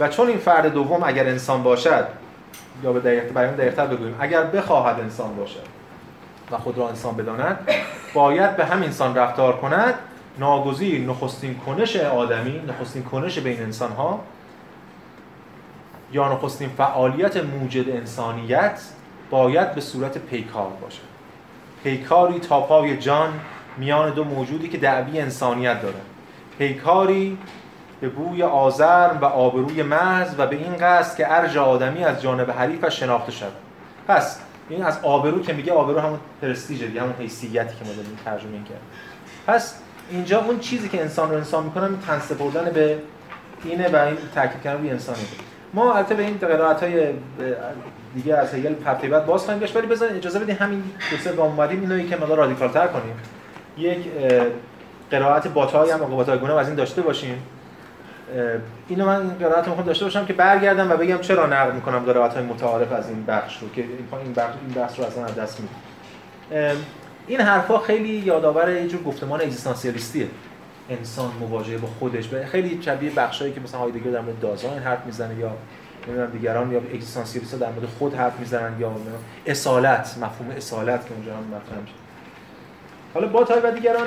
و 0.00 0.08
چون 0.08 0.28
این 0.28 0.38
فرد 0.38 0.72
دوم 0.72 1.02
اگر 1.04 1.26
انسان 1.26 1.62
باشد 1.62 2.06
یا 2.82 2.92
به 2.92 3.00
دقیق 3.00 3.32
بیان 3.32 3.54
دقیقتر 3.54 3.86
بگوییم 3.86 4.16
اگر 4.20 4.42
بخواهد 4.42 5.00
انسان 5.00 5.36
باشد 5.36 5.66
و 6.50 6.58
خود 6.58 6.78
را 6.78 6.88
انسان 6.88 7.16
بداند 7.16 7.68
باید 8.14 8.56
به 8.56 8.64
هم 8.64 8.82
انسان 8.82 9.14
رفتار 9.14 9.56
کند 9.56 9.94
ناگزیر 10.38 11.00
نخستین 11.00 11.54
کنش 11.54 11.96
آدمی 11.96 12.62
نخستین 12.68 13.02
کنش 13.02 13.38
بین 13.38 13.62
انسان 13.62 13.92
ها 13.92 14.20
یا 16.16 16.32
نخستین 16.32 16.68
فعالیت 16.68 17.36
موجد 17.36 17.88
انسانیت 17.90 18.80
باید 19.30 19.74
به 19.74 19.80
صورت 19.80 20.18
پیکار 20.18 20.70
باشد 20.82 21.00
پیکاری 21.84 22.38
تا 22.38 22.60
پای 22.60 22.96
جان 22.96 23.40
میان 23.78 24.10
دو 24.10 24.24
موجودی 24.24 24.68
که 24.68 24.78
دعوی 24.78 25.20
انسانیت 25.20 25.82
دارند 25.82 26.06
پیکاری 26.58 27.38
به 28.00 28.08
بوی 28.08 28.42
آزرم 28.42 29.18
و 29.22 29.24
آبروی 29.24 29.82
محض 29.82 30.34
و 30.38 30.46
به 30.46 30.56
این 30.56 30.76
قصد 30.76 31.16
که 31.16 31.32
ارج 31.32 31.56
آدمی 31.56 32.04
از 32.04 32.22
جانب 32.22 32.50
حریفش 32.50 33.00
شناخته 33.00 33.32
شد 33.32 33.52
پس 34.08 34.40
این 34.68 34.82
از 34.82 34.98
آبرو 35.02 35.42
که 35.42 35.52
میگه 35.52 35.72
آبرو 35.72 36.00
همون 36.00 36.18
پرستیژه 36.42 36.86
دیگه 36.86 37.00
همون 37.00 37.14
حیثیتی 37.18 37.56
که 37.56 37.84
ما 37.84 37.92
داریم 37.92 38.18
ترجمه 38.24 38.58
کرد 38.68 38.80
پس 39.46 39.74
اینجا 40.10 40.40
اون 40.40 40.58
چیزی 40.58 40.88
که 40.88 41.00
انسان 41.00 41.30
رو 41.30 41.36
انسان 41.36 41.64
می‌کنه 41.64 41.84
این 41.84 41.98
تنس 41.98 42.32
بردن 42.32 42.70
به 42.70 42.98
اینه 43.64 43.88
و 43.88 43.96
این 43.96 44.16
تاکید 44.34 44.62
کردن 44.62 44.80
روی 44.80 44.90
انسانه 44.90 45.18
ما 45.76 45.94
البته 45.94 46.14
به 46.14 46.22
این 46.22 46.36
قرائت 46.36 46.82
های 46.82 47.06
دیگه 48.14 48.36
از 48.36 48.54
هگل 48.54 48.74
هفته 48.86 49.08
باز 49.08 49.44
خواهیم 49.44 49.62
گشت 49.62 49.76
ولی 49.76 49.86
بذارید 49.86 50.16
اجازه 50.16 50.38
بدید 50.38 50.56
همین 50.56 50.82
دو 51.10 51.16
سه 51.16 51.32
گام 51.32 51.46
اومدیم 51.46 51.80
اینو 51.80 52.08
که 52.08 52.16
مقدار 52.16 52.36
رادیکال 52.36 52.68
تر 52.68 52.86
کنیم. 52.86 53.14
یک 53.78 53.98
قرائت 55.10 55.48
باتای 55.48 55.90
هم 55.90 55.98
باتای 55.98 56.38
گونه 56.38 56.54
از 56.54 56.66
این 56.66 56.76
داشته 56.76 57.02
باشیم. 57.02 57.42
اینو 58.88 59.06
من 59.06 59.28
قرائت 59.28 59.68
می‌خوام 59.68 59.86
داشته 59.86 60.04
باشم 60.04 60.26
که 60.26 60.32
برگردم 60.32 60.90
و 60.90 60.96
بگم 60.96 61.18
چرا 61.18 61.46
نقد 61.46 61.74
می‌کنم 61.74 61.98
قرائت 61.98 62.34
های 62.34 62.44
متعارف 62.44 62.92
از 62.92 63.08
این 63.08 63.24
بخش 63.26 63.58
رو 63.62 63.68
که 63.68 63.84
این 64.22 64.32
بخش 64.32 64.54
این 64.66 64.74
بحث 64.74 64.98
رو 64.98 65.04
اصلا 65.04 65.24
از 65.24 65.34
دست 65.34 65.60
میدم. 65.60 66.76
این 67.26 67.40
حرفا 67.40 67.78
خیلی 67.78 68.08
یادآور 68.08 68.70
یه 68.70 68.88
جور 68.88 69.02
گفتمان 69.02 69.40
اگزیستانسیالیستیه. 69.40 70.26
انسان 70.90 71.30
مواجهه 71.40 71.78
با 71.78 71.88
خودش. 71.98 72.28
به 72.28 72.46
خیلی 72.46 72.82
شبیه 72.82 73.10
بخشایی 73.10 73.52
که 73.52 73.60
مثلا 73.60 73.80
هایدگر 73.80 74.10
در 74.10 74.20
مورد 74.20 74.40
دازاین 74.40 74.78
حرف 74.78 75.06
می‌زنه 75.06 75.34
یا 75.34 75.52
نمی‌دونم 76.08 76.30
دیگران 76.30 76.72
یا 76.72 76.78
اگزیستانسیالیست 76.78 77.60
در 77.60 77.70
مورد 77.70 77.86
خود 77.98 78.14
حرف 78.14 78.40
می‌زنن 78.40 78.80
یا 78.80 78.92
اصالت 79.46 80.18
مفهوم 80.22 80.50
اصالت 80.56 81.06
که 81.06 81.14
اونجا 81.14 81.36
هم 81.36 81.42
مطرح 81.42 81.80
میشه. 81.80 81.94
حالا 83.14 83.26
با 83.26 83.46
و 83.64 83.70
دیگران 83.70 84.06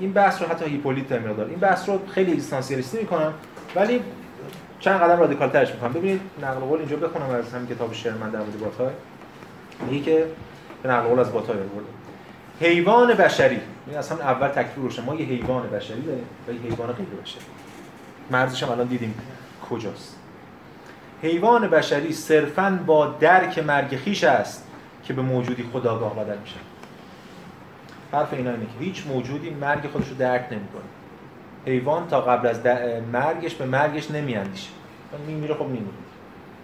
این 0.00 0.12
بحث 0.12 0.42
رو 0.42 0.48
حتی 0.48 0.64
هیپولیت 0.64 1.08
در 1.08 1.18
مقدار. 1.18 1.46
این 1.46 1.58
بحث 1.58 1.88
رو 1.88 2.00
خیلی 2.08 2.32
اگزیستانسیالیستی 2.32 2.98
می‌کنن 2.98 3.32
ولی 3.76 4.00
چند 4.80 5.00
قدم 5.00 5.20
رادیکال 5.20 5.50
ترش 5.50 5.72
می‌کنم 5.72 5.92
ببینید 5.92 6.20
نقل 6.42 6.60
قول 6.60 6.78
اینجا 6.78 6.96
بخونم 6.96 7.30
از 7.30 7.52
همین 7.54 7.66
کتاب 7.66 7.92
شرمن 7.92 8.30
در 8.30 8.38
مورد 8.38 8.60
باتای 8.60 8.92
میگه 9.90 10.04
که 10.04 10.26
به 10.82 10.88
نقل 10.88 11.08
قول 11.08 11.18
از 11.18 11.32
باتای 11.32 11.56
آورده. 11.56 11.88
حیوان 12.62 13.14
بشری. 13.14 13.60
این 13.86 13.96
اصلا 13.96 14.18
اول 14.18 14.48
تکلیف 14.48 14.74
روشه. 14.76 15.02
ما 15.02 15.14
یه 15.14 15.26
حیوان 15.26 15.70
بشری 15.70 16.02
داریم. 16.02 16.24
و 16.48 16.52
یه 16.52 16.58
حیوان 16.60 16.92
غیر 16.92 17.06
بشری. 17.22 17.42
مرزش 18.30 18.62
هم 18.62 18.70
الان 18.70 18.86
دیدیم 18.86 19.14
کجاست. 19.70 20.16
حیوان 21.22 21.68
بشری 21.68 22.12
صرفا 22.12 22.82
با 22.86 23.06
درک 23.06 23.58
مرگ 23.58 23.96
خیش 23.96 24.24
است 24.24 24.66
که 25.04 25.12
به 25.12 25.22
موجودی 25.22 25.64
خداگاه 25.72 26.16
بدل 26.16 26.38
میشه. 26.38 26.56
حرف 28.12 28.32
اینا 28.32 28.50
اینه 28.50 28.64
که 28.64 28.84
هیچ 28.84 29.06
موجودی 29.06 29.50
مرگ 29.50 29.86
خودش 29.86 30.08
رو 30.08 30.14
درک 30.14 30.46
نمی‌کنه. 30.50 30.82
حیوان 31.66 32.08
تا 32.08 32.20
قبل 32.20 32.48
از 32.48 32.60
مرگش 33.12 33.54
به 33.54 33.66
مرگش 33.66 34.10
نمیاندیشه. 34.10 34.70
میمیره 35.26 35.54
خب 35.54 35.64
میمیره. 35.64 35.86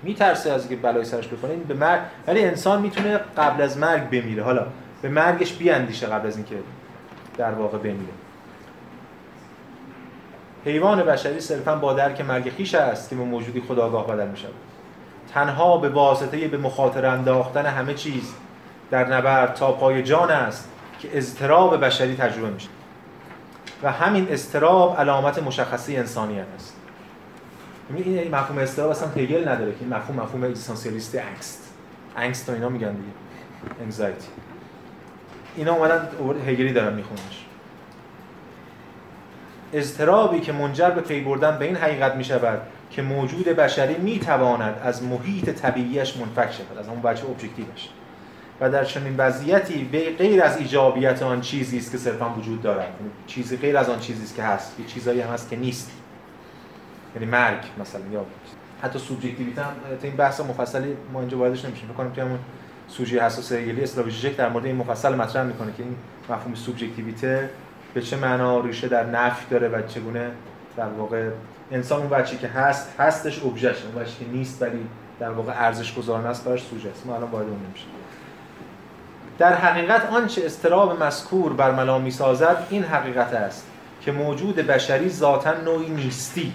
میترسه 0.02 0.52
از 0.52 0.60
اینکه 0.60 0.86
بلای 0.86 1.04
سرش 1.04 1.28
بکنه 1.28 1.54
به 1.54 1.74
مرگ 1.74 2.00
ولی 2.26 2.44
انسان 2.44 2.82
می‌تونه 2.82 3.20
قبل 3.36 3.62
از 3.62 3.78
مرگ 3.78 4.10
بمیره. 4.10 4.42
حالا 4.42 4.66
به 5.02 5.08
مرگش 5.08 5.52
بیاندیشه 5.52 6.06
قبل 6.06 6.26
از 6.26 6.36
اینکه 6.36 6.56
در 7.36 7.52
واقع 7.52 7.78
بمیره. 7.78 8.12
حیوان 10.64 11.02
بشری 11.02 11.40
صرفا 11.40 11.74
با 11.76 11.92
درک 11.92 12.20
مرگ 12.20 12.50
خیش 12.50 12.74
است 12.74 13.10
که 13.10 13.16
موجودی 13.16 13.60
خداگاه 13.60 14.06
بدل 14.06 14.28
میشه 14.28 14.48
تنها 15.34 15.78
به 15.78 15.88
واسطه 15.88 16.48
به 16.48 16.56
مخاطر 16.56 17.06
انداختن 17.06 17.66
همه 17.66 17.94
چیز 17.94 18.34
در 18.90 19.16
نبرد 19.16 19.54
تا 19.54 19.72
پای 19.72 20.02
جان 20.02 20.30
است 20.30 20.70
که 20.98 21.18
اضطراب 21.18 21.84
بشری 21.84 22.16
تجربه 22.16 22.50
میشه. 22.50 22.68
و 23.82 23.92
همین 23.92 24.28
اضطراب 24.30 24.96
علامت 24.96 25.42
مشخصی 25.42 25.96
انسانیت 25.96 26.46
است. 26.56 26.76
این 27.96 28.34
مفهوم 28.34 28.58
اضطراب 28.58 28.90
اصلا 28.90 29.08
هگل 29.08 29.48
نداره 29.48 29.72
که 29.72 29.78
این 29.80 29.94
مفهوم 29.94 30.20
مفهوم 30.20 30.44
اگزیستانسیالیست 30.44 31.14
Angst 31.14 31.74
Angst 32.16 32.50
اینا 32.50 32.68
میگن 32.68 32.92
دیگه. 32.92 33.12
anxiety 33.82 34.28
اینا 35.58 35.74
اومدن 35.74 36.08
هگلی 36.46 36.72
دارن 36.72 36.94
میخوننش. 36.94 37.44
اضطرابی 39.72 40.40
که 40.40 40.52
منجر 40.52 40.90
به 40.90 41.00
پی 41.00 41.20
بردن 41.20 41.58
به 41.58 41.64
این 41.64 41.76
حقیقت 41.76 42.14
می 42.14 42.24
شود 42.24 42.60
که 42.90 43.02
موجود 43.02 43.44
بشری 43.44 43.96
می 43.96 44.18
تواند 44.18 44.80
از 44.84 45.02
محیط 45.02 45.50
طبیعیش 45.50 46.16
منفک 46.16 46.52
شود 46.52 46.78
از 46.78 46.88
اون 46.88 47.02
وجه 47.02 47.26
objective 47.26 47.77
ش 47.77 47.88
و 48.60 48.70
در 48.70 48.84
چنین 48.84 49.14
وضعیتی 49.16 49.88
غیر 50.18 50.42
از 50.42 50.56
ایجابیت 50.56 51.22
آن 51.22 51.40
چیزی 51.40 51.78
است 51.78 51.92
که 51.92 51.98
صرفا 51.98 52.30
وجود 52.30 52.62
دارد. 52.62 52.80
یعنی 53.00 53.10
چیزی 53.26 53.56
غیر 53.56 53.76
از 53.76 53.88
آن 53.88 54.00
چیزی 54.00 54.24
است 54.24 54.36
که 54.36 54.42
هست 54.42 54.80
یه 54.80 54.86
چیزایی 54.86 55.20
هم 55.20 55.32
هست 55.32 55.50
که 55.50 55.56
نیست. 55.56 55.90
یعنی 57.14 57.26
مرگ 57.26 57.60
مثلا 57.80 58.00
یا 58.12 58.24
حتی 58.82 58.98
سوبژکتیویته 58.98 59.62
هم 59.62 59.72
این 60.02 60.16
بحث 60.16 60.40
مفصلی 60.40 60.96
ما 61.12 61.20
اینجا 61.20 61.38
واردش 61.38 61.64
نمیشیم. 61.64 61.88
فکر 61.88 61.96
کنم 61.96 62.26
همون 62.26 62.38
سوژه 62.88 63.24
حساس 63.24 63.52
هگلی 63.52 63.82
اسلاویژیک 63.82 64.36
در 64.36 64.48
مورد 64.48 64.66
این 64.66 64.76
مفصل 64.76 65.14
مطرح 65.14 65.42
می‌کنه 65.42 65.72
که 65.76 65.82
این 65.82 65.96
مفهوم 66.30 66.54
سوبژکتیویته 66.54 67.50
به 67.94 68.00
چه 68.02 68.16
معنا 68.16 68.60
ریشه 68.60 68.88
در 68.88 69.06
نفی 69.06 69.46
داره 69.50 69.68
و 69.68 69.82
چگونه 69.82 70.30
در 70.76 70.88
واقع 70.88 71.28
انسان 71.72 72.00
اون 72.00 72.08
بچی 72.08 72.36
که 72.36 72.48
هست 72.48 72.94
هستش 72.98 73.44
ابژه 73.44 73.68
اون 73.68 74.04
بچی 74.04 74.12
که 74.18 74.30
نیست 74.32 74.62
ولی 74.62 74.86
در 75.20 75.30
واقع 75.30 75.52
ارزش 75.52 75.94
گذارنده 75.94 76.28
است 76.28 76.44
براش 76.44 76.62
سوژه 76.62 76.90
است. 76.90 77.06
ما 77.06 77.16
الان 77.16 77.30
وارد 77.30 77.46
اون 77.46 77.58
نمیشیم. 77.66 77.88
در 79.38 79.54
حقیقت 79.54 80.06
آنچه 80.06 80.46
استراب 80.46 81.02
مذکور 81.02 81.52
بر 81.52 81.70
ملا 81.70 81.98
می‌سازد 81.98 82.66
این 82.70 82.82
حقیقت 82.82 83.34
است 83.34 83.66
که 84.00 84.12
موجود 84.12 84.56
بشری 84.56 85.08
ذاتا 85.08 85.60
نوعی 85.60 85.90
نیستی 85.90 86.52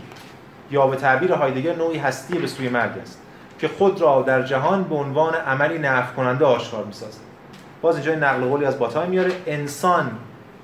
یا 0.72 0.88
به 0.88 0.96
تعبیر 0.96 1.32
هایدگر 1.32 1.76
نوعی 1.76 1.98
هستی 1.98 2.38
به 2.38 2.48
سوی 2.48 2.70
مرگ 2.70 2.92
است. 3.02 3.23
که 3.60 3.68
خود 3.68 4.02
را 4.02 4.22
در 4.22 4.42
جهان 4.42 4.84
به 4.84 4.96
عنوان 4.96 5.36
عملی 5.36 5.80
نفع 5.80 6.14
کننده 6.14 6.46
آشکار 6.46 6.84
می‌سازد. 6.84 7.20
باز 7.82 7.96
اینجا 7.96 8.16
نقل 8.16 8.46
قولی 8.46 8.66
از 8.66 8.80
باتای 8.80 9.08
میاره. 9.08 9.32
انسان 9.48 10.12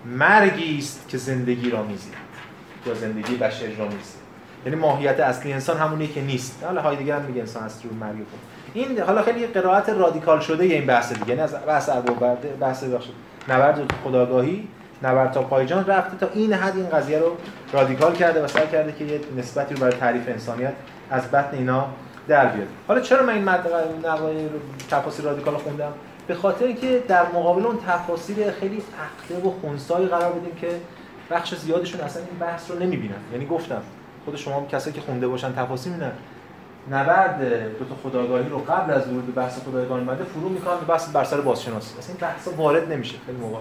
مرگی 0.06 0.78
است 0.78 1.10
که 1.10 1.18
زندگی 1.18 1.70
را 1.70 1.84
میزید 1.84 2.14
یا 2.86 2.94
زندگی 2.94 3.36
بشری 3.36 3.76
را 3.76 3.86
میزید 3.86 4.20
یعنی 4.66 4.78
ماهیت 4.78 5.20
اصلی 5.20 5.54
انسان 5.54 5.78
همونی 5.78 6.08
که 6.08 6.22
نیست. 6.22 6.64
حالا 6.64 6.82
هایدگر 6.82 7.16
هم 7.16 7.22
میگه 7.22 7.42
انسان 7.42 7.64
اصلی 7.64 7.90
رو 7.90 7.96
مرگ 7.96 8.16
این 8.74 9.00
حالا 9.00 9.22
خیلی 9.22 9.48
قرائت 9.48 9.90
رادیکال 9.90 10.40
شده 10.40 10.64
این 10.64 10.86
بحث 10.86 11.14
دیگه. 11.14 11.30
یعنی 11.30 11.42
از 11.42 11.56
بحث 11.68 11.90
ابوبرد 11.90 12.60
بحث 12.60 12.84
بخشید 12.84 13.14
نبرد 13.50 13.92
خداگاهی 14.04 14.68
نبرد 15.04 15.32
تا 15.32 15.42
پایجان 15.42 15.86
رفته 15.86 16.18
تا 16.18 16.28
این 16.34 16.54
حد 16.54 16.76
این 16.76 16.90
قضیه 16.90 17.20
رو 17.20 17.38
رادیکال 17.74 18.14
کرده 18.14 18.44
و 18.44 18.48
سعی 18.48 18.68
کرده 18.68 18.92
که 18.92 19.06
یه 19.06 19.20
نسبتی 19.38 19.74
رو 19.74 19.82
برای 19.82 19.94
تعریف 19.94 20.28
انسانیت 20.28 20.74
از 21.12 21.32
بطن 21.32 21.58
اینا 21.58 21.88
در 22.30 22.46
بیاد. 22.46 22.68
حالا 22.88 23.00
چرا 23.00 23.24
من 23.24 23.34
این 23.34 23.50
نقای 24.06 24.50
تفاصیل 24.90 25.26
رادیکال 25.26 25.58
خوندم؟ 25.58 25.94
به 26.28 26.36
خاطر 26.36 26.66
اینکه 26.66 27.04
در 27.08 27.26
مقابل 27.26 27.66
اون 27.66 27.78
تفاصیل 27.88 28.52
خیلی 28.52 28.84
عقده 29.00 29.48
و 29.48 29.54
خنثایی 29.62 30.08
قرار 30.08 30.32
بدیم 30.32 30.56
که 30.56 30.68
بخش 31.32 31.56
زیادشون 31.56 32.02
اصلا 32.02 32.22
این 32.24 32.40
بحث 32.40 32.72
رو 32.72 32.80
نمی‌بینن. 32.80 33.16
یعنی 33.34 33.46
گفتم 33.46 33.82
خود 34.26 34.36
شما 34.36 34.66
کسایی 34.72 34.96
که 34.96 35.02
خونده 35.02 35.28
باشن 35.28 35.54
تفاصیل 35.54 35.94
می‌بینن 35.94 36.12
نبرد 36.92 37.40
دو 37.80 37.86
تا 37.86 37.96
خداگاهی 38.04 38.50
رو 38.50 38.58
قبل 38.58 38.94
از 38.94 39.08
ورود 39.08 39.26
به 39.26 39.32
بحث 39.32 39.60
خدایگان 39.60 40.00
اومده 40.00 40.24
فرو 40.24 40.50
می‌کنن 40.50 40.80
به 40.80 40.86
بحث 40.86 41.10
بر 41.10 41.24
سر 41.24 41.42
بازشناسی. 41.42 41.98
اصلا 42.00 42.16
این 42.16 42.18
بحث 42.22 42.48
وارد 42.58 42.92
نمیشه 42.92 43.16
خیلی 43.26 43.38
موقع. 43.38 43.60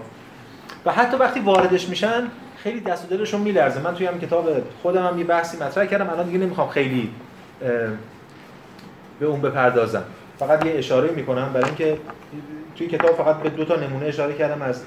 و 0.85 0.91
حتی 0.91 1.17
وقتی 1.17 1.39
واردش 1.39 1.89
میشن 1.89 2.27
خیلی 2.57 2.79
دست 2.79 3.05
و 3.05 3.07
دلشون 3.07 3.41
میلرزه. 3.41 3.79
من 3.79 3.95
توی 3.95 4.05
هم 4.05 4.19
کتاب 4.19 4.49
خودم 4.81 5.07
هم 5.07 5.19
یه 5.19 5.25
بحثی 5.25 5.57
مطرح 5.57 5.85
کردم. 5.85 6.09
الان 6.09 6.25
دیگه 6.25 6.37
نمی‌خوام 6.37 6.69
خیلی 6.69 7.09
به 9.19 9.25
اون 9.25 9.41
بپردازم. 9.41 10.03
فقط 10.39 10.65
یه 10.65 10.73
اشاره 10.77 11.11
می‌کنم 11.11 11.53
برای 11.53 11.65
اینکه 11.65 11.97
توی 12.75 12.87
کتاب 12.87 13.11
فقط 13.11 13.35
به 13.35 13.49
دو 13.49 13.65
تا 13.65 13.75
نمونه 13.75 14.05
اشاره 14.05 14.33
کردم 14.33 14.61
از 14.61 14.81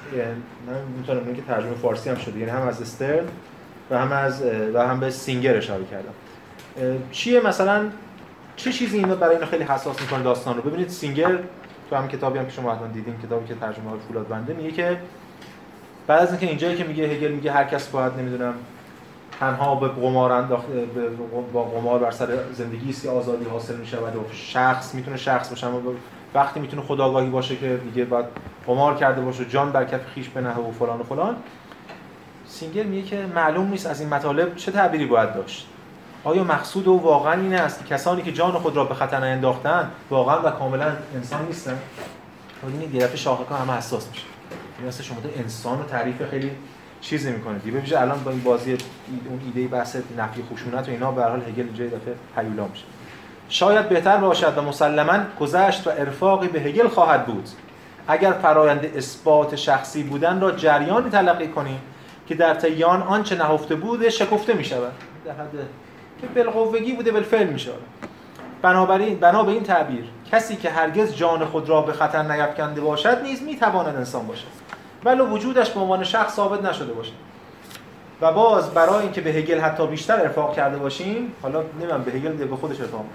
من 0.67 0.73
دو 1.01 1.07
تا 1.07 1.13
نمونه 1.13 1.35
که 1.35 1.41
ترجمه 1.41 1.73
فارسی 1.73 2.09
هم 2.09 2.15
شده 2.15 2.39
یعنی 2.39 2.51
هم 2.51 2.67
از 2.67 2.81
استرن 2.81 3.25
و 3.91 3.97
هم 3.97 4.11
از 4.11 4.43
و 4.73 4.87
هم 4.87 4.99
به 4.99 5.09
سینگر 5.09 5.57
اشاره 5.57 5.83
کردم. 5.85 6.13
چیه 7.11 7.47
مثلا؟ 7.47 7.89
چه 8.55 8.71
چیزی 8.71 8.97
اینو 8.97 9.15
برای 9.15 9.35
اینو 9.35 9.47
خیلی 9.47 9.63
حساس 9.63 10.01
می‌کنه 10.01 10.23
داستان 10.23 10.55
رو؟ 10.55 10.61
ببینید 10.61 10.89
سینگر 10.89 11.39
تو 11.89 11.95
هم 11.95 12.07
کتابی 12.07 12.39
هم 12.39 12.45
که 12.45 12.51
شما 12.51 12.75
حتما 12.75 12.87
دیدین 12.87 13.15
کتابی 13.27 13.47
که 13.47 13.55
ترجمه 13.55 13.91
فولاد 14.07 14.27
بنده 14.27 14.53
میگه 14.53 14.71
که 14.71 14.97
بعد 16.07 16.21
از 16.21 16.29
اینکه 16.29 16.47
اینجایی 16.47 16.75
که 16.77 16.83
میگه 16.83 17.03
هگل 17.03 17.31
میگه 17.31 17.51
هر 17.51 17.63
کس 17.63 17.87
باید 17.87 18.13
نمی‌دونم 18.13 18.53
تنها 19.39 19.75
به 19.75 19.87
قمار 19.87 20.31
انداخت 20.31 20.65
با 21.53 21.63
قمار 21.63 21.99
بر 21.99 22.11
سر 22.11 22.27
زندگی 22.53 22.89
است 22.89 23.03
که 23.03 23.09
آزادی 23.09 23.45
حاصل 23.45 23.75
میشه 23.75 23.97
و 23.97 24.01
شخص 24.31 24.95
می‌تونه 24.95 25.17
شخص 25.17 25.49
باشه. 25.49 25.67
اما 25.67 25.81
وقتی 26.33 26.59
می‌تونه 26.59 26.81
خداگاهی 26.81 27.29
باشه 27.29 27.55
که 27.55 27.77
دیگه 27.83 28.05
بعد 28.05 28.25
قمار 28.67 28.95
کرده 28.95 29.21
باشه 29.21 29.45
جان 29.45 29.71
بر 29.71 29.85
کف 29.85 30.07
خیش 30.15 30.29
بنه 30.29 30.57
و 30.57 30.71
فلان 30.71 30.99
و 30.99 31.03
فلان 31.03 31.35
سینگر 32.47 32.83
میگه 32.83 33.07
که 33.07 33.25
معلوم 33.35 33.67
نیست 33.67 33.87
از 33.87 34.01
این 34.01 34.09
مطالب 34.09 34.55
چه 34.55 34.71
تعبیری 34.71 35.05
باید 35.05 35.33
داشت. 35.33 35.67
آیا 36.23 36.43
مقصود 36.43 36.87
او 36.87 37.03
واقعا 37.03 37.41
این 37.41 37.53
است 37.53 37.79
که 37.79 37.95
کسانی 37.95 38.21
که 38.21 38.31
جان 38.31 38.51
خود 38.51 38.75
را 38.75 38.83
به 38.83 38.93
خطر 38.93 39.23
انداختن 39.23 39.91
واقعا 40.09 40.41
و 40.41 40.51
کاملا 40.51 40.91
انسان 41.15 41.45
نیستن 41.45 41.77
این 42.63 42.93
یه 42.93 42.99
دفعه 42.99 43.15
شاخه 43.15 43.55
همه 43.55 43.73
حساس 43.73 44.09
میشه. 44.09 44.23
این 44.79 44.91
شما 44.91 45.17
انسان 45.37 45.79
و 45.79 45.83
تعریف 45.83 46.29
خیلی 46.29 46.51
چیز 47.03 47.27
نمی‌کنه 47.27 47.57
دیگه. 47.57 47.71
ببینید 47.71 47.93
الان 47.93 48.23
با 48.23 48.31
این 48.31 48.43
بازی 48.43 48.77
اون 49.29 49.41
ایده 49.45 49.67
بحث 49.67 49.95
نفی 50.17 50.43
خشونت 50.53 50.87
و 50.87 50.91
اینا 50.91 51.11
به 51.11 51.21
هر 51.21 51.29
حال 51.29 51.41
هگل 51.41 51.73
جای 51.73 51.87
دفعه 51.87 52.15
هیولا 52.37 52.67
میشه. 52.67 52.83
شاید 53.49 53.89
بهتر 53.89 54.17
باشد 54.17 54.57
و 54.57 54.61
مسلما 54.61 55.19
گذشت 55.39 55.87
و 55.87 55.89
ارفاقی 55.89 56.47
به 56.47 56.59
هگل 56.59 56.87
خواهد 56.87 57.25
بود. 57.25 57.49
اگر 58.07 58.31
فرایند 58.31 58.85
اثبات 58.85 59.55
شخصی 59.55 60.03
بودن 60.03 60.41
را 60.41 60.51
جریانی 60.51 61.09
تلقی 61.09 61.47
کنیم 61.47 61.79
که 62.27 62.35
در 62.35 62.53
طیان 62.53 63.01
آنچه 63.01 63.35
نهفته 63.35 63.75
بوده 63.75 64.09
شکفته 64.09 64.53
می 64.53 64.63
شود 64.63 64.91
در 65.25 65.31
حد 65.31 65.51
که 66.21 66.27
بالقوگی 66.27 66.93
بوده 66.93 67.11
بالفعل 67.11 67.47
می 67.47 67.59
شود 67.59 67.83
بنابراین 68.61 69.19
بنا 69.19 69.43
به 69.43 69.51
این 69.51 69.63
تعبیر 69.63 70.03
کسی 70.31 70.55
که 70.55 70.69
هرگز 70.69 71.15
جان 71.15 71.45
خود 71.45 71.69
را 71.69 71.81
به 71.81 71.93
خطر 71.93 72.23
نیفکنده 72.23 72.81
باشد 72.81 73.21
نیز 73.23 73.43
می 73.43 73.55
تواند 73.55 73.95
انسان 73.95 74.27
باشد. 74.27 74.62
ولو 75.05 75.27
وجودش 75.27 75.69
به 75.69 75.79
عنوان 75.79 76.03
شخص 76.03 76.35
ثابت 76.35 76.65
نشده 76.65 76.93
باشد 76.93 77.13
و 78.21 78.33
باز 78.33 78.73
برای 78.73 79.01
اینکه 79.01 79.21
به 79.21 79.29
هگل 79.29 79.59
حتی 79.59 79.87
بیشتر 79.87 80.21
ارفاق 80.21 80.55
کرده 80.55 80.77
باشیم 80.77 81.31
حالا 81.41 81.63
نمیم 81.81 82.03
به 82.03 82.11
هگل 82.11 82.31
به 82.31 82.55
خودش 82.55 82.81
ارفاق. 82.81 83.05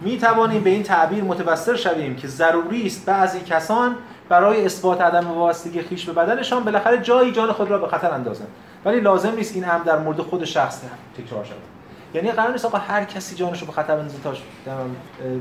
می 0.00 0.18
توانیم 0.18 0.62
به 0.62 0.70
این 0.70 0.82
تعبیر 0.82 1.24
متوسل 1.24 1.76
شویم 1.76 2.16
که 2.16 2.28
ضروری 2.28 2.86
است 2.86 3.06
بعضی 3.06 3.40
کسان 3.40 3.96
برای 4.28 4.64
اثبات 4.64 5.00
عدم 5.00 5.30
وابستگی 5.30 5.82
خیش 5.82 6.04
به 6.04 6.12
بدنشان 6.12 6.64
بالاخره 6.64 6.98
جایی 6.98 7.32
جان 7.32 7.52
خود 7.52 7.70
را 7.70 7.78
به 7.78 7.86
خطر 7.86 8.10
اندازند. 8.10 8.48
ولی 8.84 9.00
لازم 9.00 9.34
نیست 9.34 9.54
این 9.54 9.70
امر 9.70 9.84
در 9.84 9.98
مورد 9.98 10.20
خود 10.20 10.44
شخص 10.44 10.80
تکرار 11.18 11.44
شود. 11.44 11.79
یعنی 12.14 12.32
قرار 12.32 12.52
نیست 12.52 12.64
آقا 12.64 12.78
هر 12.78 13.04
کسی 13.04 13.36
جانش 13.36 13.60
رو 13.60 13.66
به 13.66 13.72
خطر 13.72 13.96
بندازه 13.96 14.18
تا 14.24 14.32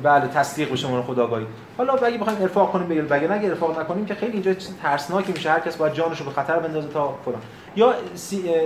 بله 0.04 0.28
تصدیق 0.28 0.72
بشه 0.72 0.92
من 0.92 1.02
خداگاهی. 1.02 1.46
حالا 1.78 1.94
اگه 1.94 2.18
بخوایم 2.18 2.42
ارفاق 2.42 2.72
کنیم 2.72 2.88
بگیر 2.88 3.04
بگه 3.04 3.28
نگه 3.28 3.48
ارفاق 3.48 3.80
نکنیم 3.80 4.06
که 4.06 4.16
خیلی 4.16 4.34
اینجا 4.34 4.54
چیز 4.54 4.78
ترسناکی 4.84 5.32
میشه. 5.32 5.52
هر 5.52 5.60
کس 5.60 5.78
باید 5.78 5.94
جانش 5.94 6.20
رو 6.20 6.26
به 6.26 6.32
خطر 6.32 6.60
بندازه 6.60 6.88
تا 6.88 7.16
فلان. 7.26 7.42
یا 7.76 7.94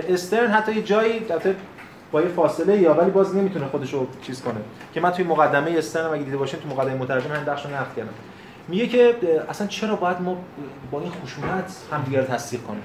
استرن 0.08 0.50
حتی 0.50 0.72
یه 0.72 0.82
جایی 0.82 1.26
با 2.12 2.22
یه 2.22 2.28
فاصله 2.28 2.76
یا 2.76 2.94
ولی 2.94 3.10
باز 3.10 3.36
نمی‌تونه 3.36 3.66
خودش 3.66 3.92
رو 3.92 4.06
چیز 4.22 4.42
کنه. 4.42 4.60
که 4.94 5.00
من 5.00 5.10
توی 5.10 5.24
مقدمه 5.24 5.74
استرن 5.78 6.06
اگه 6.06 6.22
دیده 6.22 6.36
باشین 6.36 6.60
تو 6.60 6.68
مقدمه 6.68 6.94
مترجم 6.94 7.30
همین 7.30 7.44
بخش 7.44 7.66
نقد 7.66 7.96
کردم. 7.96 8.14
میگه 8.68 8.86
که 8.86 9.16
اصلا 9.48 9.66
چرا 9.66 9.96
باید 9.96 10.20
ما 10.20 10.36
با 10.90 11.00
این 11.00 11.12
خشونت 11.24 11.76
همدیگر 11.92 12.20
رو 12.20 12.26
تصدیق 12.26 12.62
کنیم؟ 12.62 12.82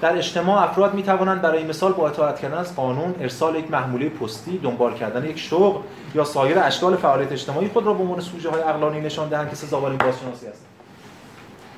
در 0.00 0.16
اجتماع 0.16 0.62
افراد 0.62 0.94
می 0.94 1.02
توانند 1.02 1.42
برای 1.42 1.64
مثال 1.64 1.92
با 1.92 2.08
اطاعت 2.08 2.40
کردن 2.40 2.58
از 2.58 2.76
قانون 2.76 3.14
ارسال 3.20 3.56
یک 3.56 3.70
محموله 3.70 4.08
پستی 4.08 4.58
دنبال 4.58 4.94
کردن 4.94 5.24
یک 5.24 5.38
شغل 5.38 5.82
یا 6.14 6.24
سایر 6.24 6.58
اشکال 6.58 6.96
فعالیت 6.96 7.32
اجتماعی 7.32 7.68
خود 7.68 7.86
را 7.86 7.94
به 7.94 8.02
عنوان 8.02 8.20
سوژه 8.20 8.50
های 8.50 8.60
عقلانی 8.60 9.00
نشان 9.00 9.28
دهند 9.28 9.50
که 9.50 9.56
سزاوار 9.56 9.90
این 9.90 9.98
بازشناسی 9.98 10.46
هستند 10.46 10.66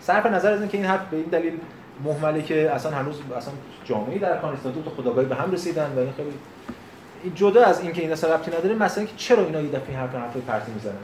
صرف 0.00 0.26
نظر 0.26 0.52
از 0.52 0.60
اینکه 0.60 0.78
این 0.78 0.86
حرف 0.86 1.08
به 1.10 1.16
این 1.16 1.26
دلیل 1.26 1.52
مهمله 2.04 2.42
که 2.42 2.70
اصلا 2.70 2.92
هنوز 2.92 3.20
اصلا 3.36 3.52
جامعه 3.84 4.18
در 4.18 4.38
کانستانتوت 4.38 4.86
و 4.86 4.90
خداگاهی 4.90 5.26
به 5.26 5.34
هم 5.34 5.52
رسیدن 5.52 5.92
و 5.96 5.98
این 5.98 6.12
خیلی 6.16 6.32
جدا 7.34 7.64
از 7.64 7.80
اینکه 7.80 8.02
این 8.02 8.12
اصلا 8.12 8.34
ربطی 8.34 8.50
نداره 8.50 8.74
مثلا 8.74 9.04
که 9.04 9.12
چرا 9.16 9.44
اینا 9.44 9.60
یه 9.60 9.70
دفعه 9.70 9.96
حرف 9.96 10.14
حرف 10.14 10.36
پرتی 10.36 10.72
می‌زنن؟ 10.72 10.94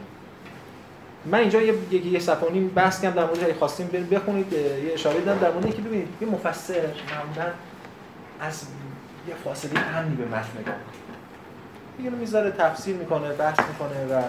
من 1.26 1.38
اینجا 1.38 1.62
یه 1.62 1.74
یه, 1.90 2.06
یه 2.06 2.18
صفحه 2.18 2.52
نیم 2.52 2.68
بحث 2.68 3.00
کردم 3.00 3.16
در 3.16 3.24
مورد 3.24 3.58
خواستیم 3.58 4.08
بخونید 4.10 4.52
یه 4.52 4.92
اشاره 4.92 5.20
دادم 5.20 5.40
در 5.40 5.52
مورد 5.52 5.64
اینکه 5.64 5.82
ببینید 5.82 6.08
یه 6.20 6.28
مفسر 6.28 6.74
معمولا 6.74 7.52
از 8.40 8.62
یه 9.28 9.34
فاصله 9.44 9.96
امنی 9.96 10.16
به 10.16 10.24
متن 10.24 10.60
نگاه 10.60 10.74
میگه 11.98 12.10
می‌ذاره 12.10 12.50
تفسیر 12.50 12.96
می‌کنه 12.96 13.32
بحث 13.32 13.58
می‌کنه 13.58 14.06
و 14.06 14.22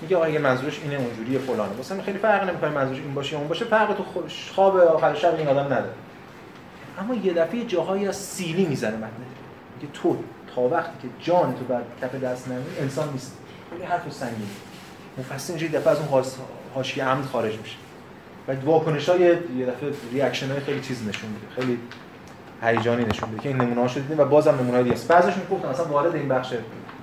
میگه 0.00 0.16
آقا 0.16 0.28
منظورش 0.28 0.80
اینه 0.82 0.96
اونجوری 0.96 1.38
فلانه. 1.38 1.72
مثلا 1.80 2.02
خیلی 2.02 2.18
فرق 2.18 2.48
نمی‌کنه 2.48 2.70
منظورش 2.70 2.98
این 2.98 3.14
باشه 3.14 3.36
اون 3.36 3.48
باشه 3.48 3.64
فرق 3.64 3.96
تو 3.96 4.04
خواب 4.54 4.76
آخر 4.76 5.14
شب 5.14 5.34
این 5.34 5.48
آدم 5.48 5.64
نداره. 5.64 5.94
اما 6.98 7.14
یه 7.14 7.32
دفعه 7.32 7.64
جاهایی 7.64 8.08
از 8.08 8.16
سیلی 8.16 8.66
می‌زنه 8.66 8.96
متن. 8.96 9.10
میگه 9.80 9.92
تو 9.92 10.16
تا 10.54 10.60
وقتی 10.62 10.92
که 11.02 11.08
جان 11.24 11.54
تو 11.54 11.64
بر 11.64 11.82
کف 12.02 12.14
دست 12.14 12.48
نمی 12.48 12.64
انسان 12.80 13.12
نیست. 13.12 13.36
خیلی 13.70 13.84
حرف 13.84 14.12
سنگینه 14.12 14.46
مفصل 15.18 15.52
اینجوری 15.52 15.72
دفعه 15.72 15.90
از 15.90 15.98
اون 15.98 16.24
حاشیه 16.74 17.04
امن 17.04 17.24
خارج 17.24 17.58
میشه. 17.58 17.76
و 18.48 18.54
واکنش 18.64 19.08
های 19.08 19.20
یه 19.20 19.66
دفعه 19.66 19.90
reaction 20.12 20.50
های 20.50 20.60
خیلی 20.60 20.80
چیز 20.80 21.08
نشون 21.08 21.30
میده. 21.30 21.46
خیلی 21.54 21.78
هیجانی 22.62 23.04
نشون 23.04 23.28
میده 23.28 23.42
که 23.42 23.48
این 23.48 23.60
نمونه 23.60 23.80
هاشو 23.80 24.00
دیدیم 24.00 24.20
و 24.20 24.24
بازم 24.24 24.54
نمونه 24.54 24.82
دیگه 24.82 24.94
است. 24.94 25.08
بعضیشون 25.08 25.42
گفتن 25.50 25.68
اصلا 25.68 25.84
وارد 25.84 26.14
این 26.14 26.28
بخش 26.28 26.52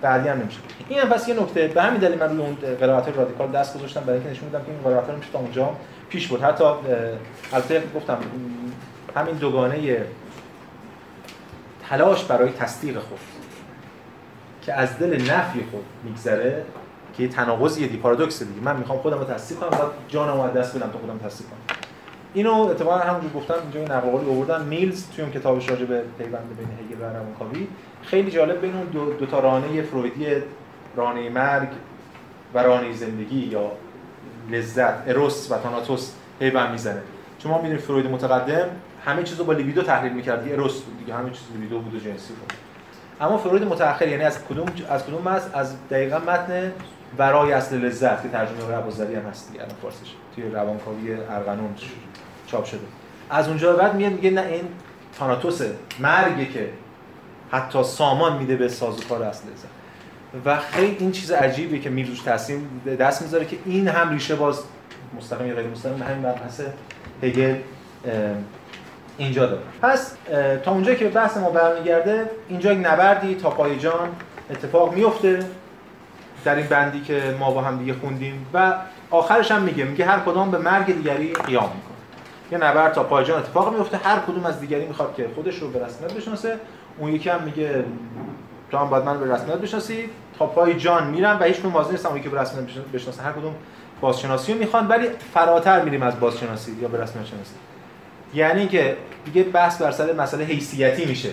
بعدی 0.01 0.29
هم 0.29 0.39
نمیشه. 0.39 0.59
این 0.89 0.99
هم 0.99 1.09
پس 1.09 1.27
یه 1.27 1.41
نکته. 1.41 1.67
به 1.67 1.81
همین 1.81 1.99
دلیل 1.99 2.19
من 2.19 2.29
روی 2.29 2.39
اون 2.39 2.55
قرائت 2.79 3.17
رادیکال 3.17 3.51
دست 3.51 3.77
گذاشتم 3.77 4.01
برای 4.01 4.13
اینکه 4.13 4.31
نشون 4.31 4.45
میدم 4.45 4.63
که 4.63 4.71
این 4.71 4.81
قرائت 4.81 5.09
میشه 5.09 5.31
تا 5.31 5.39
اونجا 5.39 5.75
پیش 6.09 6.27
برد. 6.27 6.41
حتی 6.41 6.63
البته 7.53 7.83
گفتم 7.95 8.17
همین 9.15 9.35
دوگانه 9.35 10.05
تلاش 11.89 12.23
برای 12.23 12.51
تصدیق 12.51 12.99
خود 12.99 13.19
که 14.61 14.73
از 14.73 14.97
دل 14.97 15.21
نفی 15.31 15.65
خود 15.71 15.85
میگذره 16.03 16.65
که 17.17 17.23
یه 17.23 17.29
تناقضیه 17.29 17.87
دی 17.87 17.97
پارادوکس 17.97 18.43
دیگه. 18.43 18.61
من 18.61 18.77
می‌خوام 18.77 18.99
خودم 18.99 19.19
رو 19.19 19.23
تصدیق 19.23 19.59
کنم 19.59 19.69
بعد 19.69 19.81
جانم 20.07 20.41
رو 20.41 20.51
دست 20.51 20.77
بدم 20.77 20.89
تا 20.91 20.99
خودم 20.99 21.17
تصدیق 21.17 21.47
کنم. 21.47 21.77
اینو 22.33 22.53
اتفاقا 22.53 22.97
همونجور 22.97 23.31
گفتم 23.31 23.53
اینجا 23.61 23.79
این 23.79 23.91
نقل 23.91 24.07
آوردن 24.07 24.65
میلز 24.65 25.05
توی 25.15 25.23
اون 25.23 25.33
کتابش 25.33 25.69
راجع 25.69 25.85
به 25.85 26.03
پیوند 26.17 26.57
بین 26.57 26.67
هگل 26.67 27.01
و 27.01 27.17
روانکاوی 27.17 27.67
خیلی 28.03 28.31
جالب 28.31 28.61
بین 28.61 28.75
اون 28.75 28.85
دو, 28.85 29.13
دو 29.13 29.25
تا 29.25 29.39
رانه 29.39 29.81
فرویدی 29.81 30.25
رانه 30.95 31.29
مرگ 31.29 31.69
و 32.53 32.63
رانه 32.63 32.93
زندگی 32.93 33.39
یا 33.39 33.71
لذت 34.51 35.07
اروس 35.07 35.51
و 35.51 35.57
تاناتوس 35.57 36.11
پیوند 36.39 36.71
می‌زنه. 36.71 37.01
چون 37.39 37.51
ما 37.51 37.57
می‌دونیم 37.57 37.81
فروید 37.81 38.05
متقدم 38.05 38.69
همه 39.05 39.23
چیزو 39.23 39.43
با 39.43 39.53
لیبیدو 39.53 39.81
تحلیل 39.81 40.13
می‌کرد 40.13 40.43
دیگه 40.43 40.55
اروس 40.55 40.81
بود 40.81 40.99
دیگه 40.99 41.13
همه 41.13 41.29
چیز 41.29 41.43
لیبیدو 41.53 41.79
بود 41.79 41.95
و 41.95 41.97
جنسی 41.97 42.33
بود. 42.33 42.53
اما 43.21 43.37
فروید 43.37 43.63
متأخر 43.63 44.07
یعنی 44.07 44.23
از 44.23 44.45
کدوم 44.45 44.65
از 44.89 45.05
کدوم 45.05 45.27
از 45.27 45.49
از 45.53 45.75
دقیقا 45.89 46.17
متن 46.17 46.71
برای 47.17 47.53
اصل 47.53 47.77
لذت 47.77 48.21
که 48.21 48.29
ترجمه 48.29 48.75
ربازری 48.75 49.15
هم 49.15 49.21
هست 49.21 49.51
دیگه 49.51 49.65
فارسیش. 49.81 50.09
توی 50.35 50.43
روانکاوی 50.49 51.13
ارغنون 51.13 51.75
چاپ 52.47 52.65
شده. 52.65 52.79
از 53.29 53.47
اونجا 53.47 53.73
بعد 53.73 53.95
میاد 53.95 54.11
میگه 54.11 54.31
نه 54.31 54.41
این 54.41 54.67
تاناتوس 55.19 55.61
مرگه 55.99 56.45
که 56.45 56.69
حتی 57.51 57.83
سامان 57.83 58.37
میده 58.37 58.55
به 58.55 58.67
سازوکار 58.67 59.23
اصل 59.23 59.43
لذت. 59.43 59.67
و 60.45 60.59
خیلی 60.59 60.97
این 60.99 61.11
چیز 61.11 61.31
عجیبیه 61.31 61.79
که 61.79 61.89
میروش 61.89 62.21
تاثیر 62.21 62.57
دست 62.99 63.21
می‌ذاره 63.21 63.45
که 63.45 63.57
این 63.65 63.87
هم 63.87 64.09
ریشه 64.09 64.35
باز 64.35 64.63
مستقیم 65.17 65.47
یا 65.47 65.55
غیر 65.55 65.67
مستقیم 65.67 66.03
همین 66.03 66.19
مبحث 66.19 66.61
هگل 67.23 67.55
اینجا 69.17 69.45
داره. 69.45 69.61
پس 69.81 70.15
تا 70.63 70.71
اونجایی 70.71 70.97
که 70.97 71.07
بحث 71.07 71.37
ما 71.37 71.49
برمیگرده 71.49 72.29
اینجا 72.49 72.73
یک 72.73 72.87
نبردی 72.87 73.35
تا 73.35 73.49
پای 73.49 73.79
جان 73.79 74.09
اتفاق 74.49 74.95
میفته. 74.95 75.39
در 76.43 76.55
این 76.55 76.67
بندی 76.67 77.01
که 77.01 77.35
ما 77.39 77.51
با 77.51 77.61
هم 77.61 77.77
دیگه 77.77 77.93
خوندیم 77.93 78.45
و 78.53 78.73
آخرش 79.09 79.51
هم 79.51 79.61
میگه 79.61 79.83
میگه 79.83 80.05
هر 80.05 80.19
کدام 80.19 80.51
به 80.51 80.57
مرگ 80.57 80.85
دیگری 80.85 81.33
قیام 81.33 81.69
می‌کنه. 81.75 81.93
یه 82.51 82.57
نبرد 82.57 82.93
تا 82.93 83.03
پای 83.03 83.25
جان 83.25 83.39
اتفاق 83.39 83.73
میفته 83.73 83.97
هر 83.97 84.19
کدوم 84.19 84.45
از 84.45 84.59
دیگری 84.59 84.85
می‌خواد 84.85 85.15
که 85.15 85.27
خودش 85.35 85.57
رو 85.57 85.69
به 85.69 85.85
رسمیت 85.85 86.13
بشناسه. 86.13 86.59
اون 86.97 87.11
یکی 87.11 87.29
هم 87.29 87.43
میگه 87.43 87.85
تو 88.71 88.77
هم 88.77 88.89
باید 88.89 89.03
من 89.03 89.19
به 89.19 89.33
رسمیت 89.33 89.57
بشناسی. 89.57 90.09
تا 90.39 90.45
پای 90.45 90.73
جان 90.73 91.07
میرم 91.07 91.37
و 91.41 91.43
هیچ 91.43 91.59
حاضر 91.59 91.91
نیستم 91.91 92.19
که 92.19 92.29
به 92.29 92.41
رسمیت 92.41 92.65
بشناسه. 92.93 93.21
هر 93.21 93.31
کدوم 93.31 93.55
بازشناسی 94.01 94.53
رو 94.53 94.59
می‌خوان 94.59 94.87
ولی 94.87 95.07
فراتر 95.33 95.81
میریم 95.83 96.03
از 96.03 96.19
بازشناسی 96.19 96.71
یا 96.81 96.87
به 96.87 97.01
رسمیت 97.01 97.25
شناسی. 97.25 97.53
یعنی 98.33 98.67
که 98.67 98.97
دیگه 99.25 99.43
بحث 99.43 99.81
بر 99.81 99.91
سر 99.91 100.13
مسئله 100.13 100.43
حیثیتی 100.43 101.05
میشه. 101.05 101.29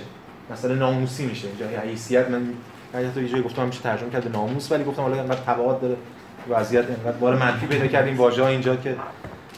مسئله 0.51 0.74
ناموسی 0.74 1.27
میشه. 1.27 1.49
اینجا 1.49 1.81
حیثیت 1.81 2.31
من 2.31 2.55
حتی 2.95 3.23
یه 3.23 3.29
جایی 3.29 3.43
گفتم 3.43 3.67
میشه 3.67 3.81
ترجمه 3.81 4.11
کرد 4.11 4.33
ناموس 4.33 4.73
ولی 4.73 4.85
گفتم 4.85 5.03
حالا 5.03 5.15
اینقدر 5.15 5.41
تبعات 5.41 5.81
داره 5.81 5.97
وضعیت 6.49 6.85
اینقدر 6.89 7.17
بار 7.17 7.37
منفی 7.37 7.67
پیدا 7.67 7.87
کرد 7.87 8.07
این 8.07 8.17
واژه 8.17 8.45
اینجا 8.45 8.77
که 8.77 8.97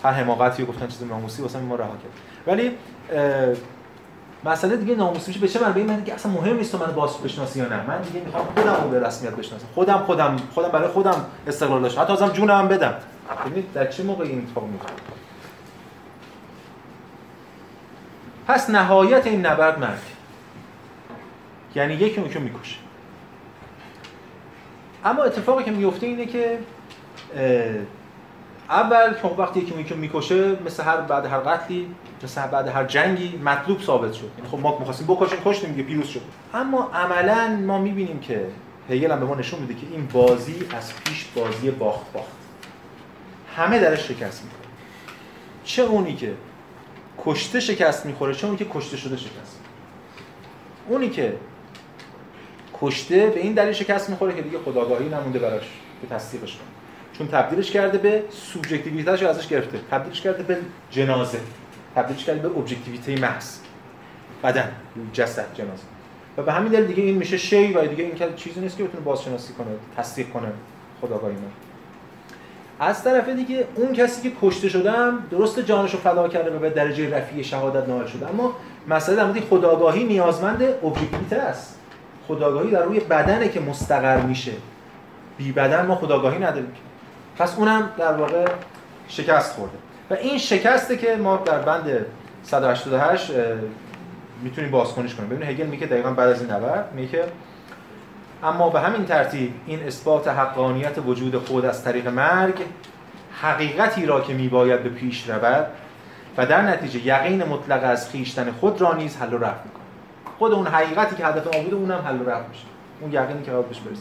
هر 0.04 0.10
حماقتی 0.10 0.64
گفتن 0.64 0.86
چیز 0.86 1.02
ناموسی 1.02 1.42
واسه 1.42 1.58
ما 1.58 1.74
رها 1.74 1.88
کرد. 1.88 2.12
ولی 2.46 2.70
مسئله 4.44 4.76
دیگه 4.76 4.94
ناموسی 4.94 5.28
میشه 5.28 5.40
به 5.40 5.48
چه 5.48 5.60
معنی 5.60 5.82
من 5.82 5.96
دیگه 5.96 6.14
اصلا 6.14 6.32
مهم 6.32 6.56
نیست 6.56 6.74
من 6.74 6.92
باز 6.92 7.18
بشناسی 7.18 7.58
یا 7.58 7.68
نه. 7.68 7.86
من 7.86 8.02
دیگه 8.02 8.24
می‌خوام 8.24 8.44
خودم 8.44 8.76
رو 8.82 8.90
به 8.90 9.06
رسمیت 9.06 9.32
بشناسم. 9.32 9.66
خودم 9.74 9.98
خودم 9.98 10.36
خودم 10.54 10.68
برای 10.68 10.88
خودم 10.88 11.24
استقلال 11.46 11.82
داشتم. 11.82 12.00
حتی 12.00 12.12
ازم 12.12 12.28
جونم 12.28 12.68
بدم. 12.68 12.94
ببینید 13.46 13.72
در 13.72 13.86
چه 13.86 14.02
موقع 14.02 14.24
این 14.24 14.38
اتفاق 14.38 14.64
میفته. 14.66 14.92
پس 18.46 18.70
نهایت 18.70 19.26
این 19.26 19.46
نبرد 19.46 19.78
مرگ. 19.78 19.98
یعنی 21.74 21.94
یکی 21.94 22.20
اون 22.20 22.30
که 22.30 22.38
می‌کشه. 22.38 22.76
اما 25.04 25.22
اتفاقی 25.22 25.64
که 25.64 25.70
میفته 25.70 26.06
اینه 26.06 26.26
که 26.26 26.58
اول 28.70 29.14
که 29.14 29.28
وقتی 29.28 29.60
یکی 29.60 29.74
می‌کشه 29.74 29.94
می‌کشه 29.94 30.62
مثل 30.66 30.82
هر 30.82 30.96
بعد 30.96 31.26
هر 31.26 31.38
قتلی 31.38 31.94
مثل 32.22 32.46
بعد 32.46 32.68
هر 32.68 32.84
جنگی 32.84 33.40
مطلوب 33.44 33.80
ثابت 33.80 34.12
شد. 34.12 34.30
یعنی 34.38 34.50
خب 34.50 34.58
ما 34.58 34.78
می‌خواستیم 34.78 35.06
بکشیم 35.06 35.38
کشتیم 35.44 35.70
دیگه 35.70 35.82
پیروز 35.82 36.08
شد. 36.08 36.20
اما 36.54 36.90
عملا 36.94 37.48
ما 37.66 37.78
می‌بینیم 37.78 38.20
که 38.20 38.46
هگل 38.90 39.12
هم 39.12 39.20
به 39.20 39.26
ما 39.26 39.34
نشون 39.34 39.60
میده 39.60 39.74
که 39.74 39.86
این 39.90 40.06
بازی 40.12 40.66
از 40.76 40.92
پیش 41.04 41.24
بازی 41.34 41.70
باخت 41.70 42.12
باخت. 42.12 42.32
همه 43.56 43.78
درش 43.78 44.08
شکست 44.08 44.42
می‌کنه 44.44 44.72
چه 45.64 45.82
اونی 45.82 46.14
که 46.14 46.34
کشته 47.24 47.60
شکست 47.60 48.06
می‌خوره 48.06 48.34
چه 48.34 48.46
اونی 48.46 48.58
که 48.58 48.66
کشته 48.74 48.96
شده 48.96 49.16
شکست. 49.16 49.60
اونی 50.88 51.10
که 51.10 51.36
کشته 52.82 53.26
به 53.26 53.40
این 53.40 53.52
دلیل 53.52 53.72
شکست 53.72 54.10
می‌خوره 54.10 54.34
که 54.34 54.42
دیگه 54.42 54.58
خداگاهی 54.64 55.08
نمونده 55.08 55.38
براش 55.38 55.68
که 56.00 56.14
تصدیقش 56.14 56.52
کنه. 56.52 56.68
چون 57.18 57.28
تبدیلش 57.28 57.70
کرده 57.70 57.98
به 57.98 58.22
سوبژکتیویته‌اش 58.30 59.22
ازش 59.22 59.48
گرفته. 59.48 59.78
تبدیلش 59.90 60.20
کرده 60.20 60.42
به 60.42 60.58
جنازه. 60.90 61.38
تبدیلش 61.94 62.24
کرده 62.24 62.48
به 62.48 62.58
ابجکتیویته 62.58 63.20
محض. 63.20 63.56
بدن. 64.44 64.72
جسد 65.12 65.46
جنازه. 65.54 65.82
و 66.36 66.42
به 66.42 66.52
همین 66.52 66.72
دلیل 66.72 66.86
دیگه 66.86 67.02
این 67.02 67.14
میشه 67.14 67.38
شی 67.38 67.72
و 67.72 67.86
دیگه 67.86 68.04
این 68.04 68.36
چیزی 68.36 68.60
نیست 68.60 68.76
که 68.76 68.84
بتونه 68.84 69.04
بازشناسی 69.04 69.52
کنه 69.52 69.66
تصدیق 69.96 70.30
کنه 70.30 70.48
خداگاهی 71.00 71.34
ما. 71.34 71.40
از 72.80 73.04
طرف 73.04 73.28
دیگه 73.28 73.64
اون 73.74 73.92
کسی 73.92 74.22
که 74.22 74.36
کشته 74.42 74.68
شدم 74.68 75.26
درست 75.30 75.60
جانش 75.60 75.92
رو 75.92 75.98
فدا 75.98 76.28
کرده 76.28 76.56
و 76.56 76.58
به 76.58 76.70
درجه 76.70 77.16
رفیع 77.16 77.42
شهادت 77.42 77.88
نائل 77.88 78.06
شده. 78.06 78.28
اما 78.28 78.56
مسئله 78.88 79.16
در 79.16 79.24
مورد 79.24 79.40
خداگاهی 79.40 80.04
نیازمند 80.04 80.62
ابجکتیویته 80.62 81.36
است. 81.36 81.78
خداگاهی 82.28 82.70
در 82.70 82.82
روی 82.82 83.00
بدنه 83.00 83.48
که 83.48 83.60
مستقر 83.60 84.20
میشه. 84.20 84.52
بی 85.38 85.52
بدن 85.52 85.86
ما 85.86 85.94
خداگاهی 85.94 86.38
نداریم. 86.38 86.72
پس 87.38 87.58
اونم 87.58 87.90
در 87.98 88.12
واقع 88.12 88.44
شکست 89.08 89.56
خورده. 89.56 89.74
و 90.10 90.14
این 90.14 90.38
شکسته 90.38 90.96
که 90.96 91.16
ما 91.16 91.36
در 91.36 91.58
بند 91.58 92.06
188 92.42 93.30
می‌تونیم 94.42 94.70
بازکنش 94.70 95.14
کنیم. 95.14 95.28
ببینید 95.28 95.48
هگل 95.48 95.66
میگه 95.66 95.86
دقیقا 95.86 96.10
بعد 96.10 96.28
از 96.28 96.40
این 96.42 96.50
نبرد 96.50 96.92
میگه 96.94 97.24
اما 98.42 98.68
به 98.68 98.80
همین 98.80 99.04
ترتیب 99.04 99.54
این 99.66 99.86
اثبات 99.86 100.28
حقانیت 100.28 100.98
وجود 101.06 101.36
خود 101.36 101.64
از 101.64 101.84
طریق 101.84 102.08
مرگ 102.08 102.54
حقیقتی 103.40 104.06
را 104.06 104.20
که 104.20 104.34
میباید 104.34 104.82
به 104.82 104.88
پیش 104.88 105.30
رود 105.30 105.66
و 106.36 106.46
در 106.46 106.62
نتیجه 106.62 107.06
یقین 107.06 107.44
مطلق 107.44 107.84
از 107.84 108.10
خیشتن 108.10 108.50
خود 108.50 108.80
را 108.80 108.94
نیز 108.94 109.16
حل 109.16 109.34
و 109.34 109.38
رفع 109.38 109.68
خود 110.42 110.52
اون 110.52 110.66
حقیقتی 110.66 111.16
که 111.16 111.26
هدف 111.26 111.56
ما 111.56 111.62
بوده 111.62 111.76
اونم 111.76 112.02
حل 112.04 112.20
و 112.20 112.30
رفع 112.30 112.48
میشه. 112.48 112.64
اون 113.00 113.12
یقینی 113.12 113.42
که 113.42 113.50
قرار 113.50 113.62
برسیم 113.62 113.96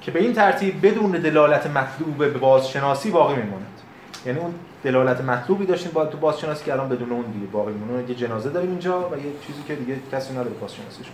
که 0.00 0.10
به 0.10 0.20
این 0.20 0.32
ترتیب 0.32 0.86
بدون 0.86 1.10
دلالت 1.10 1.66
مطلوب 1.66 2.18
به 2.18 2.28
بازشناسی 2.30 3.10
باقی 3.10 3.36
میماند. 3.36 3.80
یعنی 4.26 4.38
اون 4.38 4.54
دلالت 4.84 5.20
مطلوبی 5.20 5.66
داشتیم 5.66 5.92
با 5.92 6.06
تو 6.06 6.18
بازشناسی 6.18 6.64
که 6.64 6.72
الان 6.72 6.88
بدون 6.88 7.12
اون 7.12 7.24
دیگه 7.24 7.46
باقی 7.46 7.72
میمونه. 7.72 8.08
یه 8.08 8.14
جنازه 8.14 8.50
داریم 8.50 8.70
اینجا 8.70 9.08
و 9.08 9.16
یه 9.16 9.32
چیزی 9.46 9.62
که 9.68 9.74
دیگه 9.74 9.96
کسی 10.12 10.32
نداره 10.32 10.50
بازشناسیش 10.50 11.06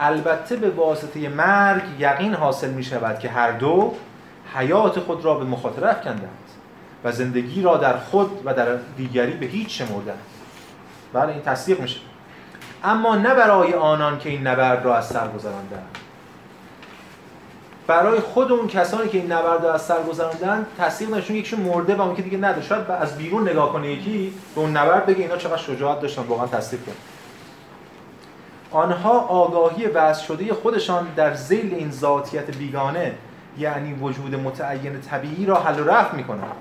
البته 0.00 0.56
به 0.56 0.70
واسطه 0.70 1.28
مرگ 1.28 1.82
یقین 1.98 2.34
حاصل 2.34 2.70
می 2.70 2.84
شود 2.84 3.18
که 3.18 3.28
هر 3.28 3.52
دو 3.52 3.94
حیات 4.54 5.00
خود 5.00 5.24
را 5.24 5.34
به 5.34 5.44
مخاطره 5.44 5.88
افکندند 5.88 6.38
و 7.04 7.12
زندگی 7.12 7.62
را 7.62 7.76
در 7.76 7.96
خود 7.98 8.30
و 8.44 8.54
در 8.54 8.76
دیگری 8.96 9.32
به 9.32 9.46
هیچ 9.46 9.82
شمردند 9.82 10.37
بله 11.12 11.32
این 11.32 11.42
تصدیق 11.42 11.80
میشه. 11.80 12.00
اما 12.84 13.16
نه 13.16 13.34
برای 13.34 13.74
آنان 13.74 14.18
که 14.18 14.28
این 14.28 14.46
نبرد 14.46 14.84
را 14.84 14.96
از 14.96 15.06
سر 15.06 15.28
گذراندند. 15.28 15.98
برای 17.86 18.20
خود 18.20 18.52
اون 18.52 18.68
کسانی 18.68 19.08
که 19.08 19.18
این 19.18 19.32
نبرد 19.32 19.64
رو 19.64 19.68
از 19.68 19.82
سر 19.82 20.02
گذراندن 20.02 20.66
تصدیق 20.78 21.10
نشون 21.10 21.36
یکیشون 21.36 21.60
مرده 21.60 21.94
و 21.94 22.00
اون 22.00 22.16
که 22.16 22.22
دیگه 22.22 22.38
نداره 22.38 22.62
شاید 22.62 22.90
از 22.90 23.18
بیرون 23.18 23.48
نگاه 23.48 23.72
کنه 23.72 23.88
یکی 23.92 24.34
به 24.54 24.60
اون 24.60 24.76
نبرد 24.76 25.06
بگه 25.06 25.18
اینا 25.18 25.36
چقدر 25.36 25.56
شجاعت 25.56 26.00
داشتن 26.00 26.22
واقعا 26.22 26.46
تصدیق 26.46 26.80
کنه 26.84 26.94
آنها 28.70 29.20
آگاهی 29.20 29.86
وضع 29.86 30.24
شده 30.24 30.54
خودشان 30.54 31.08
در 31.16 31.34
زیل 31.34 31.74
این 31.74 31.90
ذاتیت 31.90 32.50
بیگانه 32.50 33.14
یعنی 33.58 33.92
وجود 33.92 34.34
متعین 34.34 35.00
طبیعی 35.00 35.46
را 35.46 35.60
حل 35.60 35.80
و 35.80 35.84
رفع 35.84 36.16
می‌کنند 36.16 36.52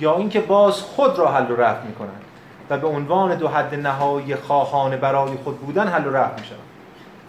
یا 0.00 0.16
اینکه 0.16 0.40
باز 0.40 0.80
خود 0.80 1.18
را 1.18 1.32
حل 1.32 1.50
و 1.50 1.56
رفع 1.56 1.86
می‌کنند. 1.86 2.22
و 2.72 2.78
به 2.78 2.86
عنوان 2.86 3.34
دو 3.34 3.48
حد 3.48 3.74
نهایی 3.74 4.36
خواهان 4.36 4.96
برای 4.96 5.36
خود 5.44 5.58
بودن 5.60 5.88
حل 5.88 6.06
و 6.06 6.10
رفع 6.10 6.40
می‌شوند 6.40 6.60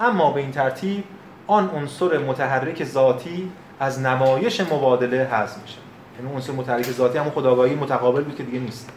اما 0.01 0.31
به 0.31 0.41
این 0.41 0.51
ترتیب 0.51 1.03
آن 1.47 1.69
عنصر 1.69 2.17
متحرک 2.17 2.83
ذاتی 2.83 3.51
از 3.79 3.99
نمایش 3.99 4.61
مبادله 4.61 5.25
حذف 5.25 5.61
میشه 5.61 5.77
یعنی 6.19 6.35
عنصر 6.35 6.53
متحرک 6.53 6.91
ذاتی 6.91 7.17
همون 7.17 7.31
خداگاهی 7.31 7.75
متقابل 7.75 8.23
بود 8.23 8.35
که 8.35 8.43
دیگه 8.43 8.59
نیست. 8.59 8.89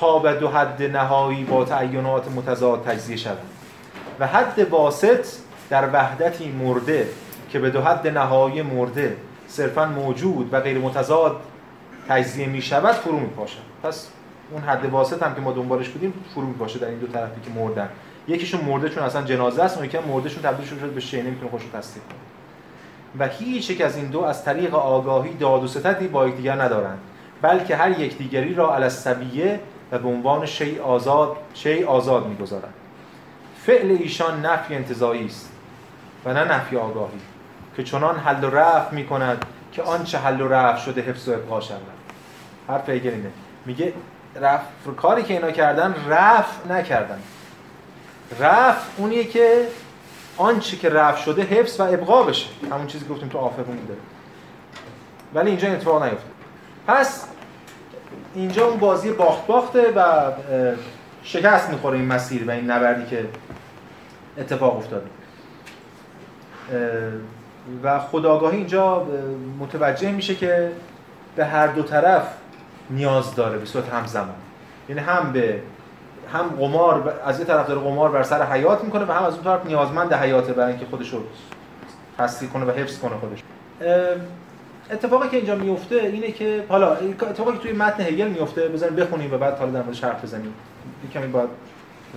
تا 0.00 0.18
به 0.18 0.34
دو 0.34 0.48
حد 0.48 0.82
نهایی 0.82 1.44
با 1.44 1.64
تعینات 1.64 2.30
متضاد 2.30 2.84
تجزیه 2.84 3.16
شود 3.16 3.38
و 4.20 4.26
حد 4.26 4.70
واسط 4.70 5.26
در 5.70 5.88
وحدتی 5.92 6.52
مرده 6.52 7.08
که 7.50 7.58
به 7.58 7.70
دو 7.70 7.82
حد 7.82 8.08
نهایی 8.08 8.62
مرده 8.62 9.16
صرفا 9.48 9.86
موجود 9.86 10.54
و 10.54 10.60
غیر 10.60 10.78
متضاد 10.78 11.36
تجزیه 12.08 12.46
می 12.46 12.62
شود 12.62 12.92
فرو 12.92 13.18
می 13.18 13.26
پاشد 13.26 13.58
پس 13.82 14.08
اون 14.54 14.62
حد 14.62 14.84
واسط 14.84 15.22
هم 15.22 15.34
که 15.34 15.40
ما 15.40 15.52
دنبالش 15.52 15.88
بودیم 15.88 16.14
فرو 16.34 16.46
می 16.46 16.54
پاشه 16.54 16.78
در 16.78 16.88
این 16.88 16.98
دو 16.98 17.06
طرفی 17.06 17.40
که 17.40 17.50
مردن. 17.60 17.88
یکیشون 18.28 18.60
مرده 18.60 18.88
چون 18.88 19.02
اصلا 19.02 19.22
جنازه 19.22 19.62
است 19.62 19.76
اون 19.76 19.86
یکی 19.86 19.98
مردهشون 19.98 20.42
تبدیل 20.42 20.66
شده 20.66 20.86
به 20.86 21.00
شی 21.00 21.22
نمی‌تونه 21.22 21.50
خوشو 21.50 21.70
تصدیق 21.72 22.02
کنه. 22.02 22.18
و 23.18 23.28
هیچ 23.28 23.70
یک 23.70 23.80
از 23.80 23.96
این 23.96 24.06
دو 24.06 24.20
از 24.24 24.44
طریق 24.44 24.74
آگاهی 24.74 25.34
داد 25.34 25.64
و 25.64 25.66
ستدی 25.66 26.08
با 26.08 26.28
یکدیگر 26.28 26.62
ندارند. 26.62 26.98
بلکه 27.42 27.76
هر 27.76 28.00
یک 28.00 28.18
دیگری 28.18 28.54
را 28.54 28.74
علی 28.74 28.84
السبیه 28.84 29.60
و 29.92 29.98
به 29.98 30.08
عنوان 30.08 30.46
شی 30.46 30.78
آزاد 30.78 31.36
شی 31.54 31.84
آزاد 31.84 32.26
می‌گذارند. 32.26 32.74
فعل 33.66 33.90
ایشان 33.90 34.46
نفی 34.46 34.74
انتزاعی 34.74 35.26
است 35.26 35.50
و 36.24 36.34
نه 36.34 36.44
نفی 36.44 36.76
آگاهی 36.76 37.20
که 37.76 37.84
چنان 37.84 38.16
حل 38.16 38.44
و 38.44 38.50
رفع 38.50 38.94
می 38.94 39.06
کند 39.06 39.44
که 39.72 39.82
آنچه 39.82 40.18
حل 40.18 40.40
و 40.40 40.48
رفع 40.48 40.80
شده 40.80 41.00
حفظ 41.00 41.28
و 41.28 41.32
ابقا 41.32 41.60
شود. 41.60 41.80
حرف 42.68 42.88
اینه 42.88 43.30
میگه 43.66 43.92
رفع 44.40 44.90
کاری 44.96 45.22
که 45.22 45.34
اینا 45.34 45.50
کردن 45.50 45.94
رفع 46.08 46.68
نکردن. 46.68 47.18
رفع 48.40 48.88
اونیه 48.96 49.24
که 49.24 49.68
آنچه 50.36 50.76
که 50.76 50.88
رفع 50.88 51.20
شده 51.24 51.42
حفظ 51.42 51.80
و 51.80 51.82
ابقا 51.82 52.22
بشه. 52.22 52.48
همون 52.70 52.86
چیزی 52.86 53.06
گفتیم 53.06 53.28
تو 53.28 53.38
آفرون 53.38 53.78
داره 53.88 54.00
ولی 55.34 55.50
اینجا 55.50 55.72
اتفاق 55.72 56.02
نیفته 56.02 56.28
پس 56.86 57.26
اینجا 58.34 58.66
اون 58.66 58.78
بازی 58.78 59.12
باخت 59.12 59.46
باخته 59.46 59.92
و 59.96 60.32
شکست 61.22 61.70
می‌خوره 61.70 61.98
این 61.98 62.06
مسیر 62.06 62.48
و 62.48 62.50
این 62.50 62.70
نبردی 62.70 63.06
که 63.06 63.26
اتفاق 64.38 64.76
افتاده. 64.76 65.06
و 67.82 68.00
خداگاهی 68.00 68.56
اینجا 68.56 69.06
متوجه 69.60 70.12
میشه 70.12 70.34
که 70.34 70.72
به 71.36 71.44
هر 71.44 71.66
دو 71.66 71.82
طرف 71.82 72.22
نیاز 72.90 73.34
داره 73.34 73.58
به 73.58 73.66
صورت 73.66 73.88
همزمان. 73.88 74.34
یعنی 74.88 75.00
هم 75.00 75.32
به 75.32 75.60
هم 76.32 76.48
قمار 76.48 77.20
از 77.24 77.38
یه 77.38 77.44
طرف 77.44 77.66
داره 77.66 77.80
قمار 77.80 78.10
بر 78.10 78.22
سر 78.22 78.52
حیات 78.52 78.84
می‌کنه 78.84 79.04
و 79.04 79.12
هم 79.12 79.24
از 79.24 79.34
اون 79.34 79.44
طرف 79.44 79.66
نیازمند 79.66 80.12
حیاته 80.12 80.52
برای 80.52 80.70
اینکه 80.70 80.86
خودش 80.86 81.12
رو 81.12 81.20
تصدیق 82.18 82.50
کنه 82.50 82.64
و 82.64 82.70
حفظ 82.70 82.98
کنه 82.98 83.12
خودش. 83.16 83.42
اتفاقی 84.90 85.28
که 85.28 85.36
اینجا 85.36 85.54
میفته 85.54 85.94
اینه 85.94 86.32
که 86.32 86.64
حالا 86.68 86.92
اتفاقی 86.94 87.52
که 87.52 87.58
توی 87.58 87.72
متن 87.72 88.02
هگل 88.02 88.28
میفته 88.28 88.68
بذاریم 88.68 88.96
بخونیم 88.96 89.34
و 89.34 89.38
بعد 89.38 89.58
حالا 89.58 89.70
در 89.70 89.82
موردش 89.82 90.04
حرف 90.04 90.24
بزنیم. 90.24 90.54
کمی 91.14 91.26
باید 91.26 91.48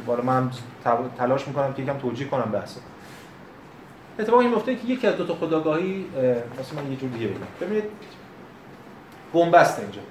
بالا 0.06 0.24
من 0.24 0.50
تلاش 1.18 1.48
می‌کنم 1.48 1.74
که 1.74 1.82
یکم 1.82 1.98
توجیه 1.98 2.28
کنم 2.28 2.52
بحثو. 2.52 2.80
اتفاقی 4.20 4.48
میفته 4.48 4.76
که 4.76 4.88
یکی 4.88 5.08
از 5.08 5.16
دو 5.16 5.26
تا 5.26 5.34
خداگاهی 5.34 6.06
مثلا 6.60 6.82
من 6.82 6.92
یه 6.92 6.98
جور 6.98 7.10
دیگه 7.10 7.28
بگم. 7.28 7.38
ببینید 7.62 7.84
بنبست 9.34 9.80
اینجا. 9.80 10.02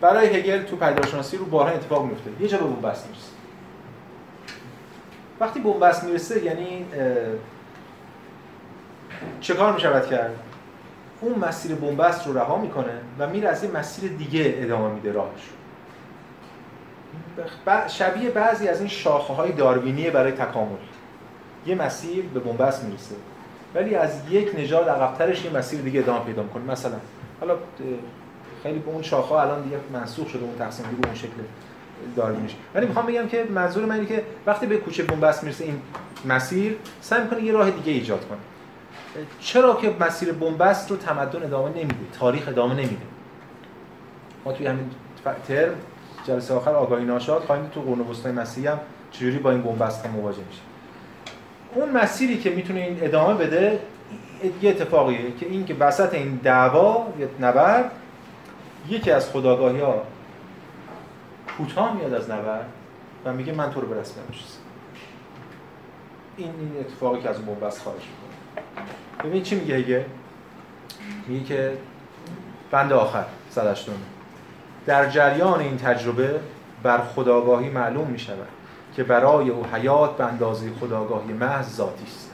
برای 0.00 0.26
هگل 0.26 0.62
تو 0.62 0.76
پیداشناسی 0.76 1.36
رو 1.36 1.44
بارها 1.44 1.74
اتفاق 1.74 2.04
میفته. 2.04 2.30
یه 2.40 2.48
جا 2.48 2.58
به 2.58 2.64
بنبست 2.64 3.06
می‌رسه. 3.06 3.30
وقتی 5.40 5.60
بنبست 5.60 6.04
می‌رسه 6.04 6.44
یعنی 6.44 6.86
چه 9.40 9.54
کار 9.54 9.72
می‌شود 9.72 10.06
کرد؟ 10.06 10.38
اون 11.20 11.38
مسیر 11.38 11.74
بنبست 11.74 12.26
رو 12.26 12.38
رها 12.38 12.58
می‌کنه 12.58 12.92
و 13.18 13.28
میره 13.28 13.48
از 13.48 13.64
یه 13.64 13.70
مسیر 13.70 14.12
دیگه 14.12 14.54
ادامه 14.56 14.94
میده 14.94 15.12
راهش. 15.12 15.50
شبیه 17.88 18.30
بعضی 18.30 18.68
از 18.68 18.80
این 18.80 18.88
شاخه 18.88 19.32
های 19.32 19.52
داروینی 19.52 20.10
برای 20.10 20.32
تکامل. 20.32 20.76
یه 21.66 21.74
مسیر 21.74 22.24
به 22.24 22.40
بنبست 22.40 22.84
می‌رسه. 22.84 23.14
ولی 23.74 23.94
از 23.94 24.20
یک 24.30 24.50
نژاد 24.58 24.88
عقبترش 24.88 25.44
یه 25.44 25.50
مسیر 25.50 25.80
دیگه 25.80 26.00
ادامه 26.00 26.24
پیدا 26.24 26.42
می‌کنه. 26.42 26.62
مثلا 26.62 26.96
حالا 27.40 27.56
خیلی 28.62 28.78
به 28.78 28.90
اون 28.90 29.02
شاخه 29.02 29.32
الان 29.32 29.62
دیگه 29.62 29.76
منسوخ 29.92 30.28
شده 30.28 30.44
اون 30.44 30.58
تقسیم 30.58 30.86
دیگه 30.90 31.06
اون 31.06 31.14
شکل 31.14 31.32
داروینیش 32.16 32.54
ولی 32.74 32.86
می‌خوام 32.86 33.06
بگم 33.06 33.28
که 33.28 33.44
منظور 33.50 33.84
من 33.84 33.94
اینه 33.94 34.06
که 34.06 34.22
وقتی 34.46 34.66
به 34.66 34.76
کوچه 34.76 35.02
بنبست 35.02 35.44
می‌رسه 35.44 35.64
این 35.64 35.80
مسیر 36.24 36.76
سعی 37.00 37.22
می‌کنه 37.22 37.42
یه 37.42 37.52
راه 37.52 37.70
دیگه 37.70 37.92
ایجاد 37.92 38.28
کنه. 38.28 38.38
چرا 39.40 39.74
که 39.74 39.94
مسیر 40.00 40.32
بنبست 40.32 40.90
رو 40.90 40.96
تمدن 40.96 41.42
ادامه 41.42 41.68
نمیده 41.68 41.94
تاریخ 42.18 42.48
ادامه 42.48 42.74
نمیده؟ 42.74 42.96
ما 44.44 44.52
توی 44.52 44.66
همین 44.66 44.90
ترم 45.48 45.74
جلسه 46.26 46.54
آخر 46.54 46.70
آگاهی 46.70 47.04
ناشاد 47.04 47.42
خواهیم 47.42 47.66
تو 47.66 47.80
قرن 47.80 48.00
وسطای 48.00 48.32
مسیحی 48.32 48.66
هم 48.66 48.80
چجوری 49.12 49.38
با 49.38 49.50
این 49.50 49.62
بنبست 49.62 50.06
مواجه 50.06 50.38
میشه. 50.48 50.60
اون 51.74 51.90
مسیری 51.90 52.38
که 52.38 52.50
می‌تونه 52.50 52.80
این 52.80 52.98
ادامه 53.00 53.34
بده 53.34 53.80
یه 54.62 54.70
اتفاقیه 54.70 55.18
که 55.40 55.46
این 55.46 55.64
که 55.66 55.74
وسط 55.74 56.14
این 56.14 56.40
دعوا 56.44 57.06
یا 57.18 57.28
نبرد 57.40 57.90
یکی 58.88 59.10
از 59.10 59.30
خداگاهی 59.30 59.80
ها 59.80 60.02
کوتاه 61.58 61.96
میاد 61.96 62.14
از 62.14 62.30
نبرد 62.30 62.68
و 63.24 63.32
میگه 63.32 63.52
من 63.52 63.70
تو 63.70 63.80
رو 63.80 63.88
به 63.88 64.00
رسمیت 64.00 64.26
این 66.36 66.50
این 66.60 66.76
اتفاقی 66.80 67.20
که 67.20 67.28
از 67.28 67.36
اون 67.36 67.46
بنبست 67.46 67.82
خارج 67.82 68.02
می‌کنه. 68.02 69.30
ببین 69.30 69.42
چی 69.42 69.60
میگه 69.60 69.74
هگل؟ 69.74 70.02
میگه 71.26 71.44
که 71.44 71.78
بند 72.70 72.92
آخر 72.92 73.24
صدشتونه 73.50 73.98
در 74.86 75.10
جریان 75.10 75.60
این 75.60 75.76
تجربه 75.76 76.40
بر 76.82 76.98
خداگاهی 76.98 77.68
معلوم 77.68 78.06
می 78.06 78.18
شود 78.18 78.48
که 78.96 79.04
برای 79.04 79.50
او 79.50 79.66
حیات 79.66 80.16
به 80.16 80.24
اندازه 80.24 80.70
خداگاهی 80.80 81.32
محض 81.32 81.76
ذاتی 81.76 82.04
است. 82.04 82.30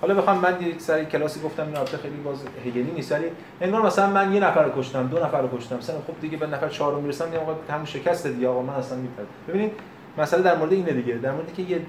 حالا 0.00 0.14
بخوام 0.14 0.38
من 0.38 0.62
یک 0.62 0.80
سری 0.80 1.06
کلاسی 1.06 1.40
گفتم 1.40 1.66
این 1.66 1.76
البته 1.76 1.96
خیلی 1.96 2.16
باز 2.16 2.36
هگلی 2.66 2.90
نیست. 2.94 3.12
ولی 3.12 3.24
انگار 3.60 3.82
مثلا 3.82 4.10
من 4.10 4.32
یه 4.32 4.40
نفر 4.40 4.62
رو 4.62 4.80
کشتم 4.80 5.06
دو 5.06 5.24
نفر 5.24 5.42
رو 5.42 5.58
کشتم. 5.58 5.76
مثلا 5.76 5.96
خب 5.96 6.20
دیگه 6.20 6.36
به 6.36 6.46
نفر 6.46 6.68
چهارم 6.68 6.98
می‌رسم 6.98 7.28
میگم 7.28 7.38
آقا 7.38 7.54
همون 7.70 7.86
شکست 7.86 8.26
دیگه 8.26 8.48
آقا 8.48 8.62
من 8.62 8.74
اصلا 8.74 8.98
میپرد 8.98 9.26
ببینید 9.48 9.72
مسئله 10.18 10.42
در 10.42 10.56
مورد 10.56 10.72
اینه 10.72 10.92
دیگه 10.92 11.14
در 11.14 11.32
مورد 11.32 11.54
که 11.54 11.62
یه 11.62 11.80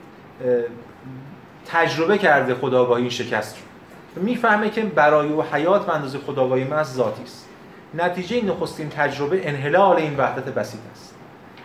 تجربه 1.68 2.18
کرده 2.18 2.56
خداگاهی 2.56 3.02
این 3.02 3.12
شکست 3.12 3.58
رو. 3.58 4.22
می‌فهمه 4.24 4.70
که 4.70 4.82
برای 4.82 5.30
او 5.30 5.44
حیات 5.44 5.86
به 5.86 5.96
اندازه 5.96 6.18
خداگاهی 6.18 6.64
محض 6.64 6.94
ذاتی 6.94 7.24
است. 7.24 7.48
نتیجه 7.94 8.46
نخستین 8.46 8.90
تجربه 8.90 9.50
انحلال 9.50 9.96
این 9.96 10.18
وحدت 10.18 10.46
بسیط 10.46 10.82
است. 10.92 11.16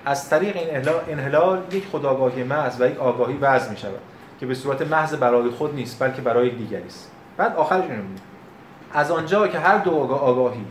از 0.05 0.31
طریق 0.31 0.57
این 0.57 0.89
انحلال 1.09 1.63
یک 1.73 1.87
خداگاهی 1.93 2.43
محض 2.43 2.81
و 2.81 2.89
یک 2.89 2.99
آگاهی 2.99 3.37
وضع 3.37 3.71
می 3.71 3.77
شود 3.77 4.01
که 4.41 4.47
به 4.47 4.55
صورت 4.55 4.83
محض 4.83 5.15
برای 5.15 5.51
خود 5.51 5.75
نیست 5.75 6.03
بلکه 6.03 6.23
برای 6.23 6.51
دیگری 6.51 6.87
است. 6.87 7.11
بعد 7.37 7.57
آخرش 7.57 7.85
اینو 7.85 8.03
از 8.93 9.11
آنجا 9.11 9.49
که 9.49 9.59
هر 9.59 9.79
دو 9.79 9.91
آگاهی 10.15 10.65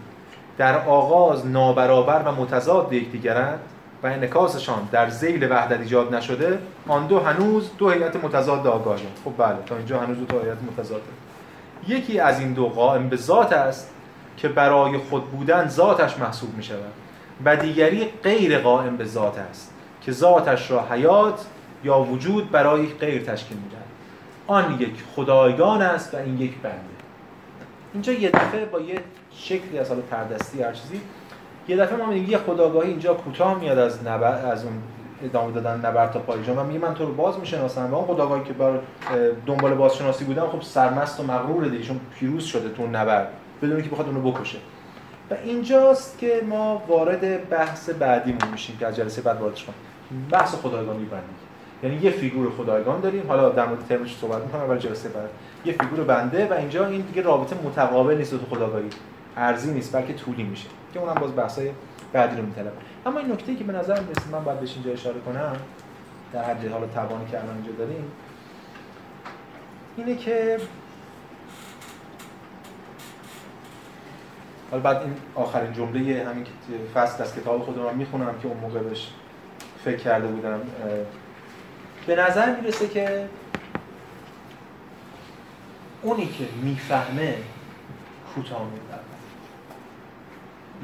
در 0.57 0.77
آغاز 0.87 1.47
نابرابر 1.47 2.21
و 2.25 2.31
متضاد 2.31 2.93
یکدیگرند 2.93 3.59
و 4.03 4.07
انعکاسشان 4.07 4.89
در 4.91 5.09
ذیل 5.09 5.51
وحدت 5.51 5.79
ایجاد 5.79 6.15
نشده 6.15 6.59
آن 6.87 7.07
دو 7.07 7.19
هنوز 7.19 7.71
دو 7.77 7.89
هیئت 7.89 8.23
متضاد 8.23 8.67
آگاهی. 8.67 9.07
خب 9.25 9.31
بله 9.37 9.57
تا 9.65 9.77
اینجا 9.77 9.99
هنوز 9.99 10.17
دو 10.17 10.39
هیئت 10.39 10.57
متضاده. 10.71 11.03
یکی 11.87 12.19
از 12.19 12.39
این 12.39 12.53
دو 12.53 12.69
قائم 12.69 13.09
به 13.09 13.15
ذات 13.15 13.53
است 13.53 13.91
که 14.37 14.47
برای 14.47 14.97
خود 14.97 15.31
بودن 15.31 15.67
ذاتش 15.67 16.17
محسوب 16.17 16.57
می 16.57 16.63
شود 16.63 16.91
و 17.45 17.55
دیگری 17.55 18.05
غیر 18.23 18.59
قائم 18.59 18.97
به 18.97 19.05
ذات 19.05 19.37
است 19.39 19.73
که 20.01 20.11
ذاتش 20.11 20.71
را 20.71 20.85
حیات 20.91 21.45
یا 21.85 21.99
وجود 21.99 22.51
برای 22.51 22.87
غیر 22.87 23.23
تشکیل 23.23 23.57
میدن. 23.57 23.77
آن 24.47 24.81
یک 24.81 25.03
خدایگان 25.15 25.81
است 25.81 26.13
و 26.13 26.17
این 26.17 26.41
یک 26.41 26.57
بنده. 26.57 26.77
اینجا 27.93 28.13
یه 28.13 28.29
دفعه 28.29 28.65
با 28.65 28.79
یه 28.79 28.99
شکلی 29.31 29.79
از 29.79 29.89
حال 29.89 30.01
تردستی 30.11 30.61
هر 30.61 30.73
چیزی 30.73 31.01
یه 31.67 31.77
دفعه 31.77 31.97
ما 31.97 32.05
میگیم 32.05 32.29
یه 32.29 32.37
خداگاهی 32.37 32.89
اینجا 32.89 33.13
کوتاه 33.13 33.59
میاد 33.59 33.77
از 33.77 34.03
نبر 34.03 34.45
از 34.45 34.63
اون 34.65 34.73
ادامه 35.23 35.51
دادن 35.51 35.85
نبرد 35.85 36.11
تا 36.11 36.19
پایجان 36.19 36.57
و 36.57 36.63
میگه 36.63 36.79
من 36.79 36.93
تو 36.93 37.05
رو 37.05 37.13
باز 37.13 37.39
می‌شناسم 37.39 37.91
و 37.91 37.95
اون 37.95 38.05
خداگاهی 38.05 38.43
که 38.43 38.53
بر 38.53 38.79
دنبال 39.45 39.73
بازشناسی 39.73 40.25
بودن 40.25 40.47
خب 40.47 40.61
سرمست 40.61 41.19
و 41.19 41.23
مغرور 41.23 41.67
دیگه 41.67 41.83
چون 41.83 41.99
پیروز 42.19 42.43
شده 42.43 42.69
تو 42.69 42.87
نبرد 42.87 43.27
بدون 43.61 43.81
که 43.81 43.89
بخواد 43.89 44.07
اونو 44.07 44.31
بکشه. 44.31 44.57
و 45.31 45.33
اینجاست 45.43 46.19
که 46.19 46.41
ما 46.49 46.83
وارد 46.87 47.49
بحث 47.49 47.89
بعدیمون 47.89 48.51
میشیم 48.51 48.77
که 48.77 48.87
از 48.87 48.95
جلسه 48.95 49.21
بعد 49.21 49.41
واردش 49.41 49.63
کنیم. 49.63 49.79
بحث 50.31 50.55
خدایگانی 50.55 51.05
بندی 51.05 51.23
یعنی 51.84 51.95
یه 51.95 52.11
فیگور 52.11 52.52
خدایگان 52.52 53.02
داریم. 53.02 53.27
حالا 53.27 53.49
در 53.49 53.65
مورد 53.65 53.88
ترمش 53.89 54.18
صحبت 54.18 54.41
می‌کنم 54.41 54.69
ولی 54.69 54.80
جلسه 54.80 55.10
بعد. 55.10 55.30
یه 55.65 55.73
فیگور 55.73 56.03
بنده 56.03 56.47
و 56.47 56.53
اینجا 56.53 56.85
این 56.88 57.02
دیگه 57.02 57.22
رابطه 57.22 57.56
متقابل 57.64 58.18
نیست 58.18 58.31
تو 58.31 58.56
خداگاهی. 58.56 58.89
ارزی 59.38 59.73
نیست 59.73 59.95
بلکه 59.95 60.14
طولی 60.14 60.43
میشه 60.43 60.68
که 60.93 60.99
اونم 60.99 61.14
باز 61.14 61.35
بحثای 61.35 61.72
بعدی 62.14 62.38
رو 62.38 62.45
میطلبه. 62.45 62.72
اما 63.06 63.19
این 63.19 63.31
نکته 63.31 63.56
که 63.56 63.64
به 63.64 63.73
نظر 63.73 63.99
می‌رسه 63.99 64.30
من 64.31 64.43
باید 64.43 64.60
بهش 64.60 64.73
اینجا 64.73 64.91
اشاره 64.91 65.19
کنم 65.19 65.56
در 66.34 66.43
حد 66.43 66.68
حالا 66.68 66.88
توانی 66.88 67.26
که 67.31 67.39
الان 67.39 67.56
اینجا 67.56 67.72
داریم 67.72 68.11
اینه 69.97 70.15
که 70.15 70.57
حالا 74.72 74.84
بعد 74.84 74.97
این 74.97 75.14
آخرین 75.35 75.73
جمله 75.73 76.26
همین 76.30 76.45
فصل 76.93 77.23
از 77.23 77.35
کتاب 77.35 77.61
خودم 77.61 77.81
رو 77.81 77.93
می‌خونم 77.95 78.35
که 78.41 78.47
اون 78.47 78.57
موقع 78.57 78.80
بهش 78.80 79.11
فکر 79.84 79.97
کرده 79.97 80.27
بودم 80.27 80.60
به 82.07 82.15
نظر 82.15 82.56
می‌رسه 82.56 82.88
که 82.88 83.30
اونی 86.02 86.27
که 86.27 86.48
می‌فهمه 86.61 87.38
کوتاه 88.36 88.61
می‌بره 88.64 88.99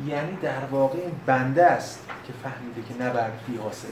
یعنی 0.08 0.38
در 0.42 0.66
واقع 0.72 1.00
بنده 1.26 1.66
است 1.66 2.06
که 2.28 2.34
فهمیده 2.34 2.82
که 2.82 3.04
نبرد 3.04 3.40
بی 3.48 3.58
حاصل. 3.58 3.88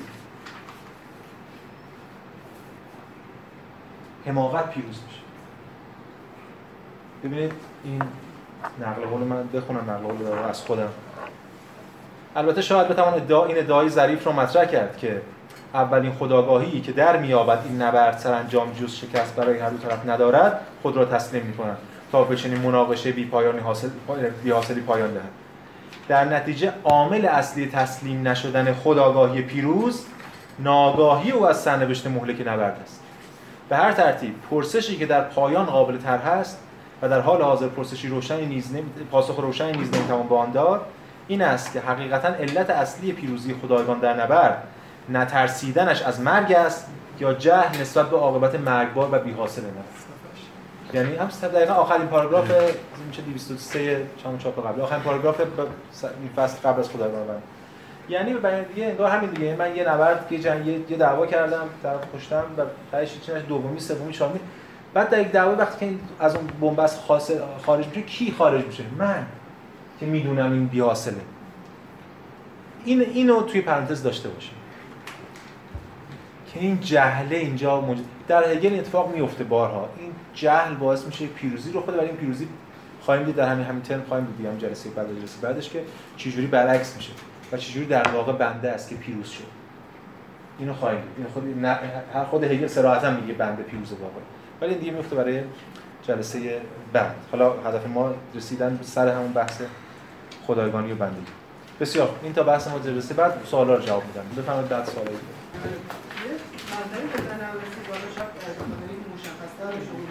حماقت 4.26 4.70
پیروز 4.70 5.00
میشه. 5.08 5.20
ببینید 7.24 7.54
این 7.84 8.02
نقل 8.82 9.06
قول 9.06 9.22
من 9.22 9.48
بخونم 9.48 9.92
نقل 9.92 10.04
قول 10.04 10.28
از 10.50 10.62
خودم. 10.62 10.90
البته 12.36 12.62
شاید 12.62 12.88
بتوان 12.88 13.14
ادعا 13.14 13.46
این 13.46 13.58
ادعای 13.58 13.90
ظریف 13.90 14.24
رو 14.24 14.32
مطرح 14.32 14.66
کرد 14.66 14.98
که 14.98 15.22
اولین 15.74 16.12
خداگاهی 16.12 16.82
که 16.82 16.92
در 16.92 17.18
میابد 17.18 17.60
این 17.66 17.82
نبرد 17.82 18.18
سرانجام 18.18 18.72
جز 18.72 18.96
شکست 18.96 19.36
برای 19.36 19.60
هر 19.60 19.70
دو 19.70 19.78
طرف 19.78 20.10
ندارد 20.10 20.62
خود 20.82 20.98
را 20.98 21.06
تسلیم 21.06 21.44
می‌کنند 21.44 21.78
تا 22.12 22.24
به 22.24 22.36
چنین 22.36 22.62
مناقشه 22.62 23.12
بی 23.12 23.26
پایانی 23.26 23.60
حاصل 23.60 23.90
بی 24.44 24.50
حاصلی 24.52 24.82
پایان 24.82 25.14
دهد. 25.14 25.30
در 26.08 26.26
نتیجه 26.26 26.74
عامل 26.84 27.26
اصلی 27.26 27.68
تسلیم 27.68 28.28
نشدن 28.28 28.74
خداگاهی 28.74 29.42
پیروز 29.42 30.06
ناگاهی 30.60 31.32
او 31.32 31.48
از 31.48 31.62
سرنوشت 31.62 32.08
مهلک 32.08 32.42
نبرد 32.42 32.80
است. 32.84 33.02
به 33.70 33.78
هر 33.78 33.92
ترتیب 33.92 34.36
پرسشی 34.50 34.98
که 34.98 35.06
در 35.06 35.22
پایان 35.22 35.66
قابل 35.66 35.98
طرح 35.98 36.28
است 36.28 36.60
و 37.02 37.10
در 37.10 37.20
حال 37.20 37.42
حاضر 37.42 37.68
پرسشی 37.68 38.08
روشنی 38.08 38.46
نیز 38.46 38.76
پاسخ 39.12 39.36
روشنی 39.36 39.78
نیز 39.78 39.94
نمی‌توان 39.94 40.28
به 40.28 40.36
آن 40.36 40.52
داد 40.52 40.86
این 41.28 41.42
است 41.42 41.74
که 41.74 41.80
حقیقتا 41.80 42.28
علت 42.28 42.70
اصلی 42.70 43.12
پیروزی 43.12 43.56
خدایگان 43.62 44.00
در 44.00 44.24
نبرد 44.24 44.64
نترسیدنش 45.12 46.02
از 46.02 46.22
مرگ 46.22 46.54
است 46.54 46.88
یا 47.20 47.34
جهل 47.34 47.82
نسبت 47.82 48.10
به 48.10 48.18
عاقبت 48.18 48.56
مرگبار 48.56 49.10
و 49.12 49.20
بی‌حاصل 49.20 49.62
نفس 49.62 50.06
یعنی 50.94 51.16
هم 51.16 51.28
دقیقا 51.28 51.74
آخرین 51.74 52.08
پاراگراف 52.08 52.52
میشه 53.08 53.22
203 53.22 54.06
چند 54.24 54.40
چاپ 54.40 54.68
قبل. 54.68 54.82
آخرین 54.82 55.02
پاراگراف 55.02 55.40
این 55.40 56.30
فصل 56.36 56.58
قبل 56.70 56.80
از 56.80 56.90
خدایگان 56.90 57.28
بند 57.28 57.44
یعنی 58.10 58.34
به 58.34 58.40
بیان 58.40 58.64
دیگه 58.64 58.86
انگار 58.86 59.10
همین 59.10 59.30
دیگه. 59.30 59.56
من 59.56 59.76
یه 59.76 59.90
نبرد 59.90 60.32
یه 60.32 60.40
جنگ 60.40 60.68
یه 60.68 60.98
دعوا 60.98 61.26
کردم 61.26 61.64
طرف 61.84 62.16
کشتم 62.16 62.44
و 62.58 62.62
تهش 62.92 63.14
چیزش 63.26 63.42
دومی 63.48 63.80
سومی 63.80 64.14
چهارمی. 64.14 64.40
بعد 64.94 65.10
در 65.10 65.22
یک 65.22 65.32
دعوا 65.32 65.56
وقتی 65.56 65.90
که 65.90 65.96
از 66.20 66.36
اون 66.36 66.48
بنبست 66.62 67.00
خارج 67.66 67.88
میشه 67.88 68.02
کی 68.02 68.36
خارج 68.38 68.66
میشه؟ 68.66 68.84
من 68.98 69.26
که 70.00 70.06
می‌دونم 70.06 70.52
این 70.52 70.68
بیاسله 70.68 71.22
این 72.86 73.02
اینو 73.02 73.42
توی 73.42 73.62
پرانتز 73.62 74.04
داشته 74.04 74.30
باشیم. 74.30 74.54
که 76.54 76.60
این 76.60 76.80
جهله 76.80 77.36
اینجا 77.36 77.82
موجود 77.82 78.06
در 78.28 78.52
هگل 78.52 78.80
اتفاق 78.80 79.16
میفته 79.16 79.44
بارها. 79.44 79.90
این 80.00 80.12
جهل 80.34 80.74
باعث 80.74 81.06
میشه 81.06 81.28
پیروزی 81.28 81.72
رو 81.72 81.82
خود 81.82 81.98
ولی 81.98 82.08
این 82.08 82.16
پیروزی 82.16 82.48
خواهیم 83.02 83.26
دید. 83.26 83.36
در 83.36 83.50
همین 83.50 83.66
همین 83.66 83.82
ترم 83.82 84.04
خواهیم 84.08 84.28
دید. 84.38 84.46
هم 84.46 84.58
جلسه 84.58 84.90
بعد 84.90 85.20
جلسه 85.20 85.42
بعدش 85.42 85.70
که 85.70 85.84
چجوری 86.18 86.48
برعکس 86.48 86.96
میشه 86.96 87.12
و 87.52 87.58
چجوری 87.58 87.86
در 87.86 88.08
واقع 88.08 88.34
بنده 88.34 88.72
است 88.72 88.90
که 88.90 88.96
پیروز 88.96 89.30
شد. 89.30 89.44
اینو 90.60 90.74
خواهیم 90.74 91.02
دید. 91.02 91.12
این 91.18 91.28
خود 91.28 91.66
هر 92.14 92.24
خود 92.24 92.44
هگل 92.44 92.68
صراحتا 92.68 93.12
میگه 93.12 93.34
بنده 93.34 93.64
پیروز 93.64 93.92
واقعی 93.92 94.24
ولی 94.62 94.76
دیگه 94.76 94.92
میفته 94.92 95.16
برای 95.16 95.42
جلسه 96.04 96.62
بعد. 96.94 97.16
حالا 97.32 97.54
هدف 97.54 97.88
ما 97.88 98.14
رسیدن 98.36 98.80
سر 98.82 99.08
همون 99.08 99.34
بحث 99.34 99.62
خدایگانی 100.48 100.92
و 100.92 100.96
بندگی. 100.96 101.32
بسیار 101.80 102.10
این 102.24 102.34
تا 102.34 102.44
بحث 102.44 102.68
ما 102.68 102.80
جلسه 102.80 103.14
بعد 103.14 103.34
سوالا 103.46 103.76
رو 103.76 103.82
جواب 103.82 104.04
میدم. 104.06 104.42
بفرمایید 104.42 104.70
بعد 104.70 104.86
سوالی 104.86 105.10
مطلبی 106.80 107.08
بزنم 107.16 107.54
رسید 107.64 107.84
بالا 107.90 108.10
شب 108.16 108.30
مشخصتر 109.16 109.74
شد 109.88 110.08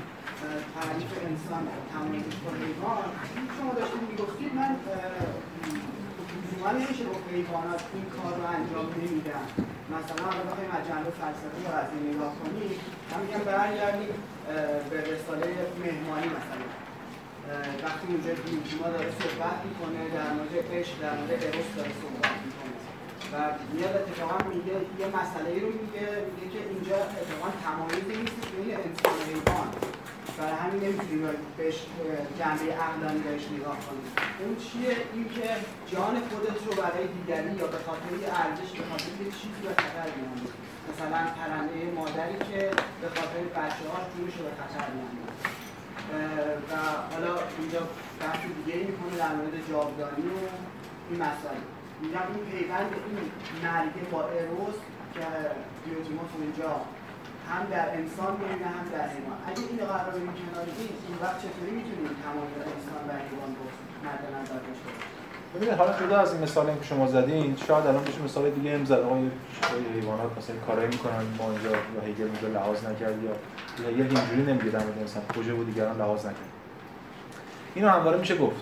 تعریف 0.75 1.11
انسان 1.29 1.63
تمایزش 1.93 2.37
با 2.45 2.51
حیوان 2.61 3.05
شما 3.57 3.71
داشتید 3.79 4.03
می‌گفتید 4.11 4.51
من 4.59 4.71
لزوما 6.43 6.71
نمیشه 6.79 7.05
با 7.11 7.17
حیوانات 7.31 7.83
این 7.95 8.07
کار 8.17 8.33
رو 8.41 8.45
انجام 8.57 8.87
نمیدم 9.03 9.47
مثلا 9.95 10.23
اگر 10.31 10.45
بخوایم 10.49 10.71
از 10.79 10.83
جنبه 10.89 11.11
فلسفی 11.21 11.61
یا 11.67 11.73
از 11.83 11.89
این 11.95 12.05
نگاه 12.11 12.33
کنیم 12.41 12.75
من 13.11 13.19
میگم 13.25 13.43
برگردیم 13.51 14.13
به 14.91 14.99
رساله 15.13 15.49
مهمانی 15.83 16.29
مثلا 16.39 16.67
وقتی 17.85 18.05
اونجا 18.11 18.33
ما 18.81 18.89
داره 18.95 19.11
صحبت 19.23 19.59
می‌کنه 19.67 20.01
در 20.17 20.31
مورد 20.37 20.55
عشق 20.77 20.95
در 21.05 21.15
مورد 21.19 21.31
اروس 21.47 21.69
داره 21.77 21.93
صحبت 22.03 22.33
می‌کنه 22.45 22.58
و 23.33 23.37
میاد 23.73 23.97
اتفاقا 23.97 24.39
میگه 24.49 24.77
یه 25.01 25.07
مسئله 25.19 25.51
رو 25.65 25.69
میگه 25.83 26.07
میگه 26.29 26.47
که 26.55 26.61
اینجا 26.73 26.97
اتفاقا 26.97 27.49
تمایزی 27.67 28.15
نیست 28.21 28.37
بین 28.53 28.71
انسان 28.87 29.15
و 29.19 29.23
حیوان 29.31 29.69
برای 30.39 30.57
همین 30.63 30.81
نمی‌تونیم 30.85 31.23
بهش 31.57 31.79
جنبه 32.39 32.67
عقلانی 32.87 33.21
بهش 33.27 33.45
نگاه 33.57 33.79
کنیم. 33.87 34.07
اون 34.41 34.57
چیه؟ 34.65 34.97
این 35.15 35.27
که 35.35 35.47
جان 35.93 36.15
خودت 36.29 36.59
رو 36.67 36.73
برای 36.83 37.07
دیگری 37.17 37.51
یا 37.61 37.67
به 37.75 37.81
خاطر 37.87 38.11
ارزش 38.43 38.71
به 38.79 38.85
خاطر 38.91 39.13
یه 39.25 39.31
چیزی 39.39 39.61
به 39.67 39.73
خطر 39.83 40.09
میانی 40.17 40.49
مثلا 40.89 41.21
پرنده 41.39 41.79
مادری 41.99 42.39
که 42.49 42.61
به 43.01 43.09
خاطر 43.17 43.43
بچه 43.57 43.85
ها 43.93 43.99
جونش 44.13 44.35
رو 44.39 44.45
به 44.49 44.55
خطر 44.61 44.85
میاندازه 44.95 45.49
و 46.71 46.75
حالا 47.13 47.33
اینجا 47.59 47.81
بحث 48.21 48.41
دیگه 48.59 48.79
ای 48.79 48.85
می‌کنه 48.91 49.15
در 49.23 49.33
مورد 49.37 49.57
جاودانی 49.71 50.27
و 50.29 50.39
این 51.11 51.19
مسائل. 51.23 51.63
میگم 52.03 52.27
این 52.35 52.45
پیوند 52.53 52.91
این 53.07 53.19
مرگه 53.65 54.05
با 54.13 54.21
اروس 54.39 54.79
که 55.15 55.27
دیوتیموس 55.85 56.31
اونجا 56.39 56.73
هم 57.51 57.63
در 57.75 57.87
انسان 57.99 58.33
می‌بینه 58.41 58.69
هم 58.77 58.87
در 58.95 59.07
حیوان. 59.15 59.39
اگه 59.49 59.63
این 59.71 59.79
قرار 59.91 60.11
بریم 60.15 60.33
کنار 60.39 60.65
این 60.79 60.89
این 61.09 61.17
وقت 61.23 61.39
چطوری 61.45 61.73
می‌تونیم 61.79 62.11
تمام 62.25 62.49
انسان 62.75 63.03
و 63.09 63.11
حیوان 63.27 63.51
رو 63.59 63.65
مد 64.05 64.23
نظر 64.37 64.61
داشته 64.67 64.91
ببینید 65.55 65.75
حالا 65.75 65.93
جدا 66.01 66.19
از 66.19 66.33
این 66.33 66.43
مثالی 66.43 66.79
که 66.79 66.85
شما 66.85 67.07
زدین 67.07 67.57
شاید 67.67 67.87
الان 67.87 68.05
بشه 68.05 68.23
مثال 68.23 68.51
دیگه 68.51 68.75
هم 68.79 68.85
زد. 68.85 68.93
آقای 68.93 69.31
حیوانات 69.95 70.39
مثلا 70.39 70.57
کارایی 70.67 70.89
می‌کنن 70.89 71.25
ما 71.39 71.51
اینجا 71.51 71.71
یا 71.71 72.01
هیگل 72.07 72.25
اونجا 72.25 72.49
لحاظ 72.49 72.85
نکرد 72.85 73.17
یا 73.23 73.33
هیگل 73.89 74.17
اینجوری 74.17 74.43
نمیگه 74.43 74.71
در 74.71 74.83
مورد 74.85 74.99
انسان. 74.99 75.23
کجا 75.39 75.55
بود 75.55 75.67
دیگران 75.67 75.99
لحاظ 75.99 76.21
نکرد. 76.21 76.53
اینو 77.75 77.89
همواره 77.89 78.19
میشه 78.19 78.37
گفت. 78.37 78.61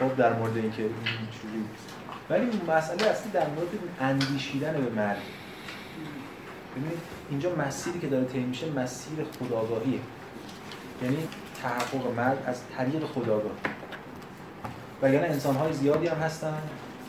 خب 0.00 0.16
در 0.16 0.32
مورد 0.32 0.56
اینکه 0.56 0.82
اینجوری 0.82 1.64
ولی 2.30 2.60
مسئله 2.68 3.10
اصلی 3.10 3.30
در 3.32 3.46
مورد 3.48 3.68
اندیشیدن 4.00 4.72
به 4.72 4.90
مرگ 4.90 5.18
ببینید 6.76 6.98
اینجا 7.30 7.54
مسیری 7.54 7.98
که 7.98 8.06
داره 8.06 8.24
طی 8.24 8.38
میشه 8.38 8.70
مسیر 8.70 9.24
خداگاهیه 9.38 10.00
یعنی 11.02 11.28
تحقق 11.62 12.14
مرگ 12.16 12.38
از 12.46 12.60
طریق 12.76 13.04
خداگاه 13.04 13.52
وگرنه 15.02 15.26
انسان 15.26 15.56
های 15.56 15.72
زیادی 15.72 16.06
هم 16.06 16.16
هستن 16.16 16.62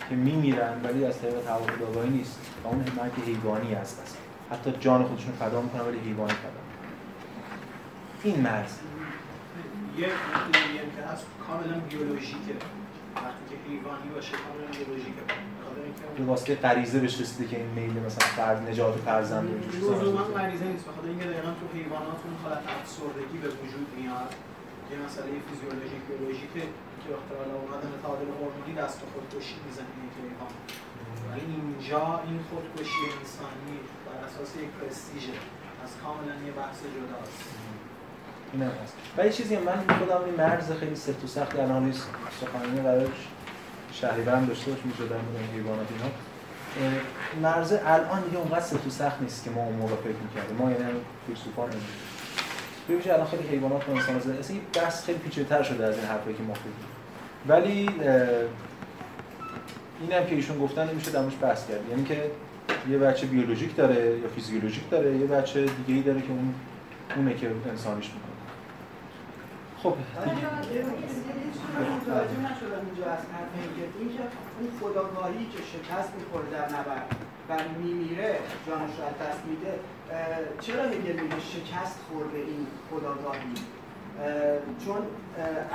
که 0.10 0.16
میمیرن 0.16 0.82
ولی 0.84 1.06
از 1.06 1.20
طریق 1.22 1.40
تحقق 1.46 1.76
خداگاهی 1.76 2.10
نیست 2.10 2.40
و 2.64 2.68
اون 2.68 2.86
مرگ 2.98 3.12
حیوانی 3.26 3.74
هست 3.74 4.02
اصلا 4.02 4.20
حتی 4.52 4.80
جان 4.80 5.04
خودشون 5.04 5.32
فدا 5.32 5.62
می‌کنن 5.62 5.82
ولی 5.82 6.00
حیوانی 6.00 6.34
فدا 6.34 6.60
این 8.24 8.42
مرز 8.42 8.72
یه 9.98 10.08
کاملا 11.48 11.80
بیولوژیکه 11.90 12.56
وقتی 13.16 13.44
که 13.50 13.56
حیوانی 13.68 14.10
باشه 14.16 14.34
کاملا 14.44 14.72
بیولوژیکه 14.78 15.24
به 16.18 16.24
واسطه 16.26 16.56
غریزه 16.56 17.00
بهش 17.00 17.22
رسیده 17.22 17.46
که 17.50 17.58
این 17.58 17.72
میل 17.78 17.96
مثلا 18.08 18.28
فرد 18.38 18.70
نجات 18.70 18.96
فرزند 19.08 19.46
و 19.50 19.52
اینجور 19.54 19.72
چیزا 19.72 19.94
لزوما 20.02 20.24
غریزه 20.24 20.66
نیست. 20.66 20.86
بخاطر 20.88 21.08
اینکه 21.08 21.26
دقیقاً 21.32 21.52
تو 21.60 21.66
حیوانات 21.78 22.20
اون 22.26 22.36
حالت 22.44 22.64
افسردگی 22.78 23.38
به 23.44 23.50
وجود 23.62 23.88
میاد. 23.98 24.32
یه 24.92 24.98
مسئله 25.06 25.30
فیزیولوژیک 25.50 26.02
بیولوژیکه 26.10 26.64
که 27.02 27.08
اختلال 27.18 27.50
اومدن 27.62 27.92
تعادل 28.04 28.30
هورمونی 28.38 28.74
دست 28.82 28.98
به 29.02 29.08
خودکشی 29.14 29.58
می‌زنه 29.66 29.94
این 30.02 30.12
حیوان. 30.18 30.54
ولی 31.30 31.46
اینجا 31.56 32.06
این 32.28 32.40
خودکشی 32.50 33.04
انسانی 33.18 33.76
بر 34.06 34.20
اساس 34.28 34.50
یک 34.64 34.72
پرستیژه. 34.78 35.38
از 35.84 35.92
کاملا 36.04 36.36
یه 36.48 36.54
بحث 36.62 36.80
جداست. 36.96 37.59
این 38.54 38.62
هم 38.62 38.72
هست. 38.84 38.94
و 39.18 39.30
چیزی 39.30 39.58
من 39.58 39.98
خودم 40.00 40.24
این 40.26 40.36
مرز 40.36 40.72
خیلی 40.72 40.96
سفت 40.96 41.24
و 41.24 41.28
سخت 41.28 41.60
الان 41.60 41.86
نیست. 41.86 42.08
سخنرانی 42.42 42.82
قرارش 42.82 43.28
شهریورم 43.92 44.46
داشته 44.46 44.72
باشیم 44.72 44.86
میشه 44.86 45.04
در 45.04 45.16
مورد 45.16 45.54
حیوانات 45.56 45.88
اینا 45.92 46.10
مرز 47.42 47.74
الان 47.86 48.22
دیگه 48.22 48.38
اونقدر 48.38 48.60
سفت 48.60 48.88
و 48.88 48.90
سخت 48.90 49.22
نیست 49.22 49.44
که 49.44 49.50
ما 49.50 49.64
اون 49.64 49.76
موقع 49.76 49.96
فکر 49.96 50.22
می‌کردیم. 50.28 50.58
ما 50.58 50.72
یعنی 50.72 50.84
فیلسوفان 51.28 51.70
ببینید 52.90 53.10
الان 53.10 53.28
خیلی 53.28 53.48
حیوانات 53.48 53.90
و 53.90 53.92
انسان 53.92 54.20
زده. 54.20 54.40
اصلا 54.40 54.58
بحث 54.74 55.06
خیلی 55.06 55.20
پیچیده‌تر 55.20 55.64
شده 55.64 55.86
از 55.86 55.98
این 55.98 56.08
حرفایی 56.08 56.36
که 56.36 56.44
ما 56.44 56.54
فکر 56.54 56.64
ولی 57.48 57.90
این 60.02 60.12
هم 60.12 60.26
که 60.26 60.36
ایشون 60.36 60.60
گفتن 60.60 60.90
میشه 60.96 61.12
دمش 61.12 61.34
بحث 61.42 61.68
کرد. 61.68 61.90
یعنی 61.90 62.04
که 62.04 62.32
یه 62.90 62.98
بچه 62.98 63.28
بیولوژیک 63.28 63.76
داره 63.76 64.20
یا 64.20 64.28
فیزیولوژیک 64.36 64.90
داره 64.90 65.18
یه 65.18 65.26
بچه 65.26 65.66
دیگه 65.66 65.94
ای 65.94 66.02
داره 66.02 66.22
که 66.22 66.30
اون 66.30 66.54
اونه 67.16 67.34
که 67.34 67.52
انسانیش 67.70 68.06
می‌کنه. 68.06 68.29
خب. 69.84 69.96
متوجه 70.28 70.82
نشدم 72.48 72.84
اینجا 72.86 73.06
از 73.16 73.24
حرف 73.34 73.52
این 74.00 74.10
که 74.18 74.24
اون 74.60 74.70
خداگاهی 74.80 75.46
که 75.46 75.60
شکست 75.74 76.12
می‌خوره 76.20 76.50
در 76.52 76.68
نبرد 76.80 77.16
و 77.50 77.52
میمیره 77.82 78.40
جانش 78.68 78.94
رو 78.98 79.04
از 79.06 79.18
دست 79.24 79.42
میده 79.50 79.74
چرا 80.62 80.84
هگل 80.84 81.20
میگه 81.24 81.40
شکست 81.40 82.00
خورده 82.08 82.38
این 82.38 82.68
خداگاهی؟ 82.90 83.54
چون 84.86 85.02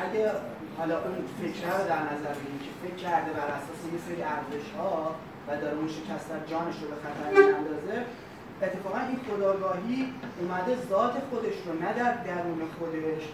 اگه 0.05 0.31
حالا 0.79 0.97
اون 1.05 1.15
فکره 1.41 1.71
رو 1.79 1.89
در 1.89 2.03
نظر 2.13 2.33
بگیریم 2.39 2.61
که 2.67 2.73
فکر 2.83 2.99
کرده 3.05 3.31
بر 3.33 3.49
اساس 3.59 3.81
یه 3.93 4.01
سری 4.07 4.23
ارزش 4.23 4.67
ها 4.79 5.15
و 5.49 5.57
داره 5.57 5.77
اون 5.77 5.89
شکست 5.89 6.29
در 6.31 6.47
جانش 6.51 6.77
رو 6.83 6.89
به 6.89 6.97
خطر 7.05 7.31
میاندازه 7.31 7.97
اتفاقا 8.63 8.99
این 8.99 9.19
خداگاهی 9.29 10.13
اومده 10.41 10.77
ذات 10.91 11.15
خودش 11.31 11.57
رو 11.67 11.73
نه 11.83 11.93
در 11.93 12.13
درون 12.13 12.63
خودش 12.79 13.25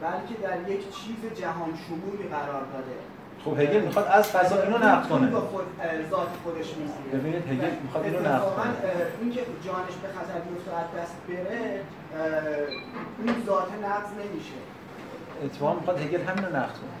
بلکه 0.00 0.34
در 0.42 0.70
یک 0.70 0.80
چیز 0.80 1.40
جهان 1.40 1.70
شمولی 1.86 2.28
قرار 2.28 2.64
داده. 2.72 2.96
خب 3.44 3.60
هگل 3.60 3.80
می‌خواد 3.80 4.06
از 4.06 4.28
فضا 4.28 4.62
اینو 4.62 4.78
نقد 4.78 5.08
کنه. 5.08 5.30
خود 5.30 5.64
ذات 6.10 6.28
خودش 6.44 6.66
می‌گیره. 6.76 7.18
ببینید 7.18 7.42
هگل 7.52 7.74
می‌خواد 7.82 8.04
اینو 8.04 8.20
نقد 8.20 8.54
کنه. 8.56 8.74
اینکه 9.20 9.40
جانش 9.40 9.94
به 10.02 10.08
خطر 10.08 10.38
بیفته 10.48 10.70
از 10.76 11.02
دست 11.02 11.16
بره 11.28 11.80
این 13.24 13.34
ذات 13.46 13.68
نقض 13.84 14.10
نمیشه. 14.12 14.58
اتفاقا 15.44 15.74
می‌خواد 15.74 15.98
هگل 16.00 16.20
همین 16.20 16.44
رو 16.44 16.56
نقد 16.56 16.72
کنه. 16.72 16.98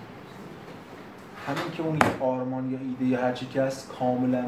همین 1.48 1.70
که 1.76 1.82
اون 1.82 1.96
یک 1.96 2.22
آرمان 2.22 2.70
یا 2.70 2.78
ایده 2.78 3.04
یا 3.04 3.20
هر 3.20 3.32
چی 3.32 3.46
که 3.46 3.62
هست 3.62 3.92
کاملا 3.98 4.44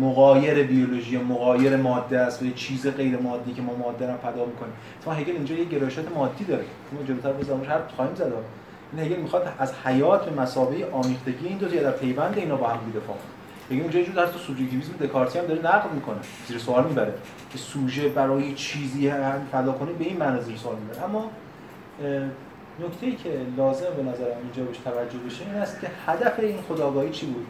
مغایر 0.00 0.62
بیولوژی 0.62 1.14
یا 1.14 1.22
مغایر 1.22 1.76
ماده 1.76 2.18
است 2.18 2.42
و 2.42 2.44
یه 2.44 2.52
چیز 2.52 2.86
غیر 2.86 3.18
مادی 3.18 3.52
که 3.52 3.62
ما 3.62 3.74
ماده 3.74 4.06
رو 4.06 4.16
فدا 4.16 4.44
می‌کنیم. 4.44 4.72
تو 5.04 5.10
هگل 5.10 5.32
اینجا 5.32 5.54
یه 5.54 5.64
گرایشات 5.64 6.16
مادی 6.16 6.44
داره. 6.44 6.64
ما 6.92 7.02
جلوتر 7.02 7.32
بزنمش 7.32 7.68
هر 7.68 7.78
خواهیم 7.96 8.14
زد. 8.14 8.32
این 8.92 9.06
هگل 9.06 9.16
می‌خواد 9.16 9.52
از 9.58 9.74
حیات 9.84 10.30
به 10.30 10.42
مسابقه 10.42 10.88
آمیختگی 10.92 11.46
این 11.46 11.58
دو 11.58 11.68
تا 11.68 11.76
در 11.76 11.90
پیوند 11.90 12.38
اینا 12.38 12.56
با 12.56 12.68
هم 12.68 12.78
دفاع 12.96 13.16
کنه. 13.70 13.80
اونجا 13.80 13.98
یه 13.98 14.10
در 14.10 14.26
تو 14.26 14.38
سوژکتیویسم 14.38 14.92
دکارتی 15.00 15.38
هم 15.38 15.46
داره 15.46 15.60
نقد 15.60 15.92
می‌کنه. 15.94 16.18
زیر 16.48 16.58
سوال 16.58 16.84
می‌بره. 16.84 17.14
که 17.50 17.58
سوژه 17.58 18.08
برای 18.08 18.54
چیزی 18.54 19.08
هم 19.08 19.46
فدا 19.52 19.72
کنه 19.72 19.92
به 19.92 20.04
این 20.04 20.16
معنی 20.16 20.40
زیر 20.40 20.56
سوال 20.56 20.76
می‌بره. 20.76 21.04
اما 21.04 21.30
نکته 22.80 23.06
ای 23.06 23.16
که 23.16 23.40
لازم 23.56 23.94
به 23.96 24.02
نظرم 24.02 24.36
اینجا 24.42 24.64
بهش 24.64 24.78
توجه 24.78 25.18
بشه 25.18 25.44
این 25.44 25.54
است 25.54 25.80
که 25.80 25.90
هدف 26.06 26.38
این 26.38 26.58
خداگاهی 26.68 27.10
چی 27.10 27.26
بود؟ 27.26 27.46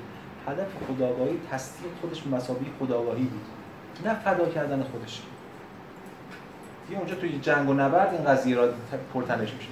هدف 0.48 0.66
خداگاهی 0.88 1.40
تصدیق 1.50 1.90
خودش 2.00 2.22
به 2.22 2.36
مسابقه 2.36 2.64
خداگاهی 2.80 3.24
بود. 3.24 3.46
نه 4.04 4.14
فدا 4.14 4.48
کردن 4.48 4.82
خودش. 4.82 5.22
دیگه 6.88 6.98
اونجا 6.98 7.14
توی 7.14 7.38
جنگ 7.38 7.68
و 7.68 7.74
نبرد 7.74 8.14
این 8.14 8.24
قضیه 8.24 8.56
را 8.56 8.68
پرتنش 9.14 9.52
میشه. 9.52 9.68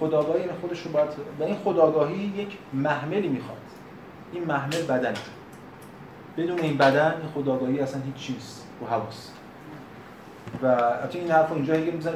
خداگاهی 0.00 0.42
این 0.42 0.52
خودش 0.60 0.82
رو 0.82 0.90
باید 0.90 1.08
و 1.40 1.42
این 1.42 1.56
خداگاهی 1.64 2.32
یک 2.36 2.58
محملی 2.72 3.28
می‌خواد. 3.28 3.58
این 4.32 4.44
محمل 4.44 4.82
بدن. 4.82 5.14
بدون 6.36 6.58
این 6.58 6.76
بدن 6.76 7.14
این 7.20 7.30
خداگاهی 7.34 7.80
اصلا 7.80 8.00
هیچ 8.02 8.14
چیز 8.14 8.62
رو 8.80 8.86
حواس. 8.86 9.30
و 10.62 10.66
البته 10.66 11.18
این 11.18 11.30
حرف 11.30 11.52
اینجا 11.52 11.76
یه 11.76 11.90
می‌زنه. 11.90 12.14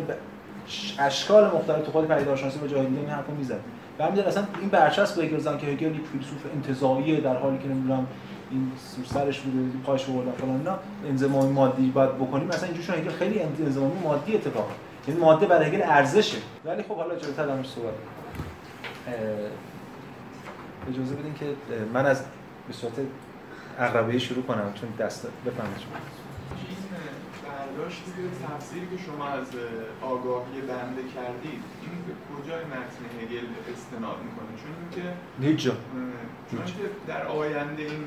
اشکال 0.98 1.44
مختلف 1.44 1.86
تو 1.86 1.92
خود 1.92 2.08
پدیدارشناسی 2.08 2.58
و 2.58 2.66
دیگه 2.66 2.80
این 2.80 3.08
حرفو 3.08 3.32
می‌زنه 3.32 3.58
و 3.98 4.04
همین 4.04 4.20
اصلا 4.20 4.44
این 4.60 4.68
برچسب 4.68 5.22
هگل 5.22 5.38
زن 5.38 5.58
که 5.58 5.66
هگل 5.66 5.94
یک 5.94 6.06
فیلسوف 6.12 6.38
انتزاعیه 6.54 7.20
در 7.20 7.36
حالی 7.36 7.58
که 7.58 7.68
نمی‌دونم 7.68 8.06
این 8.50 8.72
سرش 9.06 9.40
بوده 9.40 9.78
پاش 9.84 10.04
بردن 10.04 10.32
فلان 10.32 10.56
اینا 10.56 10.78
انزمامی 11.08 11.52
مادی 11.52 11.90
باید 11.90 12.14
بکنیم. 12.14 12.48
مثلا 12.48 12.68
اینجوری 12.68 13.00
هگل 13.00 13.10
خیلی 13.10 13.40
انزمامی 13.40 14.00
مادی 14.04 14.34
اتفاقا. 14.34 14.72
یعنی 15.08 15.20
ماده 15.20 15.46
برای 15.46 15.68
هگل 15.68 15.82
ارزشه. 15.82 16.38
ولی 16.64 16.82
خب 16.82 16.96
حالا 16.96 17.16
جلوتر 17.16 17.46
درمش 17.46 17.68
صحبت 17.68 17.94
اجازه 20.90 21.14
بدین 21.14 21.34
که 21.34 21.46
من 21.94 22.06
از 22.06 22.22
به 22.68 22.74
صورت 22.74 22.92
عقربه 23.78 24.18
شروع 24.18 24.42
کنم. 24.42 24.72
چون 24.80 25.06
دست 25.06 25.26
بفهمید 25.46 25.78
برداشت 27.78 28.02
تفسیری 28.48 28.86
که 28.86 29.02
شما 29.06 29.28
از 29.28 29.46
آگاهی 30.02 30.60
بنده 30.60 31.02
کردید 31.14 31.62
این 31.82 31.98
به 32.06 32.14
کجای 32.28 32.64
متن 32.64 33.02
هگل 33.18 33.46
استناد 33.72 34.18
می‌کنه؟ 34.26 34.52
چون 34.62 34.74
که 34.94 35.02
هیچ 35.46 35.64
جا 35.64 35.72
چون 36.50 36.64
که 36.64 36.72
در 37.06 37.26
آینده 37.26 37.82
این 37.82 38.04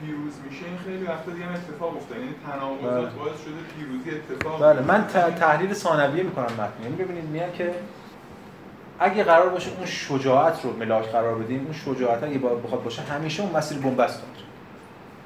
پیروز 0.00 0.32
میشه 0.50 0.64
این 0.66 0.78
خیلی 0.84 1.04
وقتا 1.04 1.30
دیگه 1.30 1.52
اتفاق 1.52 1.96
افتاد 1.96 2.18
یعنی 2.18 2.34
تناقضات 2.46 3.10
بله. 3.10 3.24
باعث 3.24 3.38
شده 3.44 3.60
پیروزی 3.76 4.10
اتفاق 4.10 4.62
بله. 4.62 4.82
من 4.82 5.06
تحلیل 5.40 5.72
ثانویه 5.72 6.22
می‌کنم 6.22 6.44
متن. 6.44 6.82
یعنی 6.82 6.96
ببینید 6.96 7.24
میگن 7.24 7.52
که 7.52 7.74
اگه 8.98 9.24
قرار 9.24 9.48
باشه 9.48 9.70
اون 9.76 9.86
شجاعت 9.86 10.64
رو 10.64 10.76
ملاک 10.76 11.04
قرار 11.04 11.34
بدیم 11.34 11.64
اون 11.64 11.72
شجاعت 11.72 12.22
اگه 12.22 12.38
بخواد 12.38 12.82
باشه 12.82 13.02
همیشه 13.02 13.42
اون 13.42 13.56
مسیر 13.56 13.78
بنبست 13.78 14.22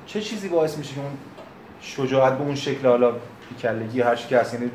چه 0.07 0.21
چیزی 0.21 0.49
باعث 0.49 0.79
میشه 0.79 0.95
که 0.95 1.01
اون 1.01 1.13
شجاعت 1.81 2.39
به 2.39 2.45
اون 2.45 2.55
شکل 2.55 2.89
حالا 2.89 3.13
بیکلگی 3.53 4.01
هر 4.01 4.15
که 4.15 4.39
هست 4.39 4.55
یعنی 4.55 4.71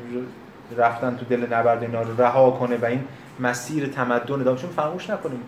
رفتن 0.76 1.16
تو 1.16 1.24
دل 1.24 1.54
نبرد 1.54 1.82
اینا 1.82 2.02
رو 2.02 2.22
رها 2.22 2.50
کنه 2.50 2.76
و 2.76 2.84
این 2.84 3.04
مسیر 3.40 3.86
تمدن 3.86 4.42
دام 4.42 4.56
چون 4.56 4.70
فراموش 4.70 5.10
نکنیم 5.10 5.40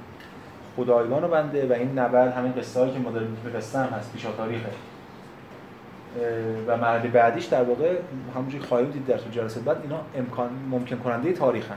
خدایگان 0.77 1.23
رو 1.23 1.29
بنده 1.29 1.69
و 1.69 1.73
این 1.73 1.99
نبرد 1.99 2.33
همین 2.33 2.53
قصه 2.53 2.91
که 2.91 2.99
ما 2.99 3.11
داریم 3.11 3.37
هم 3.75 3.89
هست 3.99 4.13
پیشا 4.13 4.33
تاریخه 4.33 4.71
و 6.67 6.77
مرحله 6.77 7.11
بعدیش 7.11 7.45
در 7.45 7.63
واقع 7.63 7.97
همونجوری 8.35 8.65
خواهیم 8.65 8.91
دید 8.91 9.07
در 9.07 9.19
تو 9.19 9.31
جلسه 9.31 9.61
بعد 9.61 9.77
اینا 9.83 10.01
امکان 10.17 10.51
ممکن 10.71 10.97
کننده 10.97 11.33
تاریخ 11.33 11.71
هم. 11.71 11.77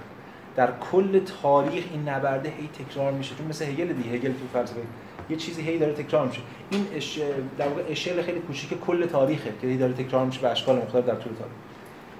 در 0.56 0.70
کل 0.92 1.20
تاریخ 1.42 1.84
این 1.92 2.10
نبرده 2.10 2.50
هی 2.50 2.68
تکرار 2.68 3.12
میشه 3.12 3.36
چون 3.36 3.48
مثل 3.48 3.66
هگل 3.66 3.94
دیگه 3.94 4.10
هگل 4.10 4.32
تو 4.32 4.48
فلسفه 4.54 4.80
یه 5.30 5.38
چیزی 5.38 5.62
هی 5.62 5.78
داره 5.78 5.94
تکرار 5.94 6.28
میشه. 6.28 6.42
این 6.70 6.88
اش... 6.96 7.20
در 7.58 7.68
واقع 7.68 7.82
اشل 7.90 8.22
خیلی 8.22 8.40
کوچیک 8.40 8.80
کل 8.80 9.06
تاریخه 9.06 9.54
که 9.62 9.68
هی 9.68 9.78
داره 9.78 9.94
تکرار 9.94 10.26
میشه 10.26 10.42
به 10.42 10.50
اشکال 10.50 10.76
مختلف 10.76 11.06
در 11.06 11.16
طول 11.16 11.34
تاریخ. 11.34 11.56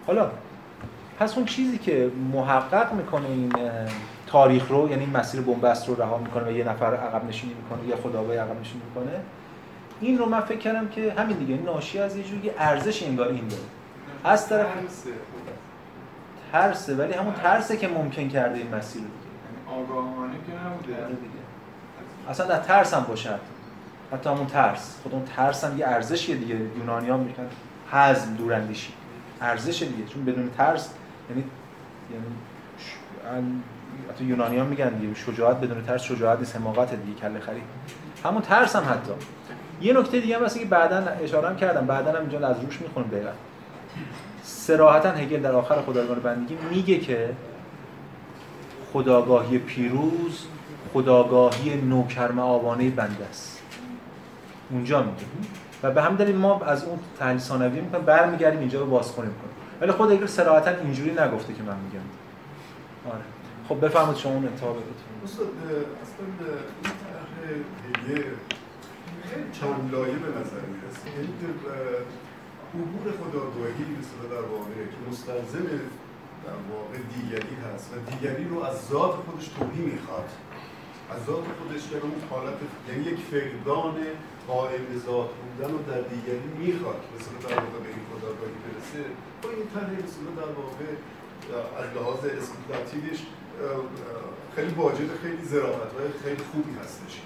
حالا 0.08 0.32
پس 1.20 1.38
اون 1.38 1.46
چیزی 1.46 1.78
که 1.78 2.12
محقق 2.34 2.94
می‌کنه 2.94 3.28
این 3.28 3.54
تاریخ 4.28 4.72
رو 4.72 4.90
یعنی 4.90 5.06
مسیر 5.06 5.42
بنبست 5.42 5.90
رو 5.90 5.96
رها 5.96 6.18
می‌کنه 6.18 6.44
و 6.44 6.52
یه 6.52 6.64
نفر 6.64 6.96
عقب 6.96 7.30
نشینی 7.30 7.54
می‌کنه 7.54 7.88
یا 7.88 7.96
خداوند 7.96 8.38
عقب 8.38 8.62
نشینی 8.62 8.82
می‌کنه 8.90 9.20
این 10.02 10.18
رو 10.18 10.26
من 10.26 10.42
فکر 10.42 10.58
کردم 10.58 10.88
که 10.88 11.14
همین 11.18 11.38
دیگه 11.38 11.58
ناشی 11.66 12.00
از 12.00 12.18
یه 12.18 12.24
جوری 12.24 12.52
ارزش 12.60 13.04
انگار 13.04 13.28
این 13.28 13.48
داره. 13.48 13.62
از 14.24 14.50
طرف 14.50 14.68
ترسه. 16.52 16.96
ولی 16.96 17.14
همون 17.14 17.34
ترسه 17.34 17.78
که 17.78 17.88
ممکن 17.88 18.30
کرده 18.30 18.58
این 18.58 18.76
مسیر 18.76 19.02
رو 19.02 19.08
دیگه. 19.08 19.82
آگاهانه 19.82 20.34
که 20.48 20.68
نبوده. 20.68 21.04
آره 21.04 21.16
دیگه. 21.16 21.44
اصلا 22.30 22.46
در 22.46 22.60
ترس 22.60 22.94
هم 22.94 23.04
باشد. 23.04 23.40
حتی 24.14 24.30
همون 24.30 24.48
ترس. 24.48 24.96
خود 25.04 25.14
اون 25.14 25.24
ترس 25.26 25.64
هم 25.64 25.78
یه 25.78 25.88
ارزشیه 25.88 26.36
دیگه. 26.36 26.56
یونانی 26.56 27.10
ها 27.10 27.18
میگن 27.18 27.48
حزم 27.92 28.34
دوراندیشی. 28.34 28.94
ارزش 29.42 29.84
دیگه. 29.84 30.10
چون 30.14 30.26
بدون 30.26 30.50
ترس 30.58 30.90
یعنی 31.30 31.44
یعنی 32.14 32.26
حتی 34.10 34.26
یونانی 34.26 34.58
ها 34.58 34.66
میگن 34.66 34.90
دیگه 34.90 35.14
شجاعت 35.14 35.58
بدون 35.58 35.84
ترس 35.84 36.04
شجاعت 36.04 36.40
نیست 36.40 36.56
حماقت 36.56 36.94
دیگه 36.94 37.20
کله 37.20 37.40
خرید 37.40 37.64
همون 38.24 38.42
ترس 38.42 38.76
هم 38.76 38.84
حتی. 38.84 39.12
یه 39.82 39.94
نکته 39.94 40.20
دیگه 40.20 40.38
هم 40.38 40.48
که 40.48 40.66
بعدا 40.66 40.98
اشاره 40.98 41.50
هم 41.50 41.56
کردم. 41.56 41.86
بعدا 41.86 42.12
هم 42.12 42.20
اینجا 42.20 42.48
از 42.48 42.60
روش 42.60 42.82
می‌خونم 42.82 43.08
دقیقا. 43.08 43.30
سراحتا 44.44 45.10
هگل 45.12 45.42
در 45.42 45.52
آخر 45.52 45.82
خدایگان 45.82 46.20
بندگی 46.20 46.58
میگه 46.70 47.00
که 47.00 47.30
خداگاهی 48.94 49.58
پیروز 49.58 50.46
خداگاهی 50.94 51.82
نوکرم 51.82 52.40
آوانه 52.40 52.90
بنده 52.90 53.26
است. 53.26 53.62
اونجا 54.70 55.04
میگه. 55.04 55.26
و 55.84 55.92
به 55.92 56.02
همین 56.02 56.18
دلیل 56.18 56.36
ما 56.36 56.62
از 56.62 56.84
اون 56.84 57.00
تحلیل 57.20 57.38
ثانوی 57.38 57.82
می‌کنیم 57.82 58.06
برمیگردیم 58.06 58.60
اینجا 58.60 58.80
رو 58.80 58.86
باز 58.86 59.12
کنیم 59.12 59.32
ولی 59.82 59.92
خود 59.92 60.12
هگل 60.12 60.26
صراحتا 60.26 60.72
اینجوری 60.72 61.12
نگفته 61.12 61.54
که 61.54 61.64
من 61.64 61.76
میگم. 61.86 62.06
آره. 63.12 63.24
خب 63.70 63.86
بفرمایید 63.86 64.18
شما 64.18 64.34
اون 64.34 64.46
انتها 64.46 64.74
بگید 64.74 65.00
استاد 65.24 65.48
اصلا 66.04 66.26
این 66.26 66.38
طرح 67.04 67.30
چند 69.60 69.92
لایه 69.92 70.14
به 70.14 70.30
نظر 70.40 70.64
می‌رسه. 70.74 71.08
یعنی 71.16 71.34
عبور 72.74 73.12
خداگاهی 73.12 73.84
به 73.84 74.36
در 74.36 74.42
واقع 74.42 74.74
که 74.94 75.10
مستلزم 75.12 75.68
در 76.46 76.60
واقع 76.72 76.98
دیگری 77.16 77.56
هست 77.66 77.90
و 77.94 78.12
دیگری 78.12 78.46
رو 78.50 78.64
از 78.64 78.88
ذات 78.90 79.12
خودش 79.12 79.48
توهی 79.48 79.82
می‌خواد. 79.82 80.30
از 81.10 81.20
ذات 81.28 81.46
خودش 81.60 81.84
که 81.90 81.98
اون 82.04 82.14
حالت 82.30 82.58
یعنی 82.90 83.04
یک 83.12 83.20
فقدان 83.32 83.96
قائم 84.48 84.86
ذات 85.06 85.30
بودن 85.40 85.72
رو 85.74 85.80
در 85.92 86.02
دیگری 86.02 86.48
می‌خواد. 86.58 87.02
مثلا 87.16 87.38
در 87.50 87.56
واقع 87.64 87.80
به 87.86 87.90
این 87.96 88.04
خداگاهی 88.10 88.58
برسه. 88.66 89.04
با 89.42 89.50
این 89.50 89.68
طرح 89.74 89.92
مثلا 90.08 90.32
در 90.42 90.52
واقع 90.62 90.90
از 91.82 91.88
لحاظ 91.96 92.22
اسپیکولاتیوش 92.26 93.20
خیلی 94.56 94.74
واجد 94.74 95.10
خیلی 95.24 95.46
ظرافت 95.46 95.92
و 95.96 96.00
خیلی 96.24 96.44
خوبی 96.52 96.74
هستش. 96.84 97.22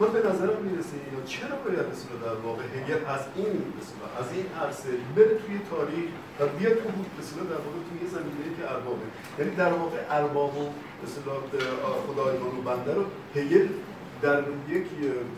من 0.00 0.08
به 0.12 0.18
نظرم 0.18 0.62
می‌رسه 0.68 0.96
یا 1.14 1.20
چرا 1.26 1.56
باید 1.64 1.86
مثلا 1.92 2.16
در 2.26 2.36
واقع 2.46 2.62
هگل 2.76 3.00
از 3.14 3.20
این 3.36 3.54
مثلا 3.78 4.06
از 4.20 4.28
این 4.34 4.46
عرصه 4.62 4.88
بره 5.16 5.34
توی 5.42 5.56
تاریخ 5.70 6.10
و 6.40 6.46
بیاد 6.58 6.74
تو 6.82 6.88
مثلا 7.20 7.42
در 7.52 7.60
واقع 7.66 7.80
توی 7.88 8.08
زمینه 8.16 8.48
که 8.56 8.62
اربابه؟ 8.74 9.06
یعنی 9.38 9.50
در 9.62 9.72
واقع 9.72 9.98
ارباب 10.10 10.58
و 10.58 10.64
مثلا 11.04 11.34
خدایگان 12.06 12.58
و 12.58 12.62
بنده 12.62 12.94
رو 12.94 13.04
هگل 13.36 13.68
در 14.22 14.38
یک 14.68 14.86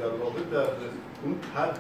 در 0.01 0.09
واقع 0.23 0.41
در 0.53 0.70
اون 1.24 1.35
طرح 1.55 1.78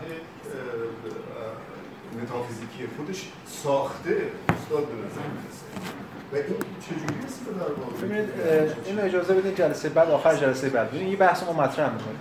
متافیزیکی 2.22 2.86
خودش 2.96 3.28
ساخته 3.46 4.16
استاد 4.48 4.84
به 4.86 4.94
نظر 4.94 5.26
می‌رسه. 5.36 5.66
و 6.32 6.36
این 6.36 6.56
چجوری 6.80 7.24
است 7.26 7.40
در 7.46 7.72
واقع 7.82 8.24
اینو 8.84 9.02
اجازه 9.04 9.34
بدید 9.34 9.56
جلسه 9.56 9.88
بعد 9.88 10.10
آخر 10.10 10.34
جلسه 10.34 10.68
بعد. 10.68 10.88
این 10.92 11.16
بحث 11.16 11.42
ما 11.42 11.52
مطرح 11.52 11.92
می‌کنیم. 11.92 12.18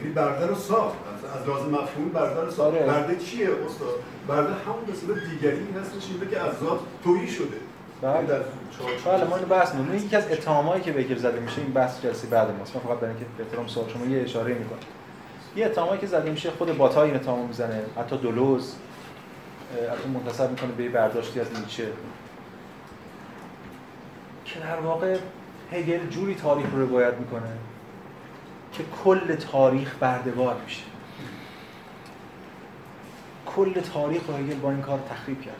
یعنی 0.00 0.14
برده 0.14 0.46
رو 0.46 0.54
ساخت. 0.54 0.96
از 1.40 1.48
لازم 1.48 1.70
مفهوم 1.70 2.08
برده 2.08 2.40
رو 2.40 2.50
ساخت. 2.50 2.76
آره. 2.76 2.86
برده 2.86 3.16
چیه 3.16 3.48
استاد؟ 3.66 3.94
برده 4.28 4.42
همون 4.42 4.82
مثلا 4.92 5.30
دیگری 5.30 5.66
هستش 5.80 6.10
اینه 6.12 6.30
که 6.30 6.40
از 6.40 6.58
ذات 6.58 6.80
تویی 7.04 7.28
شده. 7.28 7.46
بله. 8.02 8.14
یعنی 8.14 8.26
بله 9.04 9.24
ما 9.24 9.36
اینو 9.36 9.48
بحث 9.48 9.74
می‌کنیم. 9.74 10.06
یکی 10.06 10.16
از 10.16 10.30
اتهامایی 10.30 10.82
که 10.82 10.92
بگیر 10.92 11.18
زده 11.18 11.40
میشه 11.40 11.60
این 11.60 11.72
بحث 11.72 12.02
جلسه 12.02 12.26
بعد 12.26 12.58
ماست. 12.58 12.76
من 12.76 12.82
فقط 12.82 12.98
برای 12.98 13.14
اینکه 13.14 13.26
به 13.38 13.44
احترام 13.44 13.66
سوال 13.66 13.88
شما 13.88 14.06
یه 14.06 14.22
اشاره 14.22 14.54
می‌کنم. 14.54 14.78
یه 15.56 15.66
اتهامایی 15.66 16.00
که 16.00 16.06
زده 16.06 16.30
میشه 16.30 16.50
خود 16.50 16.78
باتا 16.78 17.02
این 17.02 17.14
اتهام 17.14 17.46
می‌زنه 17.46 17.82
حتی 17.98 18.16
دولوز 18.16 18.74
حتی 19.92 20.08
منتسب 20.08 20.50
می‌کنه 20.50 20.72
به 20.72 20.88
برداشتی 20.88 21.40
از 21.40 21.46
نیچه. 21.60 21.86
که 24.44 24.60
در 24.60 24.80
واقع 24.80 25.16
هگل 25.72 26.06
جوری 26.06 26.34
تاریخ 26.34 26.66
رو 26.72 26.86
روایت 26.86 27.14
می‌کنه. 27.14 27.52
که 28.72 28.82
کل 29.04 29.34
تاریخ 29.34 29.94
بردهوار 30.00 30.56
میشه. 30.64 30.82
کل 33.46 33.72
تاریخ 33.72 34.22
رو 34.28 34.34
هگل 34.34 34.54
با 34.54 34.70
این 34.70 34.80
کار 34.80 34.98
تخریب 35.10 35.42
کرد. 35.42 35.54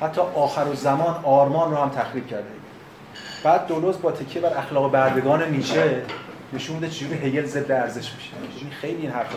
حتی 0.00 0.20
آخر 0.20 0.64
و 0.64 0.74
زمان 0.74 1.20
آرمان 1.24 1.70
رو 1.70 1.76
هم 1.76 1.88
تخریب 1.88 2.26
کرده. 2.26 2.48
بعد 3.44 3.66
دولوز 3.66 4.00
با 4.02 4.12
تکیه 4.12 4.42
بر 4.42 4.58
اخلاق 4.58 4.92
بردگان 4.92 5.50
نیچه 5.50 6.02
نشون 6.52 6.76
میده 6.76 6.88
چجوری 6.88 7.14
هگل 7.14 7.44
ضد 7.44 7.72
ارزش 7.72 8.12
میشه. 8.14 8.32
خیلی 8.70 9.02
این 9.02 9.10
حرف 9.10 9.36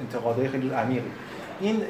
انتقادهای 0.00 0.48
خیلی 0.48 0.70
عمیقی 0.70 1.10
این 1.60 1.82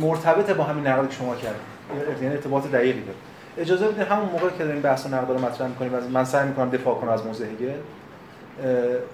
مرتبط 0.00 0.50
با 0.50 0.64
همین 0.64 0.86
نقدی 0.86 1.08
که 1.08 1.14
شما 1.14 1.34
کردید. 1.34 2.22
یعنی 2.22 2.34
ارتباط 2.34 2.66
دقیقی 2.66 3.00
داره. 3.00 3.18
اجازه 3.58 3.88
بدید 3.88 4.06
همون 4.06 4.28
موقع 4.28 4.50
که 4.50 4.64
داریم 4.64 4.82
بحث 4.82 5.06
و 5.06 5.08
نقد 5.08 5.30
رو 5.30 5.38
مطرح 5.38 5.68
می‌کنیم 5.68 5.92
من 5.92 6.24
سعی 6.24 6.48
می‌کنم 6.48 6.70
دفاع 6.70 6.94
کنم 6.94 7.10
از 7.10 7.26
موضوع 7.26 7.46
هگل. 7.46 7.72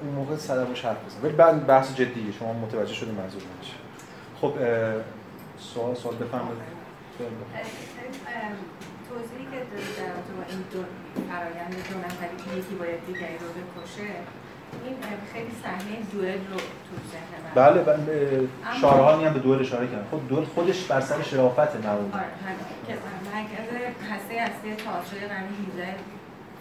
اون 0.02 0.14
موقع 0.14 0.36
صدمش 0.36 0.84
حرف 0.84 1.04
بزنم 1.06 1.24
ولی 1.24 1.32
بعد 1.32 1.66
بحث 1.66 1.94
جدیه 1.94 2.32
شما 2.38 2.52
متوجه 2.52 2.94
شده 2.94 3.10
منظور 3.12 3.42
من 3.42 3.48
خب 4.40 4.54
سوال 5.58 5.94
سوال 5.94 6.14
بفرمایید. 6.14 6.58
توضیحی 9.08 9.44
که 9.44 9.58
در 9.98 10.12
با 10.36 10.44
این 10.48 10.64
دو 10.72 10.84
فرایند 11.30 11.74
دو 11.90 11.98
نفری 11.98 12.58
یکی 12.58 12.74
باید 12.74 13.06
دیگری 13.06 13.38
رو 13.38 13.48
بکشه 13.58 14.02
این 14.84 14.96
خیلی 15.32 15.52
صحنه 15.62 15.96
دوئل 16.12 16.38
رو 16.50 16.56
تو 16.56 16.94
ذهن 17.12 17.32
من. 17.44 17.52
بله 17.54 17.82
بله 17.82 18.48
شارهانی 18.80 19.24
هم 19.24 19.32
به 19.32 19.40
دوئل 19.40 19.60
اشاره 19.60 19.86
کردن. 19.86 20.06
خود 20.10 20.28
دوئل 20.28 20.44
خودش 20.44 20.84
بر 20.84 21.00
سر 21.00 21.22
شرافت 21.22 21.76
معمول 21.76 22.12
آره 22.12 22.24
که 22.86 22.94
مرکز 23.34 23.66
هسته 24.10 24.34
اصلی 24.34 24.74
تئاتر 24.74 25.26
قرن 25.28 25.48
18 25.76 25.94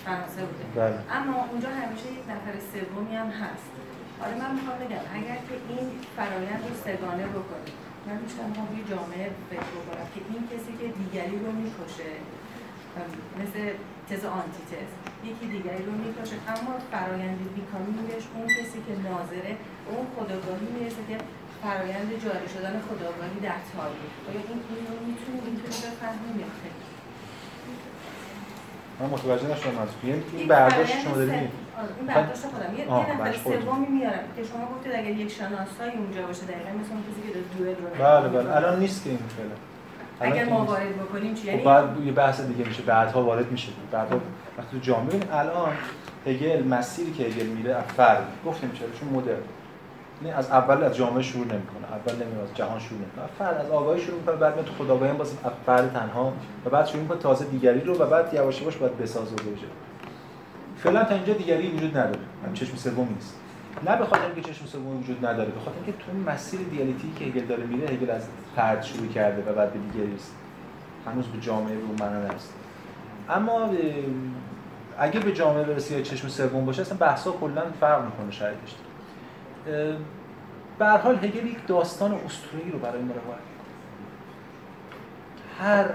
فرانسه 0.06 0.42
بوده. 0.48 0.66
بله. 0.76 0.98
اما 1.18 1.38
اونجا 1.52 1.70
همیشه 1.82 2.08
یک 2.18 2.26
نفر 2.34 2.54
سومی 2.72 3.16
هم 3.22 3.30
هست. 3.42 3.72
حالا 4.20 4.36
من 4.42 4.52
می‌خوام 4.58 4.78
بگم 4.84 5.04
اگر 5.18 5.40
که 5.48 5.56
این 5.70 5.86
فرایند 6.18 6.62
رو 6.68 6.74
سگانه 6.86 7.26
بکنیم 7.38 7.76
من 8.08 8.18
میشتم 8.24 8.48
ما 8.58 8.64
یه 8.78 8.84
جامعه 8.92 9.26
فکر 9.52 9.72
بکنم 9.78 10.08
که 10.14 10.20
این 10.32 10.44
کسی 10.52 10.72
که 10.80 10.88
دیگری 11.00 11.38
رو 11.44 11.52
می‌کشه 11.62 12.12
مثل 13.42 13.62
تز 14.10 14.24
آنتی 14.40 14.64
تز 14.72 14.90
یکی 15.30 15.46
دیگری 15.56 15.84
رو 15.90 15.94
می‌کشه 16.04 16.38
اما 16.54 16.74
فرایند 16.94 17.40
بیکامینگش 17.58 18.24
اون 18.36 18.48
کسی 18.58 18.80
که 18.88 18.94
ناظره 19.10 19.54
اون 19.90 20.04
خداگاهی 20.16 20.68
می‌رسه 20.76 21.04
که 21.10 21.18
فرایند 21.64 22.10
جاری 22.26 22.48
شدن 22.56 22.76
خداگاهی 22.88 23.40
در 23.48 23.60
تاریخ. 23.74 24.14
آیا 24.28 24.42
این 24.50 24.60
این 24.70 24.86
رو 24.92 24.96
می‌تونیم 25.08 25.42
اینطوری 25.48 25.78
بفهمیم 25.86 26.38
من 29.02 29.10
متوجه 29.10 29.44
نشدم 29.52 29.78
از 29.82 29.90
یعنی 30.04 30.24
این 30.38 30.48
برداشت 30.48 31.00
شما 31.04 31.16
دارید 31.16 31.34
این 31.34 32.08
برداشت 32.08 32.42
خودم. 32.42 32.78
یه 32.78 32.86
نفر 33.14 33.34
سومی 33.44 33.88
میارم. 33.88 34.20
که 34.36 34.44
شما 34.44 34.66
گفتید 34.76 34.92
اگر 34.96 35.10
یک 35.10 35.32
شناسایی 35.32 35.92
اونجا 35.98 36.28
باشه 36.28 36.42
دقیقاً 36.46 36.70
مثل 36.80 36.92
اون 36.92 37.02
کسی 37.02 37.34
که 37.34 37.40
دوئل 37.58 37.76
رو 37.76 38.04
بله 38.06 38.30
بله. 38.30 38.56
الان 38.56 38.80
نیست 38.80 39.04
که 39.04 39.10
این 39.10 39.20
فعلا. 39.38 40.32
اگر 40.32 40.50
ما 40.50 40.66
وارد 40.66 40.96
بکنیم 41.00 41.34
چی؟ 41.34 41.42
خب 41.42 41.48
یعنی 41.48 41.64
بعد 41.64 42.06
یه 42.06 42.12
بحث 42.12 42.42
دیگه 42.42 42.68
میشه. 42.68 42.84
بعدها 42.84 43.24
وارد 43.24 43.52
میشه. 43.52 43.72
بعدها 43.92 44.20
وقتی 44.58 44.72
تو 44.72 44.78
جامعه. 44.78 45.20
الان 45.34 45.74
هگل 46.28 46.64
مسیری 46.68 47.12
که 47.12 47.24
هگل 47.24 47.46
میره 47.46 47.82
فرد. 47.98 48.24
گفتیم 48.46 48.72
چرا؟ 48.72 48.88
چون 49.00 49.10
مدرن. 49.10 49.38
از 50.30 50.52
اول 50.52 50.84
از 50.84 50.96
جامعه 50.96 51.24
شروع 51.24 51.46
نمی‌کنه. 51.46 51.86
اول 51.92 52.26
نمیاد 52.26 52.50
از 52.50 52.56
جهان 52.56 52.80
شروع 52.80 53.00
نمی‌کنه. 53.00 53.26
فرد 53.40 53.58
از 53.66 53.72
آگاهی 53.72 54.02
شروع 54.02 54.20
می‌کنه 54.20 54.36
بعد 54.36 54.66
تو 54.66 54.74
خداگاهی 54.84 55.14
باز 55.14 55.34
فرد 55.66 55.94
تنها 55.94 56.34
و 56.66 56.70
بعد 56.70 56.86
شروع 56.86 57.02
می‌کنه 57.02 57.18
تازه 57.18 57.46
دیگری 57.46 57.82
رو 57.82 57.96
و 57.96 58.06
بعد 58.06 58.34
یواش 58.34 58.62
یواش 58.62 58.78
باید 58.78 58.98
بسازه 58.98 59.36
بشه 59.36 59.68
فعلا 60.78 61.04
تا 61.04 61.16
اینجا 61.16 61.34
دیگری 61.34 61.68
وجود 61.68 61.98
نداره. 61.98 62.20
هم 62.48 62.54
چشم 62.54 62.76
سوم 62.76 63.08
نیست. 63.16 63.36
نه 63.86 63.98
به 63.98 64.06
خاطر 64.06 64.26
اینکه 64.26 64.42
چشم 64.42 64.66
سوم 64.66 65.00
وجود 65.00 65.26
نداره 65.26 65.52
به 65.52 65.60
خاطر 65.60 65.78
اینکه 65.86 65.92
تو 65.92 66.32
مسیر 66.32 66.60
دیالکتیکی 66.60 67.14
که 67.20 67.26
هگل 67.26 67.48
داره 67.48 67.64
میره 67.64 67.88
هگل 67.88 68.10
از 68.10 68.28
فرد 68.56 68.84
شروع 68.84 69.08
کرده 69.08 69.52
و 69.52 69.56
بعد 69.56 69.74
به 69.74 69.80
دیگری 69.80 70.16
است 70.16 70.36
هنوز 71.06 71.26
به 71.26 71.40
جامعه 71.40 71.76
رو 71.76 71.88
معنا 71.88 72.20
نرسیده 72.20 72.54
اما 73.30 73.70
اگه 75.00 75.20
به 75.20 75.32
جامعه 75.34 75.64
برسه 75.64 75.96
یا 75.96 76.02
چشم 76.02 76.28
سوم 76.28 76.66
باشه 76.66 76.82
اصلا 76.82 76.98
بحثا 76.98 77.32
کلا 77.32 77.62
فرق 77.80 78.06
می‌کنه 78.06 78.32
شرایطش. 78.32 78.76
به 80.80 80.88
حال 80.88 81.16
هگل 81.16 81.48
یک 81.48 81.68
داستان 81.68 82.14
اسطوره‌ای 82.14 82.72
رو 82.72 82.80
برای 82.80 83.02
ما 83.02 83.14
روایت 83.14 83.42
هر 85.60 85.86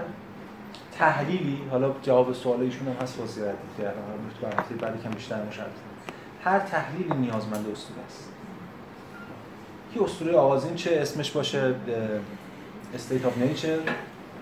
تحلیلی 0.97 1.61
حالا 1.71 1.91
جواب 2.01 2.33
سوال 2.33 2.61
ایشون 2.61 2.87
هم 2.87 2.93
هست 3.01 3.19
واسه 3.19 3.53
که 4.69 4.75
بعد 4.81 5.03
کم 5.03 5.09
بیشتر 5.09 5.43
مشخص 5.43 5.65
هر 6.43 6.59
تحلیلی 6.59 7.13
نیازمند 7.13 7.65
اسطوره 7.71 8.05
است. 8.07 8.29
کی 9.93 9.99
اسطوره 9.99 10.35
آغازین 10.37 10.75
چه 10.75 10.99
اسمش 11.01 11.31
باشه؟ 11.31 11.75
state 12.95 13.25
of 13.25 13.37
nature 13.37 13.77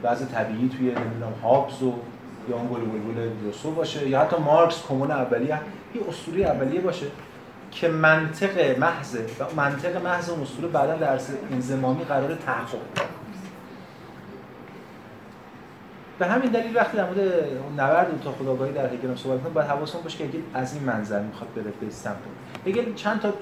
وضع 0.04 0.26
طبیعی 0.26 0.70
توی 0.70 0.86
نمی‌دونم 0.86 1.34
هابز 1.44 1.84
و 1.84 1.94
یا 2.50 2.56
اون 2.56 2.68
گل 2.68 2.80
بلبل 2.80 3.76
باشه. 3.76 4.10
یا 4.10 4.22
حتی 4.22 4.38
مارکس 4.38 4.84
کمون 4.90 5.12
اولیه. 5.12 5.60
یه 5.96 6.02
اسطوره 6.10 6.46
اولیه 6.46 6.82
باشه. 6.82 7.06
که 7.76 7.88
منطق 7.88 8.80
محض 8.80 9.16
و 9.16 9.44
منطق 9.56 10.04
محض 10.04 10.30
اون 10.30 10.42
اسطوره 10.42 10.68
بعدا 10.68 10.96
در 10.96 11.20
انزمامی 11.52 12.04
قرار 12.04 12.36
تحقق 12.36 12.78
به 16.20 16.26
همین 16.26 16.52
دلیل 16.52 16.78
وقتی 16.78 16.98
در 16.98 17.06
مورد 17.06 17.20
نبرد 17.78 18.22
تا 18.24 18.32
خداگاهی 18.32 18.74
در 18.74 18.86
هگل 18.86 19.16
صحبت 19.16 19.42
کنیم 19.42 19.54
باید 19.54 19.68
حواسمون 19.68 20.04
باشه 20.04 20.18
که 20.18 20.24
هگل 20.24 20.40
از 20.54 20.74
این 20.74 20.84
منظر 20.84 21.22
می‌خواد 21.22 21.54
بره 21.54 21.74
به 21.82 21.90
سمت 21.90 22.16
هگل 22.66 22.94
چند 22.94 23.22
تا 23.22 23.34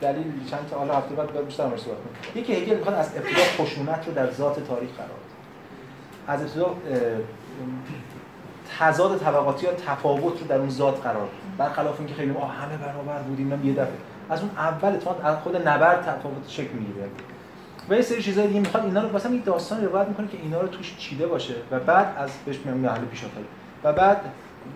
دلیل 0.00 0.32
چند 0.50 0.68
تا 0.70 0.78
حالا 0.78 0.94
هفته 0.94 1.14
بعد 1.14 1.46
بیشتر 1.46 1.64
صحبت 1.64 1.78
کنیم. 1.84 2.42
یکی 2.42 2.52
هگل 2.54 2.76
می‌خواد 2.76 2.94
از 2.94 3.10
ابتدا 3.16 3.64
خشونت 3.64 4.06
رو 4.06 4.14
در 4.14 4.30
ذات 4.30 4.66
تاریخ 4.68 4.90
قرار 4.90 5.08
بده. 5.08 6.32
از 6.32 6.40
ابتدا 6.40 6.74
تضاد 8.78 9.18
طبقاتی 9.18 9.66
یا 9.66 9.72
تفاوت 9.72 10.40
رو 10.40 10.46
در 10.46 10.58
اون 10.58 10.70
ذات 10.70 11.02
قرار 11.02 11.26
بده. 11.26 11.51
برخلاف 11.58 11.98
اینکه 11.98 12.14
خیلی 12.14 12.32
ما 12.32 12.46
همه 12.46 12.76
برابر 12.76 13.22
بودیم 13.22 13.66
یه 13.66 13.72
دفعه. 13.72 13.92
از 14.30 14.40
اون 14.40 14.50
اول 14.56 14.96
تو 14.96 15.26
از 15.26 15.36
خود 15.36 15.68
نبرد 15.68 16.02
تفاوت 16.02 16.48
شکل 16.48 16.72
می‌گیره. 16.72 17.06
و 17.88 17.94
یه 17.94 18.02
سری 18.02 18.22
چیزای 18.22 18.46
دیگه 18.46 18.60
می‌خواد 18.60 18.84
اینا 18.84 19.02
رو 19.02 19.16
مثلا 19.16 19.34
یک 19.34 19.44
داستان 19.44 19.84
روایت 19.84 20.08
می‌کنه 20.08 20.28
که 20.28 20.38
اینا 20.42 20.60
رو 20.60 20.68
توش 20.68 20.96
چیده 20.98 21.26
باشه 21.26 21.54
و 21.70 21.80
بعد 21.80 22.14
از 22.18 22.30
بهش 22.46 22.58
میگم 22.58 22.78
محل 22.78 23.04
پیش 23.04 23.24
و 23.84 23.92
بعد 23.92 24.20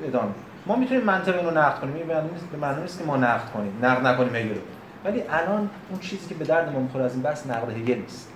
ادامه. 0.05 0.31
ما 0.67 0.77
می‌تونیم 0.77 1.05
منطق 1.05 1.37
اینو 1.39 1.51
نقد 1.51 1.81
کنیم. 1.81 1.95
این 1.95 2.07
به 2.07 2.59
معنی 2.59 2.83
نیست 2.83 2.99
که 2.99 3.05
ما 3.05 3.17
نقد 3.17 3.51
کنیم. 3.55 3.73
نقد 3.83 4.07
نکنیم 4.07 4.37
هگل 4.37 4.59
ولی 5.05 5.23
الان 5.31 5.71
اون 5.91 6.01
چیزی 6.01 6.29
که 6.29 6.35
به 6.35 6.45
درد 6.45 6.73
ما 6.73 6.81
می‌خوره 6.81 7.05
از 7.05 7.13
این 7.13 7.23
بحث 7.23 7.47
نقد 7.47 7.71
هگل 7.71 7.99
نیست. 7.99 8.33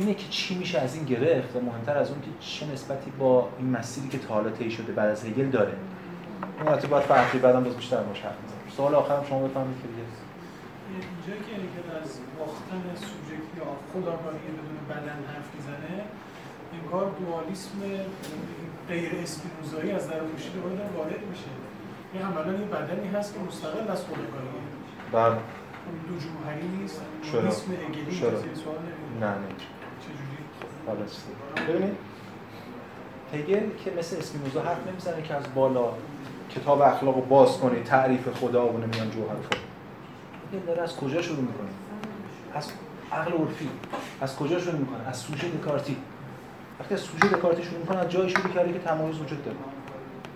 اینه 0.00 0.14
که 0.14 0.28
چی 0.30 0.58
میشه 0.58 0.78
از 0.78 0.94
این 0.94 1.04
گرفت 1.04 1.56
و 1.56 1.60
مهمتر 1.60 1.98
از 1.98 2.10
اون 2.10 2.20
که 2.20 2.26
چه 2.40 2.66
نسبتی 2.72 3.10
با 3.18 3.48
این 3.58 3.70
مسیری 3.70 4.08
که 4.08 4.18
تا 4.18 4.34
حالا 4.34 4.50
طی 4.50 4.70
شده 4.70 4.92
بعد 4.92 5.10
از 5.10 5.24
هگل 5.24 5.50
داره. 5.50 5.72
اون 6.58 6.68
ارتباط 6.68 7.02
فرقی 7.02 7.38
بعدم 7.38 7.64
باز 7.64 7.76
بیشتر 7.76 8.02
باشه 8.02 8.28
سوال 8.76 8.94
آخرم 8.94 9.24
شما 9.28 9.48
بفهمید 9.48 9.76
که 9.82 9.88
دیگه. 9.88 10.02
اینجا 10.94 11.44
که 11.46 11.54
از 12.02 12.18
باختن 12.38 12.82
یا 13.58 13.64
خداگاهی 13.92 14.48
بدون 14.56 14.78
بدن 14.90 15.18
حرف 15.32 15.48
می‌زنه 15.56 16.04
انگار 16.82 17.10
دوالیسم 17.20 17.78
غیر 18.88 19.12
اسپینوزایی 19.22 19.90
از 19.90 20.10
در 20.10 20.18
پوشیده 20.18 20.60
باید 20.60 20.80
وارد 20.96 21.26
میشه. 21.30 21.44
این 22.12 22.22
عملا 22.22 22.52
یه 22.52 22.66
بدنی 22.66 23.08
هست 23.08 23.34
که 23.34 23.40
مستقل 23.40 23.90
از 23.90 24.04
خداگاهی 24.04 24.48
بله. 25.12 25.38
دو 26.08 26.14
جوهری 26.18 26.68
نیست. 26.78 27.00
چرا؟ 27.32 27.48
اسم 27.48 27.72
اگلی 27.72 28.20
چرا؟ 28.20 28.30
سوال 28.30 28.76
نه 29.20 29.26
نه. 29.26 29.34
چجوری؟ 30.00 30.38
خب، 31.56 31.72
ببینید 31.72 31.96
هگل 33.34 33.66
که 33.84 33.92
مثل 33.98 34.16
اسپینوزا 34.16 34.62
حرف 34.62 34.86
نمی‌زنه 34.88 35.22
که 35.22 35.34
از 35.34 35.44
بالا 35.54 35.88
کتاب 36.50 36.82
اخلاق 36.82 37.14
رو 37.14 37.20
باز 37.20 37.58
کنی 37.58 37.82
تعریف 37.82 38.28
خدا 38.28 38.66
و 38.66 38.78
نمیان 38.78 39.10
جوهر 39.10 39.36
هگل 40.52 40.66
داره 40.66 40.82
از 40.82 40.96
کجا 40.96 41.22
شروع 41.22 41.40
می‌کنه؟ 41.40 41.68
از 42.54 42.68
عقل 43.12 43.32
عرفی. 43.32 43.68
از 44.20 44.36
کجا 44.36 44.58
شروع 44.58 44.78
می‌کنه؟ 44.78 45.08
از 45.08 45.16
سوژه 45.16 45.48
دکارتی. 45.48 45.96
وقتی 46.80 46.94
از 46.94 47.00
سوژه 47.00 47.28
دکارتی 47.28 47.62
شروع 47.62 47.78
می‌کنه 47.78 47.98
از 47.98 48.10
جایی 48.10 48.30
شروع 48.30 48.54
کرده 48.54 48.72
که 48.72 48.78
تمایز 48.78 49.20
وجود 49.20 49.44
داره. 49.44 49.56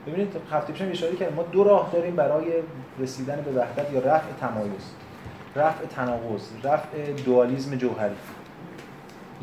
ببینید 0.06 0.36
هفته 0.52 0.72
پیشم 0.72 0.88
اشاره 0.90 1.16
کردم 1.16 1.34
ما 1.34 1.42
دو 1.42 1.64
راه 1.64 1.90
داریم 1.92 2.16
برای 2.16 2.44
رسیدن 2.98 3.40
به 3.40 3.50
وحدت 3.50 3.92
یا 3.92 4.00
رفع 4.00 4.32
تمایز 4.40 4.92
رفع 5.56 5.86
تناقض 5.86 6.42
رفع 6.64 7.12
دوالیسم 7.12 7.76
جوهری. 7.76 8.14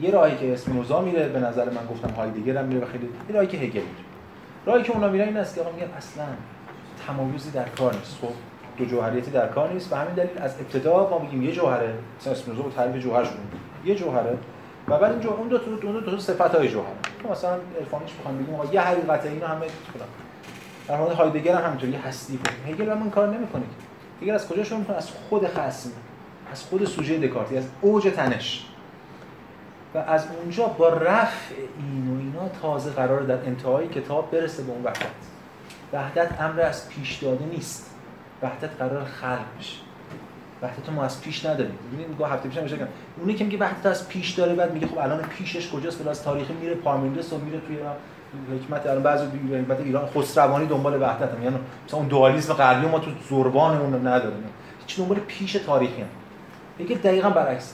یه 0.02 0.12
راهی 0.12 0.38
که 0.38 0.54
اسپینوزا 0.54 1.02
میره 1.02 1.28
به 1.28 1.40
نظر 1.40 1.70
من 1.70 1.86
گفتم 1.92 2.10
هایدگر 2.10 2.58
هم 2.58 2.66
میره 2.66 2.86
خیلی 2.86 3.10
یه 3.30 3.36
راهی 3.36 3.48
که 3.48 3.58
هگل 3.58 3.82
میره. 3.82 4.06
راهی 4.66 4.84
که 4.84 4.92
اونا 4.92 5.08
میرن 5.08 5.28
این 5.28 5.38
است 5.38 5.56
که 5.56 5.62
آقا 5.62 5.72
میگن 5.72 5.92
اصلا 5.98 6.26
تمایزی 7.08 7.52
در 7.52 7.70
کار 7.70 7.96
نیست. 7.96 8.18
خب 8.22 8.34
دو 8.78 8.86
جوهریتی 8.86 9.32
در 9.32 9.48
کار 9.48 9.74
نیست. 9.74 9.94
و 9.94 9.96
همین 9.96 10.14
دلیل 10.14 10.38
از 10.38 10.56
ابتدا 10.60 11.10
ما 11.10 11.20
میگیم 11.20 11.42
یه 11.42 11.52
جوهره 11.52 11.94
مثلا 12.20 12.34
اسپینوزا 12.34 12.64
با 12.64 12.70
تعریف 12.70 13.04
جوهر 13.04 13.24
شروع 13.24 13.38
یه 13.86 13.96
جوهره 13.96 14.38
و 14.88 15.00
بعد 15.00 15.12
این 15.12 15.22
جوهر 15.22 15.36
اون 15.36 15.48
دو 15.48 15.58
تا 15.58 15.66
دو, 15.66 16.00
دو 16.02 16.18
صفت 16.18 16.56
های 16.56 16.70
جوهر 16.70 16.92
مثلا 17.32 17.58
عرفانیش 17.80 18.12
بخوام 18.14 18.38
بگیم 18.38 18.56
آقا 18.56 18.74
یه 18.74 18.82
حقیقت 18.82 19.26
اینا 19.26 19.48
همه 19.48 19.66
فلان 19.94 20.08
در 20.88 20.98
مورد 20.98 21.12
هایدگر 21.12 21.56
هم 21.56 21.66
همینطوری 21.66 21.92
یه 21.92 22.00
کنیم 22.00 22.74
هگل 22.74 22.90
هم 22.90 23.10
کار 23.10 23.28
نمی‌کنه 23.28 23.64
هگل 24.22 24.34
از 24.34 24.48
کجا 24.48 24.64
شروع 24.64 24.80
می‌کنه؟ 24.80 24.98
از 24.98 25.12
خود 25.12 25.48
خصم 25.48 25.90
از 26.52 26.64
خود 26.64 26.86
سوژه 26.86 27.28
دکارتی 27.28 27.58
از 27.58 27.68
اوج 27.82 28.04
تنش. 28.16 28.66
و 29.96 29.98
از 29.98 30.28
اونجا 30.42 30.66
با 30.66 30.90
رفع 30.90 31.56
این 31.78 32.16
و 32.16 32.20
اینا 32.20 32.50
تازه 32.62 32.92
قرار 32.92 33.22
در 33.22 33.46
انتهای 33.46 33.88
کتاب 33.88 34.32
برسه 34.32 34.64
به 34.64 34.72
اون 34.72 34.84
وحدت 34.84 35.35
وحدت 35.94 36.42
امر 36.42 36.62
از 36.62 36.90
پیش 36.90 37.16
داده 37.18 37.46
نیست. 37.46 37.96
وحدت 38.44 38.70
قرار 38.80 39.04
خلق 39.04 39.46
بشه. 39.60 39.78
وحدت 40.62 40.90
ما 40.90 41.04
از 41.04 41.22
پیش 41.22 41.46
نداریم. 41.46 41.78
ببینید 41.94 42.18
گاه 42.20 42.34
هفته 42.34 42.50
پیش 42.50 42.58
هم 42.58 42.68
کردم 42.68 42.88
اونی 43.20 43.34
که 43.34 43.44
میگه 43.44 43.58
وحدت 43.58 43.86
از 43.86 44.08
پیش 44.08 44.32
داره 44.32 44.56
بعد 44.56 44.74
میگه 44.74 44.88
خب 44.88 44.98
الان 44.98 45.22
پیشش 45.22 45.70
کجاست؟ 45.70 46.04
بلاس 46.04 46.22
تاریخی 46.22 46.54
میره 46.54 46.76
پارمیندس 46.76 47.34
و 47.34 47.38
میره 47.38 47.60
توی 47.60 47.78
حکمت 48.58 48.88
الان 48.88 49.04
بعضی 49.04 49.26
حکمت 49.26 49.80
ایران 49.80 50.06
خسروانی 50.06 50.66
دنبال 50.66 51.02
وحدت 51.02 51.34
هم. 51.34 51.44
یعنی 51.44 51.58
مثلا 51.88 52.00
اون 52.00 52.08
دوالیسم 52.08 52.54
غربی 52.54 52.88
ما 52.88 53.00
تو 53.00 53.12
زربانمون 53.30 54.08
نداریم. 54.08 54.44
هیچ 54.88 54.98
دنبال 54.98 55.20
پیش 55.20 55.54
تاریخی 55.54 56.02
هم. 56.02 56.08
میگه 56.78 56.96
دقیقاً 56.96 57.30
برعکس. 57.30 57.74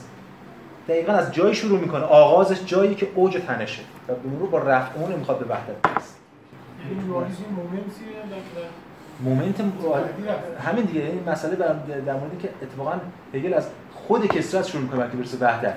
دقیقاً 0.88 1.12
از 1.12 1.32
جایی 1.32 1.54
شروع 1.54 1.80
می‌کنه. 1.80 2.04
آغازش 2.04 2.64
جایی 2.64 2.94
که 2.94 3.08
اوج 3.14 3.40
تنشه. 3.46 3.82
و 4.08 4.14
به 4.14 4.28
مرور 4.28 4.50
با 4.50 4.58
رفع 4.58 4.98
اون 4.98 5.12
می‌خواد 5.12 5.38
به 5.38 5.44
وحدت 5.44 5.82
برسه. 5.82 6.21
مومنت 9.20 9.60
همین 10.60 10.84
دیگه 10.84 11.00
این 11.00 11.28
مسئله 11.28 11.56
در 12.06 12.14
موردی 12.14 12.36
که 12.36 12.48
اتفاقا 12.62 12.92
هگل 13.34 13.54
از 13.54 13.68
خود 13.94 14.26
کسرت 14.26 14.66
شروع 14.66 14.82
می‌کنه 14.82 15.10
که 15.10 15.16
برسه 15.16 15.38
وحدت. 15.40 15.76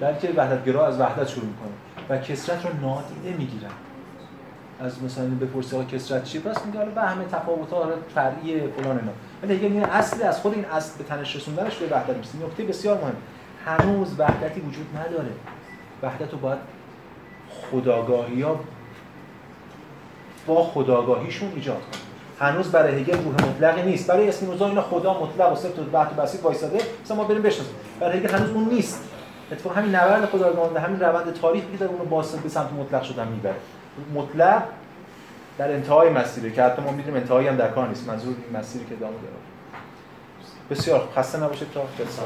بلکه 0.00 0.32
وحدت 0.36 0.64
گرا 0.64 0.86
از 0.86 1.00
وحدت 1.00 1.28
شروع 1.28 1.44
می‌کنه 1.44 1.70
و 2.08 2.18
کسرت 2.18 2.66
رو 2.66 2.70
نادیده 2.80 3.38
می‌گیرن. 3.38 3.70
از 4.80 5.02
مثلا 5.02 5.24
بپرسی 5.24 5.76
آقا 5.76 5.84
کسرت 5.84 6.24
چیه 6.24 6.40
پس 6.40 6.66
میگه 6.66 6.78
حالا 6.78 7.02
همه 7.02 7.24
تفاوت 7.24 7.70
ها 7.70 7.90
فرعی 8.14 8.60
فلان 8.60 8.98
اینا. 8.98 9.12
ولی 9.42 9.54
هگل 9.54 9.68
میگه 9.68 9.96
اصل 9.96 10.22
از 10.22 10.40
خود 10.40 10.54
این 10.54 10.64
اصل 10.64 10.98
به 10.98 11.04
تنش 11.04 11.36
رسوندنش 11.36 11.76
به 11.76 11.96
وحدت 11.96 12.16
میشه 12.16 12.30
نکته 12.46 12.62
بسیار 12.62 12.98
مهم. 12.98 13.16
هنوز 13.66 14.20
وحدتی 14.20 14.60
وجود 14.60 14.86
نداره. 14.96 15.30
وحدت 16.02 16.32
رو 16.32 16.38
باید 16.38 16.58
خداگاهی 17.70 18.42
ها 18.42 18.60
با 20.48 20.64
خداگاهیشون 20.64 21.52
ایجاد 21.54 21.76
کنه. 21.76 22.48
هنوز 22.48 22.72
برای 22.72 23.00
هگل 23.00 23.24
روح 23.24 23.34
مطلقی 23.34 23.82
نیست. 23.82 24.06
برای 24.06 24.28
اسپینوزا 24.28 24.68
اینا 24.68 24.82
خدا 24.82 25.20
مطلق 25.20 25.52
و 25.52 25.56
صفت 25.56 25.78
و 25.78 25.82
بحث 25.82 26.12
و 26.12 26.22
بسیط 26.22 26.44
وایساده 26.44 26.78
مثلا 27.04 27.16
ما 27.16 27.24
بریم 27.24 27.42
بشناسیم. 27.42 27.74
برای 28.00 28.18
هگل 28.18 28.28
هنوز 28.28 28.50
اون 28.50 28.68
نیست. 28.68 29.04
اتفاقا 29.52 29.74
همین 29.74 29.94
نبرد 29.94 30.24
خداگاهان 30.24 30.74
و 30.74 30.78
همین 30.78 31.00
روند 31.00 31.32
تاریخی 31.32 31.66
که 31.72 31.76
داره 31.76 31.92
اونو 31.92 32.04
باز 32.04 32.32
به 32.32 32.48
سمت 32.48 32.72
مطلق 32.72 33.02
شدن 33.02 33.28
می‌بره. 33.28 33.54
مطلق 34.14 34.62
در 35.58 35.72
انتهای 35.72 36.10
مسیره 36.10 36.50
که 36.50 36.62
حتی 36.62 36.82
ما 36.82 36.90
می‌دونیم 36.90 37.20
انتهایی 37.20 37.48
هم 37.48 37.56
در 37.56 37.68
کار 37.68 37.88
نیست. 37.88 38.08
منظور 38.08 38.34
این 38.48 38.60
مسیری 38.60 38.84
که 38.84 38.94
ادامه 38.94 39.12
داره. 39.12 39.34
بسیار 40.70 41.08
خسته 41.16 41.38
نباشید 41.38 41.68
تا 41.74 41.80
جلسه. 41.98 42.22